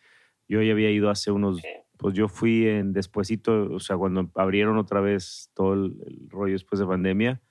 Yo 0.48 0.62
ya 0.62 0.72
había 0.72 0.90
ido 0.90 1.10
hace 1.10 1.30
unos, 1.32 1.62
pues 1.98 2.16
yo 2.16 2.28
fui 2.28 2.68
en 2.68 2.94
despuesito, 2.94 3.72
o 3.72 3.80
sea, 3.80 3.96
cuando 3.96 4.30
abrieron 4.36 4.78
otra 4.78 5.02
vez 5.02 5.52
todo 5.54 5.74
el, 5.74 5.96
el 6.08 6.30
rollo 6.30 6.54
después 6.54 6.80
de 6.80 6.88
pandemia, 6.88 7.42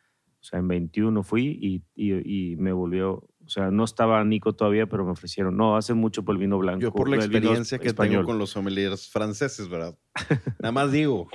o 0.40 0.42
sea, 0.42 0.58
en 0.58 0.68
21 0.68 1.22
fui 1.22 1.58
y, 1.60 1.82
y- 1.94 2.52
y 2.52 2.56
me 2.56 2.72
volvió, 2.72 3.12
o 3.44 3.48
sea, 3.48 3.70
no 3.70 3.84
estaba 3.84 4.24
Nico 4.24 4.54
todavía, 4.54 4.86
pero 4.86 5.04
me 5.04 5.12
ofrecieron, 5.12 5.56
no, 5.56 5.76
hacen 5.76 5.98
mucho 5.98 6.24
por 6.24 6.34
el 6.34 6.40
vino 6.40 6.56
blanco. 6.58 6.80
Yo 6.80 6.92
por 6.92 7.08
la 7.10 7.16
experiencia 7.16 7.78
que 7.78 7.88
español, 7.88 8.16
tengo 8.20 8.26
con 8.26 8.38
los 8.38 8.50
sommeliers 8.50 9.10
franceses, 9.10 9.68
¿verdad? 9.68 9.98
Nada 10.60 10.72
más 10.72 10.90
digo, 10.92 11.28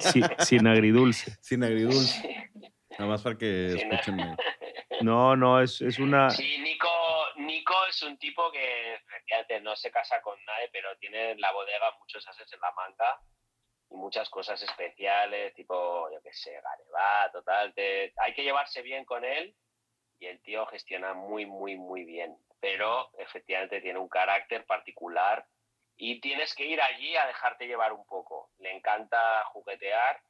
sí, 0.00 0.22
sin 0.40 0.66
agridulce. 0.66 1.36
sin 1.40 1.64
agridulce. 1.64 2.50
Nada 2.98 3.10
más 3.10 3.22
para 3.22 3.38
que 3.38 3.74
escuchen. 3.74 4.36
No, 5.02 5.36
no, 5.36 5.60
es, 5.62 5.80
es 5.80 5.98
una... 5.98 6.28
Sí, 6.30 6.58
Nico, 6.62 6.88
Nico 7.36 7.72
es 7.88 8.02
un 8.02 8.18
tipo 8.18 8.50
que 8.50 8.94
efectivamente 8.94 9.60
no 9.60 9.76
se 9.76 9.90
casa 9.90 10.16
con 10.22 10.34
nadie, 10.44 10.68
pero 10.72 10.88
tiene 10.98 11.30
en 11.32 11.40
la 11.40 11.52
bodega 11.52 11.86
muchos 12.00 12.26
ases 12.26 12.52
en 12.52 12.60
la 12.60 12.72
manga 12.72 13.20
y 13.90 13.94
muchas 13.96 14.28
cosas 14.30 14.62
especiales, 14.62 15.54
tipo, 15.54 16.10
yo 16.12 16.20
qué 16.22 16.32
sé, 16.32 16.52
Garebat, 16.60 17.32
total. 17.32 17.72
te- 17.74 18.12
hay 18.16 18.34
que 18.34 18.42
llevarse 18.42 18.82
bien 18.82 19.04
con 19.04 19.24
él 19.24 19.54
y 20.18 20.26
el 20.26 20.40
tío 20.42 20.66
gestiona 20.66 21.14
muy, 21.14 21.46
muy, 21.46 21.76
muy 21.76 22.04
bien. 22.04 22.36
Pero 22.60 23.10
efectivamente 23.18 23.80
tiene 23.80 23.98
un 23.98 24.08
carácter 24.08 24.66
particular 24.66 25.46
y 25.96 26.20
tienes 26.20 26.54
que 26.54 26.64
ir 26.64 26.80
allí 26.82 27.16
a 27.16 27.26
dejarte 27.26 27.66
llevar 27.66 27.92
un 27.92 28.04
poco. 28.04 28.50
Le 28.58 28.72
encanta 28.72 29.44
juguetear, 29.46 30.20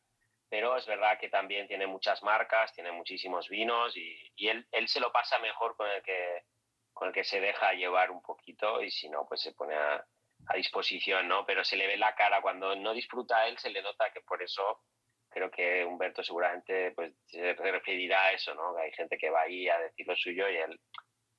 pero 0.50 0.76
es 0.76 0.86
verdad 0.86 1.18
que 1.18 1.28
también 1.30 1.66
tiene 1.68 1.86
muchas 1.86 2.22
marcas, 2.22 2.72
tiene 2.74 2.92
muchísimos 2.92 3.48
vinos 3.48 3.96
y, 3.96 4.30
y 4.36 4.48
él, 4.48 4.66
él 4.72 4.88
se 4.88 5.00
lo 5.00 5.10
pasa 5.10 5.38
mejor 5.38 5.76
con 5.76 5.88
el 5.90 6.02
que 6.02 6.44
con 6.92 7.08
el 7.08 7.14
que 7.14 7.22
se 7.22 7.40
deja 7.40 7.72
llevar 7.74 8.10
un 8.10 8.20
poquito 8.22 8.82
y 8.82 8.90
si 8.90 9.08
no, 9.08 9.24
pues 9.28 9.40
se 9.40 9.52
pone 9.52 9.72
a, 9.76 10.04
a 10.48 10.56
disposición, 10.56 11.28
¿no? 11.28 11.44
Pero 11.44 11.64
se 11.64 11.76
le 11.76 11.86
ve 11.86 11.96
la 11.96 12.14
cara 12.14 12.40
cuando 12.40 12.74
no 12.74 12.94
disfruta 12.94 13.46
él, 13.46 13.58
se 13.58 13.70
le 13.70 13.82
nota 13.82 14.10
que 14.12 14.20
por 14.22 14.42
eso 14.42 14.80
creo 15.28 15.50
que 15.50 15.84
Humberto 15.84 16.22
seguramente 16.22 16.92
pues 16.92 17.12
se 17.26 17.54
referirá 17.54 18.24
a 18.24 18.32
eso, 18.32 18.54
¿no? 18.54 18.74
Que 18.74 18.82
hay 18.82 18.92
gente 18.92 19.18
que 19.18 19.30
va 19.30 19.42
ahí 19.42 19.68
a 19.68 19.78
decir 19.78 20.06
lo 20.06 20.16
suyo 20.16 20.48
y 20.48 20.56
él 20.56 20.80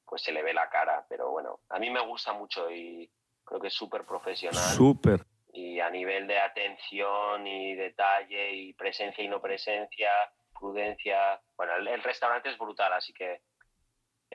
pues 0.05 0.21
se 0.23 0.31
le 0.31 0.41
ve 0.41 0.53
la 0.53 0.69
cara, 0.69 1.05
pero 1.07 1.29
bueno, 1.29 1.59
a 1.69 1.77
mí 1.79 1.89
me 1.89 2.01
gusta 2.01 2.33
mucho 2.33 2.69
y 2.71 3.09
creo 3.43 3.59
que 3.59 3.67
es 3.67 3.73
súper 3.73 4.05
profesional 4.05 4.75
Súper. 4.75 5.21
y 5.53 5.79
a 5.79 5.89
nivel 5.89 6.25
de 6.27 6.39
atención 6.39 7.45
y 7.45 7.75
detalle 7.75 8.53
y 8.53 8.73
presencia 8.73 9.23
y 9.23 9.27
no 9.27 9.39
presencia, 9.39 10.09
prudencia, 10.57 11.39
bueno, 11.55 11.75
el, 11.75 11.87
el 11.87 12.01
restaurante 12.01 12.49
es 12.49 12.57
brutal, 12.57 12.93
así 12.93 13.13
que 13.13 13.41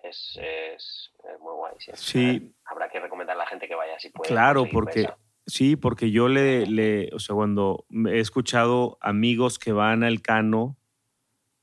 es, 0.02 0.38
es, 0.40 1.12
es 1.24 1.40
muy 1.40 1.54
guay. 1.54 1.74
Sí. 1.78 1.92
Sí. 1.94 2.54
Habrá 2.64 2.88
que 2.88 3.00
recomendar 3.00 3.36
a 3.36 3.38
la 3.38 3.46
gente 3.46 3.68
que 3.68 3.74
vaya 3.74 3.98
si 3.98 4.10
puede. 4.10 4.28
Claro, 4.28 4.66
porque 4.70 5.08
sí, 5.46 5.76
porque 5.76 6.10
yo 6.10 6.28
le, 6.28 6.66
le, 6.66 7.10
o 7.12 7.18
sea, 7.18 7.34
cuando 7.34 7.86
he 8.06 8.18
escuchado 8.18 8.98
amigos 9.00 9.58
que 9.58 9.72
van 9.72 10.02
al 10.04 10.22
Cano 10.22 10.76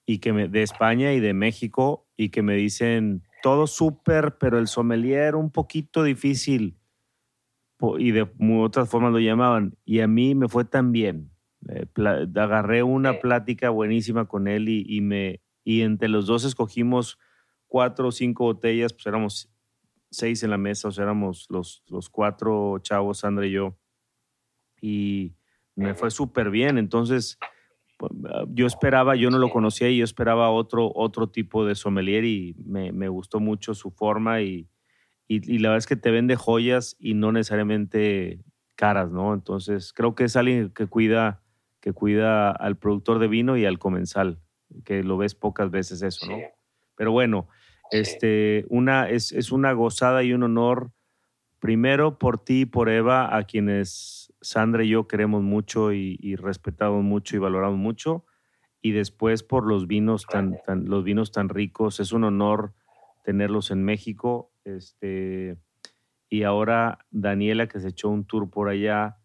y 0.06 0.20
que 0.20 0.34
me, 0.34 0.48
de 0.48 0.64
España 0.64 1.14
y 1.14 1.20
de 1.20 1.34
México 1.34 2.08
y 2.18 2.30
que 2.30 2.42
me 2.42 2.56
dicen 2.56 3.24
todo 3.42 3.68
súper, 3.68 4.38
pero 4.38 4.60
el 4.60 4.68
sommelier 4.68 5.36
un 5.36 5.52
poquito 5.52 6.04
difícil 6.04 6.78
y 7.98 8.12
de 8.12 8.30
otras 8.60 8.90
formas 8.90 9.12
lo 9.12 9.20
llamaban 9.20 9.76
y 9.86 10.02
a 10.02 10.08
mí 10.08 10.36
me 10.36 10.48
fue 10.48 10.66
tan 10.66 10.92
bien. 10.92 11.32
Eh, 11.70 11.86
agarré 12.36 12.84
una 12.84 13.20
plática 13.20 13.70
buenísima 13.70 14.28
con 14.28 14.48
él 14.48 14.70
y, 14.70 14.86
y 14.88 15.02
me 15.02 15.42
y 15.64 15.82
entre 15.82 16.08
los 16.10 16.26
dos 16.26 16.44
escogimos 16.44 17.20
cuatro 17.72 18.10
o 18.10 18.12
cinco 18.12 18.44
botellas, 18.44 18.92
pues 18.92 19.06
éramos 19.06 19.50
seis 20.10 20.44
en 20.44 20.50
la 20.50 20.58
mesa, 20.58 20.90
o 20.90 20.92
sea, 20.92 21.06
éramos 21.06 21.48
los, 21.50 21.84
los 21.88 22.10
cuatro 22.10 22.78
chavos, 22.80 23.20
Sandra 23.20 23.48
y 23.48 23.52
yo. 23.52 23.78
Y 24.82 25.36
me 25.76 25.96
fue 25.96 26.12
súper 26.12 26.50
bien. 26.50 26.78
Entonces, 26.78 27.40
pues, 27.98 28.12
yo 28.50 28.68
esperaba, 28.68 29.16
yo 29.16 29.30
no 29.30 29.38
lo 29.38 29.50
conocía 29.50 29.90
y 29.90 30.00
yo 30.00 30.04
esperaba 30.04 30.52
otro, 30.52 30.92
otro 30.94 31.30
tipo 31.30 31.66
de 31.66 31.76
sommelier 31.76 32.26
y 32.26 32.56
me, 32.66 32.92
me 32.92 33.08
gustó 33.08 33.40
mucho 33.40 33.74
su 33.74 33.90
forma 33.90 34.42
y, 34.42 34.68
y, 35.30 35.50
y 35.50 35.60
la 35.60 35.70
verdad 35.70 35.78
es 35.78 35.88
que 35.88 35.96
te 35.96 36.12
vende 36.12 36.36
joyas 36.36 36.98
y 37.00 37.14
no 37.14 37.32
necesariamente 37.32 38.44
caras, 38.76 39.12
¿no? 39.12 39.34
Entonces, 39.34 39.94
creo 39.94 40.14
que 40.14 40.26
es 40.26 40.36
alguien 40.36 40.72
que 40.72 40.88
cuida, 40.88 41.42
que 41.80 41.94
cuida 41.94 42.52
al 42.52 42.78
productor 42.78 43.20
de 43.20 43.30
vino 43.30 43.56
y 43.56 43.64
al 43.64 43.80
comensal, 43.80 44.42
que 44.84 45.04
lo 45.04 45.16
ves 45.16 45.36
pocas 45.36 45.72
veces 45.72 46.02
eso, 46.02 46.26
¿no? 46.30 46.36
Sí, 46.36 46.44
Pero 46.98 47.14
bueno. 47.14 47.48
Este, 47.92 48.66
una, 48.70 49.10
es, 49.10 49.32
es 49.32 49.52
una 49.52 49.74
gozada 49.74 50.24
y 50.24 50.34
un 50.34 50.44
honor, 50.44 50.92
primero 51.60 52.18
por 52.18 52.44
ti 52.44 52.62
y 52.62 52.66
por 52.66 52.90
Eva, 52.90 53.36
a 53.36 53.44
quienes 53.44 54.34
Sandra 54.42 54.84
y 54.84 54.90
yo 54.90 55.08
queremos 55.08 55.44
mucho 55.44 55.94
y, 55.94 56.18
y 56.20 56.36
respetamos 56.36 57.04
mucho 57.04 57.36
y 57.36 57.40
valoramos 57.40 57.78
mucho, 57.78 58.26
y 58.82 58.92
después 58.92 59.44
por 59.44 59.68
los 59.68 59.86
vinos 59.86 60.26
tan, 60.26 60.58
tan, 60.66 60.86
los 60.86 61.04
vinos 61.04 61.32
tan 61.32 61.50
ricos. 61.50 62.00
Es 62.00 62.12
un 62.12 62.24
honor 62.24 62.74
tenerlos 63.24 63.72
en 63.72 63.84
México. 63.84 64.52
Este, 64.64 65.58
y 66.30 66.44
ahora 66.44 67.06
Daniela, 67.12 67.68
que 67.68 67.80
se 67.80 67.90
echó 67.90 68.10
un 68.10 68.26
tour 68.26 68.50
por 68.50 68.70
allá, 68.70 69.18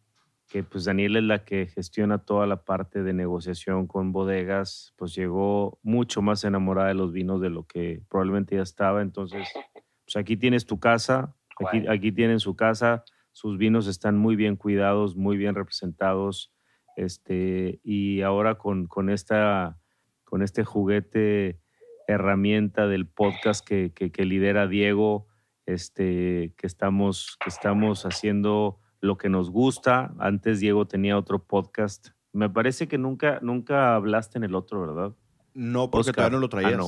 que 0.49 0.63
pues 0.63 0.85
Daniela 0.85 1.19
es 1.19 1.25
la 1.25 1.45
que 1.45 1.67
gestiona 1.67 2.19
toda 2.19 2.47
la 2.47 2.65
parte 2.65 3.03
de 3.03 3.13
negociación 3.13 3.87
con 3.87 4.13
bodegas, 4.13 4.95
pues 4.97 5.15
llegó 5.15 5.79
mucho 5.83 6.23
más 6.23 6.45
enamorada 6.45 6.89
de 6.89 6.95
los 6.95 7.13
vinos 7.13 7.41
de 7.41 7.51
lo 7.51 7.67
que 7.67 8.03
probablemente 8.09 8.57
ya 8.57 8.63
estaba. 8.63 9.03
Entonces, 9.03 9.49
pues 10.05 10.17
aquí 10.17 10.37
tienes 10.37 10.65
tu 10.67 10.79
casa, 10.79 11.35
aquí, 11.59 11.87
aquí 11.89 12.13
tienen 12.13 12.39
su 12.39 12.55
casa, 12.55 13.05
sus 13.33 13.59
vinos 13.59 13.89
están 13.89 14.17
muy 14.17 14.37
bien 14.37 14.57
cuidados, 14.57 15.17
muy 15.17 15.37
bien 15.37 15.55
representados. 15.55 16.53
Este, 16.97 17.81
y 17.83 18.23
ahora 18.23 18.55
con, 18.55 18.87
con, 18.87 19.11
esta, 19.11 19.79
con 20.25 20.43
este 20.43 20.65
juguete 20.65 21.61
herramienta 22.07 22.87
del 22.87 23.07
podcast 23.07 23.67
que, 23.67 23.93
que, 23.93 24.13
que 24.13 24.25
lidera 24.25 24.69
Diego, 24.69 25.27
este, 25.67 26.55
que, 26.57 26.67
estamos, 26.67 27.37
que 27.43 27.51
estamos 27.51 28.07
haciendo 28.07 28.81
lo 29.01 29.17
que 29.19 29.29
nos 29.29 29.51
gusta. 29.51 30.15
Antes 30.19 30.61
Diego 30.61 30.87
tenía 30.87 31.17
otro 31.19 31.43
podcast. 31.45 32.09
Me 32.33 32.51
parece 32.51 32.89
que 32.89 32.99
nunca, 32.99 33.39
nunca 33.43 33.95
hablaste 33.95 34.39
en 34.39 34.45
el 34.45 34.55
otro, 34.55 34.81
¿verdad? 34.81 35.13
No, 35.55 35.91
porque 35.91 36.11
Oscar. 36.11 36.15
todavía 36.17 36.37
no 36.37 36.41
lo 36.41 36.49
traías. 36.49 36.73
Ah, 36.75 36.77
no. 36.77 36.87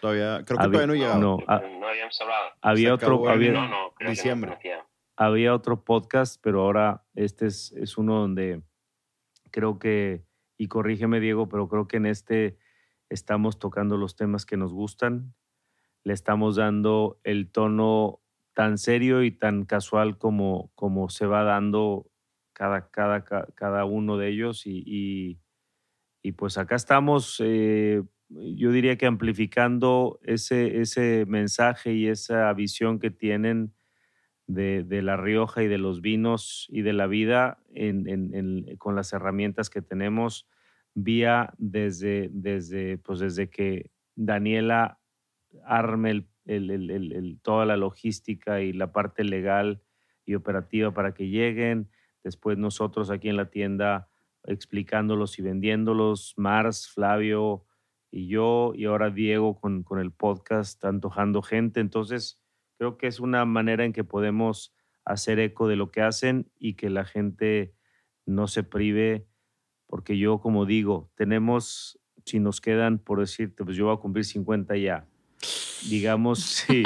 Todavía, 0.00 0.42
creo 0.44 0.58
que 0.58 0.64
Había- 0.64 0.72
todavía 0.80 0.86
no 0.86 0.94
llegaba. 0.94 1.18
no. 1.20 1.38
ah, 1.46 1.62
no 1.80 1.86
habíamos 1.88 2.20
hablado. 2.20 2.44
Había 2.60 2.88
Se 2.88 2.92
otro, 2.92 3.28
había, 3.28 3.52
No, 3.52 3.68
no, 3.68 3.92
creo 3.94 4.10
diciembre. 4.10 4.58
que 4.60 4.74
no 4.76 4.82
había 5.16 5.54
otro 5.54 5.84
podcast, 5.84 6.40
pero 6.42 6.62
ahora 6.62 7.04
este 7.14 7.46
es, 7.46 7.72
es 7.72 7.96
uno 7.96 8.18
donde 8.20 8.62
creo 9.52 9.78
que, 9.78 10.24
y 10.58 10.66
corrígeme 10.68 11.20
Diego, 11.20 11.48
pero 11.48 11.68
creo 11.68 11.86
que 11.86 11.98
en 11.98 12.06
este 12.06 12.58
estamos 13.08 13.58
tocando 13.60 13.96
los 13.96 14.16
temas 14.16 14.44
que 14.44 14.56
nos 14.56 14.72
gustan, 14.72 15.34
le 16.02 16.12
estamos 16.14 16.56
dando 16.56 17.20
el 17.22 17.50
tono 17.50 18.20
tan 18.54 18.78
serio 18.78 19.22
y 19.22 19.30
tan 19.32 19.64
casual 19.64 20.16
como, 20.16 20.70
como 20.74 21.08
se 21.10 21.26
va 21.26 21.42
dando 21.42 22.10
cada, 22.52 22.88
cada, 22.90 23.24
cada 23.24 23.84
uno 23.84 24.16
de 24.16 24.28
ellos 24.28 24.66
y, 24.66 25.38
y, 26.22 26.32
pues 26.32 26.56
acá 26.56 26.76
estamos, 26.76 27.42
eh, 27.44 28.02
yo 28.28 28.72
diría 28.72 28.96
que 28.96 29.06
amplificando 29.06 30.18
ese, 30.22 30.80
ese 30.80 31.26
mensaje 31.26 31.92
y 31.92 32.06
esa 32.06 32.50
visión 32.54 32.98
que 32.98 33.10
tienen 33.10 33.74
de, 34.46 34.84
de, 34.84 35.02
La 35.02 35.16
Rioja 35.16 35.62
y 35.62 35.68
de 35.68 35.78
los 35.78 36.00
vinos 36.00 36.66
y 36.70 36.82
de 36.82 36.92
la 36.92 37.06
vida 37.06 37.58
con 38.78 38.94
las 38.94 39.12
herramientas 39.12 39.68
que 39.68 39.82
tenemos 39.82 40.46
vía 40.94 41.52
desde, 41.58 42.30
desde, 42.32 42.98
pues 42.98 43.18
desde 43.18 43.50
que 43.50 43.90
Daniela 44.14 45.00
arme 45.64 46.10
el, 46.10 46.28
toda 47.42 47.66
la 47.66 47.76
logística 47.76 48.60
y 48.60 48.72
la 48.72 48.92
parte 48.92 49.24
legal 49.24 49.82
y 50.24 50.34
operativa 50.34 50.92
para 50.92 51.14
que 51.14 51.28
lleguen. 51.28 51.90
Después 52.22 52.58
nosotros 52.58 53.10
aquí 53.10 53.28
en 53.28 53.36
la 53.36 53.50
tienda 53.50 54.08
explicándolos 54.44 55.38
y 55.38 55.42
vendiéndolos. 55.42 56.34
Mars, 56.36 56.88
Flavio 56.88 57.64
y 58.10 58.28
yo, 58.28 58.72
y 58.74 58.84
ahora 58.84 59.10
Diego 59.10 59.60
con, 59.60 59.82
con 59.82 59.98
el 59.98 60.12
podcast 60.12 60.84
antojando 60.84 61.42
gente. 61.42 61.80
Entonces, 61.80 62.40
creo 62.78 62.96
que 62.96 63.06
es 63.06 63.20
una 63.20 63.44
manera 63.44 63.84
en 63.84 63.92
que 63.92 64.04
podemos 64.04 64.74
hacer 65.04 65.38
eco 65.38 65.68
de 65.68 65.76
lo 65.76 65.90
que 65.90 66.02
hacen 66.02 66.50
y 66.58 66.74
que 66.74 66.90
la 66.90 67.04
gente 67.04 67.74
no 68.26 68.46
se 68.46 68.62
prive 68.62 69.26
porque 69.86 70.18
yo, 70.18 70.40
como 70.40 70.66
digo, 70.66 71.10
tenemos, 71.14 72.00
si 72.24 72.40
nos 72.40 72.60
quedan, 72.60 72.98
por 72.98 73.20
decirte, 73.20 73.64
pues 73.64 73.76
yo 73.76 73.86
voy 73.86 73.94
a 73.94 74.00
cumplir 74.00 74.24
50 74.24 74.76
ya. 74.76 75.06
Digamos, 75.88 76.40
sí. 76.40 76.82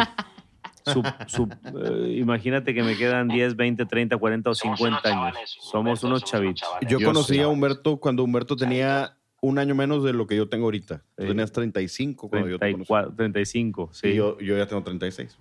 Eh, 0.89 2.17
imagínate 2.17 2.73
que 2.73 2.83
me 2.83 2.97
quedan 2.97 3.29
10, 3.29 3.57
20, 3.57 3.87
30, 3.87 4.17
40 4.17 4.51
o 4.51 4.55
50 4.55 5.09
años. 5.09 5.59
somos 5.61 6.03
unos 6.03 6.25
chavitos. 6.25 6.69
Yo, 6.89 6.99
conocí 7.01 7.39
a 7.41 7.49
Humberto 7.49 7.99
cuando 7.99 8.25
Humberto 8.25 8.57
tenía 8.57 9.17
un 9.41 9.59
año 9.59 9.75
menos 9.75 10.03
de 10.03 10.13
lo 10.13 10.27
que 10.27 10.37
yo 10.37 10.49
tengo 10.49 10.65
ahorita. 10.65 11.05
Tú 11.17 11.27
tenías 11.27 11.53
35 11.53 12.29
cuando 12.29 12.49
yo 12.49 12.59
te 12.59 12.73
conocí. 12.73 13.17
35, 13.17 13.91
sí. 13.93 14.09
Y 14.09 14.15
yo, 14.15 14.39
yo 14.41 14.57
ya 14.57 14.67
tengo 14.67 14.83
36. 14.83 15.39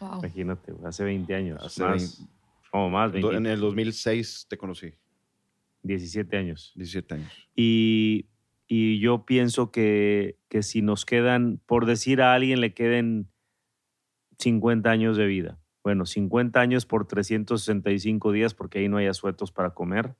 Imagínate, 0.00 0.72
hace 0.84 1.04
20 1.04 1.34
años. 1.34 1.62
Hace 1.62 1.84
más, 1.84 2.26
como 2.70 2.90
más, 2.90 3.12
20. 3.12 3.36
En 3.36 3.46
el 3.46 3.60
2006 3.60 4.46
te 4.48 4.56
conocí. 4.56 4.94
17 5.82 6.36
años. 6.36 6.72
17 6.74 7.14
años. 7.14 7.32
Y, 7.54 8.26
y 8.72 9.00
yo 9.00 9.26
pienso 9.26 9.72
que, 9.72 10.38
que, 10.48 10.62
si 10.62 10.80
nos 10.80 11.04
quedan, 11.04 11.60
por 11.66 11.86
decir 11.86 12.22
a 12.22 12.34
alguien 12.34 12.60
le 12.60 12.72
queden 12.72 13.28
50 14.38 14.88
años 14.88 15.16
de 15.16 15.26
vida. 15.26 15.58
Bueno, 15.82 16.06
50 16.06 16.60
años 16.60 16.86
por 16.86 17.08
365 17.08 18.30
días 18.30 18.54
porque 18.54 18.78
ahí 18.78 18.88
no 18.88 18.98
hay 18.98 19.06
asuetos 19.06 19.50
para 19.50 19.70
comer. 19.70 20.14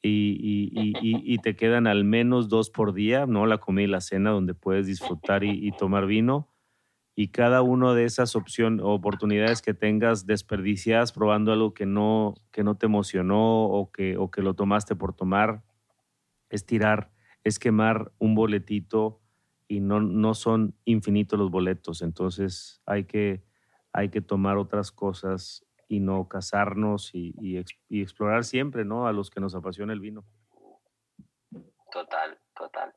Y, 0.00 0.70
y, 0.72 1.38
te 1.42 1.54
quedan 1.54 1.86
al 1.86 2.04
menos 2.04 2.48
dos 2.48 2.70
por 2.70 2.94
día, 2.94 3.26
¿no? 3.26 3.44
La 3.44 3.58
comida 3.58 3.84
y 3.84 3.88
la 3.88 4.00
cena 4.00 4.30
donde 4.30 4.54
puedes 4.54 4.86
disfrutar 4.86 5.44
y, 5.44 5.70
tomar 5.72 6.06
vino 6.06 6.48
y 7.14 7.28
cada 7.28 7.60
una 7.60 7.92
de 7.92 8.06
esas 8.06 8.36
opciones 8.36 8.80
oportunidades 8.82 9.60
que 9.60 9.74
tengas 9.74 10.24
desperdiciadas 10.24 11.12
probando 11.12 11.52
algo 11.52 11.74
que 11.74 11.84
no, 11.84 12.36
que 12.52 12.64
no 12.64 12.78
te 12.78 12.86
emocionó 12.86 13.64
o 13.64 13.92
que, 13.92 14.16
o 14.16 14.30
que 14.30 14.40
lo 14.40 14.54
tomaste 14.54 14.96
por 14.96 15.12
tomar, 15.12 15.62
es 16.48 16.64
tirar, 16.64 17.10
es 17.44 17.58
quemar 17.58 18.12
un 18.18 18.34
boletito 18.34 19.20
y 19.68 19.80
no, 19.80 20.00
no 20.00 20.34
son 20.34 20.76
infinitos 20.84 21.38
los 21.38 21.50
boletos. 21.50 22.02
Entonces 22.02 22.82
hay 22.86 23.04
que, 23.04 23.44
hay 23.92 24.08
que 24.08 24.20
tomar 24.20 24.56
otras 24.56 24.90
cosas 24.92 25.66
y 25.88 26.00
no 26.00 26.28
casarnos 26.28 27.14
y, 27.14 27.34
y, 27.40 27.62
y 27.88 28.02
explorar 28.02 28.44
siempre 28.44 28.84
¿no? 28.84 29.06
a 29.06 29.12
los 29.12 29.30
que 29.30 29.40
nos 29.40 29.54
apasiona 29.54 29.92
el 29.92 30.00
vino. 30.00 30.24
Total, 31.90 32.38
total. 32.54 32.94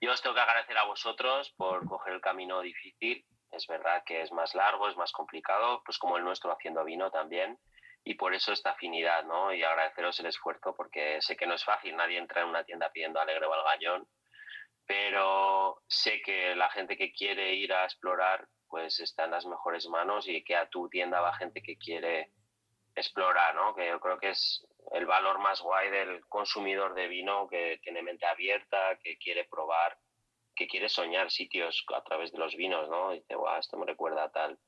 Yo 0.00 0.12
os 0.12 0.20
tengo 0.20 0.34
que 0.34 0.42
agradecer 0.42 0.76
a 0.76 0.84
vosotros 0.84 1.54
por 1.56 1.86
coger 1.86 2.14
el 2.14 2.20
camino 2.20 2.60
difícil 2.60 3.24
es 3.54 3.66
verdad 3.66 4.02
que 4.04 4.22
es 4.22 4.32
más 4.32 4.54
largo, 4.54 4.88
es 4.88 4.96
más 4.96 5.12
complicado, 5.12 5.82
pues 5.84 5.98
como 5.98 6.16
el 6.16 6.24
nuestro 6.24 6.52
haciendo 6.52 6.84
vino 6.84 7.10
también. 7.10 7.58
Y 8.04 8.14
por 8.14 8.34
eso 8.34 8.52
esta 8.52 8.70
afinidad, 8.70 9.24
¿no? 9.24 9.52
Y 9.52 9.62
agradeceros 9.62 10.20
el 10.20 10.26
esfuerzo 10.26 10.74
porque 10.76 11.20
sé 11.20 11.36
que 11.36 11.46
no 11.46 11.54
es 11.54 11.64
fácil, 11.64 11.96
nadie 11.96 12.18
entra 12.18 12.42
en 12.42 12.48
una 12.48 12.64
tienda 12.64 12.90
pidiendo 12.92 13.20
alegre 13.20 13.46
o 13.46 13.54
al 13.54 13.64
gañón, 13.64 14.06
pero 14.86 15.82
sé 15.88 16.20
que 16.20 16.54
la 16.54 16.68
gente 16.70 16.96
que 16.96 17.12
quiere 17.12 17.54
ir 17.54 17.72
a 17.72 17.84
explorar 17.84 18.46
pues 18.68 19.00
está 19.00 19.24
en 19.24 19.30
las 19.30 19.46
mejores 19.46 19.88
manos 19.88 20.28
y 20.28 20.42
que 20.44 20.56
a 20.56 20.68
tu 20.68 20.88
tienda 20.88 21.20
va 21.20 21.34
gente 21.34 21.62
que 21.62 21.78
quiere 21.78 22.32
explorar, 22.94 23.54
¿no? 23.54 23.74
Que 23.74 23.88
yo 23.88 24.00
creo 24.00 24.18
que 24.18 24.30
es 24.30 24.66
el 24.92 25.06
valor 25.06 25.38
más 25.38 25.60
guay 25.60 25.90
del 25.90 26.20
consumidor 26.26 26.94
de 26.94 27.08
vino 27.08 27.46
que 27.48 27.78
tiene 27.82 28.02
mente 28.02 28.26
abierta, 28.26 28.98
que 29.02 29.16
quiere 29.16 29.44
probar 29.44 29.96
que 30.54 30.68
quiere 30.68 30.88
soñar 30.88 31.30
sitios 31.30 31.84
a 31.94 32.02
través 32.02 32.32
de 32.32 32.38
los 32.38 32.54
vinos, 32.54 32.88
¿no? 32.88 33.12
Y 33.12 33.20
dice, 33.20 33.34
guau, 33.34 33.58
esto 33.58 33.76
me 33.76 33.86
recuerda 33.86 34.24
a 34.24 34.30
tal. 34.30 34.58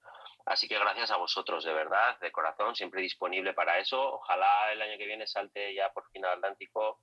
Así 0.47 0.68
que 0.68 0.78
gracias 0.78 1.10
a 1.10 1.16
vosotros, 1.16 1.64
de 1.64 1.73
verdad, 1.73 2.18
de 2.20 2.31
corazón, 2.31 2.74
siempre 2.74 3.02
disponible 3.02 3.52
para 3.52 3.78
eso. 3.78 4.01
Ojalá 4.14 4.73
el 4.73 4.81
año 4.81 4.97
que 4.97 5.06
viene 5.06 5.27
salte 5.27 5.74
ya 5.74 5.90
por 5.93 6.09
fin 6.10 6.24
al 6.24 6.35
Atlántico 6.35 7.01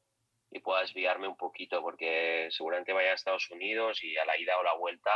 y 0.50 0.60
pueda 0.60 0.82
desviarme 0.82 1.28
un 1.28 1.36
poquito, 1.36 1.82
porque 1.82 2.48
seguramente 2.52 2.94
vaya 2.94 3.12
a 3.12 3.16
Estados 3.16 3.50
Unidos 3.52 4.04
y 4.04 4.18
a 4.18 4.26
la 4.26 4.40
ida 4.40 4.58
o 4.58 4.64
la 4.64 4.76
vuelta 4.76 5.12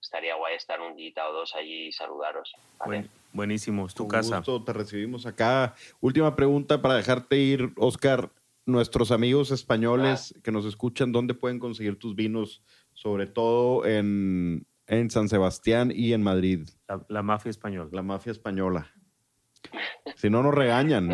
estaría 0.00 0.34
guay 0.34 0.56
estar 0.56 0.80
un 0.80 0.96
día 0.96 1.12
o 1.28 1.32
dos 1.32 1.54
allí 1.54 1.86
y 1.86 1.92
saludaros. 1.92 2.52
buenísimo, 3.32 3.86
es 3.86 3.94
tu 3.94 4.08
casa. 4.08 4.38
Gusto, 4.38 4.64
te 4.64 4.72
recibimos 4.72 5.24
acá. 5.26 5.76
Última 6.00 6.34
pregunta 6.34 6.82
para 6.82 6.96
dejarte 6.96 7.36
ir, 7.36 7.72
Oscar. 7.76 8.30
Nuestros 8.64 9.10
amigos 9.10 9.50
españoles 9.50 10.34
que 10.44 10.52
nos 10.52 10.64
escuchan, 10.64 11.10
¿dónde 11.10 11.34
pueden 11.34 11.58
conseguir 11.58 11.98
tus 11.98 12.14
vinos? 12.14 12.62
sobre 12.94 13.26
todo 13.26 13.86
en, 13.86 14.66
San 15.10 15.28
Sebastián 15.28 15.92
y 15.94 16.12
en 16.12 16.22
Madrid. 16.22 16.68
La, 17.08 17.22
mafia 17.22 17.50
española. 17.50 17.88
La 17.92 18.02
mafia 18.02 18.32
española. 18.32 18.92
Si 20.16 20.28
no, 20.28 20.42
nos 20.42 20.54
regañan. 20.54 21.08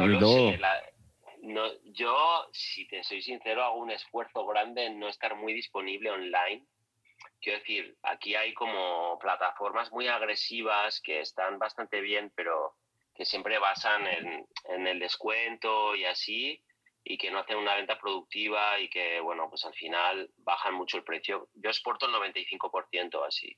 yo, 1.93 2.49
si 2.53 2.87
te 2.89 3.03
soy 3.03 3.23
sincero, 3.23 3.63
hago 3.65 3.79
un 3.79 3.91
esfuerzo 3.91 4.47
grande 4.47 4.87
en 4.87 4.99
no 4.99 5.09
estar 5.09 5.37
muy 5.37 5.53
disponible 5.53 6.11
online. 6.11 6.65
Quiero 7.41 7.59
decir, 7.59 7.97
aquí 8.03 8.35
hay 8.35 8.55
como 8.55 9.19
plataformas 9.19 9.93
muy 9.93 10.09
agresivas 10.09 11.01
que 11.01 11.21
están 11.21 11.59
bastante 11.59 12.01
bien, 12.01 12.33
pero 12.35 12.75
que 13.15 13.25
siempre 13.25 13.59
basan 13.59 14.07
en, 14.07 14.47
en 14.71 14.87
el 14.87 14.99
descuento 14.99 15.95
y 15.95 16.05
así 16.05 16.63
y 17.05 17.17
que 17.17 17.31
no 17.31 17.39
hacen 17.39 17.57
una 17.57 17.75
venta 17.75 17.99
productiva 17.99 18.79
y 18.79 18.89
que, 18.91 19.21
bueno, 19.21 19.49
pues 19.49 19.65
al 19.65 19.75
final 19.75 20.31
bajan 20.37 20.75
mucho 20.75 20.97
el 20.99 21.05
precio. 21.05 21.49
Yo 21.55 21.71
exporto 21.71 22.07
el 22.07 22.13
95% 22.13 23.27
así. 23.27 23.57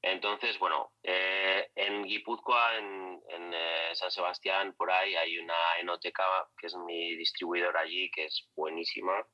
Entonces, 0.00 0.58
bueno, 0.58 0.92
eh, 1.02 1.70
en 1.76 2.02
Guipúzcoa, 2.02 2.76
en, 2.78 3.20
eh, 3.54 3.90
San 3.94 4.10
Sebastián, 4.10 4.74
por 4.76 4.90
ahí 4.90 5.14
hay 5.14 5.38
una 5.38 5.78
enoteca 5.78 6.24
que 6.58 6.66
es 6.66 6.74
mi 6.74 7.14
distribuidor 7.14 7.76
allí, 7.76 8.10
que 8.10 8.24
es 8.24 8.48
buenísima, 8.56 9.24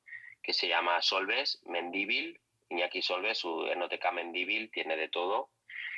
que 0.42 0.52
se 0.52 0.68
llama 0.68 1.00
Solves, 1.00 1.62
Mendíbil. 1.64 2.38
Iñaki 2.70 3.00
Solves, 3.00 3.38
su 3.38 3.66
enoteca 3.66 4.12
Mendíbil, 4.12 4.70
tiene 4.70 4.96
de 4.96 5.08
todo. 5.08 5.50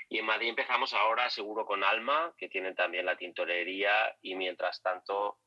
Y 0.09 0.19
en 0.19 0.27
Madrid 0.27 0.51
empezamos 0.51 0.94
ahora 0.94 1.28
seguro 1.31 1.66
con 1.66 1.82
Alma, 1.82 2.32
que 2.39 2.48
tiene 2.48 2.73
también 2.74 3.07
la 3.07 3.16
tintorería, 3.16 4.16
y 4.23 4.36
mientras 4.36 4.81
tanto 4.82 5.39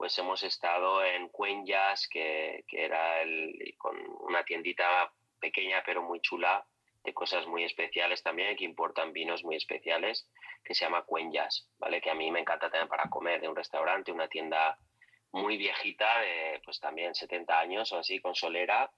pues 0.00 0.16
hemos 0.16 0.42
estado 0.42 1.04
en 1.04 1.28
Cuenyas, 1.28 2.08
que, 2.08 2.64
que 2.66 2.86
era 2.86 3.18
con 3.76 3.98
una 4.20 4.42
tiendita 4.44 5.12
pequeña 5.38 5.82
pero 5.84 6.02
muy 6.02 6.22
chula, 6.22 6.66
de 7.04 7.12
cosas 7.12 7.46
muy 7.46 7.64
especiales 7.64 8.22
también, 8.22 8.56
que 8.56 8.64
importan 8.64 9.12
vinos 9.12 9.44
muy 9.44 9.56
especiales, 9.56 10.26
que 10.64 10.74
se 10.74 10.86
llama 10.86 11.02
Cuenyas, 11.02 11.68
¿vale? 11.76 12.00
Que 12.00 12.08
a 12.08 12.14
mí 12.14 12.30
me 12.30 12.40
encanta 12.40 12.70
también 12.70 12.88
para 12.88 13.10
comer, 13.10 13.42
de 13.42 13.48
un 13.48 13.54
restaurante, 13.54 14.10
una 14.10 14.26
tienda 14.26 14.78
muy 15.32 15.58
viejita, 15.58 16.20
de 16.20 16.62
pues 16.64 16.80
también 16.80 17.14
70 17.14 17.60
años 17.60 17.92
o 17.92 17.98
así, 17.98 18.22
con 18.22 18.34
solera, 18.34 18.90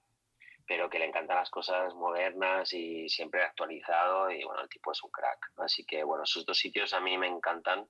pero 0.69 0.89
que 0.89 1.01
le 1.01 1.07
encantan 1.07 1.37
las 1.39 1.51
cosas 1.51 1.93
modernas 1.97 2.73
y 2.73 3.09
siempre 3.09 3.43
actualizado, 3.43 4.31
y 4.31 4.45
bueno, 4.45 4.63
el 4.63 4.69
tipo 4.69 4.93
es 4.93 5.03
un 5.03 5.11
crack. 5.11 5.51
Así 5.57 5.85
que 5.85 6.05
bueno, 6.05 6.23
esos 6.23 6.47
dos 6.47 6.57
sitios 6.57 6.95
a 6.95 7.01
mí 7.01 7.19
me 7.19 7.27
encantan 7.27 7.89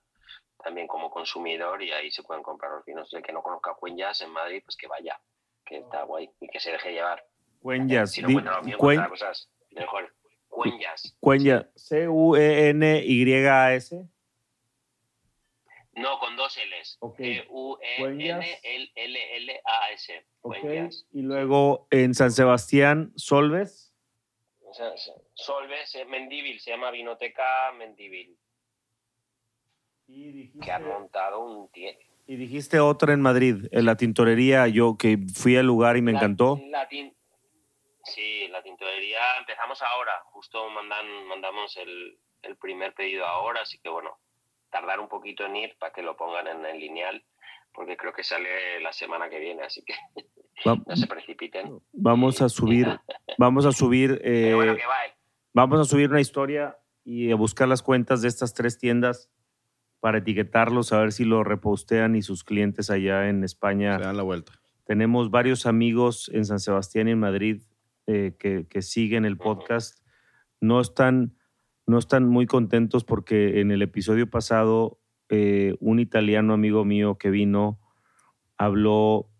también 0.62 0.86
como 0.86 1.10
consumidor 1.10 1.82
y 1.82 1.92
ahí 1.92 2.10
se 2.10 2.22
pueden 2.22 2.42
comprar 2.42 2.72
los 2.72 2.84
vinos. 2.84 3.12
El 3.12 3.22
que 3.22 3.32
no 3.32 3.42
conozca 3.42 3.74
Cuenyas 3.74 4.20
en 4.22 4.30
Madrid, 4.30 4.62
pues 4.64 4.76
que 4.76 4.86
vaya, 4.86 5.20
que 5.64 5.78
está 5.78 6.04
guay 6.04 6.30
y 6.40 6.48
que 6.48 6.60
se 6.60 6.72
deje 6.72 6.92
llevar. 6.92 7.26
Cuenyas. 7.60 8.12
Si 8.12 8.22
no 8.22 8.28
mío, 8.62 8.78
Cuen... 8.78 9.04
cosas 9.08 9.50
mejor. 9.70 10.14
Cuenyas. 10.48 11.16
Cuenyas. 11.20 11.66
C-U-E-N-Y-A-S. 11.76 12.82
No, 15.94 16.18
con 16.18 16.36
dos 16.36 16.56
L's. 16.56 16.96
Ok. 17.00 17.20
E 17.20 17.38
E-U-E-N-L-L-A-S. 17.38 18.46
Ok. 20.40 20.58
Cuencas. 20.60 21.06
Y 21.12 21.22
luego 21.22 21.86
en 21.90 22.14
San 22.14 22.32
Sebastián, 22.32 23.12
Solves. 23.16 23.92
Solves, 25.34 25.94
eh, 25.96 26.04
Mendívil, 26.06 26.58
se 26.60 26.70
llama 26.70 26.90
Vinoteca 26.90 27.72
Mendívil, 27.76 28.38
Y 30.06 30.32
dijiste, 30.32 30.58
que 30.64 30.72
ha 30.72 30.78
montado 30.78 31.40
un 31.44 31.70
y 32.26 32.36
dijiste 32.36 32.78
otra 32.80 33.12
en 33.12 33.20
Madrid, 33.20 33.66
en 33.72 33.84
la 33.84 33.96
tintorería, 33.96 34.68
yo 34.68 34.96
que 34.96 35.18
fui 35.34 35.56
al 35.56 35.66
lugar 35.66 35.96
y 35.96 36.02
me 36.02 36.12
La- 36.12 36.18
encantó. 36.18 36.58
la 36.70 36.88
tin- 36.88 37.14
Sí, 38.04 38.48
la 38.48 38.62
tintorería 38.62 39.20
empezamos 39.38 39.80
ahora, 39.82 40.12
justo 40.32 40.68
mandan, 40.70 41.06
mandamos 41.28 41.76
el, 41.76 42.18
el 42.42 42.56
primer 42.56 42.94
pedido 42.94 43.24
ahora, 43.26 43.62
así 43.62 43.78
que 43.78 43.88
bueno, 43.88 44.18
tardar 44.70 44.98
un 44.98 45.08
poquito 45.08 45.44
en 45.46 45.54
ir 45.56 45.76
para 45.78 45.92
que 45.92 46.02
lo 46.02 46.16
pongan 46.16 46.48
en 46.48 46.66
el 46.66 46.80
lineal, 46.80 47.24
porque 47.72 47.96
creo 47.96 48.12
que 48.12 48.24
sale 48.24 48.80
la 48.80 48.92
semana 48.92 49.28
que 49.30 49.38
viene, 49.38 49.62
así 49.62 49.84
que 49.84 49.94
Va- 50.66 50.76
no 50.86 50.96
se 50.96 51.06
precipiten. 51.06 51.80
vamos 51.92 52.42
a 52.42 52.48
subir, 52.48 52.88
vamos 53.38 53.66
a 53.66 53.72
subir, 53.72 54.20
eh, 54.24 54.52
bueno, 54.54 54.76
vamos 55.52 55.80
a 55.80 55.84
subir 55.84 56.10
una 56.10 56.20
historia 56.20 56.76
y 57.04 57.30
a 57.30 57.36
buscar 57.36 57.68
las 57.68 57.82
cuentas 57.82 58.20
de 58.22 58.28
estas 58.28 58.52
tres 58.54 58.78
tiendas 58.78 59.30
para 60.02 60.18
etiquetarlos, 60.18 60.92
a 60.92 60.98
ver 60.98 61.12
si 61.12 61.24
lo 61.24 61.44
repostean 61.44 62.16
y 62.16 62.22
sus 62.22 62.42
clientes 62.42 62.90
allá 62.90 63.28
en 63.28 63.44
España. 63.44 63.98
Se 63.98 64.04
dan 64.04 64.16
la 64.16 64.24
vuelta. 64.24 64.52
Tenemos 64.82 65.30
varios 65.30 65.64
amigos 65.64 66.28
en 66.34 66.44
San 66.44 66.58
Sebastián 66.58 67.06
y 67.06 67.12
en 67.12 67.20
Madrid 67.20 67.62
eh, 68.08 68.34
que, 68.36 68.66
que 68.68 68.82
siguen 68.82 69.24
el 69.24 69.36
podcast. 69.36 70.04
No 70.60 70.80
están, 70.80 71.36
no 71.86 71.98
están 71.98 72.26
muy 72.26 72.46
contentos 72.46 73.04
porque 73.04 73.60
en 73.60 73.70
el 73.70 73.80
episodio 73.80 74.28
pasado 74.28 74.98
eh, 75.28 75.76
un 75.78 76.00
italiano 76.00 76.52
amigo 76.52 76.84
mío 76.84 77.16
que 77.16 77.30
vino 77.30 77.78
habló, 78.58 79.30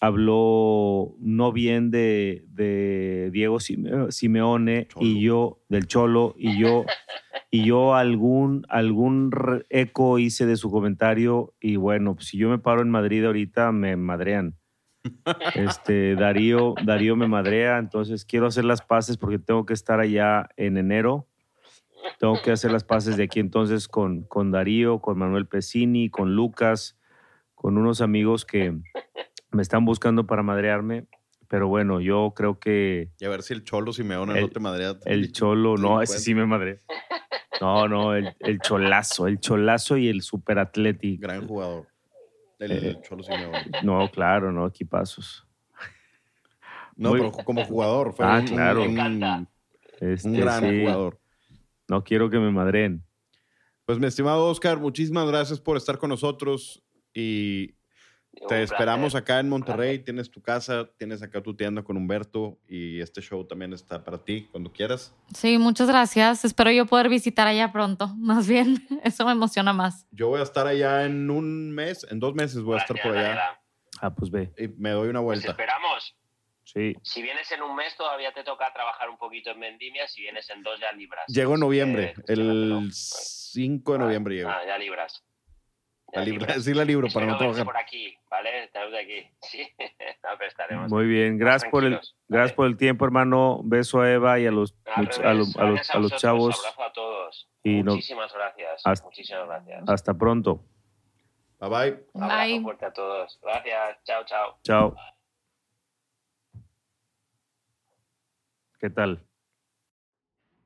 habló 0.00 1.14
no 1.20 1.52
bien 1.52 1.90
de, 1.90 2.44
de 2.48 3.30
Diego 3.32 3.60
Sime- 3.60 4.10
Simeone 4.12 4.88
Cholo. 4.88 5.06
y 5.06 5.20
yo, 5.20 5.60
del 5.68 5.86
Cholo, 5.86 6.34
y 6.36 6.58
yo, 6.58 6.84
y 7.50 7.64
yo 7.64 7.94
algún, 7.94 8.64
algún 8.68 9.30
eco 9.70 10.18
hice 10.18 10.46
de 10.46 10.56
su 10.56 10.70
comentario 10.70 11.54
y 11.60 11.76
bueno, 11.76 12.14
pues, 12.14 12.28
si 12.28 12.38
yo 12.38 12.48
me 12.48 12.58
paro 12.58 12.82
en 12.82 12.90
Madrid 12.90 13.24
ahorita 13.24 13.72
me 13.72 13.96
madrean. 13.96 14.54
Este, 15.54 16.16
Darío, 16.16 16.74
Darío 16.84 17.16
me 17.16 17.28
madrea, 17.28 17.78
entonces 17.78 18.24
quiero 18.24 18.46
hacer 18.46 18.64
las 18.64 18.82
paces 18.82 19.16
porque 19.16 19.38
tengo 19.38 19.64
que 19.64 19.72
estar 19.74 20.00
allá 20.00 20.48
en 20.56 20.76
enero. 20.76 21.28
Tengo 22.18 22.40
que 22.42 22.50
hacer 22.52 22.70
las 22.72 22.84
paces 22.84 23.16
de 23.16 23.24
aquí 23.24 23.40
entonces 23.40 23.88
con, 23.88 24.22
con 24.24 24.50
Darío, 24.50 25.00
con 25.00 25.18
Manuel 25.18 25.46
Pesini, 25.46 26.08
con 26.10 26.34
Lucas, 26.34 26.98
con 27.54 27.76
unos 27.78 28.00
amigos 28.00 28.44
que 28.44 28.78
me 29.50 29.62
están 29.62 29.84
buscando 29.84 30.26
para 30.26 30.42
madrearme. 30.42 31.06
Pero 31.48 31.68
bueno, 31.68 32.00
yo 32.00 32.32
creo 32.34 32.58
que 32.58 33.10
Y 33.20 33.24
a 33.24 33.28
ver 33.28 33.42
si 33.44 33.54
el 33.54 33.62
cholo 33.62 33.92
Simeone 33.92 34.32
no 34.32 34.38
El- 34.46 34.50
te 34.50 34.58
madrea. 34.58 34.96
el 35.04 35.30
cholo, 35.32 35.76
no, 35.76 36.02
ese 36.02 36.18
sí 36.18 36.34
me 36.34 36.44
madre. 36.44 36.80
No, 37.60 37.86
no, 37.88 38.14
el, 38.16 38.34
el 38.40 38.58
cholazo, 38.60 39.28
el 39.28 39.38
cholazo 39.38 39.96
y 39.96 40.08
el 40.08 40.22
superatleti. 40.22 41.16
Gran 41.18 41.46
jugador. 41.46 41.86
El 42.58 42.72
Eh, 42.72 43.00
cholo 43.02 43.22
Simeone. 43.22 43.64
No, 43.84 44.10
claro, 44.10 44.50
no, 44.50 44.66
equipazos. 44.66 45.46
No, 46.96 47.10
muy- 47.10 47.20
pero 47.20 47.32
como 47.44 47.64
jugador. 47.64 48.12
Fue 48.12 48.24
Ah, 48.26 48.38
un, 48.40 48.46
claro. 48.48 48.82
un-. 48.82 49.48
Este, 50.00 50.28
un 50.28 50.34
gran 50.36 50.62
sí, 50.68 50.80
jugador. 50.80 51.20
No 51.88 52.02
quiero 52.02 52.28
que 52.28 52.38
me 52.38 52.50
madreen. 52.50 53.04
Pues 53.84 53.98
mi 54.00 54.06
estimado 54.06 54.46
Oscar, 54.46 54.80
muchísimas 54.80 55.28
gracias 55.28 55.60
por 55.60 55.76
estar 55.76 55.98
con 55.98 56.10
nosotros 56.10 56.82
y 57.14 57.76
te 58.48 58.62
esperamos 58.62 59.12
placer. 59.12 59.22
acá 59.22 59.40
en 59.40 59.48
Monterrey. 59.48 59.98
Tienes 59.98 60.30
tu 60.30 60.40
casa, 60.42 60.88
tienes 60.98 61.22
acá 61.22 61.42
tu 61.42 61.54
tienda 61.56 61.82
con 61.82 61.96
Humberto 61.96 62.58
y 62.68 63.00
este 63.00 63.20
show 63.20 63.44
también 63.46 63.72
está 63.72 64.02
para 64.04 64.18
ti 64.24 64.48
cuando 64.50 64.72
quieras. 64.72 65.14
Sí, 65.34 65.58
muchas 65.58 65.88
gracias. 65.88 66.44
Espero 66.44 66.70
yo 66.70 66.86
poder 66.86 67.08
visitar 67.08 67.46
allá 67.46 67.72
pronto. 67.72 68.08
Más 68.18 68.46
bien, 68.48 68.76
eso 69.04 69.24
me 69.26 69.32
emociona 69.32 69.72
más. 69.72 70.06
Yo 70.10 70.28
voy 70.28 70.40
a 70.40 70.44
estar 70.44 70.66
allá 70.66 71.04
en 71.04 71.30
un 71.30 71.72
mes, 71.72 72.06
en 72.10 72.20
dos 72.20 72.34
meses 72.34 72.62
voy 72.62 72.76
a 72.76 72.80
estar 72.82 73.00
por 73.02 73.16
allá. 73.16 73.60
Ah, 74.00 74.14
pues 74.14 74.30
ve. 74.30 74.52
y 74.58 74.68
me 74.68 74.90
doy 74.90 75.08
una 75.08 75.20
Pues 75.20 75.40
vuelta. 75.40 75.50
esperamos. 75.52 76.14
Sí. 76.64 76.94
Si 77.02 77.22
vienes 77.22 77.50
en 77.52 77.62
un 77.62 77.76
mes, 77.76 77.96
todavía 77.96 78.32
te 78.34 78.42
toca 78.42 78.72
trabajar 78.74 79.08
un 79.08 79.16
poquito 79.16 79.50
en 79.52 79.60
vendimia. 79.60 80.08
Si 80.08 80.20
vienes 80.22 80.50
en 80.50 80.62
dos, 80.64 80.78
ya 80.80 80.90
libras. 80.92 81.24
Llego 81.28 81.54
en 81.54 81.60
noviembre, 81.60 82.14
llévatelo. 82.26 82.78
el 82.80 82.88
5 82.92 83.92
de 83.92 83.98
noviembre 84.00 84.34
llego. 84.34 84.50
Ah, 84.50 84.60
ya 84.66 84.76
libras. 84.76 85.22
La 86.16 86.24
libra- 86.24 86.46
libras. 86.46 86.64
sí 86.64 86.74
la 86.74 86.84
libro 86.84 87.08
para 87.12 87.26
no 87.26 87.36
trabajar. 87.38 87.64
por 87.64 87.76
aquí, 87.76 88.16
¿vale? 88.30 88.64
Estamos 88.64 88.90
de 88.92 88.98
aquí. 88.98 89.30
Sí, 89.42 89.62
no, 89.78 90.30
pero 90.38 90.48
estaremos. 90.50 90.90
Muy 90.90 91.06
bien. 91.06 91.38
Gracias 91.38 91.70
por 91.70 91.84
el, 91.84 91.90
tranquilos, 91.92 92.16
gracias 92.28 92.50
¿vale? 92.50 92.56
por 92.56 92.66
el 92.66 92.76
tiempo, 92.76 93.04
hermano. 93.04 93.60
Beso 93.64 94.00
a 94.00 94.12
Eva 94.12 94.38
y 94.40 94.46
a 94.46 94.50
los, 94.50 94.74
much- 94.96 95.20
a 95.24 95.34
los, 95.34 95.56
a 95.56 95.64
los- 95.64 95.90
a 95.90 95.98
los 95.98 96.12
chavos. 96.16 96.58
Abrazo 96.58 96.82
a 96.82 96.92
todos. 96.92 97.48
Y 97.62 97.82
no- 97.82 97.92
Muchísimas 97.92 98.32
gracias. 98.32 98.82
Hasta- 98.84 99.04
Muchísimas 99.06 99.46
gracias. 99.46 99.84
Hasta 99.88 100.14
pronto. 100.14 100.64
Bye 101.58 101.68
bye. 101.70 102.04
Abrazo 102.14 102.36
Bye. 102.44 102.60
fuerte 102.62 102.84
a 102.86 102.92
todos. 102.92 103.38
Gracias. 103.42 103.98
Chao, 104.04 104.24
chao. 104.26 104.58
Chao. 104.62 104.96
¿Qué 108.78 108.90
tal? 108.90 109.26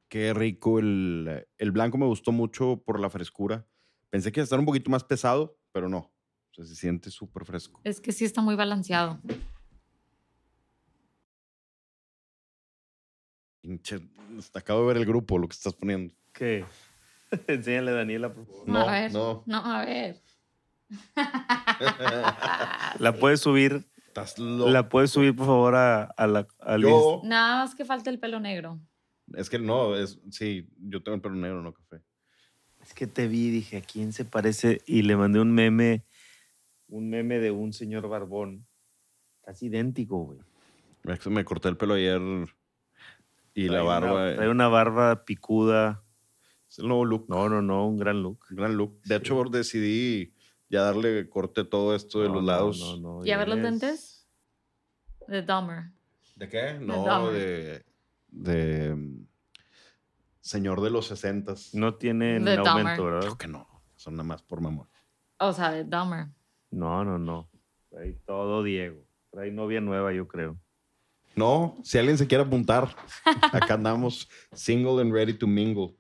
Qué 0.09 0.35
rico 0.35 0.81
el, 0.81 1.47
el 1.59 1.71
blanco 1.71 1.97
me 1.97 2.07
gustó 2.07 2.33
mucho 2.33 2.83
por 2.85 2.99
la 2.99 3.09
frescura. 3.11 3.65
Pensé 4.11 4.33
que 4.33 4.41
iba 4.41 4.43
a 4.43 4.45
estar 4.45 4.59
un 4.59 4.67
poquito 4.67 4.91
más 4.91 5.05
pesado, 5.05 5.57
pero 5.73 5.89
no. 5.89 5.99
O 5.99 6.55
sea, 6.55 6.65
se 6.65 6.75
siente 6.75 7.11
súper 7.11 7.45
fresco. 7.45 7.81
Es 7.85 8.01
que 8.01 8.13
sí 8.13 8.25
está 8.25 8.41
muy 8.43 8.57
balanceado. 8.57 9.21
Pinche, 13.63 14.01
hasta 14.39 14.59
acabo 14.61 14.81
de 14.81 14.87
ver 14.89 14.97
el 14.97 15.07
grupo, 15.07 15.39
lo 15.39 15.47
que 15.49 15.55
estás 15.55 15.75
poniendo. 15.75 16.15
¿Qué? 16.33 16.65
Enséñale 17.47 17.91
a 17.91 17.95
Daniela, 17.95 18.33
por 18.33 18.47
favor. 18.47 18.69
No, 18.69 18.81
a 18.81 18.91
ver. 18.93 19.13
no. 19.13 19.43
No, 19.47 19.59
a 19.65 19.85
ver. 19.85 20.21
La 22.99 23.17
puedes 23.19 23.41
subir, 23.41 23.87
Estás 24.09 24.37
loco. 24.41 24.71
la 24.71 24.89
puedes 24.89 25.13
subir, 25.13 25.37
por 25.37 25.47
favor, 25.47 25.77
a, 25.77 26.03
a 26.03 26.27
la 26.27 26.49
al 26.59 26.83
Yo, 26.83 27.21
Nada 27.23 27.63
más 27.65 27.77
que 27.77 27.85
falta 27.85 28.11
el 28.11 28.19
pelo 28.19 28.41
negro. 28.41 28.81
es 29.35 29.49
que 29.49 29.61
no, 29.61 29.95
es, 29.95 30.19
sí, 30.33 30.69
yo 30.81 31.01
tengo 31.01 31.15
el 31.15 31.23
pelo 31.23 31.37
negro, 31.37 31.63
no 31.63 31.73
café. 31.73 32.03
Es 32.91 32.95
que 32.95 33.07
te 33.07 33.29
vi 33.29 33.47
y 33.47 33.51
dije, 33.53 33.77
¿a 33.77 33.83
quién 33.83 34.13
se 34.13 34.25
parece? 34.25 34.81
Y 34.85 35.03
le 35.03 35.15
mandé 35.17 35.39
un 35.39 35.53
meme, 35.53 36.05
un 36.89 37.09
meme 37.09 37.39
de 37.39 37.53
un 37.53 37.73
señor 37.73 38.09
barbón. 38.09 38.67
Casi 39.45 39.67
idéntico, 39.67 40.25
güey. 40.25 40.41
Me 41.27 41.45
corté 41.45 41.69
el 41.69 41.77
pelo 41.77 41.95
ayer 41.95 42.21
y 43.55 43.67
la 43.69 43.75
Trae 43.75 43.87
barba. 43.87 44.13
Una, 44.13 44.31
eh, 44.33 44.35
trae 44.35 44.49
una 44.51 44.67
barba 44.67 45.25
picuda. 45.25 46.03
Es 46.69 46.81
el 46.81 46.89
nuevo 46.89 47.05
look. 47.05 47.27
No, 47.29 47.49
no, 47.49 47.63
no, 47.63 47.87
un 47.87 47.97
gran 47.97 48.25
look. 48.25 48.45
Gran 48.51 48.77
look. 48.77 49.01
De 49.03 49.15
Sí. 49.15 49.21
hecho, 49.21 49.45
decidí 49.45 50.35
ya 50.69 50.83
darle 50.83 51.29
corte 51.29 51.63
todo 51.63 51.95
esto 51.95 52.23
de 52.23 52.27
No, 52.29 52.35
los 52.35 52.43
no, 52.43 52.47
lados. 52.51 52.81
no, 53.01 53.19
no, 53.21 53.25
¿Y 53.25 53.31
a 53.31 53.39
ver 53.39 53.47
los 53.51 53.59
es- 53.59 53.63
dentes? 53.63 54.29
De 55.29 55.43
Dahmer. 55.43 55.93
¿De 56.35 56.49
qué? 56.49 56.73
No, 56.81 57.31
de, 57.31 57.85
de 58.33 58.97
señor 60.41 60.81
de 60.81 60.91
los 60.91 61.07
sesentas. 61.07 61.75
No 61.75 61.95
tienen 61.95 62.45
De 62.45 62.57
aumento, 62.57 62.75
Dahmer. 62.75 63.01
¿verdad? 63.01 63.21
Creo 63.21 63.39
que 63.39 63.49
no. 63.49 63.69
Son 63.97 64.15
nada 64.15 64.25
más 64.25 64.43
por 64.43 64.61
mamón. 64.61 64.89
O 65.39 65.53
sea, 65.53 65.71
de 65.71 65.85
Dahmer. 65.85 66.29
No, 66.71 67.05
no, 67.05 67.19
no. 67.19 67.51
Trae 67.91 68.13
todo 68.27 68.63
Diego. 68.63 69.05
Trae 69.31 69.51
novia 69.51 69.81
nueva, 69.81 70.13
yo 70.13 70.27
creo. 70.27 70.59
No, 71.37 71.77
si 71.85 71.99
alguien 71.99 72.19
se 72.19 72.27
quiere 72.27 72.45
apuntar, 72.45 72.95
acá 73.53 73.75
andamos 73.75 74.29
single 74.53 75.01
and 75.01 75.13
ready 75.13 75.33
to 75.33 75.47
mingle. 75.47 75.97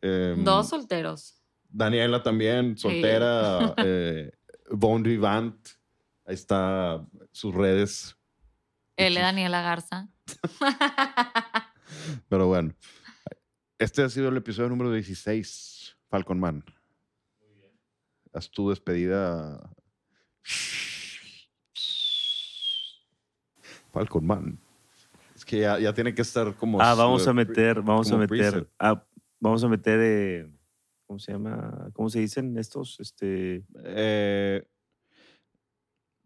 Em, 0.00 0.42
Dos 0.42 0.68
solteros. 0.68 1.40
Daniela 1.68 2.22
también, 2.22 2.76
soltera. 2.76 3.74
eh, 3.78 4.32
Bon 4.70 5.02
Vivant. 5.02 5.56
Ahí 6.24 6.34
está 6.34 7.04
sus 7.30 7.54
redes. 7.54 8.16
Él, 8.96 9.14
Daniela 9.14 9.62
Garza. 9.62 10.08
Pero 12.28 12.46
bueno, 12.46 12.74
este 13.82 14.02
ha 14.02 14.08
sido 14.08 14.28
el 14.28 14.36
episodio 14.36 14.68
número 14.68 14.92
16, 14.92 15.96
Falcon 16.08 16.38
Man. 16.38 16.64
Haz 18.32 18.50
tu 18.50 18.70
despedida. 18.70 19.60
Falcon 23.92 24.24
Man. 24.24 24.58
Es 25.34 25.44
que 25.44 25.60
ya, 25.60 25.78
ya 25.78 25.92
tiene 25.92 26.14
que 26.14 26.22
estar 26.22 26.54
como. 26.54 26.80
Ah, 26.80 26.94
vamos 26.94 27.26
a 27.26 27.32
meter, 27.32 27.82
vamos 27.82 28.10
a 28.12 28.16
meter, 28.16 28.68
ah, 28.78 29.04
vamos 29.40 29.64
a 29.64 29.68
meter, 29.68 29.98
eh, 30.00 30.50
¿cómo 31.06 31.18
se 31.18 31.32
llama? 31.32 31.90
¿Cómo 31.92 32.08
se 32.08 32.20
dicen 32.20 32.56
estos? 32.58 33.00
Este, 33.00 33.64
eh, 33.84 34.64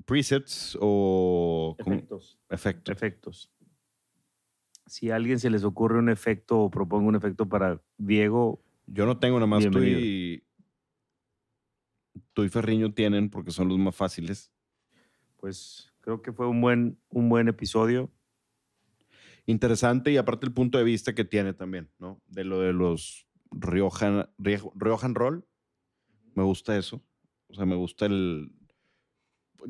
presets 0.04 0.76
o 0.80 1.74
efectos. 1.78 2.38
efectos. 2.50 2.92
Efectos. 2.92 3.50
Si 4.86 5.10
a 5.10 5.16
alguien 5.16 5.38
se 5.38 5.50
les 5.50 5.64
ocurre 5.64 5.98
un 5.98 6.08
efecto 6.08 6.60
o 6.60 6.70
propongo 6.70 7.08
un 7.08 7.16
efecto 7.16 7.48
para 7.48 7.82
Diego, 7.98 8.62
Yo 8.86 9.04
no 9.04 9.18
tengo 9.18 9.36
nada 9.36 9.48
más 9.48 9.68
tú 9.68 9.82
y 9.82 10.44
tú 12.32 12.44
y 12.44 12.48
Ferriño 12.48 12.92
tienen 12.92 13.30
porque 13.30 13.50
son 13.50 13.68
los 13.68 13.78
más 13.78 13.96
fáciles. 13.96 14.52
Pues 15.38 15.92
creo 16.00 16.22
que 16.22 16.32
fue 16.32 16.46
un 16.46 16.60
buen, 16.60 16.98
un 17.08 17.28
buen 17.28 17.48
episodio. 17.48 18.10
Interesante 19.46 20.10
y 20.10 20.16
aparte 20.16 20.46
el 20.46 20.52
punto 20.52 20.78
de 20.78 20.84
vista 20.84 21.14
que 21.14 21.24
tiene 21.24 21.52
también, 21.52 21.90
¿no? 21.98 22.20
De 22.26 22.44
lo 22.44 22.60
de 22.60 22.72
los 22.72 23.26
Rioja, 23.50 24.30
Rioja 24.38 25.08
Roll. 25.08 25.46
Me 26.34 26.42
gusta 26.42 26.76
eso. 26.76 27.02
O 27.48 27.54
sea, 27.54 27.64
me 27.64 27.76
gusta 27.76 28.06
el 28.06 28.52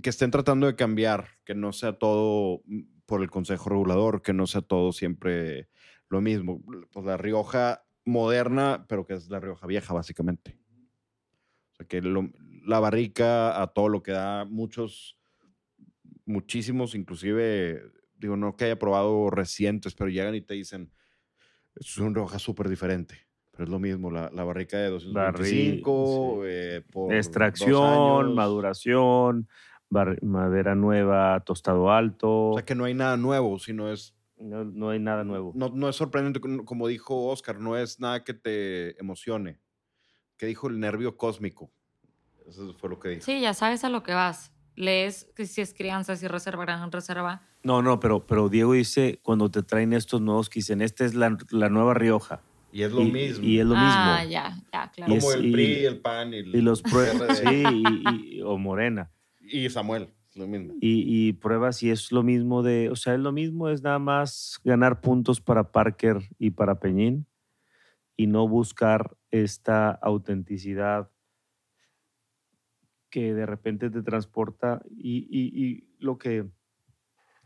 que 0.02 0.10
estén 0.10 0.30
tratando 0.30 0.66
de 0.66 0.76
cambiar, 0.76 1.28
que 1.44 1.54
no 1.54 1.72
sea 1.72 1.98
todo 1.98 2.62
por 3.06 3.22
el 3.22 3.30
Consejo 3.30 3.70
Regulador, 3.70 4.22
que 4.22 4.32
no 4.32 4.46
sea 4.46 4.62
todo 4.62 4.92
siempre 4.92 5.68
lo 6.08 6.20
mismo. 6.20 6.62
Pues 6.92 7.06
la 7.06 7.16
Rioja 7.16 7.84
moderna, 8.04 8.84
pero 8.88 9.06
que 9.06 9.14
es 9.14 9.30
la 9.30 9.40
Rioja 9.40 9.66
vieja, 9.66 9.94
básicamente. 9.94 10.58
O 11.72 11.76
sea, 11.76 11.86
que 11.86 12.02
la 12.02 12.80
barrica 12.80 13.60
a 13.60 13.68
todo 13.68 13.88
lo 13.88 14.02
que 14.02 14.12
da, 14.12 14.44
muchos, 14.44 15.18
muchísimos, 16.24 16.94
inclusive 16.94 17.82
digo, 18.18 18.36
no 18.36 18.56
que 18.56 18.66
haya 18.66 18.78
probado 18.78 19.30
recientes, 19.30 19.94
pero 19.94 20.10
llegan 20.10 20.34
y 20.34 20.40
te 20.40 20.54
dicen, 20.54 20.90
es 21.74 21.98
un 21.98 22.14
roja 22.14 22.38
súper 22.38 22.68
diferente. 22.68 23.26
Pero 23.50 23.64
es 23.64 23.70
lo 23.70 23.78
mismo, 23.78 24.10
la, 24.10 24.30
la 24.34 24.44
barrica 24.44 24.76
de 24.78 24.90
225, 24.90 26.42
eh, 26.44 26.84
por 26.92 27.14
Extracción, 27.14 28.34
maduración, 28.34 29.48
madera 29.90 30.74
nueva, 30.74 31.40
tostado 31.44 31.90
alto. 31.90 32.50
O 32.50 32.54
sea 32.54 32.64
que 32.64 32.74
no 32.74 32.84
hay 32.84 32.94
nada 32.94 33.16
nuevo, 33.16 33.58
sino 33.58 33.90
es... 33.90 34.14
No, 34.38 34.64
no 34.64 34.90
hay 34.90 34.98
nada 34.98 35.24
nuevo. 35.24 35.52
No, 35.54 35.70
no, 35.70 35.88
es 35.88 35.96
sorprendente, 35.96 36.40
como 36.40 36.88
dijo 36.88 37.28
Oscar, 37.28 37.58
no 37.58 37.74
es 37.74 38.00
nada 38.00 38.22
que 38.22 38.34
te 38.34 39.00
emocione. 39.00 39.60
¿Qué 40.36 40.44
dijo 40.44 40.68
el 40.68 40.78
nervio 40.78 41.16
cósmico? 41.16 41.72
Eso 42.46 42.74
fue 42.74 42.90
lo 42.90 43.00
que 43.00 43.08
dijo. 43.08 43.22
Sí, 43.22 43.40
ya 43.40 43.54
sabes 43.54 43.82
a 43.84 43.88
lo 43.88 44.02
que 44.02 44.12
vas 44.12 44.52
lees 44.76 45.28
que 45.34 45.46
si 45.46 45.60
es 45.60 45.74
crianza, 45.74 46.14
si 46.16 46.28
reserva, 46.28 46.64
gran 46.64 46.92
reserva. 46.92 47.42
No, 47.62 47.82
no, 47.82 47.98
pero, 47.98 48.24
pero 48.26 48.48
Diego 48.48 48.74
dice 48.74 49.18
cuando 49.22 49.50
te 49.50 49.62
traen 49.62 49.92
estos 49.92 50.20
nuevos 50.20 50.48
que 50.48 50.60
dicen, 50.60 50.82
esta 50.82 51.04
es 51.04 51.14
la, 51.14 51.36
la 51.50 51.68
nueva 51.68 51.94
Rioja. 51.94 52.42
Y 52.70 52.82
es 52.82 52.92
lo 52.92 53.02
mismo. 53.02 53.44
Y 53.44 53.58
es 53.58 53.66
lo 53.66 53.74
ah, 53.76 54.18
mismo. 54.18 54.30
ya, 54.30 54.56
ya, 54.72 54.90
claro. 54.90 55.14
Como 55.14 55.32
el 55.32 55.50
PRI, 55.50 55.84
el 55.86 55.98
PAN 55.98 56.34
y, 56.34 56.38
y 56.38 56.60
los 56.60 56.82
pruebas. 56.82 57.38
sí, 57.44 57.64
y, 58.22 58.42
o 58.42 58.58
Morena. 58.58 59.10
Y 59.48 59.68
Samuel, 59.70 60.08
lo 60.34 60.46
mismo. 60.46 60.74
Y, 60.80 61.28
y 61.28 61.32
pruebas 61.32 61.82
y 61.82 61.90
es 61.90 62.12
lo 62.12 62.22
mismo 62.22 62.62
de, 62.62 62.90
o 62.90 62.96
sea, 62.96 63.14
es 63.14 63.20
lo 63.20 63.32
mismo, 63.32 63.68
es 63.68 63.82
nada 63.82 63.98
más 63.98 64.60
ganar 64.64 65.00
puntos 65.00 65.40
para 65.40 65.70
Parker 65.72 66.18
y 66.38 66.50
para 66.50 66.80
Peñín 66.80 67.26
y 68.16 68.26
no 68.26 68.48
buscar 68.48 69.16
esta 69.30 69.90
autenticidad 69.90 71.10
que 73.10 73.34
de 73.34 73.46
repente 73.46 73.90
te 73.90 74.02
transporta 74.02 74.82
y, 74.90 75.84
lo 75.98 76.18
que 76.18 76.46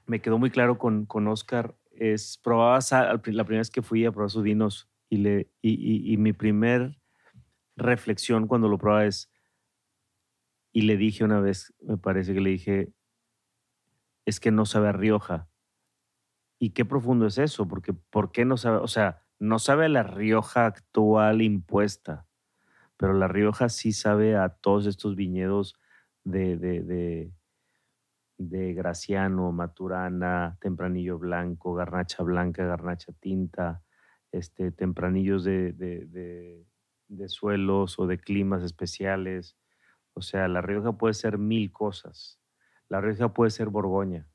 me 0.07 0.21
quedó 0.21 0.39
muy 0.39 0.51
claro 0.51 0.79
con, 0.79 1.07
con 1.07 1.29
Oscar 1.29 1.77
es, 1.93 2.39
probaba 2.43 2.81
la 2.91 3.19
primera 3.19 3.61
vez 3.61 3.71
que 3.71 3.83
fui 3.83 4.05
a 4.05 4.11
probar 4.11 4.31
sus 4.31 4.43
vinos 4.43 4.89
y, 5.09 5.19
le, 5.19 5.51
y, 5.63 6.17
mi 6.17 6.33
primer 6.33 6.99
reflexión 7.77 8.47
cuando 8.47 8.69
lo 8.69 8.79
probaba 8.79 9.07
es, 9.07 9.30
y 10.73 10.83
le 10.83 10.97
dije 10.97 11.25
una 11.25 11.41
vez, 11.41 11.75
me 11.81 11.97
parece 11.97 12.35
que 12.35 12.41
le 12.41 12.51
dije, 12.51 12.93
es 14.25 14.41
que 14.41 14.51
no 14.51 14.67
sabe 14.67 14.89
a 14.89 14.93
Rioja. 14.93 15.49
¿Y 16.59 16.71
qué 16.71 16.85
profundo 16.85 17.27
es 17.27 17.39
eso? 17.39 17.67
Porque, 17.67 17.93
¿por 17.93 18.33
qué 18.33 18.45
no 18.45 18.57
sabe? 18.57 18.79
O 18.79 18.89
sea, 18.89 19.25
no 19.39 19.59
sabe 19.59 19.87
a 19.87 19.89
la 19.89 20.03
Rioja 20.03 20.67
actual 20.67 21.43
impuesta 21.43 22.27
pero 23.01 23.15
La 23.15 23.29
Rioja 23.29 23.71
sí 23.71 23.93
sabe 23.93 24.37
a 24.37 24.51
todos 24.51 24.85
estos 24.85 25.17
viñedos 25.17 25.75
de, 26.23 26.59
de, 26.59 27.33
de, 28.37 28.75
Graciano, 28.75 29.53
Maturana, 29.53 30.59
Tempranillo 30.61 31.19
Blanco, 31.19 31.73
Garnacha 31.73 32.23
Blanca, 32.23 32.67
Garnacha 32.67 33.15
Tinta, 33.19 33.83
este, 34.33 34.71
tempranillos 34.71 35.45
de, 35.45 35.73
de, 35.73 37.29
suelos 37.29 37.99
o 37.99 38.07
de 38.07 38.19
climas 38.19 38.63
especiales. 38.63 39.57
O 40.21 40.23
sea, 40.23 40.49
La 40.49 40.61
Rioja 40.61 40.93
puede 40.93 41.15
ser 41.15 41.39
mil 41.39 41.73
cosas. 41.73 42.39
La 42.91 43.01
Rioja 43.01 43.33
puede 43.33 43.51
ser 43.51 43.71
Borgoña. 43.71 44.29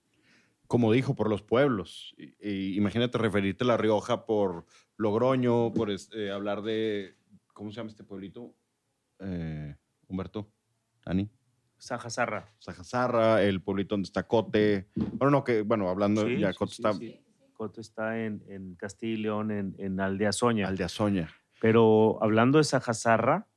Como 0.65 0.91
dijo, 0.91 1.15
por 1.15 1.29
los 1.29 1.43
pueblos. 1.43 2.15
imagínate 2.41 3.19
referirte 3.19 3.63
a 3.63 3.67
La 3.67 3.77
Rioja 3.77 4.25
por 4.25 4.65
Logroño, 4.97 5.71
por 5.73 5.91
este, 5.91 6.31
hablar 6.31 6.63
de 6.63 7.15
¿Cómo 7.53 7.69
se 7.69 7.77
llama 7.77 7.91
este 7.91 8.03
pueblito? 8.03 8.55
Eh, 9.19 9.75
Humberto, 10.07 10.51
Dani. 11.05 11.29
Sajazarra. 11.77 12.51
Sajazarra, 12.57 13.43
el 13.43 13.61
pueblito 13.61 13.93
donde 13.93 14.07
está 14.07 14.27
Cote. 14.27 14.89
Bueno, 14.95 15.29
no, 15.29 15.43
que, 15.43 15.61
bueno, 15.61 15.87
hablando 15.87 16.27
ya, 16.27 16.51
Cote 16.53 16.71
está. 16.71 16.93
Cote 17.53 17.81
está 17.81 18.25
en, 18.25 18.43
en 18.47 18.73
Castilla 18.73 19.13
y 19.13 19.17
León, 19.17 19.51
en, 19.51 19.75
en 19.77 19.99
Aldeazoña. 19.99 20.67
Aldeazoña. 20.67 21.29
Pero 21.61 22.17
hablando 22.23 22.57
de 22.57 22.63
Sajazarra, 22.63 23.47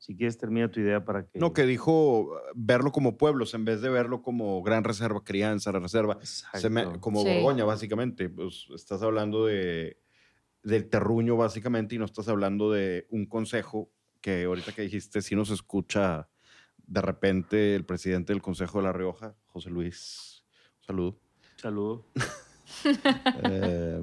si 0.00 0.16
quieres 0.16 0.38
termina 0.38 0.70
tu 0.70 0.80
idea 0.80 1.04
para 1.04 1.26
que... 1.26 1.38
No, 1.38 1.52
que 1.52 1.66
dijo 1.66 2.30
verlo 2.54 2.90
como 2.90 3.18
pueblos 3.18 3.52
en 3.52 3.66
vez 3.66 3.82
de 3.82 3.90
verlo 3.90 4.22
como 4.22 4.62
gran 4.62 4.82
reserva, 4.82 5.22
crianza, 5.22 5.72
reserva, 5.72 6.18
como 7.00 7.22
Borgoña 7.22 7.64
básicamente. 7.64 8.30
Pues 8.30 8.66
estás 8.74 9.02
hablando 9.02 9.44
de 9.44 9.98
del 10.62 10.88
terruño 10.88 11.36
básicamente 11.36 11.94
y 11.94 11.98
no 11.98 12.04
estás 12.06 12.28
hablando 12.28 12.70
de 12.72 13.06
un 13.10 13.26
consejo 13.26 13.90
que 14.20 14.44
ahorita 14.44 14.72
que 14.72 14.82
dijiste, 14.82 15.22
si 15.22 15.34
nos 15.34 15.50
escucha 15.50 16.28
de 16.86 17.00
repente 17.00 17.74
el 17.74 17.84
presidente 17.84 18.32
del 18.32 18.42
Consejo 18.42 18.78
de 18.78 18.84
La 18.84 18.92
Rioja, 18.92 19.36
José 19.46 19.70
Luis. 19.70 20.44
Saludo. 20.80 21.18
Saludo. 21.56 22.06
Eh, 23.44 24.00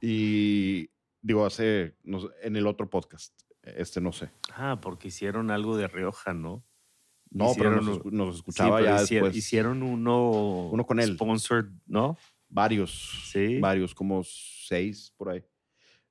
y 0.00 0.90
digo, 1.22 1.46
hace, 1.46 1.94
en 2.42 2.56
el 2.56 2.66
otro 2.66 2.90
podcast, 2.90 3.32
este 3.76 4.00
no 4.00 4.12
sé. 4.12 4.30
Ah, 4.54 4.78
porque 4.80 5.08
hicieron 5.08 5.50
algo 5.50 5.76
de 5.76 5.88
Rioja, 5.88 6.34
¿no? 6.34 6.64
No, 7.30 7.52
pero 7.56 7.80
nos, 7.80 8.36
escuchaba 8.36 8.80
ya 8.80 9.02
hicieron, 9.02 9.34
Hicieron 9.34 9.82
uno, 9.82 10.68
uno 10.70 10.86
con 10.86 10.98
él. 11.00 11.14
Sponsored, 11.14 11.66
¿no? 11.86 12.16
Varios. 12.48 13.30
Sí. 13.30 13.58
Varios, 13.58 13.94
como 13.94 14.22
seis 14.24 15.12
por 15.16 15.30
ahí. 15.30 15.44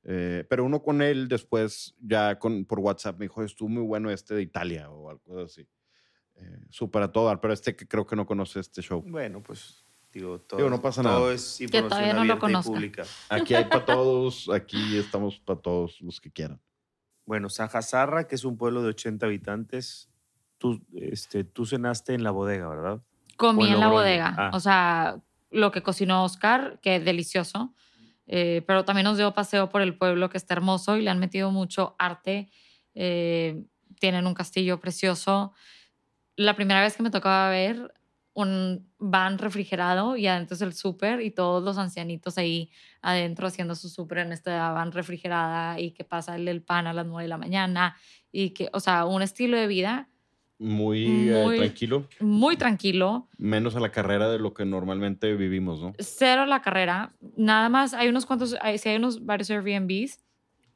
Eh, 0.03 0.45
pero 0.49 0.63
uno 0.63 0.81
con 0.81 1.01
él 1.01 1.27
después, 1.27 1.95
ya 1.99 2.39
con, 2.39 2.65
por 2.65 2.79
WhatsApp, 2.79 3.19
me 3.19 3.25
dijo, 3.25 3.43
estuvo 3.43 3.67
muy 3.67 3.84
bueno 3.84 4.09
este 4.09 4.35
de 4.35 4.41
Italia 4.41 4.89
o 4.89 5.09
algo 5.09 5.41
así. 5.41 5.67
Eh, 6.35 6.59
súper 6.69 7.01
a 7.03 7.11
todo 7.11 7.25
dar, 7.25 7.41
pero 7.41 7.53
este 7.53 7.75
que 7.75 7.88
creo 7.88 8.05
que 8.05 8.15
no 8.15 8.25
conoce 8.25 8.59
este 8.59 8.81
show. 8.81 9.03
Bueno, 9.05 9.41
pues 9.41 9.85
digo, 10.13 10.39
todo, 10.39 10.69
no 10.69 10.81
pasa 10.81 11.01
nada. 11.03 11.34
es 11.34 11.59
información 11.59 12.15
no 12.15 12.21
abierta 12.21 12.51
y 12.51 12.63
pública. 12.63 13.03
Aquí 13.27 13.55
hay 13.55 13.65
para 13.65 13.85
todos, 13.85 14.47
aquí 14.49 14.97
estamos 14.97 15.39
para 15.39 15.59
todos 15.59 15.99
los 15.99 16.21
que 16.21 16.31
quieran. 16.31 16.61
Bueno, 17.28 17.49
Sajazarra, 17.49 18.26
que 18.26 18.36
es 18.36 18.45
un 18.45 18.58
pueblo 18.58 18.82
de 18.82 18.88
80 18.88 19.26
habitantes, 19.26 20.10
tú, 20.58 20.82
este, 20.95 21.44
tú 21.44 21.66
cenaste 21.66 22.14
en 22.14 22.24
la 22.24 22.32
bodega, 22.32 22.70
¿verdad? 22.70 23.02
Comí 23.36 23.68
en 23.68 23.82
la 23.82 23.90
bodega. 23.90 24.34
Ah. 24.38 24.52
O 24.54 24.62
sea, 24.62 25.20
lo 25.52 25.72
que 25.72 25.84
cocinó 25.84 26.24
Oscar, 26.24 26.80
que 26.82 27.02
delicioso. 27.02 27.76
Eh, 28.28 28.64
pero 28.66 28.86
también 28.86 29.04
nos 29.04 29.18
dio 29.18 29.34
paseo 29.34 29.68
por 29.70 29.82
el 29.82 29.98
pueblo 29.98 30.30
que 30.30 30.38
está 30.38 30.54
hermoso 30.54 30.95
y 30.95 31.02
le 31.02 31.10
han 31.10 31.20
metido 31.20 31.52
mucho 31.52 31.98
arte. 31.99 32.49
Eh, 32.95 33.62
tienen 33.99 34.26
un 34.26 34.34
castillo 34.34 34.80
precioso. 34.80 35.54
La 36.38 36.56
primera 36.56 36.82
vez 36.82 36.95
que 36.95 37.04
me 37.04 37.10
tocaba 37.10 37.49
ver 37.49 37.94
un 38.38 38.88
van 38.99 39.39
refrigerado 39.39 40.15
y 40.15 40.27
adentro 40.27 40.53
es 40.53 40.61
el 40.61 40.73
súper 40.73 41.22
y 41.22 41.31
todos 41.31 41.64
los 41.64 41.80
ancianitos 41.80 42.38
ahí 42.38 42.69
adentro 43.01 43.47
haciendo 43.47 43.73
su 43.73 43.89
súper 43.89 44.19
en 44.19 44.31
esta 44.31 44.72
van 44.73 44.91
refrigerada 44.91 45.80
y 45.80 45.89
que 45.89 46.03
pasa 46.03 46.35
el, 46.35 46.61
pan 46.61 46.85
a 46.85 46.93
las 46.93 47.07
9 47.07 47.23
de 47.23 47.30
la 47.30 47.39
mañana 47.39 47.97
y 48.31 48.51
que, 48.51 48.69
o 48.73 48.80
sea, 48.80 49.05
un 49.05 49.23
estilo 49.23 49.57
de 49.57 49.65
vida 49.65 50.07
eh, 50.59 50.64
muy, 50.64 51.57
tranquilo. 51.57 52.07
Muy 52.19 52.57
tranquilo. 52.57 53.27
Menos 53.39 53.76
a 53.76 53.80
la 53.80 53.89
carrera 53.89 54.30
de 54.30 54.38
lo 54.38 54.53
que 54.53 54.65
normalmente 54.65 55.35
vivimos, 55.35 55.81
¿no? 55.81 55.93
Cero 55.97 56.43
a 56.43 56.45
la 56.45 56.61
carrera. 56.61 57.15
Nada 57.38 57.69
más 57.69 57.95
hay 57.95 58.07
unos 58.07 58.27
cuantos, 58.27 58.55
hay, 58.61 58.80
hay 58.85 58.97
unos 58.97 59.26
varios 59.26 59.49
Airbnbs 59.49 60.19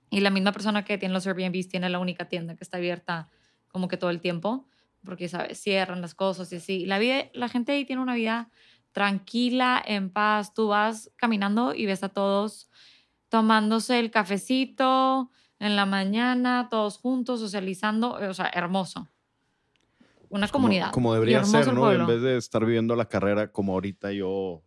y 0.10 0.22
la 0.22 0.32
misma 0.32 0.52
persona 0.52 0.84
que 0.84 0.98
tiene 0.98 1.14
los 1.14 1.28
Airbnbs 1.28 1.68
tiene 1.68 1.90
la 1.92 2.00
única 2.00 2.28
tienda 2.28 2.56
que 2.56 2.64
está 2.64 2.78
abierta 2.78 3.30
como 3.68 3.88
que 3.88 3.98
todo 3.98 4.10
el 4.10 4.20
tiempo, 4.20 4.68
porque, 5.04 5.30
¿sabes? 5.30 5.60
Cierran 5.62 6.02
las 6.02 6.16
cosas 6.16 6.52
y 6.54 6.58
así. 6.58 6.86
La, 6.86 7.00
vida, 7.00 7.30
la 7.34 7.50
gente 7.50 7.72
ahí 7.72 7.86
tiene 7.86 8.02
una 8.02 8.16
vida 8.16 8.50
tranquila, 8.92 9.82
en 9.86 10.10
paz. 10.10 10.54
Tú 10.54 10.68
vas 10.68 11.12
caminando 11.16 11.74
y 11.74 11.86
ves 11.86 12.04
a 12.04 12.10
todos 12.10 12.70
tomándose 13.30 14.00
el 14.00 14.12
cafecito 14.12 15.32
en 15.60 15.76
la 15.76 15.86
mañana, 15.86 16.68
todos 16.70 16.98
juntos, 16.98 17.40
socializando, 17.40 18.14
o 18.14 18.34
sea, 18.34 18.52
hermoso 18.54 19.10
una 20.32 20.48
comunidad. 20.48 20.92
Como, 20.92 21.14
debería 21.14 21.44
ser, 21.44 21.74
¿no? 21.74 21.92
En 21.92 22.08
vez 22.08 22.22
de 22.22 22.38
estar 22.38 22.66
viviendo 22.66 22.96
la 22.96 23.08
carrera 23.08 23.52
como 23.52 23.74
ahorita 23.74 24.12
yo 24.14 24.64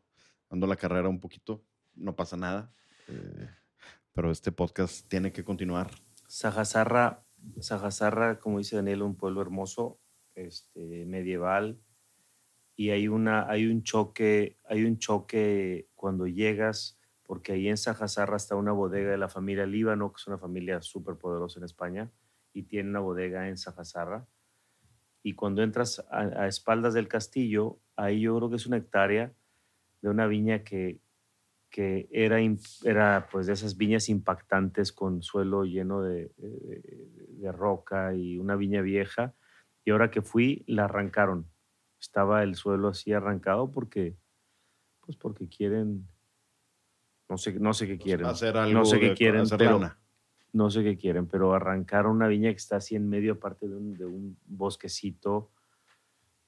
ando 0.50 0.66
la 0.66 0.76
carrera 0.76 1.08
un 1.08 1.20
poquito, 1.20 1.64
no 1.94 2.14
pasa 2.14 2.36
nada. 2.36 2.70
Eh, 3.08 3.48
pero 4.12 4.30
este 4.30 4.52
podcast 4.52 5.08
tiene 5.08 5.32
que 5.32 5.42
continuar. 5.42 5.90
Sajazarra, 6.28 7.24
Sajazarra, 7.60 8.38
como 8.38 8.58
dice 8.58 8.76
Daniel, 8.76 9.02
un 9.02 9.16
pueblo 9.16 9.40
hermoso. 9.40 9.98
Este, 10.34 11.06
medieval 11.06 11.78
y 12.76 12.90
hay, 12.90 13.08
una, 13.08 13.48
hay, 13.48 13.66
un 13.66 13.82
choque, 13.82 14.58
hay 14.64 14.84
un 14.84 14.98
choque 14.98 15.88
cuando 15.94 16.26
llegas, 16.26 16.98
porque 17.22 17.52
ahí 17.52 17.68
en 17.68 17.76
Sajazarra 17.76 18.36
está 18.36 18.56
una 18.56 18.72
bodega 18.72 19.10
de 19.10 19.18
la 19.18 19.28
familia 19.28 19.64
Líbano, 19.66 20.12
que 20.12 20.16
es 20.20 20.26
una 20.26 20.38
familia 20.38 20.82
súper 20.82 21.16
poderosa 21.16 21.60
en 21.60 21.64
España, 21.64 22.10
y 22.52 22.64
tiene 22.64 22.90
una 22.90 23.00
bodega 23.00 23.48
en 23.48 23.56
Sajazarra. 23.56 24.26
Y 25.22 25.34
cuando 25.34 25.62
entras 25.62 26.04
a, 26.10 26.46
espaldas 26.48 26.94
del 26.94 27.08
castillo, 27.08 27.78
ahí 27.96 28.22
yo 28.22 28.36
creo 28.36 28.50
que 28.50 28.56
es 28.56 28.66
una 28.66 28.76
hectárea 28.76 29.32
de 30.02 30.10
una 30.10 30.26
viña 30.26 30.64
que, 30.64 31.00
que 31.70 32.08
era, 32.10 32.38
era 32.82 33.28
pues 33.30 33.46
de 33.46 33.54
esas 33.54 33.76
viñas 33.76 34.08
impactantes 34.08 34.92
con 34.92 35.22
suelo 35.22 35.64
lleno 35.64 36.02
de- 36.02 36.32
de 36.36 37.52
roca 37.52 38.14
y 38.14 38.38
una 38.38 38.56
viña 38.56 38.82
vieja. 38.82 39.34
Y 39.84 39.90
ahora 39.90 40.10
que 40.10 40.22
fui, 40.22 40.64
la 40.66 40.84
arrancaron. 40.84 41.46
Estaba 42.00 42.42
el 42.42 42.54
suelo 42.54 42.88
así 42.88 43.12
arrancado 43.12 43.70
porque, 43.70 44.16
pues 45.00 45.16
porque 45.16 45.48
quieren, 45.48 46.06
no 47.28 47.36
sé, 47.38 47.52
no 47.54 47.72
sé 47.74 47.86
qué 47.86 47.98
quieren, 47.98 48.26
Hacer 48.26 48.56
algo. 48.56 48.72
no 48.78 48.84
sé 48.84 49.00
qué 49.00 49.08
de- 49.10 49.14
quieren, 49.14 49.42
hacer 49.42 49.58
pero 49.58 49.78
lana. 49.78 49.98
no 50.52 50.70
sé 50.70 50.82
qué 50.82 50.96
quieren, 50.96 51.26
pero 51.26 51.52
arrancaron 51.54 52.16
una 52.16 52.28
viña 52.28 52.50
que 52.50 52.56
está 52.56 52.76
así 52.76 52.94
en 52.96 53.08
medio, 53.08 53.34
aparte 53.34 53.68
de 53.68 53.74
un, 53.76 53.94
de 53.94 54.04
un 54.06 54.36
bosquecito. 54.46 55.50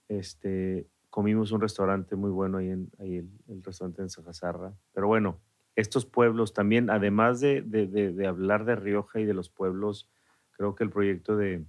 Este, 0.08 0.86
comimos 1.10 1.52
un 1.52 1.60
restaurante 1.60 2.16
muy 2.16 2.30
bueno 2.30 2.58
ahí, 2.58 2.70
en, 2.70 2.90
ahí 2.98 3.16
el, 3.16 3.30
el 3.48 3.62
restaurante 3.62 4.02
en 4.02 4.10
Sajazarra. 4.10 4.74
Pero 4.92 5.06
bueno, 5.08 5.40
estos 5.74 6.06
pueblos 6.06 6.52
también, 6.54 6.90
además 6.90 7.40
de, 7.40 7.62
de, 7.62 7.86
de- 7.86 8.12
de 8.12 8.26
hablar 8.26 8.64
de 8.64 8.76
Rioja 8.76 9.20
y 9.20 9.24
de 9.24 9.34
los 9.34 9.50
pueblos, 9.50 10.08
creo 10.52 10.74
que 10.74 10.84
el 10.84 10.90
proyecto 10.90 11.36
de, 11.36 11.64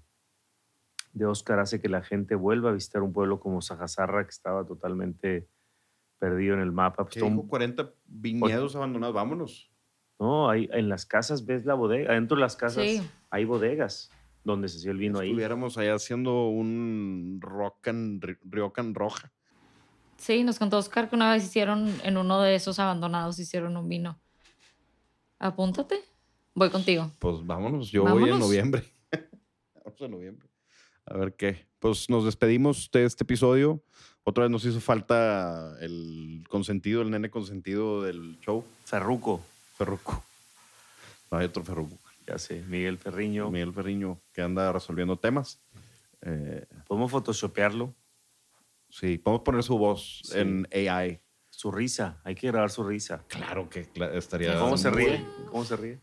de 1.18 1.26
Oscar 1.26 1.60
hace 1.60 1.82
que 1.82 1.90
la 1.90 2.02
gente 2.04 2.36
vuelva 2.36 2.70
a 2.70 2.74
visitar 2.74 3.02
un 3.04 3.14
pueblo 3.14 3.40
como 3.40 3.62
Sajazarra, 3.62 4.24
que 4.24 4.30
estaba 4.32 4.66
totalmente 4.66 5.48
perdido 6.20 6.54
en 6.56 6.62
el 6.62 6.72
mapa. 6.72 7.04
Pues 7.04 7.14
¿Qué 7.16 7.20
todo 7.20 7.30
un- 7.30 7.36
dijo? 7.38 7.48
40 7.48 7.92
viñedos 8.06 8.76
abandonados. 8.76 9.16
Vámonos. 9.16 9.72
no, 10.20 10.50
hay, 10.50 10.68
en 10.74 10.90
las 10.90 11.06
casas 11.06 11.46
ves 11.46 11.66
la 11.66 11.76
bodega, 11.76 12.10
adentro 12.12 12.36
de 12.38 12.42
las 12.42 12.56
casas 12.56 12.84
Sí. 12.84 13.08
hay 13.30 13.46
bodegas 13.46 14.10
donde 14.44 14.68
se 14.68 14.78
hacía 14.80 14.90
el 14.92 14.98
vino 14.98 15.20
ahí. 15.20 15.30
Estuviéramos 15.30 15.78
allá 15.78 15.94
haciendo 15.94 16.48
un 16.48 17.40
ri- 17.42 18.40
riocan 18.44 18.96
roja. 18.96 19.32
Sí, 20.16 20.44
nos 20.44 20.58
contó 20.58 20.78
Oscar 20.80 21.08
que 21.10 21.16
una 21.16 21.32
vez 21.34 21.44
hicieron, 21.46 21.94
en 22.04 22.18
uno 22.18 22.42
de 22.42 22.56
esos 22.56 22.80
abandonados, 22.80 23.38
hicieron 23.38 23.78
un 23.78 23.88
vino. 23.88 24.20
Apúntate. 25.38 26.00
Voy 26.56 26.72
contigo. 26.72 27.12
Pues 27.20 27.46
vámonos. 27.46 27.92
Yo 27.92 28.04
voy 28.04 28.28
en 28.30 28.40
noviembre. 28.40 28.84
Vamos 29.86 30.02
en 30.02 30.10
noviembre. 30.12 30.47
A 31.10 31.18
ver 31.18 31.36
qué. 31.36 31.66
Pues 31.80 32.10
nos 32.10 32.26
despedimos 32.26 32.90
de 32.92 33.06
este 33.06 33.24
episodio. 33.24 33.84
Otra 34.24 34.44
vez 34.44 34.52
nos 34.52 34.66
hizo 34.66 34.82
falta 34.82 35.76
el 35.80 36.44
consentido, 36.50 37.02
el 37.02 37.12
nene 37.12 37.30
consentido 37.30 38.04
del 38.04 38.40
show. 38.42 38.66
Ferruco, 38.84 39.42
Ferruco. 39.78 40.24
No 41.32 41.38
hay 41.38 41.46
otro 41.46 41.64
Ferruco. 41.64 41.98
ya 42.26 42.38
sé, 42.38 42.62
Miguel 42.68 42.98
Ferriño. 42.98 43.50
Miguel 43.52 43.74
Ferriño, 43.74 44.20
que 44.34 44.42
anda 44.42 44.72
resolviendo 44.74 45.18
temas. 45.18 45.62
Eh, 46.22 46.66
Podemos 46.88 47.10
photoshopearlo. 47.12 47.94
sí, 48.90 49.18
podemos 49.18 49.44
poner 49.44 49.64
su 49.64 49.78
voz 49.78 50.22
Sí. 50.26 50.40
en 50.40 50.68
AI. 50.74 51.22
Su 51.50 51.72
risa, 51.72 52.20
hay 52.24 52.36
que 52.36 52.48
grabar 52.48 52.70
su 52.70 52.84
risa. 52.84 53.24
Claro 53.30 53.70
que 53.70 53.88
cla- 53.94 54.14
estaría. 54.14 54.60
¿Cómo 54.60 54.78
se 54.78 54.90
ríe? 54.92 55.26
¿Cómo 55.52 55.64
se 55.64 55.76
ríe? 55.78 56.00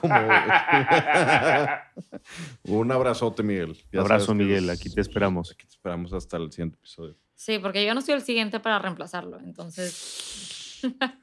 Como- 0.00 0.14
Un 2.64 2.90
abrazote, 2.92 3.42
Miguel. 3.42 3.76
Ya 3.92 4.00
Abrazo, 4.00 4.34
Miguel. 4.34 4.70
es- 4.70 4.80
Aquí 4.80 4.90
te 4.92 5.00
esperamos. 5.00 5.50
Aquí 5.52 5.66
te 5.66 5.72
esperamos 5.72 6.12
hasta 6.12 6.36
el 6.36 6.50
siguiente 6.50 6.76
episodio. 6.76 7.16
Sí, 7.34 7.58
porque 7.58 7.84
yo 7.86 7.94
no 7.94 8.00
soy 8.00 8.14
el 8.14 8.22
siguiente 8.22 8.60
para 8.60 8.78
reemplazarlo. 8.78 9.38
Entonces, 9.40 10.80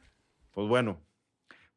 Pues 0.51 0.67
bueno, 0.67 0.99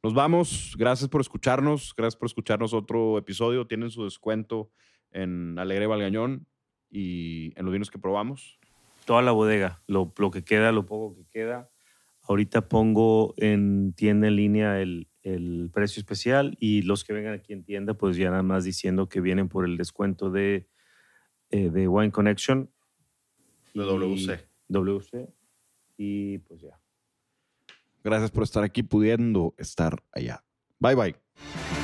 nos 0.03 0.15
vamos. 0.15 0.75
Gracias 0.77 1.09
por 1.09 1.21
escucharnos. 1.21 1.95
Gracias 1.97 2.17
por 2.17 2.27
escucharnos 2.27 2.75
otro 2.75 3.19
episodio. 3.19 3.67
Tienen 3.67 3.91
su 3.91 4.05
descuento 4.05 4.71
en 5.13 5.59
Alegre 5.59 5.87
Valgañón 5.87 6.47
y 6.91 7.53
en 7.59 7.65
los 7.65 7.73
vinos 7.73 7.91
que 7.91 7.99
probamos. 8.01 8.59
Toda 9.05 9.23
la 9.23 9.31
bodega, 9.33 9.83
lo, 9.87 10.13
lo 10.19 10.31
que 10.31 10.45
queda, 10.45 10.73
lo 10.73 10.87
poco 10.87 11.15
que 11.15 11.25
queda. 11.31 11.71
Ahorita 12.23 12.69
pongo 12.69 13.35
en 13.37 13.93
tienda 13.93 14.29
en 14.29 14.37
línea 14.37 14.81
el, 14.81 15.09
el 15.25 15.71
precio 15.73 16.01
especial 16.01 16.57
y 16.61 16.83
los 16.83 17.03
que 17.03 17.15
vengan 17.15 17.35
aquí 17.35 17.53
en 17.53 17.65
tienda, 17.65 17.95
pues 17.95 18.17
ya 18.17 18.31
nada 18.31 18.43
más 18.43 18.63
diciendo 18.65 19.09
que 19.09 19.21
vienen 19.21 19.49
por 19.49 19.65
el 19.65 19.77
descuento 19.77 20.31
de, 20.31 20.69
eh, 21.51 21.71
de 21.71 21.89
Wine 21.89 22.13
Connection. 22.13 22.71
De 23.73 23.83
WC. 23.83 24.47
WC. 24.69 25.29
Y 25.97 26.39
pues 26.39 26.61
ya. 26.61 26.79
Gracias 28.05 28.31
por 28.31 28.43
estar 28.43 28.63
aquí 28.63 28.83
pudiendo 28.83 29.55
estar 29.57 30.03
allá. 30.13 30.45
Bye 30.79 30.95
bye. 30.95 31.84